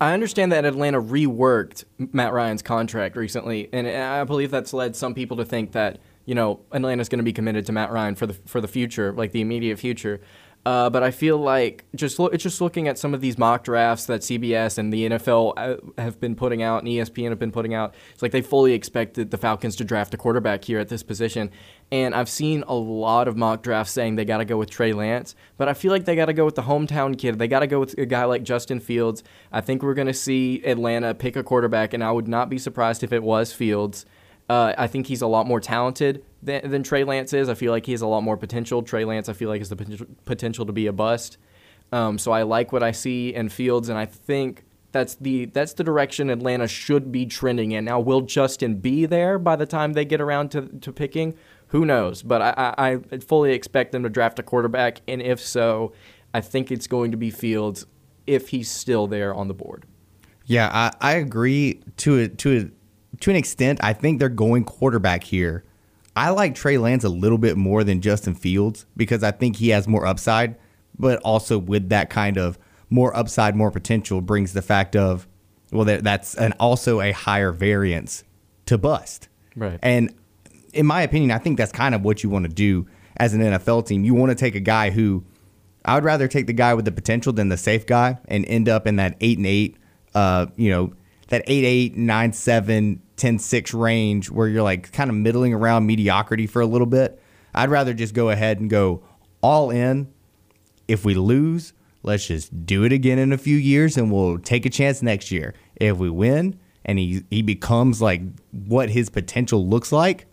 I 0.01 0.14
understand 0.14 0.53
that 0.53 0.64
Atlanta 0.64 1.01
reworked 1.01 1.84
Matt 1.98 2.32
Ryan's 2.32 2.62
contract 2.62 3.16
recently, 3.16 3.68
and 3.72 3.86
I 3.86 4.24
believe 4.24 4.51
that's 4.51 4.72
led 4.72 4.96
some 4.96 5.14
people 5.14 5.36
to 5.36 5.44
think 5.44 5.72
that 5.72 5.98
you 6.24 6.34
know 6.34 6.61
Atlanta's 6.72 7.09
going 7.09 7.18
to 7.18 7.24
be 7.24 7.34
committed 7.34 7.66
to 7.66 7.72
Matt 7.72 7.92
Ryan 7.92 8.14
for 8.14 8.26
the 8.26 8.34
for 8.46 8.61
the 8.61 8.68
future, 8.68 9.12
like 9.12 9.32
the 9.32 9.42
immediate 9.42 9.78
future. 9.78 10.20
Uh, 10.66 10.90
but 10.90 11.03
I 11.03 11.11
feel 11.11 11.38
like 11.38 11.86
just 11.94 12.18
lo- 12.18 12.30
just 12.30 12.61
looking 12.61 12.86
at 12.86 12.98
some 12.98 13.14
of 13.14 13.22
these 13.22 13.38
mock 13.38 13.64
drafts 13.64 14.05
that 14.07 14.20
CBS 14.20 14.76
and 14.76 14.92
the 14.92 15.09
NFL 15.09 15.55
uh, 15.57 15.76
have 16.01 16.20
been 16.20 16.34
putting 16.34 16.62
out 16.62 16.82
and 16.82 16.88
ESPN 16.88 17.30
have 17.30 17.38
been 17.38 17.53
putting 17.53 17.72
out, 17.72 17.94
it's 18.12 18.20
like 18.20 18.32
they 18.32 18.42
fully 18.42 18.74
expected 18.74 19.30
the 19.30 19.38
Falcons 19.38 19.74
to 19.76 19.84
draft 19.84 20.12
a 20.12 20.18
quarterback 20.18 20.64
here 20.64 20.78
at 20.78 20.88
this 20.88 21.03
position. 21.03 21.51
And 21.93 22.14
I've 22.14 22.28
seen 22.28 22.62
a 22.68 22.74
lot 22.74 23.26
of 23.26 23.36
mock 23.36 23.62
drafts 23.62 23.93
saying 23.93 24.14
they 24.14 24.24
got 24.24 24.38
to 24.38 24.45
go 24.45 24.57
with 24.57 24.70
Trey 24.70 24.93
Lance, 24.93 25.34
but 25.57 25.68
I 25.68 25.74
feel 25.74 25.91
like 25.91 26.05
they 26.05 26.14
got 26.14 26.26
to 26.26 26.32
go 26.32 26.45
with 26.45 26.55
the 26.55 26.62
hometown 26.62 27.18
kid. 27.18 27.38
They 27.41 27.49
got 27.49 27.61
to 27.61 27.66
go 27.66 27.80
with 27.80 27.99
a 27.99 28.07
guy 28.07 28.24
like 28.24 28.45
Justin 28.45 28.78
Fields. 28.78 29.24
I 29.51 29.61
think 29.61 29.82
we're 29.82 29.95
going 29.95 30.07
to 30.07 30.14
see 30.14 30.62
Atlanta 30.64 31.14
pick 31.14 31.34
a 31.34 31.43
quarterback, 31.43 31.93
and 31.93 32.05
I 32.05 32.12
would 32.12 32.28
not 32.28 32.49
be 32.49 32.59
surprised 32.59 33.03
if 33.03 33.12
it 33.12 33.24
was 33.24 33.53
Fields. 33.53 34.07
Uh, 34.49 34.74
I 34.78 34.86
think 34.86 35.07
he's 35.07 35.22
a 35.22 35.26
lot 35.26 35.47
more 35.47 35.61
talented 35.61 36.24
than, 36.43 36.70
than 36.70 36.82
Trey 36.82 37.05
Lance 37.05 37.32
is. 37.32 37.49
I 37.49 37.55
feel 37.55 37.72
like 37.72 37.86
he 37.86 37.93
has 37.93 38.03
a 38.03 38.07
lot 38.07 38.22
more 38.22 38.36
potential. 38.36 38.82
Trey 38.82 39.05
Lance, 39.05 39.28
I 39.28 39.32
feel 39.32 39.49
like, 39.49 39.61
has 39.61 39.68
the 39.68 40.07
potential, 40.24 40.66
to 40.66 40.72
be 40.72 40.86
a 40.86 40.93
bust. 40.93 41.38
Um, 41.93 42.18
so 42.18 42.32
I 42.32 42.43
like 42.43 42.72
what 42.72 42.82
I 42.82 42.93
see 42.93 43.34
in 43.34 43.49
Fields, 43.49 43.88
and 43.88 43.99
I 43.99 44.07
think 44.07 44.64
that's 44.93 45.14
the 45.14 45.45
that's 45.47 45.74
the 45.74 45.84
direction 45.84 46.30
Atlanta 46.30 46.66
should 46.66 47.12
be 47.12 47.26
trending 47.26 47.72
in. 47.72 47.84
Now, 47.84 48.01
will 48.01 48.22
Justin 48.22 48.76
be 48.76 49.07
there 49.07 49.38
by 49.38 49.55
the 49.55 49.66
time 49.66 49.93
they 49.93 50.05
get 50.05 50.20
around 50.20 50.51
to, 50.51 50.62
to 50.62 50.93
picking? 50.93 51.34
Who 51.71 51.85
knows? 51.85 52.23
But 52.23 52.43
I, 52.43 52.75
I, 52.77 52.99
I 53.12 53.18
fully 53.18 53.53
expect 53.53 53.93
them 53.93 54.03
to 54.03 54.09
draft 54.09 54.39
a 54.39 54.43
quarterback, 54.43 55.01
and 55.09 55.23
if 55.23 55.41
so, 55.41 55.93
I 56.35 56.41
think 56.41 56.71
it's 56.71 56.87
going 56.87 57.11
to 57.11 57.16
be 57.16 57.31
Fields 57.31 57.87
if 58.27 58.49
he's 58.49 58.71
still 58.71 59.07
there 59.07 59.35
on 59.35 59.49
the 59.49 59.55
board. 59.55 59.87
Yeah, 60.47 60.68
I, 60.73 60.93
I 61.01 61.12
agree 61.14 61.83
to 61.99 62.18
a, 62.18 62.29
to 62.29 62.59
a, 62.59 63.16
to 63.18 63.31
an 63.31 63.37
extent. 63.37 63.81
I 63.83 63.93
think 63.93 64.18
they're 64.18 64.29
going 64.29 64.64
quarterback 64.64 65.25
here. 65.25 65.64
I 66.16 66.31
like 66.31 66.55
Trey 66.55 66.77
Lance 66.77 67.05
a 67.05 67.09
little 67.09 67.39
bit 67.39 67.57
more 67.57 67.85
than 67.85 68.01
Justin 68.01 68.35
Fields 68.35 68.85
because 68.97 69.23
I 69.23 69.31
think 69.31 69.57
he 69.57 69.68
has 69.68 69.87
more 69.87 70.07
upside, 70.07 70.57
but 70.99 71.21
also 71.21 71.57
with 71.57 71.89
that 71.91 72.11
kind 72.11 72.37
of 72.37 72.59
more 72.91 73.16
upside, 73.16 73.55
more 73.55 73.71
potential 73.71 74.21
brings 74.21 74.53
the 74.53 74.62
fact 74.62 74.97
of 74.97 75.29
well, 75.71 75.85
that, 75.85 76.03
that's 76.03 76.35
an 76.35 76.53
also 76.59 77.01
a 77.01 77.12
higher 77.12 77.53
variance 77.53 78.25
to 78.66 78.77
bust. 78.77 79.29
Right. 79.55 79.79
And 79.83 80.12
in 80.73 80.87
my 80.87 81.03
opinion, 81.03 81.31
I 81.31 81.39
think 81.39 81.59
that's 81.59 81.73
kind 81.73 81.95
of 81.95 82.03
what 82.03 82.23
you 82.23 82.31
want 82.31 82.45
to 82.45 82.53
do 82.53 82.87
as 83.16 83.35
an 83.35 83.41
NFL 83.41 83.87
team. 83.87 84.05
You 84.05 84.14
want 84.14 84.31
to 84.31 84.35
take 84.35 84.55
a 84.55 84.61
guy 84.61 84.91
who 84.91 85.25
I 85.85 85.95
would 85.95 86.05
rather 86.05 86.29
take 86.29 86.47
the 86.47 86.53
guy 86.53 86.75
with 86.75 86.85
the 86.85 86.93
potential 86.93 87.33
than 87.33 87.49
the 87.49 87.57
safe 87.57 87.87
guy 87.87 88.18
and 88.29 88.45
end 88.47 88.68
up 88.68 88.87
in 88.87 88.97
that 88.97 89.16
eight 89.21 89.39
and 89.39 89.47
eight, 89.47 89.77
uh, 90.14 90.47
you 90.57 90.71
know, 90.71 90.93
that 91.29 91.43
eight 91.47 91.64
eight, 91.64 91.97
nine 91.97 92.33
seven, 92.33 93.01
10 93.16 93.39
6 93.39 93.75
range 93.75 94.31
where 94.31 94.49
you're 94.49 94.62
like 94.62 94.93
kind 94.93 95.11
of 95.11 95.16
middling 95.16 95.53
around 95.53 95.87
mediocrity 95.87 96.47
for 96.47 96.62
a 96.62 96.66
little 96.66 96.87
bit. 96.87 97.21
I'd 97.55 97.68
rather 97.68 97.93
just 97.93 98.14
go 98.14 98.31
ahead 98.31 98.61
and 98.61 98.71
go 98.71 99.03
all 99.43 99.71
in. 99.71 100.12
If 100.89 101.05
we 101.05 101.14
lose, 101.14 101.73
let's 102.03 102.27
just 102.27 102.66
do 102.66 102.83
it 102.85 102.93
again 102.93 103.18
in 103.18 103.33
a 103.33 103.39
few 103.39 103.57
years 103.57 103.97
and 103.97 104.11
we'll 104.11 104.39
take 104.39 104.64
a 104.64 104.71
chance 104.71 105.03
next 105.03 105.31
year. 105.31 105.55
If 105.77 105.99
we 105.99 106.11
win 106.11 106.59
and 106.85 106.99
he 106.99 107.23
he 107.31 107.43
becomes 107.43 108.01
like 108.01 108.23
what 108.51 108.91
his 108.91 109.11
potential 109.11 109.68
looks 109.68 109.93
like, 109.93 110.27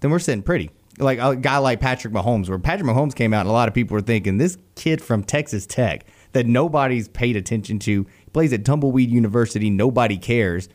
then 0.00 0.10
we're 0.10 0.18
sitting 0.18 0.42
pretty. 0.42 0.70
Like 0.98 1.18
a 1.18 1.36
guy 1.36 1.58
like 1.58 1.80
Patrick 1.80 2.14
Mahomes, 2.14 2.48
where 2.48 2.58
Patrick 2.58 2.88
Mahomes 2.88 3.14
came 3.14 3.34
out 3.34 3.40
and 3.40 3.50
a 3.50 3.52
lot 3.52 3.68
of 3.68 3.74
people 3.74 3.94
were 3.94 4.00
thinking 4.00 4.38
this 4.38 4.56
kid 4.76 5.02
from 5.02 5.22
Texas 5.22 5.66
Tech 5.66 6.06
that 6.32 6.46
nobody's 6.46 7.08
paid 7.08 7.36
attention 7.36 7.78
to 7.80 8.06
plays 8.32 8.52
at 8.52 8.64
Tumbleweed 8.64 9.10
University, 9.10 9.68
nobody 9.68 10.16
cares. 10.16 10.68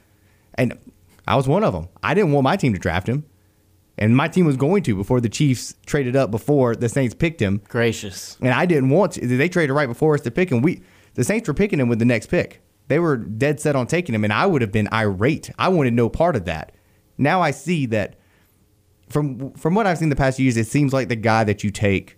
And 0.55 0.78
I 1.28 1.36
was 1.36 1.47
one 1.47 1.63
of 1.63 1.74
them. 1.74 1.88
I 2.03 2.13
didn't 2.13 2.34
want 2.34 2.43
my 2.43 2.55
team 2.55 2.74
to 2.74 2.80
draft 2.80 3.07
him. 3.07 3.26
And 3.97 4.15
my 4.15 4.28
team 4.28 4.45
was 4.45 4.57
going 4.57 4.84
to 4.84 4.95
before 4.95 5.22
the 5.22 5.30
Chiefs 5.30 5.76
traded 5.86 6.15
up 6.15 6.32
before 6.32 6.76
the 6.76 6.89
Saints 6.89 7.13
picked 7.13 7.39
him. 7.39 7.61
Gracious. 7.67 8.38
And 8.41 8.49
I 8.49 8.65
didn't 8.65 8.89
want 8.89 9.13
to. 9.13 9.28
They 9.28 9.49
traded 9.49 9.76
right 9.76 9.88
before 9.88 10.15
us 10.15 10.22
to 10.22 10.32
pick 10.32 10.51
him. 10.51 10.61
We 10.61 10.82
the 11.13 11.24
Saints 11.24 11.47
were 11.47 11.53
picking 11.53 11.80
him 11.80 11.88
with 11.88 11.99
the 11.99 12.05
next 12.05 12.28
pick. 12.28 12.61
They 12.88 12.99
were 12.99 13.17
dead 13.17 13.59
set 13.59 13.76
on 13.76 13.88
taking 13.88 14.15
him, 14.15 14.24
and 14.24 14.34
I 14.34 14.45
would 14.45 14.61
have 14.61 14.72
been 14.72 14.89
irate. 14.91 15.51
I 15.59 15.69
wanted 15.69 15.93
no 15.93 16.09
part 16.09 16.36
of 16.36 16.45
that. 16.45 16.74
Now 17.17 17.41
I 17.41 17.51
see 17.51 17.86
that 17.88 18.15
from 19.12 19.53
from 19.53 19.76
what 19.76 19.88
I've 19.88 19.97
seen 19.97 20.09
the 20.09 20.16
past 20.16 20.38
few 20.38 20.45
years, 20.45 20.57
it 20.57 20.68
seems 20.68 20.93
like 20.93 21.09
the 21.09 21.16
guy 21.16 21.43
that 21.43 21.64
you 21.64 21.72
take 21.72 22.18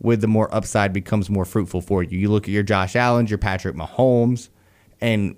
with 0.00 0.20
the 0.20 0.28
more 0.28 0.52
upside 0.54 0.92
becomes 0.92 1.28
more 1.28 1.44
fruitful 1.44 1.80
for 1.80 2.02
you. 2.02 2.18
You 2.18 2.30
look 2.30 2.44
at 2.44 2.50
your 2.50 2.62
Josh 2.62 2.94
Allen's, 2.96 3.30
your 3.30 3.38
Patrick 3.38 3.74
Mahomes, 3.74 4.48
and 5.00 5.36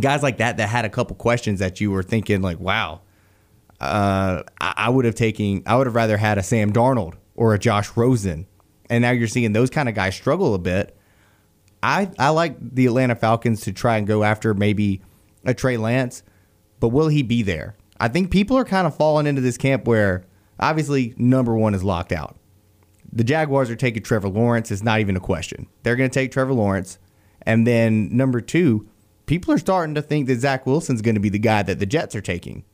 guys 0.00 0.22
like 0.22 0.38
that 0.38 0.56
that 0.56 0.68
had 0.68 0.84
a 0.84 0.88
couple 0.88 1.16
questions 1.16 1.60
that 1.60 1.80
you 1.80 1.90
were 1.90 2.02
thinking 2.02 2.42
like, 2.42 2.58
wow, 2.58 3.00
uh, 3.80 4.42
I, 4.60 4.74
I 4.76 4.88
would 4.88 5.04
have 5.04 5.14
taken, 5.14 5.62
I 5.66 5.76
would 5.76 5.86
have 5.86 5.94
rather 5.94 6.16
had 6.16 6.38
a 6.38 6.42
Sam 6.42 6.72
Darnold 6.72 7.14
or 7.34 7.54
a 7.54 7.58
Josh 7.58 7.96
Rosen, 7.96 8.46
and 8.88 9.02
now 9.02 9.10
you're 9.10 9.28
seeing 9.28 9.52
those 9.52 9.70
kind 9.70 9.88
of 9.88 9.94
guys 9.94 10.14
struggle 10.14 10.54
a 10.54 10.58
bit. 10.58 10.96
I 11.82 12.10
I 12.18 12.30
like 12.30 12.56
the 12.60 12.86
Atlanta 12.86 13.14
Falcons 13.14 13.60
to 13.62 13.72
try 13.72 13.98
and 13.98 14.06
go 14.06 14.24
after 14.24 14.54
maybe 14.54 15.02
a 15.44 15.52
Trey 15.52 15.76
Lance, 15.76 16.22
but 16.80 16.88
will 16.88 17.08
he 17.08 17.22
be 17.22 17.42
there? 17.42 17.76
I 17.98 18.08
think 18.08 18.30
people 18.30 18.56
are 18.56 18.64
kind 18.64 18.86
of 18.86 18.96
falling 18.96 19.26
into 19.26 19.40
this 19.40 19.56
camp 19.56 19.86
where 19.86 20.24
obviously 20.60 21.14
number 21.16 21.56
one 21.56 21.74
is 21.74 21.84
locked 21.84 22.12
out. 22.12 22.36
The 23.12 23.24
Jaguars 23.24 23.70
are 23.70 23.76
taking 23.76 24.02
Trevor 24.02 24.28
Lawrence. 24.28 24.70
It's 24.70 24.82
not 24.82 25.00
even 25.00 25.16
a 25.16 25.20
question. 25.20 25.66
They're 25.82 25.96
going 25.96 26.10
to 26.10 26.14
take 26.14 26.32
Trevor 26.32 26.52
Lawrence. 26.52 26.98
And 27.42 27.66
then 27.66 28.14
number 28.14 28.40
two, 28.40 28.88
people 29.26 29.54
are 29.54 29.58
starting 29.58 29.94
to 29.94 30.02
think 30.02 30.26
that 30.26 30.40
Zach 30.40 30.66
Wilson's 30.66 31.02
going 31.02 31.14
to 31.14 31.20
be 31.20 31.28
the 31.28 31.38
guy 31.38 31.62
that 31.62 31.78
the 31.78 31.86
Jets 31.86 32.14
are 32.14 32.20
taking. 32.20 32.64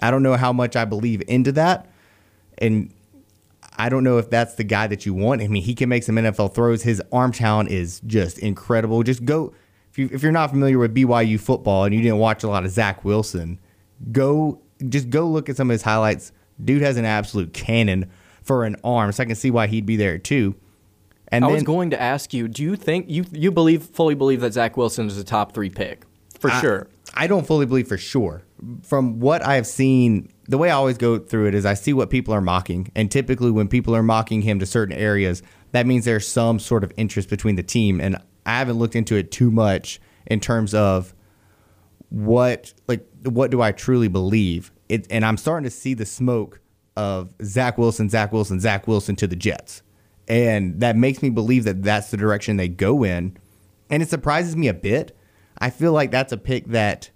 I 0.00 0.10
don't 0.10 0.22
know 0.22 0.36
how 0.36 0.52
much 0.52 0.74
I 0.74 0.84
believe 0.84 1.22
into 1.28 1.52
that. 1.52 1.88
And 2.58 2.92
I 3.76 3.88
don't 3.88 4.04
know 4.04 4.18
if 4.18 4.30
that's 4.30 4.54
the 4.54 4.64
guy 4.64 4.86
that 4.86 5.06
you 5.06 5.14
want. 5.14 5.42
I 5.42 5.48
mean, 5.48 5.62
he 5.62 5.74
can 5.74 5.88
make 5.88 6.02
some 6.02 6.16
NFL 6.16 6.54
throws. 6.54 6.82
His 6.82 7.02
arm 7.12 7.32
talent 7.32 7.70
is 7.70 8.00
just 8.06 8.38
incredible. 8.38 9.02
Just 9.02 9.24
go, 9.24 9.54
if, 9.90 9.98
you, 9.98 10.08
if 10.12 10.22
you're 10.22 10.32
not 10.32 10.50
familiar 10.50 10.78
with 10.78 10.94
BYU 10.94 11.38
football 11.40 11.84
and 11.84 11.94
you 11.94 12.02
didn't 12.02 12.18
watch 12.18 12.42
a 12.42 12.48
lot 12.48 12.64
of 12.64 12.70
Zach 12.70 13.04
Wilson, 13.04 13.58
go, 14.10 14.60
just 14.88 15.10
go 15.10 15.28
look 15.28 15.48
at 15.48 15.56
some 15.56 15.70
of 15.70 15.72
his 15.72 15.82
highlights. 15.82 16.32
Dude 16.62 16.82
has 16.82 16.96
an 16.96 17.04
absolute 17.04 17.52
cannon 17.52 18.10
for 18.42 18.64
an 18.64 18.76
arm, 18.84 19.12
so 19.12 19.22
I 19.22 19.26
can 19.26 19.36
see 19.36 19.50
why 19.50 19.66
he'd 19.66 19.86
be 19.86 19.96
there 19.96 20.18
too. 20.18 20.54
And 21.28 21.44
I 21.44 21.48
then, 21.48 21.54
was 21.54 21.62
going 21.62 21.90
to 21.90 22.00
ask 22.00 22.34
you, 22.34 22.46
do 22.46 22.62
you 22.62 22.76
think 22.76 23.06
you 23.08 23.24
you 23.32 23.50
believe 23.50 23.82
fully 23.82 24.14
believe 24.14 24.40
that 24.40 24.52
Zach 24.52 24.76
Wilson 24.76 25.06
is 25.06 25.16
a 25.16 25.24
top 25.24 25.52
three 25.52 25.70
pick 25.70 26.04
for 26.38 26.50
I- 26.50 26.60
sure? 26.60 26.88
I 27.14 27.26
don't 27.26 27.46
fully 27.46 27.66
believe 27.66 27.88
for 27.88 27.98
sure. 27.98 28.42
From 28.82 29.20
what 29.20 29.44
I've 29.44 29.66
seen, 29.66 30.30
the 30.48 30.56
way 30.56 30.70
I 30.70 30.74
always 30.74 30.96
go 30.96 31.18
through 31.18 31.48
it 31.48 31.54
is 31.54 31.66
I 31.66 31.74
see 31.74 31.92
what 31.92 32.08
people 32.10 32.32
are 32.32 32.40
mocking. 32.40 32.90
And 32.94 33.10
typically, 33.10 33.50
when 33.50 33.68
people 33.68 33.94
are 33.94 34.02
mocking 34.02 34.42
him 34.42 34.58
to 34.60 34.66
certain 34.66 34.96
areas, 34.96 35.42
that 35.72 35.86
means 35.86 36.04
there's 36.04 36.26
some 36.26 36.58
sort 36.58 36.84
of 36.84 36.92
interest 36.96 37.28
between 37.28 37.56
the 37.56 37.62
team. 37.62 38.00
And 38.00 38.16
I 38.46 38.58
haven't 38.58 38.78
looked 38.78 38.96
into 38.96 39.16
it 39.16 39.30
too 39.30 39.50
much 39.50 40.00
in 40.26 40.40
terms 40.40 40.74
of 40.74 41.12
what, 42.08 42.72
like, 42.88 43.06
what 43.24 43.50
do 43.50 43.62
I 43.62 43.72
truly 43.72 44.08
believe? 44.08 44.72
it, 44.92 45.06
and 45.08 45.24
I'm 45.24 45.38
starting 45.38 45.64
to 45.64 45.70
see 45.70 45.94
the 45.94 46.04
smoke 46.04 46.60
of 46.96 47.32
Zach 47.42 47.78
Wilson, 47.78 48.10
Zach 48.10 48.30
Wilson, 48.30 48.60
Zach 48.60 48.86
Wilson 48.86 49.16
to 49.16 49.26
the 49.26 49.36
Jets, 49.36 49.82
and 50.28 50.78
that 50.80 50.96
makes 50.96 51.22
me 51.22 51.30
believe 51.30 51.64
that 51.64 51.82
that's 51.82 52.10
the 52.10 52.18
direction 52.18 52.58
they 52.58 52.68
go 52.68 53.02
in, 53.02 53.38
and 53.88 54.02
it 54.02 54.10
surprises 54.10 54.54
me 54.54 54.68
a 54.68 54.74
bit. 54.74 55.16
I 55.58 55.70
feel 55.70 55.92
like 55.92 56.10
that's 56.10 56.30
a 56.32 56.36
pick 56.36 56.66
that 56.66 57.10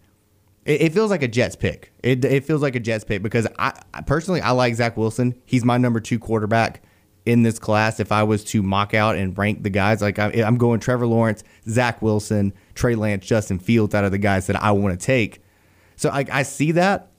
it, 0.65 0.95
feels 0.95 1.11
like 1.11 1.23
a 1.23 1.29
Jets 1.29 1.55
pick. 1.55 1.93
It, 2.03 2.25
it 2.25 2.45
feels 2.45 2.63
like 2.63 2.75
a 2.75 2.81
Jets 2.81 3.05
pick 3.05 3.23
because 3.23 3.47
I, 3.59 3.79
I 3.93 4.01
personally 4.01 4.41
I 4.41 4.53
like 4.53 4.75
Zach 4.75 4.97
Wilson. 4.97 5.35
He's 5.45 5.65
my 5.65 5.77
number 5.77 6.01
two 6.01 6.19
quarterback 6.19 6.83
in 7.27 7.43
this 7.43 7.59
class. 7.59 8.01
If 8.01 8.11
I 8.11 8.23
was 8.23 8.43
to 8.45 8.63
mock 8.63 8.95
out 8.95 9.17
and 9.17 9.37
rank 9.37 9.65
the 9.65 9.71
guys, 9.71 10.01
like 10.01 10.19
I, 10.19 10.31
I'm 10.31 10.57
going 10.57 10.81
Trevor 10.81 11.07
Lawrence, 11.07 11.45
Zach 11.69 12.01
Wilson, 12.01 12.55
Trey 12.75 12.95
Lance, 12.95 13.27
Justin 13.27 13.59
Fields 13.59 13.95
out 13.95 14.05
of 14.05 14.13
the 14.13 14.19
guys 14.19 14.47
that 14.47 14.63
I 14.63 14.73
want 14.73 14.99
to 14.99 15.05
take. 15.07 15.43
So 15.97 16.11
I, 16.11 16.25
I 16.31 16.43
see 16.43 16.73
that. 16.73 17.11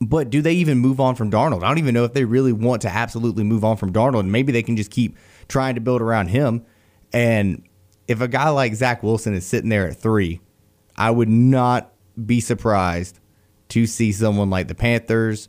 But 0.00 0.30
do 0.30 0.42
they 0.42 0.52
even 0.52 0.78
move 0.78 1.00
on 1.00 1.16
from 1.16 1.30
Darnold? 1.30 1.64
I 1.64 1.68
don't 1.68 1.78
even 1.78 1.94
know 1.94 2.04
if 2.04 2.12
they 2.12 2.24
really 2.24 2.52
want 2.52 2.82
to 2.82 2.88
absolutely 2.88 3.42
move 3.42 3.64
on 3.64 3.76
from 3.76 3.92
Darnold. 3.92 4.26
Maybe 4.26 4.52
they 4.52 4.62
can 4.62 4.76
just 4.76 4.92
keep 4.92 5.16
trying 5.48 5.74
to 5.74 5.80
build 5.80 6.00
around 6.00 6.28
him. 6.28 6.64
And 7.12 7.64
if 8.06 8.20
a 8.20 8.28
guy 8.28 8.48
like 8.50 8.74
Zach 8.74 9.02
Wilson 9.02 9.34
is 9.34 9.44
sitting 9.44 9.70
there 9.70 9.88
at 9.88 9.96
three, 9.96 10.40
I 10.96 11.10
would 11.10 11.28
not 11.28 11.92
be 12.24 12.40
surprised 12.40 13.18
to 13.70 13.86
see 13.86 14.12
someone 14.12 14.50
like 14.50 14.68
the 14.68 14.74
Panthers 14.74 15.48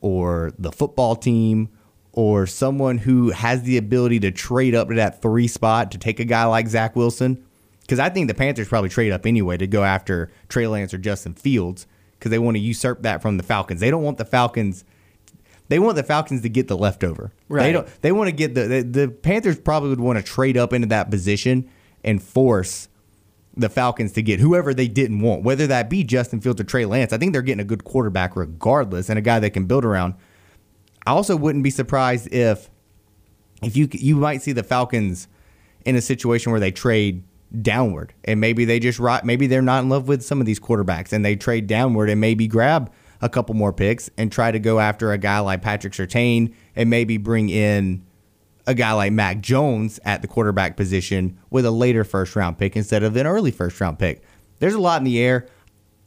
or 0.00 0.52
the 0.58 0.72
football 0.72 1.14
team 1.14 1.68
or 2.12 2.46
someone 2.46 2.98
who 2.98 3.30
has 3.30 3.62
the 3.62 3.76
ability 3.76 4.20
to 4.20 4.30
trade 4.30 4.74
up 4.74 4.88
to 4.88 4.94
that 4.94 5.22
three 5.22 5.48
spot 5.48 5.90
to 5.92 5.98
take 5.98 6.20
a 6.20 6.24
guy 6.24 6.44
like 6.44 6.68
Zach 6.68 6.94
Wilson. 6.96 7.44
Because 7.82 7.98
I 7.98 8.08
think 8.08 8.28
the 8.28 8.34
Panthers 8.34 8.68
probably 8.68 8.88
trade 8.88 9.12
up 9.12 9.26
anyway 9.26 9.56
to 9.56 9.66
go 9.66 9.84
after 9.84 10.30
Trey 10.48 10.66
Lance 10.66 10.94
or 10.94 10.98
Justin 10.98 11.34
Fields 11.34 11.86
because 12.18 12.30
they 12.30 12.38
want 12.38 12.56
to 12.56 12.60
usurp 12.60 13.02
that 13.02 13.20
from 13.20 13.36
the 13.36 13.42
Falcons. 13.42 13.80
They 13.80 13.90
don't 13.90 14.02
want 14.02 14.18
the 14.18 14.24
Falcons. 14.24 14.84
They 15.68 15.78
want 15.78 15.96
the 15.96 16.02
Falcons 16.02 16.42
to 16.42 16.48
get 16.48 16.68
the 16.68 16.76
leftover. 16.76 17.32
Right. 17.48 17.64
They 17.64 17.72
don't. 17.72 18.02
They 18.02 18.12
want 18.12 18.28
to 18.28 18.32
get 18.32 18.54
the, 18.54 18.68
the 18.68 18.82
the 18.82 19.08
Panthers 19.08 19.58
probably 19.58 19.90
would 19.90 20.00
want 20.00 20.18
to 20.18 20.24
trade 20.24 20.56
up 20.56 20.72
into 20.72 20.86
that 20.88 21.10
position 21.10 21.68
and 22.04 22.22
force 22.22 22.88
the 23.56 23.68
Falcons 23.68 24.12
to 24.12 24.22
get 24.22 24.40
whoever 24.40 24.72
they 24.72 24.88
didn't 24.88 25.20
want, 25.20 25.42
whether 25.42 25.66
that 25.66 25.90
be 25.90 26.04
Justin 26.04 26.40
Fields 26.40 26.60
or 26.60 26.64
Trey 26.64 26.84
Lance. 26.84 27.12
I 27.12 27.18
think 27.18 27.32
they're 27.32 27.42
getting 27.42 27.60
a 27.60 27.64
good 27.64 27.84
quarterback 27.84 28.36
regardless 28.36 29.10
and 29.10 29.18
a 29.18 29.22
guy 29.22 29.40
they 29.40 29.50
can 29.50 29.66
build 29.66 29.84
around. 29.84 30.14
I 31.06 31.10
also 31.10 31.36
wouldn't 31.36 31.64
be 31.64 31.70
surprised 31.70 32.32
if 32.32 32.70
if 33.62 33.76
you 33.76 33.88
you 33.92 34.16
might 34.16 34.42
see 34.42 34.52
the 34.52 34.62
Falcons 34.62 35.28
in 35.84 35.96
a 35.96 36.00
situation 36.00 36.52
where 36.52 36.60
they 36.60 36.70
trade 36.70 37.24
downward 37.60 38.14
and 38.24 38.40
maybe 38.40 38.64
they 38.64 38.78
just 38.78 38.98
right 38.98 39.24
maybe 39.24 39.46
they're 39.46 39.60
not 39.60 39.82
in 39.82 39.90
love 39.90 40.08
with 40.08 40.22
some 40.22 40.40
of 40.40 40.46
these 40.46 40.58
quarterbacks 40.58 41.12
and 41.12 41.22
they 41.22 41.36
trade 41.36 41.66
downward 41.66 42.08
and 42.08 42.18
maybe 42.20 42.46
grab 42.46 42.90
a 43.20 43.28
couple 43.28 43.54
more 43.54 43.72
picks 43.72 44.10
and 44.18 44.32
try 44.32 44.50
to 44.50 44.58
go 44.58 44.80
after 44.80 45.12
a 45.12 45.18
guy 45.18 45.38
like 45.38 45.62
Patrick 45.62 45.92
Surtain 45.92 46.52
and 46.74 46.90
maybe 46.90 47.16
bring 47.16 47.48
in 47.48 48.04
a 48.66 48.74
guy 48.74 48.92
like 48.92 49.12
Mac 49.12 49.40
Jones 49.40 49.98
at 50.04 50.22
the 50.22 50.28
quarterback 50.28 50.76
position 50.76 51.38
with 51.50 51.64
a 51.64 51.70
later 51.70 52.04
first 52.04 52.36
round 52.36 52.58
pick 52.58 52.76
instead 52.76 53.02
of 53.02 53.16
an 53.16 53.26
early 53.26 53.50
first 53.50 53.80
round 53.80 53.98
pick. 53.98 54.22
There's 54.58 54.74
a 54.74 54.80
lot 54.80 55.00
in 55.00 55.04
the 55.04 55.20
air. 55.20 55.46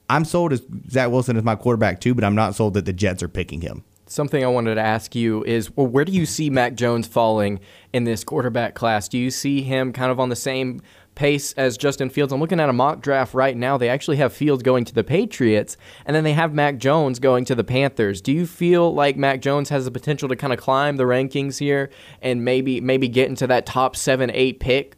I'm 0.09 0.25
sold 0.25 0.53
as 0.53 0.61
Zach 0.89 1.09
Wilson 1.09 1.35
is 1.35 1.43
my 1.43 1.55
quarterback 1.55 1.99
too, 1.99 2.13
but 2.13 2.23
I'm 2.23 2.35
not 2.35 2.53
sold 2.53 2.75
that 2.75 2.85
the 2.85 2.93
Jets 2.93 3.23
are 3.23 3.27
picking 3.27 3.61
him. 3.61 3.83
Something 4.07 4.43
I 4.43 4.47
wanted 4.47 4.75
to 4.75 4.81
ask 4.81 5.15
you 5.15 5.43
is 5.45 5.75
well, 5.75 5.87
where 5.87 6.05
do 6.05 6.11
you 6.11 6.25
see 6.25 6.49
Mac 6.49 6.75
Jones 6.75 7.07
falling 7.07 7.59
in 7.91 8.03
this 8.03 8.23
quarterback 8.23 8.75
class? 8.75 9.07
Do 9.07 9.17
you 9.17 9.31
see 9.31 9.63
him 9.63 9.93
kind 9.93 10.11
of 10.11 10.19
on 10.19 10.29
the 10.29 10.35
same 10.35 10.81
pace 11.15 11.53
as 11.53 11.77
Justin 11.77 12.09
Fields? 12.09 12.31
I'm 12.31 12.39
looking 12.39 12.59
at 12.59 12.69
a 12.69 12.73
mock 12.73 13.01
draft 13.01 13.33
right 13.33 13.55
now. 13.55 13.77
They 13.77 13.89
actually 13.89 14.17
have 14.17 14.33
Fields 14.33 14.63
going 14.63 14.85
to 14.85 14.93
the 14.93 15.03
Patriots, 15.03 15.77
and 16.05 16.15
then 16.15 16.23
they 16.23 16.33
have 16.33 16.53
Mac 16.53 16.77
Jones 16.77 17.19
going 17.19 17.45
to 17.45 17.55
the 17.55 17.63
Panthers. 17.63 18.21
Do 18.21 18.31
you 18.31 18.45
feel 18.45 18.93
like 18.93 19.17
Mac 19.17 19.41
Jones 19.41 19.69
has 19.69 19.85
the 19.85 19.91
potential 19.91 20.29
to 20.29 20.35
kind 20.35 20.53
of 20.53 20.59
climb 20.59 20.97
the 20.97 21.03
rankings 21.03 21.59
here 21.59 21.89
and 22.21 22.45
maybe 22.45 22.81
maybe 22.81 23.07
get 23.07 23.29
into 23.29 23.47
that 23.47 23.65
top 23.65 23.95
seven, 23.95 24.29
eight 24.31 24.59
pick? 24.59 24.97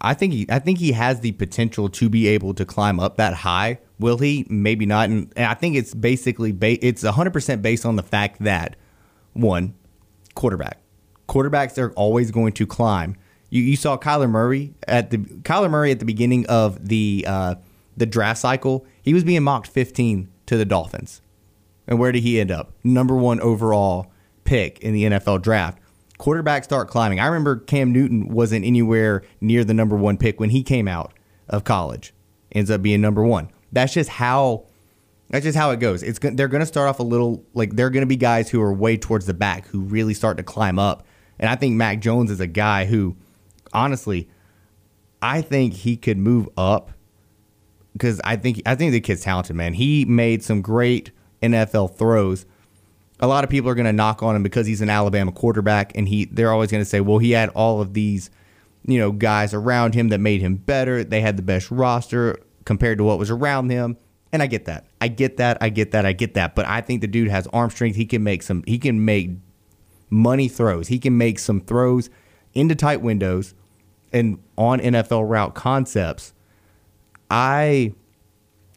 I 0.00 0.14
think 0.14 0.32
he 0.32 0.46
I 0.48 0.58
think 0.58 0.78
he 0.78 0.92
has 0.92 1.20
the 1.20 1.32
potential 1.32 1.88
to 1.88 2.08
be 2.08 2.28
able 2.28 2.54
to 2.54 2.64
climb 2.64 3.00
up 3.00 3.16
that 3.16 3.34
high. 3.34 3.80
Will 3.98 4.18
he? 4.18 4.46
Maybe 4.48 4.86
not. 4.86 5.08
And, 5.08 5.32
and 5.36 5.46
I 5.46 5.54
think 5.54 5.76
it's 5.76 5.92
basically 5.92 6.52
ba- 6.52 6.84
it's 6.86 7.02
100% 7.02 7.62
based 7.62 7.84
on 7.84 7.96
the 7.96 8.02
fact 8.02 8.42
that 8.44 8.76
one 9.32 9.74
quarterback. 10.34 10.78
Quarterbacks 11.28 11.78
are 11.78 11.92
always 11.92 12.30
going 12.30 12.52
to 12.52 12.66
climb. 12.66 13.16
You, 13.50 13.62
you 13.62 13.76
saw 13.76 13.96
Kyler 13.96 14.28
Murray 14.28 14.74
at 14.86 15.10
the 15.10 15.18
Kyler 15.18 15.70
Murray 15.70 15.90
at 15.90 15.98
the 15.98 16.04
beginning 16.04 16.46
of 16.46 16.88
the 16.88 17.24
uh, 17.26 17.54
the 17.96 18.06
draft 18.06 18.40
cycle. 18.40 18.86
He 19.02 19.14
was 19.14 19.24
being 19.24 19.42
mocked 19.42 19.68
15 19.68 20.28
to 20.46 20.56
the 20.56 20.64
Dolphins. 20.64 21.22
And 21.86 21.98
where 21.98 22.12
did 22.12 22.22
he 22.22 22.38
end 22.38 22.50
up? 22.50 22.72
Number 22.84 23.16
1 23.16 23.40
overall 23.40 24.12
pick 24.44 24.78
in 24.80 24.92
the 24.92 25.04
NFL 25.04 25.40
draft 25.40 25.78
quarterbacks 26.18 26.64
start 26.64 26.88
climbing. 26.88 27.20
I 27.20 27.26
remember 27.26 27.56
Cam 27.56 27.92
Newton 27.92 28.28
wasn't 28.28 28.64
anywhere 28.64 29.22
near 29.40 29.64
the 29.64 29.74
number 29.74 29.96
one 29.96 30.18
pick 30.18 30.40
when 30.40 30.50
he 30.50 30.62
came 30.62 30.88
out 30.88 31.12
of 31.48 31.64
college. 31.64 32.12
Ends 32.52 32.70
up 32.70 32.82
being 32.82 33.00
number 33.00 33.22
one. 33.22 33.50
That's 33.72 33.94
just 33.94 34.10
how. 34.10 34.66
That's 35.30 35.44
just 35.44 35.58
how 35.58 35.70
it 35.72 35.78
goes. 35.78 36.02
It's 36.02 36.18
they're 36.18 36.48
going 36.48 36.60
to 36.60 36.66
start 36.66 36.88
off 36.88 37.00
a 37.00 37.02
little 37.02 37.44
like 37.52 37.76
they're 37.76 37.90
going 37.90 38.02
to 38.02 38.06
be 38.06 38.16
guys 38.16 38.48
who 38.48 38.62
are 38.62 38.72
way 38.72 38.96
towards 38.96 39.26
the 39.26 39.34
back 39.34 39.66
who 39.66 39.80
really 39.80 40.14
start 40.14 40.38
to 40.38 40.42
climb 40.42 40.78
up. 40.78 41.06
And 41.38 41.50
I 41.50 41.54
think 41.54 41.74
Mac 41.74 42.00
Jones 42.00 42.30
is 42.30 42.40
a 42.40 42.46
guy 42.46 42.86
who, 42.86 43.14
honestly, 43.72 44.28
I 45.20 45.42
think 45.42 45.74
he 45.74 45.96
could 45.96 46.18
move 46.18 46.48
up 46.56 46.92
because 47.92 48.20
I 48.24 48.36
think 48.36 48.62
I 48.66 48.74
think 48.74 48.92
the 48.92 49.00
kid's 49.00 49.22
talented, 49.22 49.56
man. 49.56 49.74
He 49.74 50.04
made 50.04 50.42
some 50.42 50.62
great 50.62 51.10
NFL 51.42 51.96
throws 51.96 52.46
a 53.20 53.26
lot 53.26 53.44
of 53.44 53.50
people 53.50 53.68
are 53.68 53.74
going 53.74 53.86
to 53.86 53.92
knock 53.92 54.22
on 54.22 54.36
him 54.36 54.42
because 54.42 54.66
he's 54.66 54.80
an 54.80 54.90
Alabama 54.90 55.32
quarterback, 55.32 55.96
and 55.96 56.08
he 56.08 56.26
they're 56.26 56.52
always 56.52 56.70
going 56.70 56.82
to 56.82 56.88
say, 56.88 57.00
well, 57.00 57.18
he 57.18 57.32
had 57.32 57.48
all 57.50 57.80
of 57.80 57.94
these, 57.94 58.30
you 58.86 58.98
know, 58.98 59.12
guys 59.12 59.54
around 59.54 59.94
him 59.94 60.08
that 60.08 60.18
made 60.18 60.40
him 60.40 60.56
better. 60.56 61.02
They 61.02 61.20
had 61.20 61.36
the 61.36 61.42
best 61.42 61.70
roster 61.70 62.38
compared 62.64 62.98
to 62.98 63.04
what 63.04 63.18
was 63.18 63.30
around 63.30 63.70
him, 63.70 63.96
and 64.32 64.42
I 64.42 64.46
get 64.46 64.66
that. 64.66 64.86
I 65.00 65.08
get 65.08 65.36
that. 65.38 65.58
I 65.60 65.68
get 65.68 65.90
that. 65.92 66.06
I 66.06 66.12
get 66.12 66.34
that. 66.34 66.54
But 66.54 66.66
I 66.66 66.80
think 66.80 67.00
the 67.00 67.06
dude 67.06 67.28
has 67.28 67.46
arm 67.48 67.70
strength. 67.70 67.96
He 67.96 68.06
can 68.06 68.22
make 68.22 68.42
some. 68.42 68.62
He 68.66 68.78
can 68.78 69.04
make 69.04 69.30
money 70.10 70.48
throws. 70.48 70.88
He 70.88 70.98
can 70.98 71.18
make 71.18 71.38
some 71.38 71.60
throws 71.60 72.10
into 72.54 72.74
tight 72.74 73.00
windows 73.00 73.54
and 74.12 74.38
on 74.56 74.80
NFL 74.80 75.28
route 75.28 75.54
concepts. 75.54 76.32
I 77.30 77.94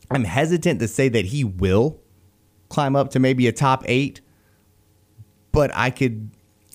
I'm 0.09 0.25
hesitant 0.25 0.79
to 0.81 0.87
say 0.87 1.07
that 1.09 1.25
he 1.25 1.43
will 1.43 1.99
climb 2.69 2.95
up 2.95 3.11
to 3.11 3.19
maybe 3.19 3.47
a 3.47 3.51
top 3.51 3.83
eight 3.85 4.21
but 5.51 5.71
I 5.73 5.89
could 5.89 6.31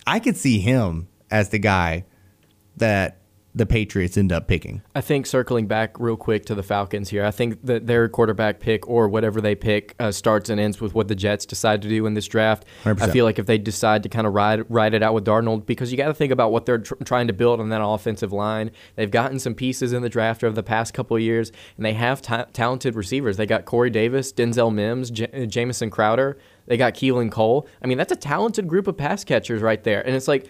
I 0.06 0.20
could 0.20 0.36
see 0.36 0.58
him 0.58 1.08
as 1.30 1.48
the 1.50 1.58
guy 1.58 2.04
that 2.76 3.18
the 3.56 3.64
Patriots 3.64 4.18
end 4.18 4.32
up 4.32 4.46
picking. 4.46 4.82
I 4.94 5.00
think 5.00 5.24
circling 5.24 5.66
back 5.66 5.98
real 5.98 6.18
quick 6.18 6.44
to 6.46 6.54
the 6.54 6.62
Falcons 6.62 7.08
here, 7.08 7.24
I 7.24 7.30
think 7.30 7.64
that 7.64 7.86
their 7.86 8.06
quarterback 8.06 8.60
pick 8.60 8.86
or 8.86 9.08
whatever 9.08 9.40
they 9.40 9.54
pick 9.54 9.94
uh, 9.98 10.12
starts 10.12 10.50
and 10.50 10.60
ends 10.60 10.78
with 10.78 10.94
what 10.94 11.08
the 11.08 11.14
Jets 11.14 11.46
decide 11.46 11.80
to 11.80 11.88
do 11.88 12.04
in 12.04 12.12
this 12.12 12.26
draft. 12.26 12.66
100%. 12.84 13.00
I 13.00 13.10
feel 13.10 13.24
like 13.24 13.38
if 13.38 13.46
they 13.46 13.56
decide 13.56 14.02
to 14.02 14.10
kind 14.10 14.26
of 14.26 14.34
ride 14.34 14.70
ride 14.70 14.92
it 14.92 15.02
out 15.02 15.14
with 15.14 15.24
Darnold, 15.24 15.64
because 15.64 15.90
you 15.90 15.96
got 15.96 16.08
to 16.08 16.14
think 16.14 16.32
about 16.32 16.52
what 16.52 16.66
they're 16.66 16.78
tr- 16.78 16.96
trying 17.04 17.28
to 17.28 17.32
build 17.32 17.58
on 17.58 17.70
that 17.70 17.82
offensive 17.82 18.30
line. 18.30 18.70
They've 18.94 19.10
gotten 19.10 19.38
some 19.38 19.54
pieces 19.54 19.94
in 19.94 20.02
the 20.02 20.10
draft 20.10 20.44
over 20.44 20.54
the 20.54 20.62
past 20.62 20.92
couple 20.92 21.16
of 21.16 21.22
years, 21.22 21.50
and 21.78 21.86
they 21.86 21.94
have 21.94 22.20
ta- 22.20 22.46
talented 22.52 22.94
receivers. 22.94 23.38
They 23.38 23.46
got 23.46 23.64
Corey 23.64 23.88
Davis, 23.88 24.34
Denzel 24.34 24.72
Mims, 24.72 25.10
J- 25.10 25.46
Jamison 25.46 25.88
Crowder. 25.88 26.36
They 26.66 26.76
got 26.76 26.92
Keelan 26.92 27.30
Cole. 27.30 27.66
I 27.82 27.86
mean, 27.86 27.96
that's 27.96 28.12
a 28.12 28.16
talented 28.16 28.68
group 28.68 28.86
of 28.86 28.98
pass 28.98 29.24
catchers 29.24 29.62
right 29.62 29.82
there. 29.82 30.04
And 30.06 30.14
it's 30.14 30.28
like, 30.28 30.46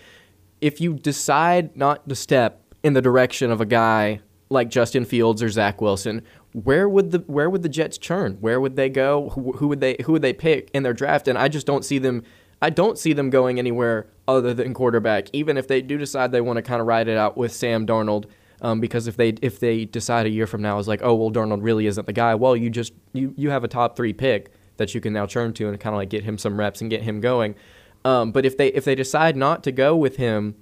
if 0.60 0.80
you 0.80 0.94
decide 0.94 1.76
not 1.76 2.08
to 2.08 2.14
step 2.16 2.62
in 2.86 2.92
the 2.92 3.02
direction 3.02 3.50
of 3.50 3.60
a 3.60 3.66
guy 3.66 4.20
like 4.48 4.70
Justin 4.70 5.04
Fields 5.04 5.42
or 5.42 5.48
Zach 5.48 5.80
Wilson, 5.80 6.22
where 6.52 6.88
would 6.88 7.10
the 7.10 7.18
where 7.26 7.50
would 7.50 7.64
the 7.64 7.68
Jets 7.68 7.98
churn? 7.98 8.36
Where 8.40 8.60
would 8.60 8.76
they 8.76 8.88
go? 8.88 9.30
Who, 9.30 9.52
who 9.54 9.66
would 9.66 9.80
they 9.80 9.96
who 10.04 10.12
would 10.12 10.22
they 10.22 10.32
pick 10.32 10.70
in 10.72 10.84
their 10.84 10.92
draft? 10.92 11.26
And 11.26 11.36
I 11.36 11.48
just 11.48 11.66
don't 11.66 11.84
see 11.84 11.98
them. 11.98 12.22
I 12.62 12.70
don't 12.70 12.96
see 12.96 13.12
them 13.12 13.28
going 13.28 13.58
anywhere 13.58 14.06
other 14.28 14.54
than 14.54 14.72
quarterback. 14.72 15.26
Even 15.32 15.56
if 15.56 15.66
they 15.66 15.82
do 15.82 15.98
decide 15.98 16.30
they 16.30 16.40
want 16.40 16.58
to 16.58 16.62
kind 16.62 16.80
of 16.80 16.86
ride 16.86 17.08
it 17.08 17.18
out 17.18 17.36
with 17.36 17.52
Sam 17.52 17.88
Darnold, 17.88 18.26
um, 18.62 18.78
because 18.78 19.08
if 19.08 19.16
they 19.16 19.30
if 19.42 19.58
they 19.58 19.84
decide 19.84 20.26
a 20.26 20.30
year 20.30 20.46
from 20.46 20.62
now 20.62 20.78
is 20.78 20.86
like, 20.86 21.00
oh 21.02 21.16
well, 21.16 21.32
Darnold 21.32 21.64
really 21.64 21.88
isn't 21.88 22.06
the 22.06 22.12
guy. 22.12 22.36
Well, 22.36 22.56
you 22.56 22.70
just 22.70 22.92
you 23.14 23.34
you 23.36 23.50
have 23.50 23.64
a 23.64 23.68
top 23.68 23.96
three 23.96 24.12
pick 24.12 24.52
that 24.76 24.94
you 24.94 25.00
can 25.00 25.12
now 25.12 25.26
turn 25.26 25.54
to 25.54 25.68
and 25.68 25.80
kind 25.80 25.92
of 25.92 25.98
like 25.98 26.10
get 26.10 26.22
him 26.22 26.38
some 26.38 26.56
reps 26.56 26.80
and 26.80 26.88
get 26.88 27.02
him 27.02 27.20
going. 27.20 27.56
Um, 28.04 28.30
but 28.30 28.46
if 28.46 28.56
they 28.56 28.68
if 28.68 28.84
they 28.84 28.94
decide 28.94 29.36
not 29.36 29.64
to 29.64 29.72
go 29.72 29.96
with 29.96 30.18
him, 30.18 30.54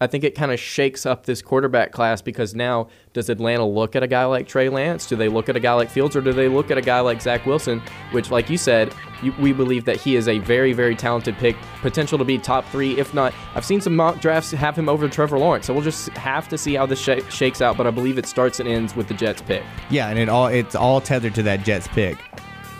I 0.00 0.06
think 0.08 0.24
it 0.24 0.34
kind 0.34 0.50
of 0.50 0.58
shakes 0.58 1.06
up 1.06 1.24
this 1.24 1.40
quarterback 1.40 1.92
class 1.92 2.20
because 2.20 2.54
now 2.54 2.88
does 3.12 3.28
Atlanta 3.28 3.64
look 3.64 3.94
at 3.94 4.02
a 4.02 4.08
guy 4.08 4.24
like 4.24 4.48
Trey 4.48 4.68
Lance? 4.68 5.06
Do 5.06 5.14
they 5.14 5.28
look 5.28 5.48
at 5.48 5.56
a 5.56 5.60
guy 5.60 5.72
like 5.74 5.88
Fields 5.88 6.16
or 6.16 6.20
do 6.20 6.32
they 6.32 6.48
look 6.48 6.70
at 6.70 6.76
a 6.76 6.82
guy 6.82 7.00
like 7.00 7.22
Zach 7.22 7.46
Wilson? 7.46 7.80
Which, 8.10 8.30
like 8.30 8.50
you 8.50 8.58
said, 8.58 8.92
you, 9.22 9.32
we 9.38 9.52
believe 9.52 9.84
that 9.84 9.96
he 9.96 10.16
is 10.16 10.26
a 10.26 10.38
very 10.40 10.72
very 10.72 10.96
talented 10.96 11.36
pick, 11.36 11.56
potential 11.80 12.18
to 12.18 12.24
be 12.24 12.38
top 12.38 12.64
three, 12.66 12.98
if 12.98 13.14
not. 13.14 13.32
I've 13.54 13.64
seen 13.64 13.80
some 13.80 13.94
mock 13.94 14.20
drafts 14.20 14.50
have 14.50 14.76
him 14.76 14.88
over 14.88 15.08
Trevor 15.08 15.38
Lawrence, 15.38 15.66
so 15.66 15.72
we'll 15.72 15.82
just 15.82 16.08
have 16.10 16.48
to 16.48 16.58
see 16.58 16.74
how 16.74 16.86
this 16.86 17.00
sh- 17.00 17.22
shakes 17.30 17.62
out. 17.62 17.76
But 17.76 17.86
I 17.86 17.90
believe 17.90 18.18
it 18.18 18.26
starts 18.26 18.58
and 18.60 18.68
ends 18.68 18.96
with 18.96 19.06
the 19.08 19.14
Jets 19.14 19.42
pick. 19.42 19.62
Yeah, 19.90 20.08
and 20.08 20.18
it 20.18 20.28
all 20.28 20.48
it's 20.48 20.74
all 20.74 21.00
tethered 21.00 21.34
to 21.36 21.42
that 21.44 21.62
Jets 21.64 21.86
pick. 21.88 22.18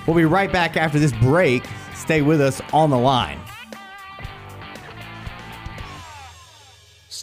We'll 0.06 0.16
be 0.16 0.24
right 0.24 0.52
back 0.52 0.76
after 0.76 0.98
this 0.98 1.12
break. 1.12 1.64
Stay 1.94 2.22
with 2.22 2.40
us 2.40 2.60
on 2.72 2.90
the 2.90 2.98
line. 2.98 3.40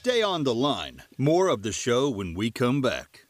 Stay 0.04 0.24
on 0.24 0.44
the 0.44 0.56
line. 0.56 1.04
More 1.20 1.48
of 1.48 1.62
the 1.62 1.72
show 1.72 2.10
when 2.10 2.34
we 2.34 2.50
come 2.50 2.82
back. 2.82 3.28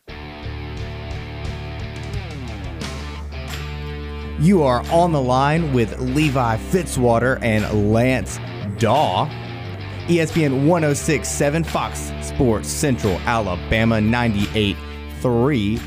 You 4.39 4.63
are 4.63 4.81
on 4.89 5.11
the 5.11 5.21
line 5.21 5.73
with 5.73 5.99
Levi 5.99 6.55
Fitzwater 6.55 7.43
and 7.43 7.91
Lance 7.91 8.39
Dawe. 8.79 9.27
ESPN 10.07 10.65
1067 10.65 11.65
Fox 11.65 12.13
Sports 12.21 12.69
Central 12.69 13.19
Alabama 13.25 13.97
98.3. 13.97 15.77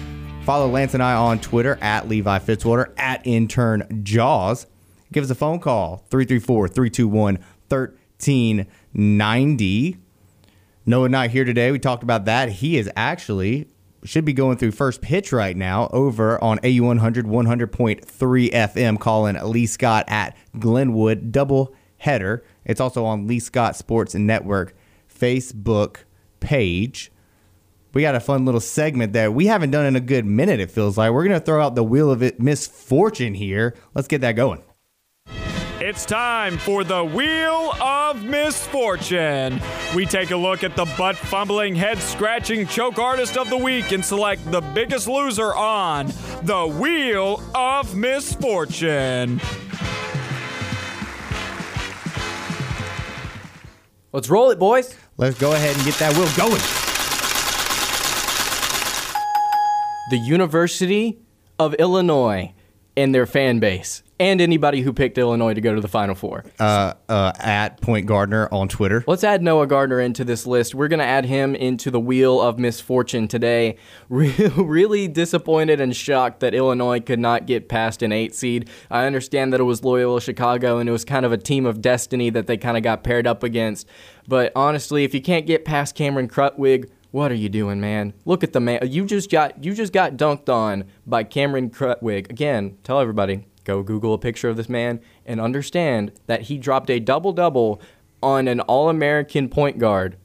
Follow 0.42 0.68
Lance 0.68 0.92
and 0.92 1.02
I 1.02 1.14
on 1.14 1.38
Twitter 1.38 1.78
at 1.80 2.08
Levi 2.08 2.38
Fitzwater 2.40 2.92
at 2.98 3.26
intern 3.26 4.02
Jaws. 4.04 4.66
Give 5.12 5.24
us 5.24 5.30
a 5.30 5.34
phone 5.34 5.60
call 5.60 6.04
334 6.10 6.68
321 6.68 7.38
1390. 7.70 10.03
Noah 10.86 11.08
not 11.08 11.30
here 11.30 11.44
today. 11.44 11.72
We 11.72 11.78
talked 11.78 12.02
about 12.02 12.26
that. 12.26 12.48
He 12.50 12.76
is 12.76 12.90
actually 12.94 13.68
should 14.04 14.24
be 14.24 14.34
going 14.34 14.58
through 14.58 14.72
first 14.72 15.00
pitch 15.00 15.32
right 15.32 15.56
now 15.56 15.88
over 15.90 16.42
on 16.44 16.58
AU 16.62 16.82
100 16.82 17.24
100.3 17.24 18.50
FM 18.50 19.00
calling 19.00 19.36
Lee 19.42 19.66
Scott 19.66 20.04
at 20.08 20.36
Glenwood 20.58 21.32
double 21.32 21.74
header. 21.98 22.44
It's 22.64 22.80
also 22.80 23.04
on 23.06 23.26
Lee 23.26 23.40
Scott 23.40 23.76
Sports 23.76 24.14
Network 24.14 24.76
Facebook 25.08 25.98
page. 26.40 27.10
We 27.94 28.02
got 28.02 28.14
a 28.14 28.20
fun 28.20 28.44
little 28.44 28.60
segment 28.60 29.12
that 29.14 29.32
we 29.32 29.46
haven't 29.46 29.70
done 29.70 29.86
in 29.86 29.96
a 29.96 30.00
good 30.00 30.26
minute 30.26 30.60
it 30.60 30.70
feels 30.70 30.98
like. 30.98 31.12
We're 31.12 31.24
going 31.24 31.38
to 31.38 31.44
throw 31.44 31.64
out 31.64 31.76
the 31.76 31.84
wheel 31.84 32.10
of 32.10 32.22
it 32.22 32.40
misfortune 32.40 33.34
here. 33.34 33.74
Let's 33.94 34.08
get 34.08 34.20
that 34.20 34.32
going. 34.32 34.62
It's 35.86 36.06
time 36.06 36.56
for 36.56 36.82
the 36.82 37.04
Wheel 37.04 37.74
of 37.78 38.24
Misfortune. 38.24 39.60
We 39.94 40.06
take 40.06 40.30
a 40.30 40.36
look 40.36 40.64
at 40.64 40.76
the 40.76 40.86
butt 40.96 41.14
fumbling, 41.14 41.74
head 41.74 41.98
scratching 41.98 42.66
choke 42.66 42.98
artist 42.98 43.36
of 43.36 43.50
the 43.50 43.58
week 43.58 43.92
and 43.92 44.02
select 44.02 44.50
the 44.50 44.62
biggest 44.62 45.08
loser 45.08 45.54
on 45.54 46.06
the 46.42 46.74
Wheel 46.80 47.42
of 47.54 47.94
Misfortune. 47.94 49.42
Let's 54.10 54.30
roll 54.30 54.48
it, 54.52 54.58
boys. 54.58 54.96
Let's 55.18 55.38
go 55.38 55.52
ahead 55.52 55.76
and 55.76 55.84
get 55.84 55.96
that 55.96 56.14
wheel 56.16 56.30
going. 56.34 56.62
The 60.08 60.26
University 60.26 61.18
of 61.58 61.74
Illinois 61.74 62.54
and 62.96 63.14
their 63.14 63.26
fan 63.26 63.58
base, 63.58 64.02
and 64.20 64.40
anybody 64.40 64.80
who 64.80 64.92
picked 64.92 65.18
Illinois 65.18 65.54
to 65.54 65.60
go 65.60 65.74
to 65.74 65.80
the 65.80 65.88
Final 65.88 66.14
Four. 66.14 66.44
Uh, 66.60 66.94
uh, 67.08 67.32
at 67.38 67.80
Point 67.80 68.06
Gardner 68.06 68.48
on 68.52 68.68
Twitter. 68.68 69.04
Let's 69.06 69.24
add 69.24 69.42
Noah 69.42 69.66
Gardner 69.66 70.00
into 70.00 70.24
this 70.24 70.46
list. 70.46 70.74
We're 70.74 70.88
going 70.88 71.00
to 71.00 71.04
add 71.04 71.24
him 71.24 71.54
into 71.54 71.90
the 71.90 72.00
wheel 72.00 72.40
of 72.40 72.58
misfortune 72.58 73.26
today. 73.28 73.76
Re- 74.08 74.32
really 74.56 75.08
disappointed 75.08 75.80
and 75.80 75.94
shocked 75.96 76.40
that 76.40 76.54
Illinois 76.54 77.00
could 77.00 77.18
not 77.18 77.46
get 77.46 77.68
past 77.68 78.02
an 78.02 78.12
eight 78.12 78.34
seed. 78.34 78.68
I 78.90 79.06
understand 79.06 79.52
that 79.52 79.60
it 79.60 79.64
was 79.64 79.82
Loyola 79.82 80.20
Chicago 80.20 80.78
and 80.78 80.88
it 80.88 80.92
was 80.92 81.04
kind 81.04 81.26
of 81.26 81.32
a 81.32 81.38
team 81.38 81.66
of 81.66 81.80
destiny 81.80 82.30
that 82.30 82.46
they 82.46 82.56
kind 82.56 82.76
of 82.76 82.82
got 82.82 83.02
paired 83.02 83.26
up 83.26 83.42
against. 83.42 83.88
But 84.28 84.52
honestly, 84.54 85.04
if 85.04 85.14
you 85.14 85.20
can't 85.20 85.46
get 85.46 85.64
past 85.64 85.94
Cameron 85.94 86.28
Krutwig, 86.28 86.88
what 87.10 87.30
are 87.30 87.36
you 87.36 87.48
doing, 87.48 87.80
man? 87.80 88.12
Look 88.24 88.42
at 88.42 88.52
the 88.52 88.60
man. 88.60 88.80
You 88.90 89.04
just 89.04 89.30
got 89.30 89.62
you 89.62 89.72
just 89.72 89.92
got 89.92 90.16
dunked 90.16 90.48
on 90.48 90.84
by 91.06 91.22
Cameron 91.22 91.70
Krutwig. 91.70 92.28
Again, 92.28 92.76
tell 92.82 92.98
everybody 92.98 93.46
go 93.64 93.82
Google 93.82 94.14
a 94.14 94.18
picture 94.18 94.48
of 94.48 94.56
this 94.56 94.68
man 94.68 95.00
and 95.26 95.40
understand 95.40 96.12
that 96.26 96.42
he 96.42 96.58
dropped 96.58 96.90
a 96.90 97.00
double 97.00 97.32
double 97.32 97.80
on 98.22 98.48
an 98.48 98.60
All 98.60 98.88
American 98.88 99.48
point 99.48 99.78
guard. 99.78 100.16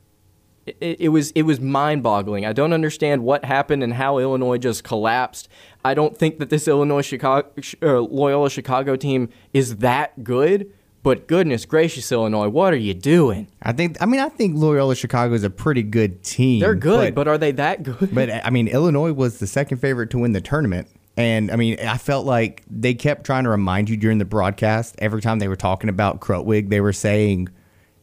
It, 0.66 1.02
it 1.02 1.10
was 1.10 1.32
it 1.32 1.44
was 1.44 1.60
mind 1.60 2.04
boggling. 2.04 2.46
I 2.46 2.54
don't 2.54 2.74
understand 2.74 3.24
what 3.24 3.46
happened 3.46 3.84
and 3.84 3.94
how 3.94 4.20
Illinois 4.20 4.58
just 4.58 4.84
collapsed. 4.84 5.50
I 5.84 5.94
don't 5.94 6.18
think 6.18 6.40
that 6.40 6.50
this 6.50 6.68
Illinois 6.68 7.02
Chicago 7.02 7.50
uh, 7.82 8.02
Loyola 8.02 8.50
Chicago 8.50 8.96
team 8.96 9.30
is 9.54 9.78
that 9.78 10.24
good. 10.24 10.72
But 11.02 11.28
goodness 11.28 11.66
gracious, 11.66 12.12
Illinois, 12.12 12.50
what 12.50 12.74
are 12.74 12.78
you 12.78 12.94
doing? 12.94 13.48
I 13.62 13.72
think. 13.72 13.96
I 14.02 14.06
mean, 14.06 14.20
I 14.20 14.28
think 14.28 14.58
Loyola 14.58 14.96
Chicago 14.96 15.34
is 15.34 15.46
a 15.46 15.50
pretty 15.50 15.82
good 15.82 16.24
team. 16.24 16.60
They're 16.60 16.76
good, 16.76 17.16
but, 17.16 17.28
are 17.28 17.38
they 17.38 17.54
that 17.54 17.84
good? 17.84 18.14
but 18.14 18.30
I 18.30 18.50
mean, 18.50 18.68
Illinois 18.68 19.14
was 19.14 19.40
the 19.40 19.48
second 19.48 19.78
favorite 19.78 20.10
to 20.10 20.20
win 20.20 20.34
the 20.34 20.42
tournament, 20.42 20.90
and 21.20 21.52
I 21.52 21.58
mean, 21.58 21.78
I 21.82 21.98
felt 21.98 22.26
like 22.26 22.64
they 22.70 22.94
kept 22.94 23.26
trying 23.26 23.44
to 23.44 23.50
remind 23.50 23.90
you 23.90 23.98
during 23.98 24.20
the 24.20 24.26
broadcast. 24.26 24.96
Every 25.00 25.22
time 25.22 25.40
they 25.40 25.50
were 25.50 25.58
talking 25.58 25.90
about 25.90 26.22
Krutwig, 26.22 26.70
they 26.70 26.80
were 26.80 26.94
saying 26.94 27.50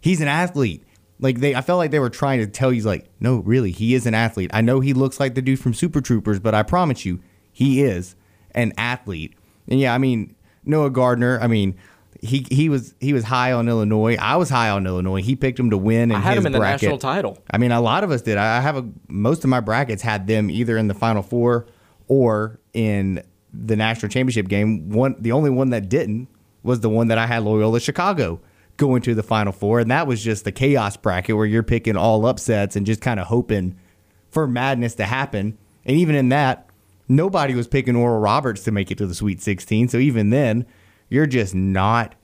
he's 0.00 0.20
an 0.20 0.28
athlete. 0.28 0.84
Like 1.18 1.40
they, 1.40 1.54
I 1.54 1.62
felt 1.62 1.78
like 1.78 1.92
they 1.92 1.98
were 1.98 2.10
trying 2.10 2.40
to 2.40 2.46
tell 2.46 2.70
you, 2.70 2.82
like, 2.82 3.06
no, 3.18 3.38
really, 3.38 3.70
he 3.70 3.94
is 3.94 4.04
an 4.04 4.12
athlete. 4.12 4.50
I 4.52 4.60
know 4.60 4.80
he 4.80 4.92
looks 4.92 5.18
like 5.18 5.34
the 5.34 5.40
dude 5.40 5.58
from 5.58 5.72
Super 5.72 6.02
Troopers, 6.02 6.38
but 6.38 6.54
I 6.54 6.62
promise 6.62 7.06
you, 7.06 7.20
he 7.50 7.80
is 7.80 8.16
an 8.50 8.74
athlete. 8.76 9.34
And 9.66 9.80
yeah, 9.80 9.94
I 9.94 9.98
mean, 9.98 10.36
Noah 10.66 10.90
Gardner. 10.90 11.40
I 11.40 11.46
mean 11.46 11.74
he 12.20 12.46
he 12.50 12.68
was 12.68 12.94
he 13.00 13.12
was 13.12 13.24
high 13.24 13.52
on 13.52 13.68
Illinois. 13.68 14.16
I 14.16 14.36
was 14.36 14.50
high 14.50 14.70
on 14.70 14.86
Illinois. 14.86 15.22
He 15.22 15.36
picked 15.36 15.58
him 15.58 15.70
to 15.70 15.78
win. 15.78 16.10
In 16.10 16.16
I 16.16 16.20
had 16.20 16.36
him 16.36 16.46
in 16.46 16.52
the 16.52 16.58
national 16.58 16.98
title. 16.98 17.38
I 17.50 17.58
mean, 17.58 17.72
a 17.72 17.80
lot 17.80 18.04
of 18.04 18.10
us 18.10 18.22
did. 18.22 18.36
I 18.36 18.60
have 18.60 18.76
a 18.76 18.86
most 19.08 19.44
of 19.44 19.50
my 19.50 19.60
brackets 19.60 20.02
had 20.02 20.26
them 20.26 20.50
either 20.50 20.76
in 20.76 20.88
the 20.88 20.94
Final 20.94 21.22
Four 21.22 21.66
or 22.08 22.60
in 22.72 23.22
the 23.52 23.76
national 23.76 24.10
championship 24.10 24.48
game. 24.48 24.90
One, 24.90 25.16
the 25.18 25.32
only 25.32 25.50
one 25.50 25.70
that 25.70 25.88
didn't 25.88 26.28
was 26.62 26.80
the 26.80 26.88
one 26.88 27.08
that 27.08 27.18
I 27.18 27.26
had 27.26 27.42
Loyola 27.42 27.80
Chicago 27.80 28.40
going 28.76 29.02
to 29.02 29.14
the 29.14 29.22
Final 29.22 29.52
Four, 29.52 29.80
and 29.80 29.90
that 29.90 30.06
was 30.06 30.22
just 30.22 30.44
the 30.44 30.52
chaos 30.52 30.96
bracket 30.96 31.36
where 31.36 31.46
you're 31.46 31.62
picking 31.62 31.96
all 31.96 32.26
upsets 32.26 32.76
and 32.76 32.84
just 32.84 33.00
kind 33.00 33.18
of 33.18 33.28
hoping 33.28 33.76
for 34.30 34.46
madness 34.46 34.94
to 34.96 35.04
happen. 35.04 35.56
And 35.84 35.96
even 35.96 36.14
in 36.14 36.28
that, 36.30 36.68
nobody 37.08 37.54
was 37.54 37.68
picking 37.68 37.96
Oral 37.96 38.20
Roberts 38.20 38.64
to 38.64 38.72
make 38.72 38.90
it 38.90 38.98
to 38.98 39.06
the 39.06 39.14
Sweet 39.14 39.40
16. 39.40 39.88
So 39.88 39.98
even 39.98 40.30
then, 40.30 40.66
you're 41.08 41.26
just 41.26 41.54
not 41.54 42.14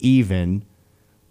even 0.00 0.64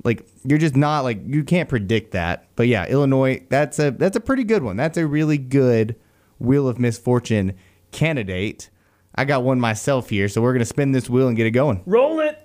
like 0.03 0.25
you're 0.43 0.57
just 0.57 0.75
not 0.75 1.01
like 1.01 1.19
you 1.25 1.43
can't 1.43 1.69
predict 1.69 2.11
that. 2.11 2.47
But 2.55 2.67
yeah, 2.67 2.85
Illinois, 2.87 3.45
that's 3.49 3.79
a 3.79 3.91
that's 3.91 4.17
a 4.17 4.21
pretty 4.21 4.43
good 4.43 4.63
one. 4.63 4.77
That's 4.77 4.97
a 4.97 5.05
really 5.05 5.37
good 5.37 5.95
wheel 6.39 6.67
of 6.67 6.79
misfortune 6.79 7.53
candidate. 7.93 8.69
I 9.15 9.25
got 9.25 9.43
one 9.43 9.59
myself 9.59 10.09
here, 10.09 10.27
so 10.27 10.41
we're 10.41 10.53
gonna 10.53 10.65
spin 10.65 10.91
this 10.91 11.09
wheel 11.09 11.27
and 11.27 11.37
get 11.37 11.45
it 11.45 11.51
going. 11.51 11.83
Roll 11.85 12.19
it. 12.19 12.39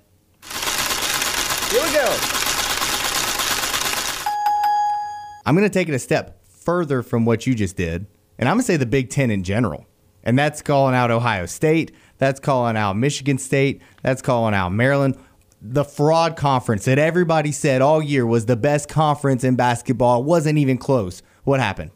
Here 1.70 1.82
we 1.82 1.92
go. 1.92 2.16
I'm 5.46 5.54
gonna 5.54 5.68
take 5.70 5.88
it 5.88 5.94
a 5.94 5.98
step 5.98 6.44
further 6.46 7.02
from 7.02 7.24
what 7.24 7.46
you 7.46 7.54
just 7.54 7.76
did, 7.76 8.06
and 8.38 8.48
I'm 8.48 8.56
gonna 8.56 8.62
say 8.64 8.76
the 8.76 8.86
Big 8.86 9.10
Ten 9.10 9.30
in 9.30 9.42
general. 9.42 9.86
And 10.24 10.38
that's 10.38 10.60
calling 10.60 10.94
out 10.94 11.10
Ohio 11.10 11.46
State, 11.46 11.92
that's 12.18 12.38
calling 12.38 12.76
out 12.76 12.96
Michigan 12.96 13.38
State, 13.38 13.80
that's 14.02 14.20
calling 14.20 14.52
out 14.52 14.70
Maryland. 14.70 15.16
The 15.62 15.84
fraud 15.84 16.36
conference 16.36 16.84
that 16.84 16.98
everybody 16.98 17.50
said 17.50 17.80
all 17.80 18.02
year 18.02 18.26
was 18.26 18.44
the 18.44 18.56
best 18.56 18.88
conference 18.88 19.42
in 19.42 19.56
basketball 19.56 20.22
wasn't 20.22 20.58
even 20.58 20.76
close. 20.76 21.22
What 21.44 21.60
happened? 21.60 21.92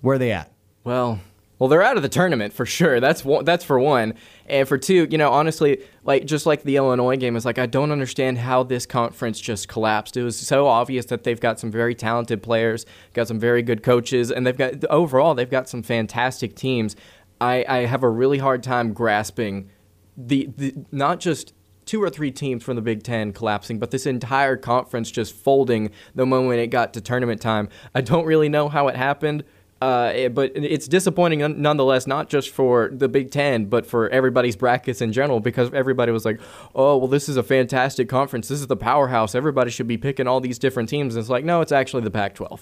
Where 0.00 0.16
are 0.16 0.18
they 0.18 0.32
at? 0.32 0.52
Well, 0.82 1.20
well, 1.60 1.68
they're 1.68 1.82
out 1.82 1.98
of 1.98 2.02
the 2.02 2.08
tournament 2.08 2.54
for 2.54 2.64
sure. 2.64 3.00
That's 3.00 3.22
one, 3.22 3.44
that's 3.44 3.64
for 3.64 3.78
one, 3.78 4.14
and 4.46 4.66
for 4.66 4.78
two, 4.78 5.06
you 5.10 5.18
know, 5.18 5.30
honestly, 5.30 5.84
like 6.04 6.24
just 6.24 6.46
like 6.46 6.62
the 6.62 6.76
Illinois 6.76 7.18
game 7.18 7.36
is 7.36 7.44
like 7.44 7.58
I 7.58 7.66
don't 7.66 7.92
understand 7.92 8.38
how 8.38 8.62
this 8.62 8.86
conference 8.86 9.38
just 9.38 9.68
collapsed. 9.68 10.16
It 10.16 10.24
was 10.24 10.38
so 10.38 10.66
obvious 10.66 11.04
that 11.06 11.22
they've 11.22 11.38
got 11.38 11.60
some 11.60 11.70
very 11.70 11.94
talented 11.94 12.42
players, 12.42 12.86
got 13.12 13.28
some 13.28 13.38
very 13.38 13.62
good 13.62 13.82
coaches, 13.82 14.30
and 14.32 14.46
they've 14.46 14.56
got 14.56 14.84
overall 14.86 15.34
they've 15.34 15.50
got 15.50 15.68
some 15.68 15.82
fantastic 15.82 16.56
teams. 16.56 16.96
I, 17.42 17.64
I 17.68 17.76
have 17.84 18.02
a 18.02 18.08
really 18.08 18.38
hard 18.38 18.62
time 18.62 18.94
grasping 18.94 19.70
the, 20.16 20.48
the 20.56 20.74
not 20.90 21.20
just 21.20 21.52
two 21.84 22.02
or 22.02 22.08
three 22.08 22.30
teams 22.30 22.62
from 22.62 22.76
the 22.76 22.82
Big 22.82 23.02
Ten 23.02 23.32
collapsing, 23.34 23.78
but 23.78 23.90
this 23.90 24.06
entire 24.06 24.56
conference 24.56 25.10
just 25.10 25.34
folding 25.34 25.90
the 26.14 26.24
moment 26.24 26.60
it 26.60 26.68
got 26.68 26.94
to 26.94 27.02
tournament 27.02 27.42
time. 27.42 27.68
I 27.94 28.00
don't 28.00 28.24
really 28.24 28.48
know 28.48 28.70
how 28.70 28.88
it 28.88 28.96
happened. 28.96 29.44
Uh, 29.80 30.28
but 30.28 30.52
it's 30.54 30.86
disappointing 30.86 31.62
nonetheless, 31.62 32.06
not 32.06 32.28
just 32.28 32.50
for 32.50 32.90
the 32.92 33.08
Big 33.08 33.30
Ten, 33.30 33.64
but 33.64 33.86
for 33.86 34.10
everybody's 34.10 34.54
brackets 34.54 35.00
in 35.00 35.10
general, 35.12 35.40
because 35.40 35.72
everybody 35.72 36.12
was 36.12 36.26
like, 36.26 36.38
"Oh, 36.74 36.98
well, 36.98 37.08
this 37.08 37.30
is 37.30 37.38
a 37.38 37.42
fantastic 37.42 38.06
conference. 38.08 38.48
This 38.48 38.60
is 38.60 38.66
the 38.66 38.76
powerhouse. 38.76 39.34
Everybody 39.34 39.70
should 39.70 39.88
be 39.88 39.96
picking 39.96 40.26
all 40.26 40.40
these 40.40 40.58
different 40.58 40.90
teams." 40.90 41.14
And 41.14 41.22
it's 41.22 41.30
like, 41.30 41.44
no, 41.44 41.62
it's 41.62 41.72
actually 41.72 42.02
the 42.02 42.10
Pac-12. 42.10 42.60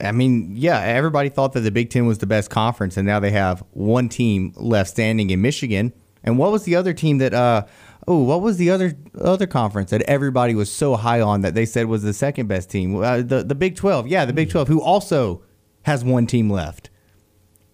I 0.00 0.12
mean, 0.12 0.56
yeah, 0.56 0.80
everybody 0.80 1.28
thought 1.28 1.52
that 1.52 1.60
the 1.60 1.70
Big 1.70 1.90
Ten 1.90 2.06
was 2.06 2.18
the 2.18 2.26
best 2.26 2.48
conference, 2.48 2.96
and 2.96 3.06
now 3.06 3.20
they 3.20 3.30
have 3.30 3.62
one 3.72 4.08
team 4.08 4.52
left 4.56 4.90
standing 4.90 5.30
in 5.30 5.42
Michigan. 5.42 5.92
And 6.22 6.38
what 6.38 6.50
was 6.50 6.64
the 6.64 6.76
other 6.76 6.94
team 6.94 7.18
that? 7.18 7.34
Uh, 7.34 7.66
oh, 8.08 8.22
what 8.22 8.40
was 8.40 8.56
the 8.56 8.70
other 8.70 8.94
other 9.20 9.46
conference 9.46 9.90
that 9.90 10.00
everybody 10.02 10.54
was 10.54 10.72
so 10.72 10.96
high 10.96 11.20
on 11.20 11.42
that 11.42 11.54
they 11.54 11.66
said 11.66 11.86
was 11.86 12.02
the 12.02 12.14
second 12.14 12.46
best 12.46 12.70
team? 12.70 12.96
Uh, 12.96 13.18
the 13.18 13.44
the 13.44 13.54
Big 13.54 13.76
Twelve, 13.76 14.08
yeah, 14.08 14.24
the 14.24 14.32
Big 14.32 14.50
Twelve, 14.50 14.66
who 14.68 14.80
also 14.80 15.42
has 15.84 16.04
one 16.04 16.26
team 16.26 16.50
left. 16.50 16.90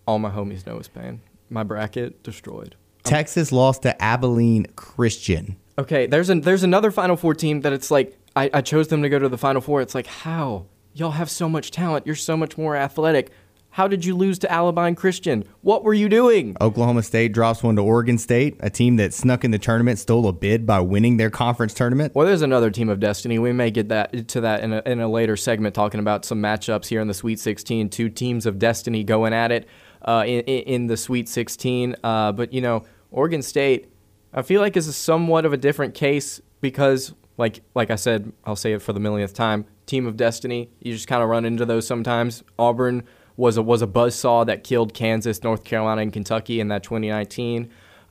All 0.07 0.19
my 0.19 0.31
homies 0.31 0.67
know 0.67 0.79
is 0.79 0.89
pain. 0.89 1.21
My 1.49 1.63
bracket 1.63 2.23
destroyed. 2.23 2.77
Texas 3.03 3.51
lost 3.51 3.83
to 3.83 4.01
Abilene 4.03 4.67
Christian. 4.77 5.57
Okay, 5.79 6.07
there's 6.07 6.29
an 6.29 6.43
there's 6.43 6.63
another 6.63 6.91
Final 6.91 7.17
Four 7.17 7.35
team 7.35 7.63
that 7.63 7.73
it's 7.73 7.91
like 7.91 8.17
I, 8.37 8.51
I 8.53 8.61
chose 8.61 8.89
them 8.89 9.03
to 9.03 9.09
go 9.09 9.19
to 9.19 9.29
the 9.29 9.39
Final 9.39 9.61
Four. 9.61 9.81
It's 9.81 9.95
like 9.95 10.07
how 10.07 10.67
y'all 10.93 11.13
have 11.13 11.31
so 11.31 11.49
much 11.49 11.71
talent. 11.71 12.07
You're 12.07 12.17
so 12.17 12.37
much 12.37 12.59
more 12.59 12.77
athletic. 12.77 13.31
How 13.73 13.87
did 13.87 14.05
you 14.05 14.17
lose 14.17 14.41
to 14.41 14.51
Abilene 14.51 14.97
Christian? 14.97 15.45
What 15.61 15.85
were 15.85 15.95
you 15.95 16.09
doing? 16.09 16.57
Oklahoma 16.61 17.05
State 17.05 17.33
drops 17.33 17.63
one 17.63 17.77
to 17.77 17.83
Oregon 17.83 18.19
State, 18.19 18.57
a 18.59 18.69
team 18.69 18.97
that 18.97 19.15
snuck 19.15 19.45
in 19.45 19.53
the 19.53 19.61
tournament, 19.61 20.01
stole 20.01 20.27
a 20.27 20.33
bid 20.33 20.67
by 20.67 20.81
winning 20.81 21.19
their 21.19 21.31
conference 21.31 21.73
tournament. 21.73 22.13
Well, 22.13 22.27
there's 22.27 22.43
another 22.43 22.73
team 22.73 22.89
of 22.89 22.99
destiny. 22.99 23.39
We 23.39 23.53
may 23.53 23.71
get 23.71 23.89
that 23.89 24.27
to 24.29 24.41
that 24.41 24.65
in 24.65 24.73
a, 24.73 24.83
in 24.85 25.01
a 25.01 25.09
later 25.09 25.37
segment, 25.37 25.77
talking 25.77 26.01
about 26.01 26.25
some 26.25 26.43
matchups 26.43 26.87
here 26.87 27.01
in 27.01 27.07
the 27.07 27.15
Sweet 27.15 27.39
16. 27.39 27.91
Two 27.91 28.09
teams 28.09 28.45
of 28.45 28.59
destiny 28.59 29.05
going 29.05 29.33
at 29.33 29.53
it 29.53 29.69
uh, 30.03 30.25
in, 30.27 30.41
in 30.41 30.87
the 30.89 30.97
Sweet 30.97 31.29
16. 31.29 31.95
Uh, 32.03 32.33
but 32.33 32.53
you 32.53 32.61
know, 32.61 32.85
Oregon 33.13 33.41
State, 33.41 33.93
I 34.35 34.43
feel 34.43 34.61
like 34.61 34.77
is 34.77 34.89
a 34.89 34.93
somewhat 34.93 35.45
of 35.45 35.53
a 35.53 35.57
different 35.57 35.95
case 35.95 36.41
because, 36.61 37.15
like 37.39 37.61
like 37.77 37.93
I 37.93 37.97
said, 37.97 38.33
I'll 38.45 38.57
say 38.57 38.73
it 38.73 38.83
for 38.83 38.93
the 38.93 39.01
millionth 39.01 39.33
time. 39.33 39.67
Team 39.87 40.09
of 40.09 40.17
destiny. 40.17 40.71
You 40.81 40.93
just 40.93 41.07
kind 41.07 41.23
of 41.23 41.29
run 41.29 41.45
into 41.45 41.65
those 41.65 41.87
sometimes. 41.87 42.43
Auburn 42.59 43.05
was 43.41 43.57
a 43.57 43.63
was 43.63 43.81
a 43.81 43.87
buzzsaw 43.87 44.47
that 44.47 44.63
killed 44.63 44.93
Kansas, 44.93 45.43
North 45.43 45.65
Carolina, 45.65 46.03
and 46.03 46.13
Kentucky 46.13 46.61
in 46.61 46.69
that 46.69 46.83
2019 46.83 47.71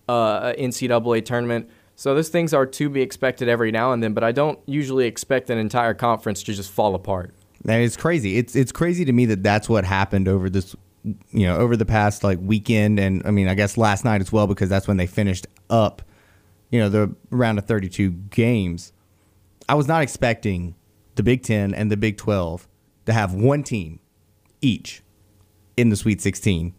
uh, 0.10 0.54
NCAA 0.54 1.24
tournament. 1.24 1.70
So 1.96 2.16
those 2.16 2.30
things 2.30 2.54
are 2.54 2.66
to 2.66 2.90
be 2.90 3.02
expected 3.02 3.48
every 3.48 3.72
now 3.72 3.92
and 3.92 4.02
then, 4.02 4.14
but 4.14 4.24
I 4.24 4.32
don't 4.32 4.58
usually 4.66 5.06
expect 5.06 5.50
an 5.50 5.58
entire 5.58 5.94
conference 5.94 6.42
to 6.44 6.54
just 6.54 6.72
fall 6.72 6.96
apart. 6.96 7.34
It's 7.64 7.96
crazy. 7.96 8.38
It's 8.38 8.56
it's 8.56 8.72
crazy 8.72 9.06
to 9.06 9.14
me 9.14 9.26
that 9.28 9.44
that's 9.44 9.70
what 9.70 9.86
happened 9.86 10.28
over 10.28 10.50
this, 10.50 10.76
you 11.04 11.46
know, 11.46 11.58
over 11.58 11.78
the 11.78 11.86
past 11.86 12.24
like 12.24 12.40
weekend, 12.42 13.00
and 13.00 13.22
I 13.26 13.32
mean, 13.32 13.48
I 13.48 13.54
guess 13.54 13.78
last 13.78 14.04
night 14.04 14.22
as 14.22 14.32
well 14.32 14.48
because 14.48 14.70
that's 14.70 14.88
when 14.88 14.98
they 14.98 15.08
finished 15.08 15.46
up, 15.70 16.02
you 16.72 16.80
know, 16.80 16.90
the 16.90 17.16
round 17.30 17.60
of 17.60 17.66
32 17.66 18.12
games. 18.32 18.94
I 19.68 19.76
was 19.76 19.88
not 19.88 20.02
expecting 20.02 20.74
the 21.14 21.22
Big 21.22 21.44
Ten 21.44 21.76
and 21.76 21.92
the 21.92 21.98
Big 21.98 22.18
12 22.18 22.68
to 23.06 23.14
have 23.14 23.36
one 23.36 23.62
team 23.62 24.00
each 24.62 25.04
in 25.80 25.90
the 25.90 25.96
Sweet 25.96 26.20
16, 26.22 26.74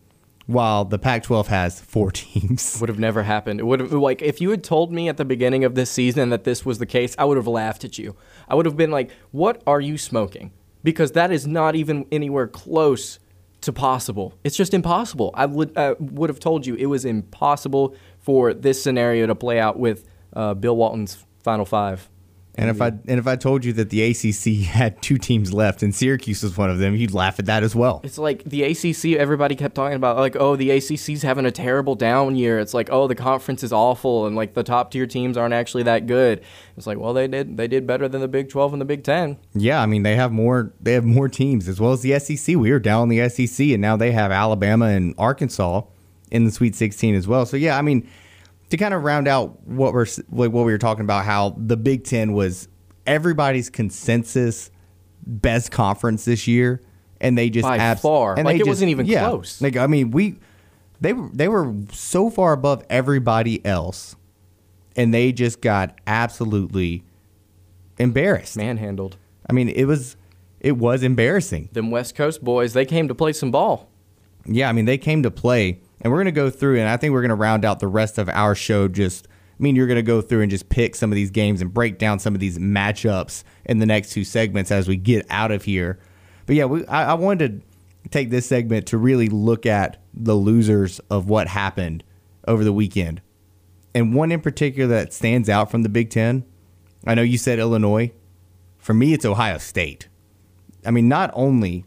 while 0.46 0.84
the 0.84 0.98
Pac 0.98 1.22
12 1.22 1.48
has 1.48 1.80
four 1.80 2.10
teams. 2.12 2.76
Would 2.80 2.88
have 2.88 2.98
never 2.98 3.22
happened. 3.22 3.60
It 3.60 3.64
would 3.64 3.80
have 3.80 3.92
like 3.92 4.20
if 4.22 4.40
you 4.40 4.50
had 4.50 4.62
told 4.62 4.92
me 4.92 5.08
at 5.08 5.16
the 5.16 5.24
beginning 5.24 5.64
of 5.64 5.74
this 5.74 5.90
season 5.90 6.28
that 6.30 6.44
this 6.44 6.64
was 6.66 6.78
the 6.78 6.86
case, 6.86 7.14
I 7.18 7.24
would 7.24 7.36
have 7.36 7.46
laughed 7.46 7.84
at 7.84 7.98
you. 7.98 8.16
I 8.48 8.54
would 8.54 8.66
have 8.66 8.76
been 8.76 8.90
like, 8.90 9.10
"What 9.30 9.62
are 9.66 9.80
you 9.80 9.96
smoking?" 9.96 10.52
Because 10.82 11.12
that 11.12 11.30
is 11.30 11.46
not 11.46 11.74
even 11.74 12.06
anywhere 12.10 12.46
close 12.46 13.18
to 13.62 13.72
possible. 13.72 14.34
It's 14.44 14.56
just 14.56 14.72
impossible. 14.74 15.30
I 15.34 15.46
would 15.46 15.76
uh, 15.76 15.94
would 15.98 16.30
have 16.30 16.40
told 16.40 16.66
you 16.66 16.74
it 16.74 16.86
was 16.86 17.04
impossible 17.04 17.94
for 18.18 18.52
this 18.54 18.82
scenario 18.82 19.26
to 19.26 19.34
play 19.34 19.58
out 19.58 19.78
with 19.78 20.06
uh, 20.34 20.54
Bill 20.54 20.76
Walton's 20.76 21.24
Final 21.42 21.64
Five. 21.64 22.08
And 22.56 22.68
if 22.68 22.82
I 22.82 22.88
and 22.88 23.18
if 23.18 23.26
I 23.26 23.36
told 23.36 23.64
you 23.64 23.72
that 23.74 23.90
the 23.90 24.02
ACC 24.02 24.64
had 24.66 25.00
two 25.00 25.18
teams 25.18 25.52
left 25.52 25.82
and 25.82 25.94
Syracuse 25.94 26.42
was 26.42 26.56
one 26.56 26.68
of 26.68 26.78
them, 26.78 26.96
you'd 26.96 27.14
laugh 27.14 27.38
at 27.38 27.46
that 27.46 27.62
as 27.62 27.74
well. 27.74 28.00
It's 28.02 28.18
like 28.18 28.44
the 28.44 28.64
ACC. 28.64 29.18
Everybody 29.18 29.54
kept 29.54 29.74
talking 29.74 29.96
about 29.96 30.16
like, 30.16 30.36
oh, 30.36 30.56
the 30.56 30.70
ACC's 30.70 31.22
having 31.22 31.46
a 31.46 31.50
terrible 31.50 31.94
down 31.94 32.36
year. 32.36 32.58
It's 32.58 32.74
like, 32.74 32.88
oh, 32.90 33.06
the 33.06 33.14
conference 33.14 33.62
is 33.62 33.72
awful, 33.72 34.26
and 34.26 34.34
like 34.34 34.54
the 34.54 34.62
top 34.62 34.90
tier 34.90 35.06
teams 35.06 35.36
aren't 35.36 35.54
actually 35.54 35.84
that 35.84 36.06
good. 36.06 36.42
It's 36.76 36.86
like, 36.86 36.98
well, 36.98 37.14
they 37.14 37.28
did 37.28 37.56
they 37.56 37.68
did 37.68 37.86
better 37.86 38.08
than 38.08 38.20
the 38.20 38.28
Big 38.28 38.48
Twelve 38.48 38.72
and 38.72 38.80
the 38.80 38.86
Big 38.86 39.04
Ten. 39.04 39.38
Yeah, 39.54 39.80
I 39.80 39.86
mean 39.86 40.02
they 40.02 40.16
have 40.16 40.32
more 40.32 40.72
they 40.80 40.92
have 40.94 41.04
more 41.04 41.28
teams 41.28 41.68
as 41.68 41.80
well 41.80 41.92
as 41.92 42.02
the 42.02 42.18
SEC. 42.18 42.56
We 42.56 42.72
were 42.72 42.80
down 42.80 43.10
in 43.10 43.16
the 43.16 43.28
SEC, 43.28 43.68
and 43.68 43.80
now 43.80 43.96
they 43.96 44.12
have 44.12 44.32
Alabama 44.32 44.86
and 44.86 45.14
Arkansas 45.16 45.82
in 46.30 46.44
the 46.44 46.50
Sweet 46.50 46.74
16 46.76 47.14
as 47.14 47.26
well. 47.26 47.46
So 47.46 47.56
yeah, 47.56 47.76
I 47.76 47.82
mean 47.82 48.08
to 48.70 48.76
kind 48.76 48.94
of 48.94 49.02
round 49.04 49.28
out 49.28 49.62
what 49.66 49.92
we're 49.92 50.06
like 50.30 50.50
what 50.52 50.64
we 50.64 50.72
were 50.72 50.78
talking 50.78 51.04
about, 51.04 51.24
how 51.24 51.54
the 51.58 51.76
Big 51.76 52.04
Ten 52.04 52.32
was 52.32 52.68
everybody's 53.06 53.68
consensus 53.70 54.70
best 55.26 55.70
conference 55.70 56.24
this 56.24 56.46
year, 56.48 56.80
and 57.20 57.36
they 57.36 57.50
just 57.50 57.64
By 57.68 57.76
abs- 57.78 58.00
far. 58.00 58.34
and 58.36 58.44
Like, 58.46 58.54
they 58.54 58.56
it 58.56 58.58
just- 58.60 58.68
wasn't 58.68 58.90
even 58.90 59.06
yeah. 59.06 59.28
close. 59.28 59.60
Like 59.60 59.76
I 59.76 59.86
mean, 59.86 60.10
we 60.10 60.38
they 61.00 61.12
were 61.12 61.28
they 61.32 61.48
were 61.48 61.74
so 61.92 62.30
far 62.30 62.52
above 62.52 62.84
everybody 62.90 63.64
else, 63.64 64.16
and 64.96 65.12
they 65.12 65.32
just 65.32 65.60
got 65.60 65.98
absolutely 66.06 67.04
embarrassed. 67.98 68.56
Manhandled. 68.56 69.16
I 69.48 69.52
mean, 69.52 69.68
it 69.68 69.84
was 69.84 70.16
it 70.60 70.76
was 70.76 71.02
embarrassing. 71.02 71.70
Them 71.72 71.90
West 71.90 72.14
Coast 72.14 72.44
boys, 72.44 72.72
they 72.74 72.84
came 72.84 73.08
to 73.08 73.14
play 73.14 73.32
some 73.32 73.50
ball. 73.50 73.88
Yeah, 74.46 74.68
I 74.68 74.72
mean, 74.72 74.84
they 74.84 74.98
came 74.98 75.22
to 75.22 75.30
play, 75.30 75.80
and 76.00 76.12
we're 76.12 76.18
going 76.18 76.26
to 76.26 76.32
go 76.32 76.50
through, 76.50 76.78
and 76.78 76.88
I 76.88 76.96
think 76.96 77.12
we're 77.12 77.22
going 77.22 77.30
to 77.30 77.34
round 77.34 77.64
out 77.64 77.80
the 77.80 77.88
rest 77.88 78.18
of 78.18 78.28
our 78.28 78.54
show. 78.54 78.88
Just, 78.88 79.28
I 79.28 79.62
mean, 79.62 79.76
you're 79.76 79.86
going 79.86 79.96
to 79.96 80.02
go 80.02 80.20
through 80.20 80.42
and 80.42 80.50
just 80.50 80.68
pick 80.68 80.94
some 80.94 81.12
of 81.12 81.16
these 81.16 81.30
games 81.30 81.60
and 81.60 81.72
break 81.72 81.98
down 81.98 82.18
some 82.18 82.34
of 82.34 82.40
these 82.40 82.58
matchups 82.58 83.44
in 83.64 83.78
the 83.78 83.86
next 83.86 84.10
two 84.10 84.24
segments 84.24 84.70
as 84.70 84.88
we 84.88 84.96
get 84.96 85.26
out 85.30 85.50
of 85.50 85.64
here. 85.64 85.98
But 86.46 86.56
yeah, 86.56 86.64
we, 86.64 86.86
I, 86.86 87.10
I 87.10 87.14
wanted 87.14 87.62
to 88.02 88.08
take 88.08 88.30
this 88.30 88.46
segment 88.46 88.86
to 88.88 88.98
really 88.98 89.28
look 89.28 89.66
at 89.66 90.02
the 90.14 90.34
losers 90.34 90.98
of 91.10 91.28
what 91.28 91.48
happened 91.48 92.02
over 92.48 92.64
the 92.64 92.72
weekend. 92.72 93.20
And 93.94 94.14
one 94.14 94.32
in 94.32 94.40
particular 94.40 94.88
that 94.94 95.12
stands 95.12 95.48
out 95.48 95.70
from 95.70 95.82
the 95.82 95.88
Big 95.88 96.10
Ten, 96.10 96.44
I 97.06 97.14
know 97.14 97.22
you 97.22 97.38
said 97.38 97.58
Illinois. 97.58 98.12
For 98.78 98.94
me, 98.94 99.12
it's 99.12 99.24
Ohio 99.24 99.58
State. 99.58 100.08
I 100.86 100.90
mean, 100.90 101.08
not 101.08 101.30
only 101.34 101.84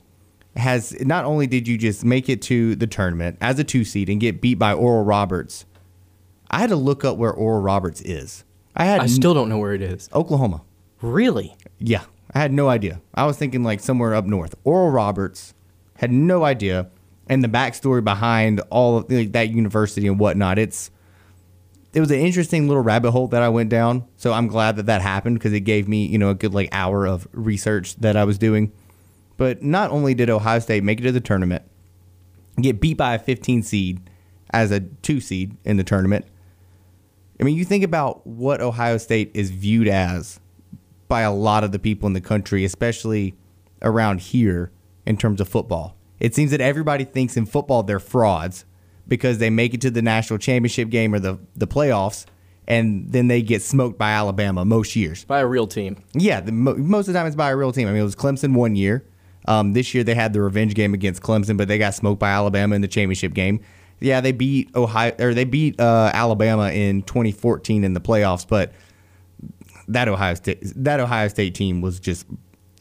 has 0.55 0.95
not 1.01 1.25
only 1.25 1.47
did 1.47 1.67
you 1.67 1.77
just 1.77 2.05
make 2.05 2.29
it 2.29 2.41
to 2.43 2.75
the 2.75 2.87
tournament 2.87 3.37
as 3.41 3.57
a 3.59 3.63
two 3.63 3.83
seed 3.83 4.09
and 4.09 4.19
get 4.19 4.41
beat 4.41 4.55
by 4.55 4.73
Oral 4.73 5.03
Roberts, 5.03 5.65
I 6.51 6.59
had 6.59 6.69
to 6.69 6.75
look 6.75 7.03
up 7.03 7.17
where 7.17 7.31
Oral 7.31 7.61
Roberts 7.61 8.01
is. 8.01 8.43
I 8.75 8.85
had 8.85 9.01
I 9.01 9.07
still 9.07 9.33
don't 9.33 9.49
know 9.49 9.57
where 9.57 9.73
it 9.73 9.81
is. 9.81 10.09
Oklahoma. 10.13 10.61
Really? 11.01 11.55
Yeah, 11.79 12.03
I 12.33 12.39
had 12.39 12.53
no 12.53 12.69
idea. 12.69 13.01
I 13.13 13.25
was 13.25 13.37
thinking 13.37 13.63
like 13.63 13.79
somewhere 13.79 14.13
up 14.13 14.25
north. 14.25 14.55
Oral 14.63 14.89
Roberts 14.89 15.53
had 15.97 16.11
no 16.11 16.43
idea, 16.43 16.89
and 17.27 17.43
the 17.43 17.47
backstory 17.47 18.03
behind 18.03 18.61
all 18.69 18.97
of 18.97 19.11
like, 19.11 19.31
that 19.33 19.49
university 19.49 20.07
and 20.07 20.19
whatnot. 20.19 20.59
It's 20.59 20.91
it 21.93 21.99
was 21.99 22.09
an 22.09 22.19
interesting 22.19 22.67
little 22.67 22.81
rabbit 22.81 23.11
hole 23.11 23.27
that 23.27 23.43
I 23.43 23.49
went 23.49 23.69
down. 23.69 24.05
So 24.17 24.33
I'm 24.33 24.47
glad 24.47 24.77
that 24.77 24.87
that 24.87 25.01
happened 25.01 25.37
because 25.37 25.53
it 25.53 25.61
gave 25.61 25.87
me 25.87 26.05
you 26.05 26.17
know 26.17 26.29
a 26.29 26.35
good 26.35 26.53
like 26.53 26.69
hour 26.71 27.05
of 27.05 27.27
research 27.31 27.95
that 27.97 28.15
I 28.15 28.23
was 28.23 28.37
doing. 28.37 28.71
But 29.37 29.63
not 29.63 29.91
only 29.91 30.13
did 30.13 30.29
Ohio 30.29 30.59
State 30.59 30.83
make 30.83 30.99
it 30.99 31.03
to 31.03 31.11
the 31.11 31.19
tournament, 31.19 31.63
get 32.61 32.79
beat 32.79 32.97
by 32.97 33.15
a 33.15 33.19
15 33.19 33.63
seed 33.63 34.09
as 34.51 34.71
a 34.71 34.79
two 34.79 35.19
seed 35.19 35.57
in 35.65 35.77
the 35.77 35.83
tournament. 35.83 36.25
I 37.39 37.43
mean, 37.43 37.55
you 37.55 37.65
think 37.65 37.83
about 37.83 38.25
what 38.27 38.61
Ohio 38.61 38.97
State 38.97 39.31
is 39.33 39.49
viewed 39.49 39.87
as 39.87 40.39
by 41.07 41.21
a 41.21 41.33
lot 41.33 41.63
of 41.63 41.71
the 41.71 41.79
people 41.79 42.07
in 42.07 42.13
the 42.13 42.21
country, 42.21 42.63
especially 42.63 43.35
around 43.81 44.21
here 44.21 44.71
in 45.05 45.17
terms 45.17 45.41
of 45.41 45.49
football. 45.49 45.97
It 46.19 46.35
seems 46.35 46.51
that 46.51 46.61
everybody 46.61 47.03
thinks 47.03 47.35
in 47.35 47.45
football 47.45 47.83
they're 47.83 47.99
frauds 47.99 48.65
because 49.07 49.39
they 49.39 49.49
make 49.49 49.73
it 49.73 49.81
to 49.81 49.91
the 49.91 50.01
national 50.01 50.39
championship 50.39 50.89
game 50.89 51.13
or 51.13 51.19
the, 51.19 51.39
the 51.55 51.67
playoffs 51.67 52.25
and 52.67 53.11
then 53.11 53.27
they 53.27 53.41
get 53.41 53.61
smoked 53.61 53.97
by 53.97 54.11
Alabama 54.11 54.63
most 54.63 54.95
years. 54.95 55.25
By 55.25 55.39
a 55.39 55.47
real 55.47 55.67
team. 55.67 55.97
Yeah, 56.13 56.39
the, 56.39 56.51
most 56.51 57.07
of 57.07 57.13
the 57.13 57.19
time 57.19 57.27
it's 57.27 57.35
by 57.35 57.51
a 57.51 57.55
real 57.55 57.71
team. 57.71 57.87
I 57.87 57.91
mean, 57.91 58.01
it 58.01 58.05
was 58.05 58.15
Clemson 58.15 58.53
one 58.53 58.75
year. 58.75 59.05
Um, 59.45 59.73
this 59.73 59.93
year 59.93 60.03
they 60.03 60.15
had 60.15 60.33
the 60.33 60.41
revenge 60.41 60.73
game 60.75 60.93
against 60.93 61.21
Clemson, 61.21 61.57
but 61.57 61.67
they 61.67 61.77
got 61.77 61.93
smoked 61.93 62.19
by 62.19 62.29
Alabama 62.29 62.75
in 62.75 62.81
the 62.81 62.87
championship 62.87 63.33
game. 63.33 63.59
Yeah, 63.99 64.21
they 64.21 64.31
beat 64.31 64.75
Ohio 64.75 65.13
or 65.19 65.33
they 65.33 65.45
beat 65.45 65.79
uh, 65.79 66.11
Alabama 66.13 66.71
in 66.71 67.03
2014 67.03 67.83
in 67.83 67.93
the 67.93 68.01
playoffs, 68.01 68.45
but 68.47 68.73
that 69.87 70.07
Ohio 70.07 70.33
State 70.33 70.59
that 70.75 70.99
Ohio 70.99 71.27
State 71.27 71.55
team 71.55 71.81
was 71.81 71.99
just 71.99 72.25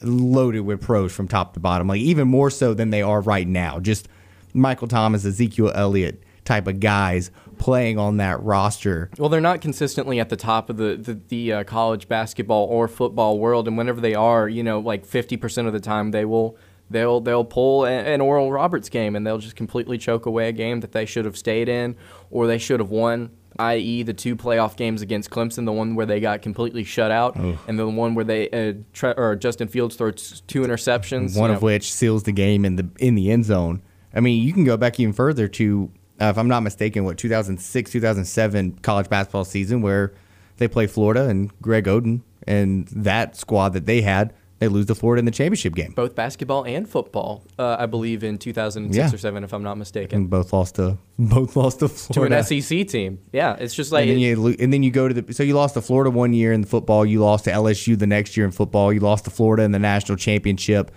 loaded 0.02 0.60
with 0.60 0.80
pros 0.80 1.12
from 1.12 1.28
top 1.28 1.54
to 1.54 1.60
bottom, 1.60 1.86
like 1.86 2.00
even 2.00 2.26
more 2.28 2.50
so 2.50 2.74
than 2.74 2.90
they 2.90 3.02
are 3.02 3.20
right 3.20 3.46
now. 3.46 3.78
Just 3.78 4.08
Michael 4.54 4.88
Thomas, 4.88 5.24
Ezekiel 5.24 5.70
Elliott 5.74 6.22
type 6.44 6.66
of 6.66 6.80
guys 6.80 7.30
playing 7.58 7.98
on 7.98 8.16
that 8.16 8.42
roster. 8.42 9.10
Well, 9.18 9.28
they're 9.28 9.40
not 9.40 9.60
consistently 9.60 10.18
at 10.18 10.28
the 10.28 10.36
top 10.36 10.70
of 10.70 10.76
the 10.76 10.96
the, 10.96 11.20
the 11.28 11.52
uh, 11.52 11.64
college 11.64 12.08
basketball 12.08 12.66
or 12.66 12.88
football 12.88 13.38
world, 13.38 13.68
and 13.68 13.76
whenever 13.78 14.00
they 14.00 14.14
are, 14.14 14.48
you 14.48 14.62
know, 14.62 14.80
like 14.80 15.04
fifty 15.04 15.36
percent 15.36 15.66
of 15.66 15.72
the 15.72 15.80
time, 15.80 16.10
they 16.10 16.24
will 16.24 16.56
they'll 16.90 17.20
they'll 17.20 17.44
pull 17.44 17.84
an 17.84 18.20
Oral 18.20 18.52
Roberts 18.52 18.88
game, 18.88 19.16
and 19.16 19.26
they'll 19.26 19.38
just 19.38 19.56
completely 19.56 19.98
choke 19.98 20.26
away 20.26 20.48
a 20.48 20.52
game 20.52 20.80
that 20.80 20.92
they 20.92 21.06
should 21.06 21.24
have 21.24 21.36
stayed 21.36 21.68
in 21.68 21.96
or 22.30 22.46
they 22.46 22.58
should 22.58 22.80
have 22.80 22.90
won. 22.90 23.30
I.e., 23.58 24.02
the 24.02 24.14
two 24.14 24.34
playoff 24.34 24.76
games 24.76 25.02
against 25.02 25.28
Clemson, 25.28 25.66
the 25.66 25.72
one 25.72 25.94
where 25.94 26.06
they 26.06 26.20
got 26.20 26.40
completely 26.40 26.84
shut 26.84 27.10
out, 27.10 27.36
and 27.36 27.78
the 27.78 27.86
one 27.86 28.14
where 28.14 28.24
they 28.24 28.48
uh, 28.48 28.72
tre- 28.94 29.12
or 29.14 29.36
Justin 29.36 29.68
Fields 29.68 29.94
throws 29.94 30.42
two 30.46 30.62
interceptions. 30.62 31.38
one 31.38 31.50
of 31.50 31.60
know. 31.60 31.66
which 31.66 31.92
seals 31.92 32.22
the 32.22 32.32
game 32.32 32.64
in 32.64 32.76
the 32.76 32.88
in 32.98 33.14
the 33.14 33.30
end 33.30 33.44
zone. 33.44 33.82
I 34.14 34.20
mean, 34.20 34.42
you 34.42 34.54
can 34.54 34.64
go 34.64 34.76
back 34.76 34.98
even 35.00 35.12
further 35.12 35.48
to, 35.48 35.90
uh, 36.22 36.30
if 36.30 36.38
I'm 36.38 36.48
not 36.48 36.62
mistaken, 36.62 37.04
what 37.04 37.18
2006 37.18 37.90
2007 37.90 38.78
college 38.82 39.08
basketball 39.08 39.44
season 39.44 39.82
where 39.82 40.12
they 40.58 40.68
play 40.68 40.86
Florida 40.86 41.28
and 41.28 41.50
Greg 41.60 41.84
Oden 41.86 42.20
and 42.46 42.86
that 42.88 43.36
squad 43.36 43.70
that 43.70 43.86
they 43.86 44.02
had. 44.02 44.32
they 44.58 44.68
lose 44.68 44.86
to 44.86 44.94
Florida 44.94 45.18
in 45.18 45.24
the 45.24 45.32
championship 45.32 45.74
game. 45.74 45.92
Both 45.92 46.14
basketball 46.14 46.64
and 46.64 46.88
football, 46.88 47.42
uh, 47.58 47.76
I 47.80 47.86
believe, 47.86 48.22
in 48.22 48.38
2006 48.38 48.96
Yeah. 48.96 49.12
or 49.12 49.18
seven, 49.18 49.42
if 49.42 49.52
I'm 49.52 49.64
not 49.64 49.76
mistaken, 49.76 50.16
And 50.20 50.30
both 50.30 50.52
lost 50.52 50.76
to 50.76 50.98
both 51.18 51.56
lost 51.56 51.80
to 51.80 51.88
to 52.12 52.22
an 52.22 52.44
SEC 52.44 52.86
team. 52.86 53.18
Yeah, 53.32 53.56
it's 53.58 53.74
just 53.74 53.90
like 53.90 54.02
and 54.02 54.10
then, 54.12 54.18
you, 54.20 54.56
and 54.60 54.72
then 54.72 54.82
you 54.84 54.92
go 54.92 55.08
to 55.08 55.14
the 55.20 55.34
so 55.34 55.42
you 55.42 55.54
lost 55.54 55.74
to 55.74 55.80
Florida 55.82 56.10
one 56.10 56.32
year 56.32 56.52
in 56.52 56.60
the 56.60 56.68
football, 56.68 57.04
you 57.04 57.18
lost 57.20 57.44
to 57.46 57.50
LSU 57.50 57.98
the 57.98 58.06
next 58.06 58.36
year 58.36 58.46
in 58.46 58.52
football, 58.52 58.92
you 58.92 59.00
lost 59.00 59.24
to 59.24 59.30
Florida 59.30 59.64
in 59.64 59.72
the 59.72 59.80
national 59.80 60.16
championship 60.16 60.92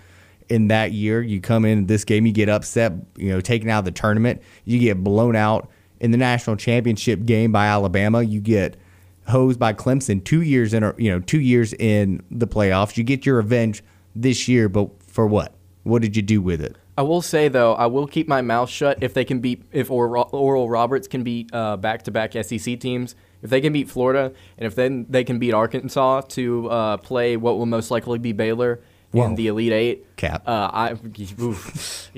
in 0.48 0.68
that 0.68 0.92
year. 0.92 1.22
You 1.22 1.40
come 1.40 1.64
in 1.64 1.86
this 1.86 2.04
game, 2.04 2.26
you 2.26 2.32
get 2.32 2.48
upset, 2.48 2.92
you 3.16 3.30
know, 3.30 3.40
taken 3.40 3.68
out 3.68 3.80
of 3.80 3.84
the 3.84 3.90
tournament, 3.90 4.42
you 4.64 4.78
get 4.78 5.02
blown 5.02 5.36
out 5.36 5.70
in 6.00 6.10
the 6.10 6.18
national 6.18 6.56
championship 6.56 7.24
game 7.24 7.52
by 7.52 7.66
Alabama, 7.66 8.22
you 8.22 8.40
get 8.40 8.76
hosed 9.28 9.58
by 9.58 9.72
Clemson 9.72 10.22
two 10.22 10.42
years 10.42 10.72
in 10.72 10.82
you 10.98 11.10
know 11.10 11.20
two 11.20 11.40
years 11.40 11.72
in 11.74 12.22
the 12.30 12.46
playoffs. 12.46 12.96
You 12.96 13.04
get 13.04 13.26
your 13.26 13.36
revenge 13.36 13.82
this 14.14 14.48
year, 14.48 14.68
but 14.68 14.90
for 15.02 15.26
what? 15.26 15.54
What 15.82 16.02
did 16.02 16.16
you 16.16 16.22
do 16.22 16.42
with 16.42 16.60
it? 16.60 16.76
I 16.98 17.02
will 17.02 17.22
say 17.22 17.48
though, 17.48 17.74
I 17.74 17.86
will 17.86 18.06
keep 18.06 18.26
my 18.26 18.40
mouth 18.40 18.70
shut 18.70 18.98
if 19.02 19.14
they 19.14 19.24
can 19.24 19.40
beat 19.40 19.62
if 19.72 19.90
Oral 19.90 20.68
Roberts 20.68 21.08
can 21.08 21.22
beat 21.22 21.50
uh, 21.52 21.76
back-to-back 21.76 22.32
SEC 22.44 22.80
teams. 22.80 23.14
If 23.42 23.50
they 23.50 23.60
can 23.60 23.72
beat 23.72 23.90
Florida, 23.90 24.32
and 24.56 24.66
if 24.66 24.74
then 24.74 25.06
they 25.08 25.22
can 25.22 25.38
beat 25.38 25.52
Arkansas 25.52 26.22
to 26.22 26.70
uh, 26.70 26.96
play 26.96 27.36
what 27.36 27.58
will 27.58 27.66
most 27.66 27.90
likely 27.90 28.18
be 28.18 28.32
Baylor 28.32 28.80
Whoa. 29.16 29.26
in 29.26 29.34
the 29.34 29.46
Elite 29.48 29.72
Eight. 29.72 30.16
Cap. 30.16 30.42
Uh, 30.46 30.70
I, 30.72 30.92
oof, 31.40 32.10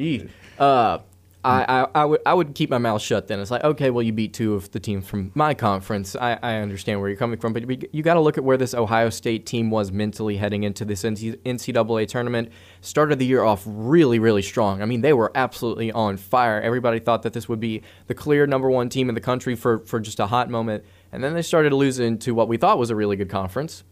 uh, 0.59 0.99
I, 1.45 1.83
I, 1.83 1.87
I 1.95 2.05
would 2.05 2.21
I 2.27 2.35
would 2.35 2.55
keep 2.55 2.69
my 2.69 2.79
mouth 2.79 3.01
shut 3.01 3.29
then. 3.29 3.39
It's 3.39 3.51
like 3.51 3.63
okay, 3.63 3.91
well 3.91 4.03
you 4.03 4.13
beat 4.13 4.35
two 4.35 4.55
of 4.55 4.71
the 4.73 4.81
teams 4.81 5.07
from 5.07 5.31
my 5.35 5.55
conference. 5.55 6.17
I, 6.17 6.39
I 6.43 6.57
understand 6.57 7.01
where 7.01 7.09
you're 7.09 7.19
coming 7.19 7.39
from, 7.39 7.53
but 7.53 7.95
you 7.95 8.03
got 8.03 8.15
to 8.15 8.21
look 8.21 8.37
at 8.37 8.45
where 8.45 8.57
this 8.57 8.75
Ohio 8.75 9.09
State 9.09 9.47
team 9.47 9.71
was 9.71 9.93
mentally 9.93 10.37
heading 10.37 10.65
into 10.65 10.85
this 10.85 11.05
NCAA 11.05 12.09
tournament. 12.09 12.51
Started 12.81 13.21
the 13.21 13.27
year 13.27 13.45
off 13.45 13.63
really 13.67 14.19
really 14.19 14.43
strong. 14.43 14.83
I 14.83 14.85
mean 14.85 15.01
they 15.01 15.13
were 15.13 15.31
absolutely 15.35 15.93
on 15.93 16.17
fire. 16.17 16.61
Everybody 16.61 16.99
thought 16.99 17.23
that 17.23 17.33
this 17.33 17.49
would 17.49 17.61
be 17.61 17.83
the 18.09 18.15
clear 18.15 18.47
number 18.47 18.69
one 18.69 18.89
team 18.89 19.09
in 19.09 19.15
the 19.15 19.21
country 19.21 19.55
for 19.55 19.79
for 19.81 20.01
just 20.01 20.19
a 20.19 20.27
hot 20.27 20.51
moment, 20.51 20.85
and 21.13 21.23
then 21.23 21.35
they 21.35 21.43
started 21.43 21.73
losing 21.73 22.19
to 22.19 22.35
what 22.35 22.49
we 22.49 22.57
thought 22.57 22.79
was 22.79 22.91
a 22.91 22.97
really 22.97 23.17
good 23.17 23.31
conference 23.31 23.85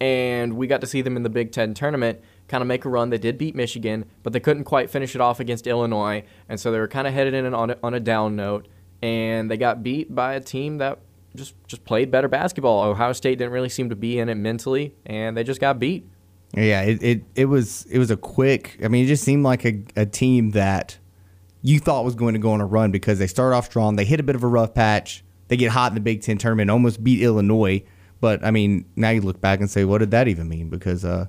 and 0.00 0.54
we 0.54 0.66
got 0.66 0.80
to 0.80 0.86
see 0.86 1.02
them 1.02 1.16
in 1.16 1.22
the 1.22 1.30
Big 1.30 1.52
Ten 1.52 1.72
tournament 1.72 2.20
kind 2.48 2.62
of 2.62 2.68
make 2.68 2.84
a 2.84 2.88
run. 2.88 3.10
They 3.10 3.18
did 3.18 3.38
beat 3.38 3.54
Michigan, 3.54 4.04
but 4.22 4.32
they 4.32 4.40
couldn't 4.40 4.64
quite 4.64 4.90
finish 4.90 5.14
it 5.14 5.20
off 5.20 5.40
against 5.40 5.66
Illinois, 5.66 6.24
and 6.48 6.58
so 6.60 6.70
they 6.72 6.78
were 6.78 6.88
kind 6.88 7.06
of 7.06 7.14
headed 7.14 7.34
in 7.34 7.52
on 7.54 7.70
a, 7.70 7.76
on 7.82 7.94
a 7.94 8.00
down 8.00 8.36
note, 8.36 8.68
and 9.02 9.50
they 9.50 9.56
got 9.56 9.82
beat 9.82 10.14
by 10.14 10.34
a 10.34 10.40
team 10.40 10.78
that 10.78 10.98
just 11.34 11.54
just 11.66 11.84
played 11.84 12.10
better 12.10 12.28
basketball. 12.28 12.82
Ohio 12.84 13.12
State 13.12 13.38
didn't 13.38 13.52
really 13.52 13.68
seem 13.68 13.88
to 13.90 13.96
be 13.96 14.18
in 14.18 14.28
it 14.28 14.36
mentally, 14.36 14.94
and 15.06 15.36
they 15.36 15.44
just 15.44 15.60
got 15.60 15.78
beat. 15.78 16.06
Yeah, 16.54 16.82
it, 16.82 17.02
it, 17.02 17.24
it 17.34 17.44
was 17.46 17.84
it 17.86 17.98
was 17.98 18.10
a 18.10 18.16
quick. 18.16 18.78
I 18.82 18.88
mean, 18.88 19.04
it 19.04 19.08
just 19.08 19.24
seemed 19.24 19.42
like 19.42 19.64
a, 19.64 19.82
a 19.96 20.06
team 20.06 20.50
that 20.50 20.98
you 21.62 21.80
thought 21.80 22.04
was 22.04 22.14
going 22.14 22.34
to 22.34 22.38
go 22.38 22.52
on 22.52 22.60
a 22.60 22.66
run 22.66 22.90
because 22.90 23.18
they 23.18 23.26
start 23.26 23.54
off 23.54 23.66
strong. 23.66 23.96
They 23.96 24.04
hit 24.04 24.20
a 24.20 24.22
bit 24.22 24.36
of 24.36 24.44
a 24.44 24.48
rough 24.48 24.74
patch. 24.74 25.24
They 25.48 25.56
get 25.56 25.72
hot 25.72 25.90
in 25.90 25.94
the 25.94 26.00
Big 26.00 26.22
Ten 26.22 26.38
tournament, 26.38 26.70
almost 26.70 27.02
beat 27.02 27.22
Illinois. 27.22 27.82
But 28.20 28.44
I 28.44 28.50
mean, 28.50 28.84
now 28.96 29.10
you 29.10 29.20
look 29.20 29.40
back 29.40 29.60
and 29.60 29.70
say, 29.70 29.84
what 29.84 29.98
did 29.98 30.12
that 30.12 30.28
even 30.28 30.48
mean? 30.48 30.68
Because 30.68 31.04
uh, 31.04 31.26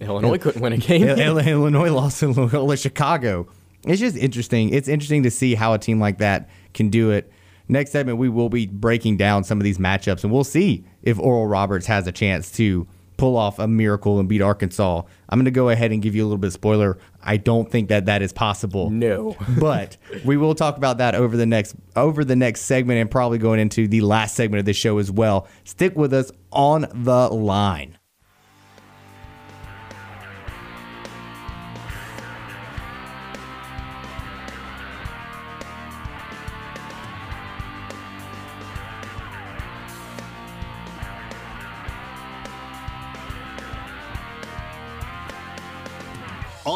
Illinois 0.00 0.38
couldn't 0.38 0.62
win 0.62 0.72
a 0.72 0.78
game. 0.78 1.02
Il- 1.08 1.18
Il- 1.18 1.38
Illinois 1.38 1.90
lost 1.90 2.20
to 2.20 2.76
Chicago. 2.76 3.46
It's 3.84 4.00
just 4.00 4.16
interesting. 4.16 4.70
It's 4.70 4.88
interesting 4.88 5.24
to 5.24 5.30
see 5.30 5.54
how 5.54 5.72
a 5.72 5.78
team 5.78 5.98
like 6.00 6.18
that 6.18 6.48
can 6.72 6.88
do 6.88 7.10
it. 7.10 7.32
Next 7.68 7.90
segment, 7.90 8.18
we 8.18 8.28
will 8.28 8.48
be 8.48 8.66
breaking 8.66 9.16
down 9.16 9.44
some 9.44 9.58
of 9.58 9.64
these 9.64 9.78
matchups, 9.78 10.24
and 10.24 10.32
we'll 10.32 10.44
see 10.44 10.84
if 11.02 11.18
Oral 11.18 11.46
Roberts 11.46 11.86
has 11.86 12.06
a 12.06 12.12
chance 12.12 12.50
to 12.52 12.86
pull 13.16 13.36
off 13.36 13.58
a 13.58 13.68
miracle 13.68 14.18
and 14.18 14.28
beat 14.28 14.42
Arkansas. 14.42 15.02
I'm 15.28 15.38
going 15.38 15.44
to 15.44 15.50
go 15.52 15.68
ahead 15.68 15.92
and 15.92 16.02
give 16.02 16.14
you 16.14 16.22
a 16.22 16.26
little 16.26 16.38
bit 16.38 16.48
of 16.48 16.52
spoiler. 16.54 16.98
I 17.22 17.36
don't 17.36 17.70
think 17.70 17.88
that 17.88 18.06
that 18.06 18.20
is 18.20 18.32
possible. 18.32 18.90
No. 18.90 19.36
but 19.60 19.96
we 20.24 20.36
will 20.36 20.54
talk 20.54 20.76
about 20.76 20.98
that 20.98 21.14
over 21.14 21.36
the 21.36 21.46
next 21.46 21.76
over 21.94 22.24
the 22.24 22.36
next 22.36 22.62
segment, 22.62 23.00
and 23.00 23.10
probably 23.10 23.38
going 23.38 23.60
into 23.60 23.86
the 23.86 24.00
last 24.00 24.34
segment 24.34 24.58
of 24.60 24.64
the 24.66 24.72
show 24.72 24.98
as 24.98 25.10
well. 25.10 25.46
Stick 25.64 25.96
with 25.96 26.12
us 26.12 26.30
on 26.50 26.86
the 26.92 27.28
line. 27.28 27.96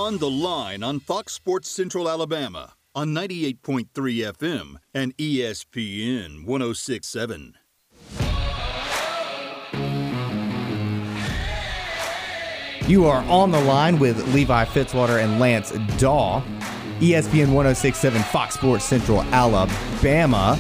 On 0.06 0.18
the 0.18 0.30
line 0.30 0.84
on 0.84 1.00
Fox 1.00 1.32
Sports 1.32 1.68
Central 1.68 2.08
Alabama 2.08 2.74
on 2.94 3.08
98.3 3.08 3.86
FM 3.90 4.76
and 4.94 5.16
ESPN 5.16 6.44
1067. 6.44 7.54
You 12.86 13.06
are 13.06 13.24
on 13.24 13.50
the 13.50 13.60
line 13.62 13.98
with 13.98 14.32
Levi 14.32 14.64
Fitzwater 14.66 15.20
and 15.20 15.40
Lance 15.40 15.72
Dawe. 15.98 16.40
ESPN 17.00 17.52
1067 17.52 18.22
Fox 18.22 18.54
Sports 18.54 18.84
Central 18.84 19.22
Alabama. 19.22 20.56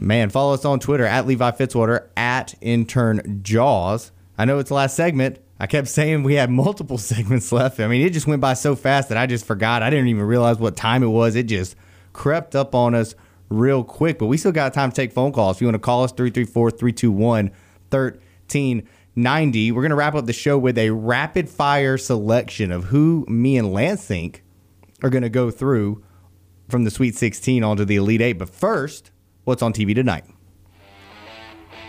Man, 0.00 0.28
follow 0.28 0.52
us 0.52 0.66
on 0.66 0.80
Twitter 0.80 1.06
at 1.06 1.26
Levi 1.26 1.50
Fitzwater 1.52 2.08
at 2.14 2.54
intern 2.60 3.40
Jaws. 3.42 4.12
I 4.36 4.44
know 4.44 4.58
it's 4.58 4.68
the 4.68 4.74
last 4.74 4.96
segment. 4.96 5.38
I 5.60 5.66
kept 5.66 5.88
saying 5.88 6.22
we 6.22 6.34
had 6.34 6.50
multiple 6.50 6.98
segments 6.98 7.50
left. 7.52 7.80
I 7.80 7.88
mean, 7.88 8.06
it 8.06 8.12
just 8.12 8.26
went 8.26 8.40
by 8.40 8.54
so 8.54 8.76
fast 8.76 9.08
that 9.08 9.18
I 9.18 9.26
just 9.26 9.44
forgot. 9.44 9.82
I 9.82 9.90
didn't 9.90 10.08
even 10.08 10.24
realize 10.24 10.58
what 10.58 10.76
time 10.76 11.02
it 11.02 11.08
was. 11.08 11.34
It 11.34 11.44
just 11.44 11.76
crept 12.12 12.54
up 12.54 12.74
on 12.74 12.94
us 12.94 13.14
real 13.48 13.84
quick. 13.84 14.18
But 14.18 14.26
we 14.26 14.36
still 14.36 14.52
got 14.52 14.72
time 14.74 14.90
to 14.90 14.96
take 14.96 15.12
phone 15.12 15.32
calls. 15.32 15.56
If 15.56 15.60
you 15.60 15.66
want 15.66 15.74
to 15.74 15.80
call 15.80 16.04
us, 16.04 16.12
334 16.12 16.70
321 16.70 17.50
1390. 17.90 19.72
We're 19.72 19.82
going 19.82 19.90
to 19.90 19.96
wrap 19.96 20.14
up 20.14 20.26
the 20.26 20.32
show 20.32 20.58
with 20.58 20.78
a 20.78 20.90
rapid 20.90 21.48
fire 21.48 21.98
selection 21.98 22.70
of 22.70 22.84
who 22.84 23.24
me 23.28 23.56
and 23.56 23.72
Lance 23.72 24.04
think 24.04 24.44
are 25.02 25.10
going 25.10 25.22
to 25.22 25.28
go 25.28 25.50
through 25.50 26.04
from 26.68 26.84
the 26.84 26.90
Sweet 26.90 27.16
16 27.16 27.64
onto 27.64 27.84
the 27.84 27.96
Elite 27.96 28.20
Eight. 28.20 28.34
But 28.34 28.50
first, 28.50 29.10
what's 29.44 29.62
on 29.62 29.72
TV 29.72 29.94
tonight? 29.94 30.24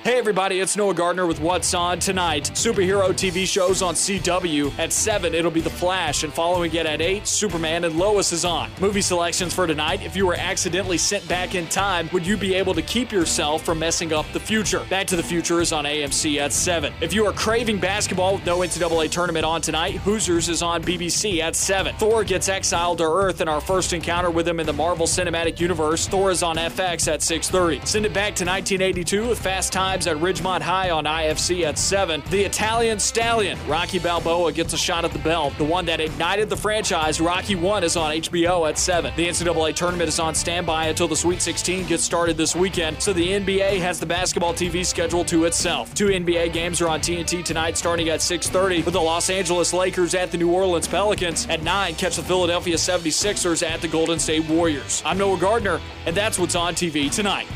Hey 0.01 0.17
everybody, 0.17 0.61
it's 0.61 0.77
Noah 0.77 0.93
Gardner 0.93 1.27
with 1.27 1.41
What's 1.41 1.73
On 1.73 1.99
Tonight. 1.99 2.51
Superhero 2.53 3.09
TV 3.09 3.45
shows 3.45 3.81
on 3.81 3.95
CW. 3.95 4.79
At 4.79 4.93
7, 4.93 5.35
it'll 5.35 5.51
be 5.51 5.59
The 5.59 5.69
Flash, 5.69 6.23
and 6.23 6.33
following 6.33 6.73
it 6.73 6.85
at 6.85 7.01
8, 7.01 7.27
Superman 7.27 7.83
and 7.83 7.99
Lois 7.99 8.31
is 8.31 8.45
on. 8.45 8.71
Movie 8.79 9.01
selections 9.01 9.53
for 9.53 9.67
tonight 9.67 10.01
if 10.01 10.15
you 10.15 10.25
were 10.25 10.35
accidentally 10.35 10.97
sent 10.97 11.27
back 11.27 11.53
in 11.53 11.67
time, 11.67 12.09
would 12.13 12.25
you 12.25 12.37
be 12.37 12.55
able 12.55 12.73
to 12.75 12.81
keep 12.81 13.11
yourself 13.11 13.65
from 13.65 13.79
messing 13.79 14.13
up 14.13 14.25
the 14.31 14.39
future? 14.39 14.85
Back 14.89 15.05
to 15.07 15.17
the 15.17 15.21
Future 15.21 15.59
is 15.59 15.73
on 15.73 15.83
AMC 15.83 16.37
at 16.37 16.53
7. 16.53 16.93
If 17.01 17.13
you 17.13 17.25
are 17.25 17.33
craving 17.33 17.79
basketball 17.79 18.35
with 18.35 18.45
no 18.45 18.59
NCAA 18.59 19.11
tournament 19.11 19.43
on 19.43 19.61
tonight, 19.61 19.95
Hoosiers 19.97 20.47
is 20.47 20.61
on 20.61 20.81
BBC 20.81 21.41
at 21.41 21.57
7. 21.57 21.93
Thor 21.97 22.23
gets 22.23 22.47
exiled 22.47 22.99
to 22.99 23.03
Earth 23.03 23.41
in 23.41 23.49
our 23.49 23.59
first 23.59 23.91
encounter 23.91 24.31
with 24.31 24.47
him 24.47 24.61
in 24.61 24.65
the 24.65 24.71
Marvel 24.71 25.07
Cinematic 25.07 25.59
Universe. 25.59 26.07
Thor 26.07 26.31
is 26.31 26.41
on 26.41 26.55
FX 26.55 27.11
at 27.11 27.19
6.30. 27.19 27.85
Send 27.85 28.05
it 28.05 28.13
back 28.13 28.33
to 28.35 28.45
1982 28.45 29.27
with 29.27 29.41
Fast 29.41 29.73
At 29.89 30.03
Ridgemont 30.17 30.61
High 30.61 30.91
on 30.91 31.05
IFC 31.05 31.63
at 31.63 31.75
7. 31.79 32.21
The 32.29 32.43
Italian 32.43 32.99
Stallion, 32.99 33.57
Rocky 33.67 33.97
Balboa 33.97 34.51
gets 34.53 34.71
a 34.73 34.77
shot 34.77 35.03
at 35.03 35.11
the 35.11 35.19
belt. 35.19 35.57
The 35.57 35.63
one 35.63 35.83
that 35.85 35.99
ignited 35.99 36.47
the 36.47 36.55
franchise, 36.55 37.19
Rocky 37.19 37.55
1, 37.55 37.83
is 37.83 37.97
on 37.97 38.11
HBO 38.11 38.69
at 38.69 38.77
7. 38.77 39.11
The 39.15 39.27
NCAA 39.27 39.73
tournament 39.73 40.07
is 40.07 40.19
on 40.19 40.35
standby 40.35 40.85
until 40.85 41.07
the 41.07 41.15
Sweet 41.15 41.41
16 41.41 41.87
gets 41.87 42.03
started 42.03 42.37
this 42.37 42.55
weekend, 42.55 43.01
so 43.01 43.13
the 43.13 43.29
NBA 43.29 43.79
has 43.79 43.99
the 43.99 44.05
basketball 44.05 44.53
TV 44.53 44.85
schedule 44.85 45.25
to 45.25 45.45
itself. 45.45 45.91
Two 45.95 46.09
NBA 46.09 46.53
games 46.53 46.81
are 46.81 46.87
on 46.87 46.99
TNT 46.99 47.43
tonight 47.43 47.75
starting 47.75 48.09
at 48.09 48.19
6.30 48.19 48.85
with 48.85 48.93
the 48.93 49.01
Los 49.01 49.31
Angeles 49.31 49.73
Lakers 49.73 50.13
at 50.13 50.29
the 50.29 50.37
New 50.37 50.51
Orleans 50.51 50.87
Pelicans. 50.87 51.47
At 51.47 51.63
9, 51.63 51.95
catch 51.95 52.15
the 52.15 52.23
Philadelphia 52.23 52.75
76ers 52.75 53.67
at 53.67 53.81
the 53.81 53.87
Golden 53.87 54.19
State 54.19 54.47
Warriors. 54.47 55.01
I'm 55.03 55.17
Noah 55.17 55.39
Gardner, 55.39 55.81
and 56.05 56.15
that's 56.15 56.37
what's 56.37 56.55
on 56.55 56.75
TV 56.75 57.11
tonight. 57.11 57.47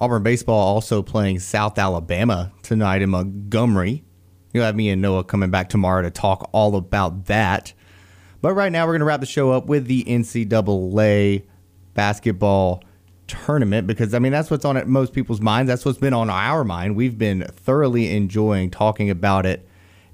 Auburn 0.00 0.22
baseball 0.22 0.58
also 0.58 1.02
playing 1.02 1.40
South 1.40 1.78
Alabama 1.78 2.52
tonight 2.62 3.02
in 3.02 3.10
Montgomery. 3.10 4.02
You'll 4.52 4.64
have 4.64 4.74
me 4.74 4.88
and 4.88 5.02
Noah 5.02 5.24
coming 5.24 5.50
back 5.50 5.68
tomorrow 5.68 6.02
to 6.02 6.10
talk 6.10 6.48
all 6.52 6.74
about 6.76 7.26
that. 7.26 7.72
But 8.40 8.54
right 8.54 8.72
now, 8.72 8.86
we're 8.86 8.94
going 8.94 9.00
to 9.00 9.04
wrap 9.04 9.20
the 9.20 9.26
show 9.26 9.50
up 9.50 9.66
with 9.66 9.86
the 9.86 10.02
NCAA 10.04 11.44
basketball 11.92 12.82
tournament 13.26 13.86
because, 13.86 14.14
I 14.14 14.18
mean, 14.18 14.32
that's 14.32 14.50
what's 14.50 14.64
on 14.64 14.78
at 14.78 14.88
most 14.88 15.12
people's 15.12 15.42
minds. 15.42 15.68
That's 15.68 15.84
what's 15.84 15.98
been 15.98 16.14
on 16.14 16.30
our 16.30 16.64
mind. 16.64 16.96
We've 16.96 17.18
been 17.18 17.42
thoroughly 17.42 18.14
enjoying 18.14 18.70
talking 18.70 19.10
about 19.10 19.44
it 19.44 19.68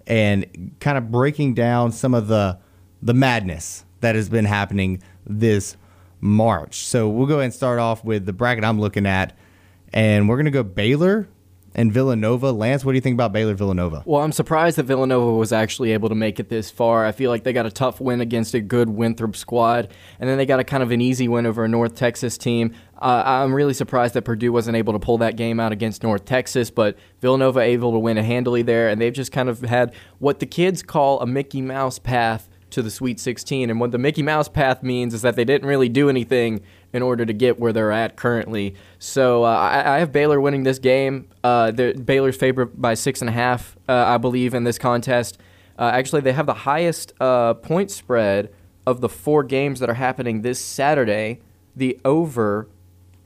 and 0.06 0.74
kind 0.80 0.98
of 0.98 1.10
breaking 1.10 1.54
down 1.54 1.92
some 1.92 2.14
of 2.14 2.28
the 2.28 2.58
the 3.02 3.14
madness 3.14 3.84
that 4.00 4.14
has 4.14 4.28
been 4.28 4.46
happening 4.46 5.02
this 5.26 5.76
March. 6.20 6.86
So 6.86 7.08
we'll 7.08 7.26
go 7.26 7.34
ahead 7.34 7.44
and 7.44 7.54
start 7.54 7.78
off 7.78 8.04
with 8.04 8.26
the 8.26 8.32
bracket 8.32 8.64
I'm 8.64 8.80
looking 8.80 9.06
at, 9.06 9.36
and 9.92 10.28
we're 10.28 10.36
gonna 10.36 10.50
go 10.50 10.62
Baylor 10.62 11.28
and 11.76 11.92
Villanova. 11.92 12.50
Lance, 12.50 12.84
what 12.84 12.92
do 12.92 12.96
you 12.96 13.02
think 13.02 13.14
about 13.14 13.32
Baylor 13.32 13.54
Villanova? 13.54 14.02
Well, 14.06 14.22
I'm 14.22 14.32
surprised 14.32 14.78
that 14.78 14.84
Villanova 14.84 15.32
was 15.32 15.52
actually 15.52 15.92
able 15.92 16.08
to 16.08 16.14
make 16.14 16.40
it 16.40 16.48
this 16.48 16.70
far. 16.70 17.04
I 17.04 17.12
feel 17.12 17.30
like 17.30 17.44
they 17.44 17.52
got 17.52 17.66
a 17.66 17.70
tough 17.70 18.00
win 18.00 18.20
against 18.20 18.54
a 18.54 18.60
good 18.60 18.88
Winthrop 18.88 19.36
squad, 19.36 19.92
and 20.18 20.28
then 20.28 20.38
they 20.38 20.46
got 20.46 20.58
a 20.58 20.64
kind 20.64 20.82
of 20.82 20.90
an 20.90 21.00
easy 21.00 21.28
win 21.28 21.44
over 21.44 21.64
a 21.64 21.68
North 21.68 21.94
Texas 21.94 22.38
team. 22.38 22.74
Uh, 22.96 23.22
I'm 23.26 23.52
really 23.52 23.74
surprised 23.74 24.14
that 24.14 24.22
Purdue 24.22 24.52
wasn't 24.52 24.76
able 24.76 24.94
to 24.94 24.98
pull 24.98 25.18
that 25.18 25.36
game 25.36 25.60
out 25.60 25.70
against 25.70 26.02
North 26.02 26.24
Texas, 26.24 26.70
but 26.70 26.96
Villanova 27.20 27.60
able 27.60 27.92
to 27.92 27.98
win 27.98 28.16
it 28.16 28.24
handily 28.24 28.62
there, 28.62 28.88
and 28.88 29.00
they've 29.00 29.12
just 29.12 29.30
kind 29.30 29.50
of 29.50 29.60
had 29.60 29.94
what 30.18 30.40
the 30.40 30.46
kids 30.46 30.82
call 30.82 31.20
a 31.20 31.26
Mickey 31.26 31.60
Mouse 31.60 31.98
path 31.98 32.48
to 32.70 32.82
the 32.82 32.90
Sweet 32.90 33.20
16. 33.20 33.70
And 33.70 33.80
what 33.80 33.92
the 33.92 33.98
Mickey 33.98 34.22
Mouse 34.22 34.48
path 34.48 34.82
means 34.82 35.14
is 35.14 35.22
that 35.22 35.36
they 35.36 35.44
didn't 35.44 35.68
really 35.68 35.88
do 35.88 36.08
anything 36.08 36.62
in 36.92 37.02
order 37.02 37.26
to 37.26 37.32
get 37.32 37.58
where 37.58 37.72
they're 37.72 37.92
at 37.92 38.16
currently. 38.16 38.74
So 38.98 39.44
uh, 39.44 39.48
I, 39.48 39.96
I, 39.96 39.98
have 39.98 40.12
Baylor 40.12 40.40
winning 40.40 40.62
this 40.62 40.78
game. 40.78 41.28
Uh, 41.44 41.72
Baylor's 41.72 42.36
favored 42.36 42.80
by 42.80 42.94
six 42.94 43.20
and 43.20 43.28
a 43.28 43.32
half, 43.32 43.76
uh, 43.88 43.92
I 43.92 44.18
believe, 44.18 44.54
in 44.54 44.64
this 44.64 44.78
contest. 44.78 45.38
Uh, 45.78 45.90
actually, 45.92 46.22
they 46.22 46.32
have 46.32 46.46
the 46.46 46.54
highest 46.54 47.12
uh, 47.20 47.54
point 47.54 47.90
spread 47.90 48.50
of 48.86 49.00
the 49.00 49.08
four 49.08 49.42
games 49.42 49.80
that 49.80 49.90
are 49.90 49.94
happening 49.94 50.42
this 50.42 50.58
Saturday. 50.58 51.40
The 51.74 51.98
over. 52.04 52.68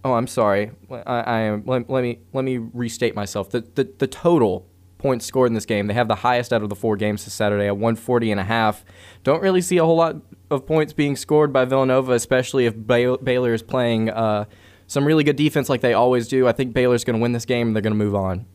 Oh, 0.05 0.15
I'm 0.15 0.27
sorry. 0.27 0.73
I, 0.91 1.21
I 1.21 1.39
am. 1.41 1.63
Let, 1.67 1.89
let, 1.89 2.03
me 2.03 2.19
let 2.33 2.45
me 2.45 2.59
restate 2.59 3.15
myself. 3.15 3.51
The, 3.51 3.61
the 3.61 3.89
the 3.99 4.07
total 4.07 4.67
points 4.99 5.27
scored 5.27 5.49
in 5.49 5.55
this 5.55 5.67
game. 5.67 5.87
They 5.87 5.95
have 5.95 6.09
the 6.09 6.17
highest 6.17 6.53
out 6.53 6.63
of 6.63 6.69
the 6.69 6.75
four 6.75 6.97
games 6.97 7.25
this 7.25 7.35
Saturday 7.35 7.67
at 7.67 7.77
140 7.77 8.31
and 8.31 8.41
a 8.41 8.45
half. 8.45 8.85
Don't 9.25 9.43
really 9.43 9.61
see 9.61 9.79
a 9.79 9.85
whole 9.85 9.97
lot 9.97 10.17
of 10.51 10.67
points 10.67 10.93
being 10.93 11.17
scored 11.17 11.53
by 11.53 11.65
Villanova, 11.65 12.13
especially 12.13 12.67
if 12.67 12.75
Baylor 12.77 13.55
is 13.55 13.63
playing 13.63 14.11
uh, 14.11 14.47
some 14.87 15.05
really 15.05 15.25
good 15.25 15.37
defense 15.37 15.69
like 15.69 15.81
they 15.81 15.95
always 15.95 16.29
do. 16.29 16.49
I 16.49 16.53
think 16.53 16.73
Baylor's 16.75 17.05
going 17.05 17.17
to 17.19 17.23
win 17.23 17.33
this 17.33 17.45
game 17.45 17.69
and 17.69 17.77
they're 17.77 17.83
going 17.83 17.97
to 17.97 18.05
move 18.05 18.15
on. 18.15 18.47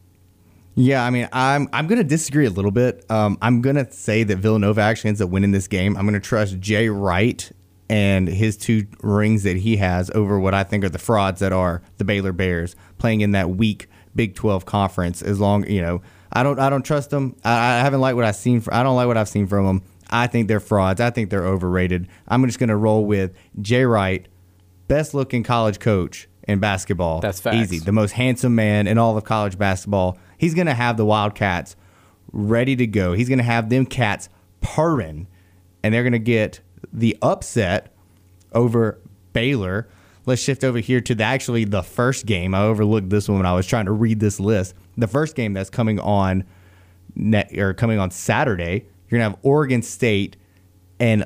Yeah, 0.78 1.06
I 1.06 1.10
mean, 1.10 1.30
I'm 1.32 1.70
I'm 1.72 1.88
going 1.88 2.00
to 2.00 2.04
disagree 2.04 2.46
a 2.46 2.50
little 2.50 2.72
bit. 2.72 3.10
Um, 3.10 3.38
I'm 3.42 3.62
going 3.62 3.78
to 3.78 3.90
say 3.92 4.24
that 4.24 4.36
Villanova 4.38 4.82
actually 4.82 5.10
ends 5.10 5.22
up 5.22 5.30
winning 5.30 5.52
this 5.52 5.70
game. 5.70 5.96
I'm 5.96 6.04
going 6.04 6.16
to 6.16 6.20
trust 6.20 6.60
Jay 6.60 6.90
Wright 6.90 7.50
and 7.88 8.28
his 8.28 8.58
two 8.58 8.88
rings 9.02 9.44
that 9.44 9.56
he 9.56 9.78
has 9.78 10.12
over 10.12 10.38
what 10.38 10.54
I 10.54 10.64
think 10.64 10.84
are 10.84 10.90
the 10.90 11.00
frauds 11.00 11.40
that 11.40 11.54
are 11.54 11.82
the 11.98 12.04
Baylor 12.04 12.34
Bears 12.34 12.76
playing 12.98 13.22
in 13.22 13.32
that 13.32 13.52
weak 13.52 13.88
Big 14.16 14.36
12 14.36 14.66
conference. 14.66 15.22
As 15.22 15.40
long 15.40 15.66
you 15.70 15.82
know, 15.82 16.02
I 16.34 16.44
don't 16.44 16.60
I 16.60 16.70
don't 16.70 16.84
trust 16.84 17.10
them. 17.10 17.38
I, 17.46 17.78
I 17.78 17.80
haven't 17.80 18.02
liked 18.02 18.18
what 18.18 18.26
I've 18.26 18.36
seen. 18.36 18.60
For, 18.60 18.74
I 18.74 18.84
don't 18.84 18.98
like 18.98 19.08
what 19.08 19.18
I've 19.18 19.30
seen 19.30 19.48
from 19.48 19.66
them. 19.66 19.82
I 20.16 20.28
think 20.28 20.48
they're 20.48 20.62
frauds. 20.62 21.02
I 21.02 21.10
think 21.10 21.30
they're 21.30 21.46
overrated. 21.46 22.08
I'm 22.28 22.46
just 22.46 22.58
going 22.58 22.70
to 22.70 22.76
roll 22.78 23.06
with 23.06 23.34
Jay 23.62 23.84
Wright, 23.84 24.28
best 24.88 25.14
looking 25.14 25.44
college 25.44 25.80
coach 25.80 26.30
in 26.48 26.60
basketball. 26.60 27.20
That's 27.20 27.42
facts. 27.42 27.58
Easy. 27.58 27.80
The 27.80 27.92
most 27.92 28.12
handsome 28.12 28.56
man 28.56 28.88
in 28.88 28.98
all 28.98 29.18
of 29.18 29.24
college 29.26 29.58
basketball. 29.58 30.18
He's 30.38 30.54
going 30.54 30.68
to 30.68 30.74
have 30.74 30.96
the 30.96 31.06
Wildcats 31.06 31.76
ready 32.32 32.78
to 32.78 32.88
go. 32.88 33.12
He's 33.12 33.28
going 33.28 33.40
to 33.40 33.44
have 33.44 33.70
them 33.70 33.86
cats 33.86 34.30
purring, 34.62 35.28
and 35.84 35.94
they're 35.94 36.04
going 36.04 36.14
to 36.14 36.20
get 36.20 36.62
the 36.94 37.18
upset 37.22 37.94
over 38.54 39.00
Baylor. 39.34 39.90
Let's 40.26 40.42
shift 40.42 40.64
over 40.64 40.80
here 40.80 41.02
to 41.02 41.14
the, 41.14 41.24
actually 41.26 41.66
the 41.66 41.84
first 41.84 42.26
game. 42.26 42.56
I 42.56 42.62
overlooked 42.62 43.10
this 43.10 43.28
one 43.28 43.40
when 43.40 43.46
I 43.46 43.54
was 43.54 43.68
trying 43.68 43.86
to 43.86 43.92
read 43.92 44.22
this 44.22 44.40
list. 44.40 44.76
The 44.98 45.08
first 45.08 45.36
game 45.36 45.52
that's 45.52 45.70
coming 45.70 46.00
on 46.00 46.46
net 47.16 47.52
or 47.58 47.74
coming 47.74 48.00
on 48.00 48.12
Saturday 48.12 48.86
you're 49.10 49.20
going 49.20 49.32
to 49.32 49.38
have 49.38 49.46
Oregon 49.46 49.82
State 49.82 50.38
and 51.00 51.26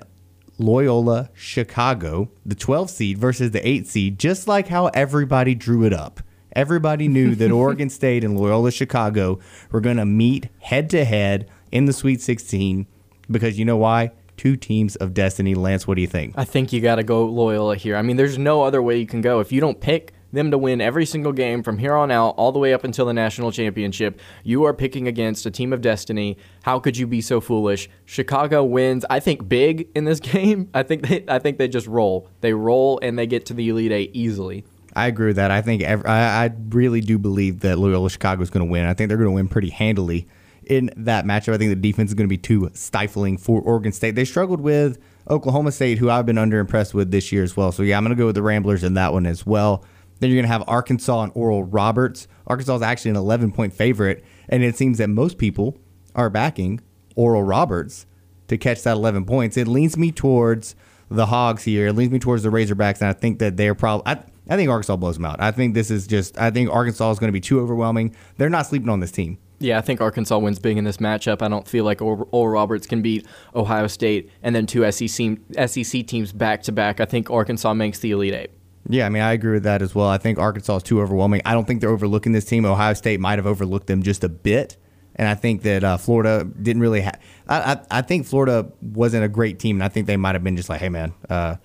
Loyola 0.57 1.29
Chicago, 1.33 2.29
the 2.45 2.55
12 2.55 2.89
seed 2.89 3.17
versus 3.17 3.51
the 3.51 3.65
8 3.67 3.87
seed, 3.87 4.19
just 4.19 4.47
like 4.47 4.67
how 4.67 4.87
everybody 4.87 5.55
drew 5.55 5.85
it 5.85 5.93
up. 5.93 6.19
Everybody 6.53 7.07
knew 7.07 7.35
that 7.35 7.51
Oregon 7.51 7.89
State 7.89 8.23
and 8.23 8.37
Loyola 8.37 8.71
Chicago 8.71 9.39
were 9.71 9.81
going 9.81 9.97
to 9.97 10.05
meet 10.05 10.49
head 10.59 10.89
to 10.89 11.05
head 11.05 11.49
in 11.71 11.85
the 11.85 11.93
Sweet 11.93 12.21
16 12.21 12.87
because 13.31 13.57
you 13.57 13.65
know 13.65 13.77
why? 13.77 14.11
Two 14.35 14.55
teams 14.55 14.95
of 14.97 15.13
destiny. 15.13 15.53
Lance, 15.53 15.87
what 15.87 15.95
do 15.95 16.01
you 16.01 16.07
think? 16.07 16.33
I 16.37 16.45
think 16.45 16.73
you 16.73 16.81
got 16.81 16.95
to 16.95 17.03
go 17.03 17.25
Loyola 17.25 17.75
here. 17.75 17.95
I 17.95 18.01
mean, 18.01 18.17
there's 18.17 18.37
no 18.37 18.63
other 18.63 18.81
way 18.81 18.97
you 18.97 19.05
can 19.05 19.21
go. 19.21 19.39
If 19.39 19.51
you 19.51 19.61
don't 19.61 19.79
pick 19.79 20.13
them 20.31 20.51
to 20.51 20.57
win 20.57 20.81
every 20.81 21.05
single 21.05 21.31
game 21.31 21.63
from 21.63 21.77
here 21.77 21.95
on 21.95 22.11
out, 22.11 22.29
all 22.37 22.51
the 22.51 22.59
way 22.59 22.73
up 22.73 22.83
until 22.83 23.05
the 23.05 23.13
national 23.13 23.51
championship. 23.51 24.19
You 24.43 24.63
are 24.65 24.73
picking 24.73 25.07
against 25.07 25.45
a 25.45 25.51
team 25.51 25.73
of 25.73 25.81
destiny. 25.81 26.37
How 26.63 26.79
could 26.79 26.97
you 26.97 27.07
be 27.07 27.21
so 27.21 27.41
foolish? 27.41 27.89
Chicago 28.05 28.63
wins, 28.63 29.05
I 29.09 29.19
think, 29.19 29.47
big 29.47 29.89
in 29.95 30.05
this 30.05 30.19
game. 30.19 30.69
I 30.73 30.83
think 30.83 31.07
they, 31.07 31.25
I 31.27 31.39
think 31.39 31.57
they 31.57 31.67
just 31.67 31.87
roll. 31.87 32.29
They 32.41 32.53
roll 32.53 32.99
and 33.01 33.17
they 33.17 33.27
get 33.27 33.45
to 33.47 33.53
the 33.53 33.69
Elite 33.69 33.91
Eight 33.91 34.11
easily. 34.13 34.65
I 34.95 35.07
agree 35.07 35.27
with 35.27 35.35
that. 35.35 35.51
I 35.51 35.61
think 35.61 35.83
every, 35.83 36.05
I, 36.05 36.45
I 36.45 36.51
really 36.69 37.01
do 37.01 37.17
believe 37.17 37.61
that 37.61 37.77
Loyola 37.77 38.09
Chicago 38.09 38.41
is 38.41 38.49
going 38.49 38.65
to 38.65 38.71
win. 38.71 38.85
I 38.85 38.93
think 38.93 39.07
they're 39.07 39.17
going 39.17 39.29
to 39.29 39.35
win 39.35 39.47
pretty 39.47 39.69
handily 39.69 40.27
in 40.65 40.91
that 40.97 41.25
matchup. 41.25 41.53
I 41.53 41.57
think 41.57 41.69
the 41.69 41.75
defense 41.75 42.11
is 42.11 42.15
going 42.15 42.27
to 42.27 42.29
be 42.29 42.37
too 42.37 42.69
stifling 42.73 43.37
for 43.37 43.61
Oregon 43.61 43.91
State. 43.91 44.15
They 44.15 44.25
struggled 44.25 44.61
with 44.61 44.97
Oklahoma 45.29 45.71
State, 45.71 45.97
who 45.97 46.09
I've 46.09 46.25
been 46.25 46.37
under 46.37 46.59
impressed 46.59 46.93
with 46.93 47.11
this 47.11 47.31
year 47.31 47.43
as 47.43 47.55
well. 47.55 47.71
So 47.71 47.83
yeah, 47.83 47.97
I'm 47.97 48.03
going 48.03 48.15
to 48.15 48.19
go 48.19 48.27
with 48.27 48.35
the 48.35 48.41
Ramblers 48.41 48.83
in 48.83 48.95
that 48.95 49.13
one 49.13 49.25
as 49.25 49.45
well. 49.45 49.83
Then 50.19 50.29
you're 50.29 50.37
going 50.37 50.47
to 50.47 50.51
have 50.51 50.63
Arkansas 50.67 51.23
and 51.23 51.31
Oral 51.35 51.63
Roberts. 51.63 52.27
Arkansas 52.47 52.77
is 52.77 52.81
actually 52.81 53.11
an 53.11 53.17
11 53.17 53.51
point 53.51 53.73
favorite, 53.73 54.23
and 54.47 54.63
it 54.63 54.75
seems 54.75 54.97
that 54.97 55.09
most 55.09 55.37
people 55.37 55.77
are 56.15 56.29
backing 56.29 56.81
Oral 57.15 57.43
Roberts 57.43 58.05
to 58.47 58.57
catch 58.57 58.83
that 58.83 58.93
11 58.93 59.25
points. 59.25 59.57
It 59.57 59.67
leans 59.67 59.97
me 59.97 60.11
towards 60.11 60.75
the 61.09 61.27
Hogs 61.27 61.63
here. 61.63 61.87
It 61.87 61.93
leans 61.93 62.11
me 62.11 62.19
towards 62.19 62.43
the 62.43 62.49
Razorbacks, 62.49 63.01
and 63.01 63.09
I 63.09 63.13
think 63.13 63.39
that 63.39 63.57
they're 63.57 63.75
probably. 63.75 64.07
I, 64.07 64.23
I 64.51 64.55
think 64.55 64.69
Arkansas 64.69 64.95
blows 64.95 65.15
them 65.15 65.25
out. 65.25 65.39
I 65.39 65.51
think 65.51 65.73
this 65.73 65.91
is 65.91 66.07
just. 66.07 66.37
I 66.37 66.51
think 66.51 66.69
Arkansas 66.69 67.11
is 67.11 67.19
going 67.19 67.29
to 67.29 67.33
be 67.33 67.41
too 67.41 67.59
overwhelming. 67.59 68.15
They're 68.37 68.49
not 68.49 68.65
sleeping 68.65 68.89
on 68.89 68.99
this 68.99 69.11
team. 69.11 69.37
Yeah, 69.59 69.77
I 69.77 69.81
think 69.81 69.99
Arkansas 69.99 70.37
wins 70.37 70.57
big 70.57 70.77
in 70.77 70.85
this 70.85 70.97
matchup. 70.97 71.41
I 71.41 71.49
don't 71.49 71.67
feel 71.67 71.83
like 71.83 72.01
Oral 72.01 72.47
Roberts 72.47 72.87
can 72.87 73.01
beat 73.01 73.27
Ohio 73.53 73.87
State 73.87 74.31
and 74.41 74.55
then 74.55 74.65
two 74.65 74.89
SEC 74.89 75.37
SEC 75.67 76.07
teams 76.07 76.31
back 76.31 76.63
to 76.63 76.71
back. 76.71 77.01
I 77.01 77.05
think 77.05 77.29
Arkansas 77.29 77.73
makes 77.73 77.99
the 77.99 78.11
Elite 78.11 78.33
Eight. 78.33 78.51
Yeah, 78.91 79.05
I 79.05 79.09
mean, 79.09 79.21
I 79.21 79.33
agree 79.33 79.53
with 79.53 79.63
that 79.63 79.83
as 79.83 79.93
well. 79.93 80.07
I 80.07 80.17
think 80.17 80.39
Arkansas 80.39 80.77
is 80.77 80.83
too 80.83 80.99
overwhelming. 80.99 81.41
I 81.45 81.53
don't 81.53 81.65
think 81.65 81.79
they're 81.79 81.91
overlooking 81.91 82.31
this 82.31 82.45
team. 82.45 82.65
Ohio 82.65 82.95
State 82.95 83.19
might 83.19 83.37
have 83.37 83.45
overlooked 83.45 83.85
them 83.85 84.01
just 84.01 84.23
a 84.23 84.29
bit. 84.29 84.77
And 85.15 85.27
I 85.27 85.35
think 85.35 85.61
that 85.61 85.83
uh, 85.83 85.97
Florida 85.97 86.49
didn't 86.59 86.81
really 86.81 87.01
have. 87.01 87.19
I, 87.47 87.73
I, 87.73 87.99
I, 87.99 88.01
think 88.01 88.25
Florida 88.25 88.71
wasn't 88.81 89.25
a 89.25 89.27
great 89.27 89.59
team, 89.59 89.75
and 89.75 89.83
I 89.83 89.89
think 89.89 90.07
they 90.07 90.17
might 90.17 90.33
have 90.33 90.43
been 90.43 90.55
just 90.55 90.69
like, 90.69 90.79
hey, 90.79 90.89
man, 90.89 91.13
uh, 91.29 91.57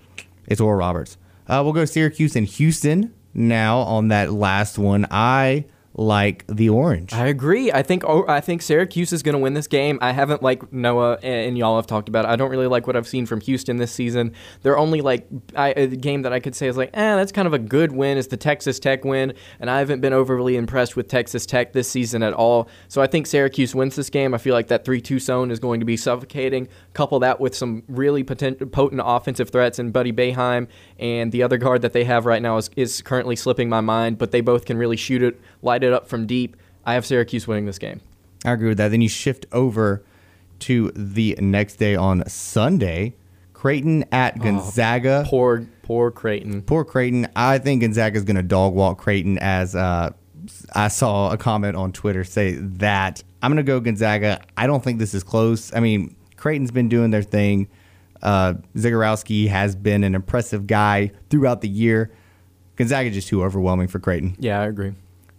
it's 0.45 0.61
Oral 0.61 0.77
Roberts. 0.77 1.17
Uh, 1.47 1.61
we'll 1.63 1.73
go 1.73 1.85
Syracuse 1.85 2.35
and 2.35 2.45
Houston 2.45 3.13
now 3.33 3.79
on 3.79 4.09
that 4.09 4.31
last 4.31 4.77
one. 4.77 5.07
I 5.09 5.65
like 5.97 6.45
the 6.47 6.69
orange. 6.69 7.13
I 7.13 7.27
agree. 7.27 7.71
I 7.71 7.81
think 7.81 8.03
oh, 8.05 8.25
I 8.27 8.41
think 8.41 8.61
Syracuse 8.61 9.13
is 9.13 9.23
going 9.23 9.33
to 9.33 9.39
win 9.39 9.53
this 9.53 9.67
game. 9.67 9.97
I 10.01 10.11
haven't 10.11 10.43
like 10.43 10.71
Noah 10.73 11.17
and 11.23 11.57
y'all 11.57 11.77
have 11.77 11.87
talked 11.87 12.09
about. 12.09 12.25
It. 12.25 12.29
I 12.29 12.35
don't 12.35 12.49
really 12.49 12.67
like 12.67 12.85
what 12.85 12.95
I've 12.95 13.07
seen 13.07 13.25
from 13.25 13.39
Houston 13.41 13.77
this 13.77 13.91
season. 13.91 14.33
They're 14.61 14.77
only 14.77 15.01
like 15.01 15.27
I, 15.55 15.69
a 15.69 15.87
game 15.87 16.23
that 16.23 16.33
I 16.33 16.39
could 16.39 16.55
say 16.55 16.67
is 16.67 16.75
like, 16.75 16.89
eh, 16.93 17.15
that's 17.15 17.31
kind 17.31 17.47
of 17.47 17.53
a 17.53 17.59
good 17.59 17.93
win. 17.93 18.17
Is 18.17 18.27
the 18.27 18.37
Texas 18.37 18.79
Tech 18.79 19.05
win, 19.05 19.33
and 19.59 19.69
I 19.69 19.79
haven't 19.79 20.01
been 20.01 20.13
overly 20.13 20.57
impressed 20.57 20.95
with 20.95 21.07
Texas 21.07 21.45
Tech 21.45 21.73
this 21.73 21.89
season 21.89 22.23
at 22.23 22.33
all. 22.33 22.67
So 22.89 23.01
I 23.01 23.07
think 23.07 23.25
Syracuse 23.25 23.73
wins 23.73 23.95
this 23.95 24.09
game. 24.09 24.33
I 24.33 24.37
feel 24.37 24.53
like 24.53 24.67
that 24.67 24.83
three-two 24.83 25.19
zone 25.19 25.49
is 25.49 25.59
going 25.59 25.79
to 25.79 25.85
be 25.85 25.95
suffocating. 25.95 26.67
Couple 26.93 27.19
that 27.19 27.39
with 27.39 27.55
some 27.55 27.83
really 27.87 28.23
potent, 28.23 28.71
potent 28.71 29.01
offensive 29.03 29.49
threats 29.49 29.79
in 29.79 29.91
Buddy 29.91 30.11
Boeheim 30.11 30.67
and 30.99 31.31
the 31.31 31.43
other 31.43 31.57
guard 31.57 31.81
that 31.81 31.93
they 31.93 32.03
have 32.03 32.25
right 32.25 32.41
now 32.41 32.57
is, 32.57 32.69
is 32.75 33.01
currently 33.01 33.35
slipping 33.35 33.69
my 33.69 33.81
mind, 33.81 34.17
but 34.17 34.31
they 34.31 34.41
both 34.41 34.65
can 34.65 34.77
really 34.77 34.97
shoot 34.97 35.21
it, 35.21 35.39
light 35.65 35.83
it 35.83 35.91
up 35.91 36.07
from 36.07 36.25
deep. 36.27 36.55
I 36.85 36.93
have 36.93 37.05
Syracuse 37.05 37.47
winning 37.47 37.65
this 37.65 37.79
game. 37.79 38.01
I 38.45 38.51
agree 38.51 38.69
with 38.69 38.77
that. 38.77 38.89
Then 38.89 39.01
you 39.01 39.09
shift 39.09 39.45
over 39.51 40.05
to 40.59 40.91
the 40.95 41.35
next 41.39 41.75
day 41.75 41.95
on 41.95 42.27
Sunday. 42.29 43.15
Creighton 43.53 44.05
at 44.11 44.35
oh, 44.39 44.43
Gonzaga. 44.43 45.23
Oh, 45.25 45.29
poor, 45.29 45.67
poor 45.81 46.11
Creighton. 46.11 46.61
Poor 46.61 46.85
Creighton. 46.85 47.27
I 47.35 47.57
think 47.57 47.81
Gonzaga 47.81 48.17
is 48.17 48.23
going 48.23 48.35
to 48.35 48.43
dog 48.43 48.73
walk 48.73 48.99
Creighton. 48.99 49.39
As 49.39 49.75
uh, 49.75 50.11
I 50.73 50.89
saw 50.89 51.31
a 51.31 51.37
comment 51.37 51.75
on 51.75 51.91
Twitter 51.91 52.23
say 52.23 52.53
that 52.53 53.23
I'm 53.41 53.51
going 53.51 53.57
to 53.57 53.63
go 53.63 53.79
Gonzaga. 53.79 54.41
I 54.55 54.67
don't 54.67 54.83
think 54.83 54.99
this 54.99 55.15
is 55.15 55.23
close. 55.23 55.73
I 55.73 55.79
mean, 55.79 56.15
Creighton's 56.37 56.71
been 56.71 56.89
doing 56.89 57.09
their 57.09 57.23
thing. 57.23 57.67
Uh, 58.21 58.55
Zegarowski 58.75 59.47
has 59.47 59.75
been 59.75 60.03
an 60.03 60.13
impressive 60.13 60.67
guy 60.67 61.11
throughout 61.29 61.61
the 61.61 61.69
year. 61.69 62.11
Gonzaga 62.75 63.09
just 63.09 63.27
too 63.27 63.43
overwhelming 63.43 63.87
for 63.87 63.99
Creighton. 63.99 64.35
Yeah, 64.39 64.61
I 64.61 64.65
agree 64.65 64.93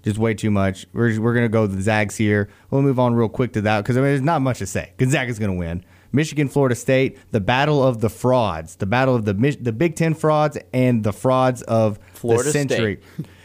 just 0.06 0.18
way 0.18 0.34
too 0.34 0.52
much. 0.52 0.86
We're, 0.92 1.20
we're 1.20 1.34
going 1.34 1.44
to 1.44 1.50
go 1.50 1.66
the 1.66 1.82
Zags 1.82 2.14
here. 2.14 2.48
We'll 2.70 2.82
move 2.82 3.00
on 3.00 3.14
real 3.14 3.28
quick 3.28 3.52
to 3.54 3.60
that 3.62 3.82
because 3.82 3.96
I 3.96 4.00
mean, 4.00 4.10
there's 4.10 4.22
not 4.22 4.40
much 4.40 4.60
to 4.60 4.66
say. 4.66 4.92
Gonzaga's 4.98 5.40
going 5.40 5.50
to 5.50 5.58
win. 5.58 5.84
Michigan, 6.12 6.48
Florida 6.48 6.76
State, 6.76 7.18
the 7.32 7.40
battle 7.40 7.82
of 7.82 8.00
the 8.00 8.08
frauds, 8.08 8.76
the 8.76 8.86
battle 8.86 9.16
of 9.16 9.24
the 9.24 9.34
the 9.60 9.72
Big 9.72 9.96
Ten 9.96 10.14
frauds 10.14 10.56
and 10.72 11.02
the 11.02 11.12
frauds 11.12 11.62
of 11.62 11.98
Florida 12.12 12.44
the 12.44 12.52
century. 12.52 13.00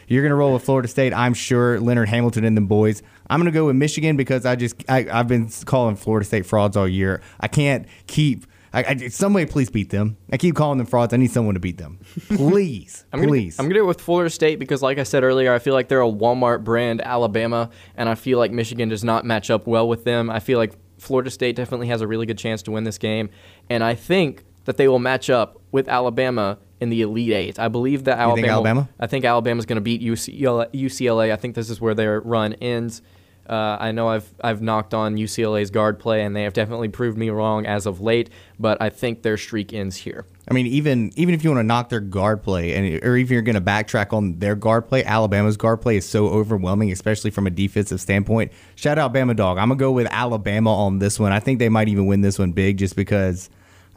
You're 0.06 0.22
going 0.22 0.30
to 0.30 0.36
roll 0.36 0.52
with 0.52 0.64
Florida 0.64 0.88
State, 0.88 1.12
I'm 1.12 1.34
sure. 1.34 1.80
Leonard 1.80 2.08
Hamilton 2.08 2.44
and 2.44 2.56
the 2.56 2.60
boys. 2.60 3.02
I'm 3.28 3.40
going 3.40 3.52
to 3.52 3.58
go 3.58 3.66
with 3.66 3.76
Michigan 3.76 4.16
because 4.16 4.46
I 4.46 4.54
just 4.54 4.76
I, 4.88 5.06
I've 5.10 5.26
been 5.26 5.48
calling 5.64 5.96
Florida 5.96 6.24
State 6.24 6.46
frauds 6.46 6.76
all 6.76 6.86
year. 6.86 7.22
I 7.40 7.48
can't 7.48 7.86
keep 8.06 8.46
I, 8.72 8.84
I, 8.84 9.08
somebody 9.08 9.46
please 9.46 9.70
beat 9.70 9.90
them. 9.90 10.16
I 10.30 10.36
keep 10.36 10.54
calling 10.54 10.78
them 10.78 10.86
frauds. 10.86 11.12
I 11.12 11.16
need 11.18 11.30
someone 11.30 11.54
to 11.54 11.60
beat 11.60 11.76
them. 11.78 11.98
Please, 12.28 13.04
I'm 13.12 13.20
gonna, 13.20 13.30
please. 13.30 13.58
I'm 13.58 13.66
gonna 13.66 13.80
go 13.80 13.86
with 13.86 14.00
Florida 14.00 14.30
State 14.30 14.58
because, 14.58 14.80
like 14.80 14.98
I 14.98 15.02
said 15.02 15.24
earlier, 15.24 15.52
I 15.52 15.58
feel 15.58 15.74
like 15.74 15.88
they're 15.88 16.00
a 16.00 16.10
Walmart 16.10 16.64
brand 16.64 17.02
Alabama, 17.02 17.70
and 17.96 18.08
I 18.08 18.14
feel 18.14 18.38
like 18.38 18.50
Michigan 18.50 18.88
does 18.88 19.04
not 19.04 19.26
match 19.26 19.50
up 19.50 19.66
well 19.66 19.88
with 19.88 20.04
them. 20.04 20.30
I 20.30 20.40
feel 20.40 20.58
like 20.58 20.72
Florida 20.98 21.30
State 21.30 21.56
definitely 21.56 21.88
has 21.88 22.00
a 22.00 22.06
really 22.06 22.26
good 22.26 22.38
chance 22.38 22.62
to 22.62 22.70
win 22.70 22.84
this 22.84 22.98
game, 22.98 23.28
and 23.68 23.84
I 23.84 23.94
think 23.94 24.44
that 24.64 24.76
they 24.76 24.88
will 24.88 24.98
match 24.98 25.28
up 25.28 25.60
with 25.70 25.88
Alabama 25.88 26.58
in 26.80 26.90
the 26.90 27.02
Elite 27.02 27.32
Eight. 27.32 27.58
I 27.58 27.68
believe 27.68 28.04
that 28.04 28.18
Alabama. 28.18 28.36
think 28.36 28.52
Alabama? 28.52 28.88
I 28.98 29.06
think 29.06 29.24
Alabama's 29.24 29.66
going 29.66 29.76
to 29.76 29.82
beat 29.82 30.00
UCLA, 30.00 30.70
UCLA. 30.72 31.32
I 31.32 31.36
think 31.36 31.54
this 31.54 31.70
is 31.70 31.80
where 31.80 31.94
their 31.94 32.20
run 32.20 32.54
ends. 32.54 33.02
Uh, 33.48 33.76
I 33.80 33.92
know 33.92 34.08
I've 34.08 34.32
I've 34.42 34.62
knocked 34.62 34.94
on 34.94 35.16
UCLA's 35.16 35.70
guard 35.70 35.98
play, 35.98 36.22
and 36.22 36.34
they 36.34 36.44
have 36.44 36.52
definitely 36.52 36.88
proved 36.88 37.18
me 37.18 37.30
wrong 37.30 37.66
as 37.66 37.86
of 37.86 38.00
late. 38.00 38.30
But 38.58 38.80
I 38.80 38.90
think 38.90 39.22
their 39.22 39.36
streak 39.36 39.72
ends 39.72 39.96
here. 39.96 40.24
I 40.48 40.54
mean, 40.54 40.66
even 40.66 41.12
even 41.16 41.34
if 41.34 41.42
you 41.42 41.50
want 41.50 41.58
to 41.58 41.66
knock 41.66 41.88
their 41.88 42.00
guard 42.00 42.42
play, 42.42 42.74
and 42.74 43.04
or 43.04 43.16
even 43.16 43.32
you're 43.32 43.42
going 43.42 43.54
to 43.54 43.60
backtrack 43.60 44.12
on 44.12 44.38
their 44.38 44.54
guard 44.54 44.88
play, 44.88 45.04
Alabama's 45.04 45.56
guard 45.56 45.80
play 45.80 45.96
is 45.96 46.08
so 46.08 46.28
overwhelming, 46.28 46.92
especially 46.92 47.30
from 47.30 47.46
a 47.46 47.50
defensive 47.50 48.00
standpoint. 48.00 48.52
Shout 48.76 48.98
out 48.98 49.12
Bama 49.12 49.34
dog. 49.34 49.58
I'm 49.58 49.68
gonna 49.68 49.78
go 49.78 49.92
with 49.92 50.06
Alabama 50.10 50.72
on 50.72 51.00
this 51.00 51.18
one. 51.18 51.32
I 51.32 51.40
think 51.40 51.58
they 51.58 51.68
might 51.68 51.88
even 51.88 52.06
win 52.06 52.20
this 52.20 52.38
one 52.38 52.52
big, 52.52 52.78
just 52.78 52.94
because 52.94 53.50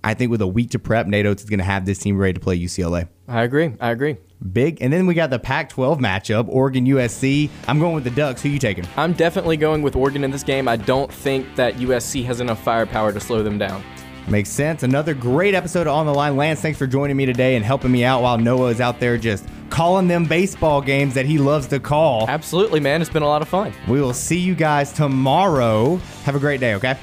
I 0.05 0.13
think 0.13 0.29
with 0.29 0.41
a 0.41 0.47
week 0.47 0.69
to 0.71 0.79
prep, 0.79 1.07
Nate 1.07 1.25
Oats 1.25 1.43
is 1.43 1.49
going 1.49 1.57
to 1.57 1.65
have 1.65 1.85
this 1.85 1.97
team 1.97 2.15
ready 2.17 2.33
to 2.33 2.39
play 2.39 2.59
UCLA. 2.59 3.07
I 3.27 3.41
agree. 3.41 3.73
I 3.81 3.89
agree. 3.89 4.17
Big, 4.51 4.81
and 4.81 4.91
then 4.93 5.07
we 5.07 5.13
got 5.13 5.29
the 5.29 5.39
Pac-12 5.39 5.99
matchup, 5.99 6.47
Oregon 6.47 6.85
USC. 6.85 7.49
I'm 7.67 7.79
going 7.79 7.95
with 7.95 8.03
the 8.03 8.11
Ducks. 8.11 8.41
Who 8.41 8.49
you 8.49 8.59
taking? 8.59 8.85
I'm 8.97 9.13
definitely 9.13 9.57
going 9.57 9.81
with 9.81 9.95
Oregon 9.95 10.23
in 10.23 10.31
this 10.31 10.43
game. 10.43 10.67
I 10.67 10.75
don't 10.75 11.11
think 11.11 11.55
that 11.55 11.75
USC 11.75 12.23
has 12.25 12.41
enough 12.41 12.61
firepower 12.61 13.11
to 13.11 13.19
slow 13.19 13.43
them 13.43 13.57
down. 13.57 13.83
Makes 14.27 14.49
sense. 14.49 14.83
Another 14.83 15.13
great 15.13 15.53
episode 15.53 15.87
On 15.87 16.05
the 16.05 16.13
Line. 16.13 16.35
Lance, 16.35 16.59
thanks 16.59 16.79
for 16.79 16.87
joining 16.87 17.15
me 17.15 17.25
today 17.25 17.55
and 17.55 17.63
helping 17.63 17.91
me 17.91 18.03
out 18.03 18.23
while 18.23 18.37
Noah 18.37 18.69
is 18.69 18.81
out 18.81 18.99
there 18.99 19.17
just 19.17 19.45
calling 19.69 20.07
them 20.07 20.25
baseball 20.25 20.81
games 20.81 21.13
that 21.13 21.25
he 21.25 21.37
loves 21.37 21.67
to 21.67 21.79
call. 21.79 22.27
Absolutely, 22.27 22.79
man. 22.79 23.01
It's 23.01 23.09
been 23.09 23.23
a 23.23 23.27
lot 23.27 23.41
of 23.41 23.47
fun. 23.47 23.73
We 23.87 24.01
will 24.01 24.13
see 24.13 24.39
you 24.39 24.55
guys 24.55 24.91
tomorrow. 24.91 25.97
Have 26.23 26.35
a 26.35 26.39
great 26.39 26.59
day, 26.59 26.73
okay? 26.75 26.97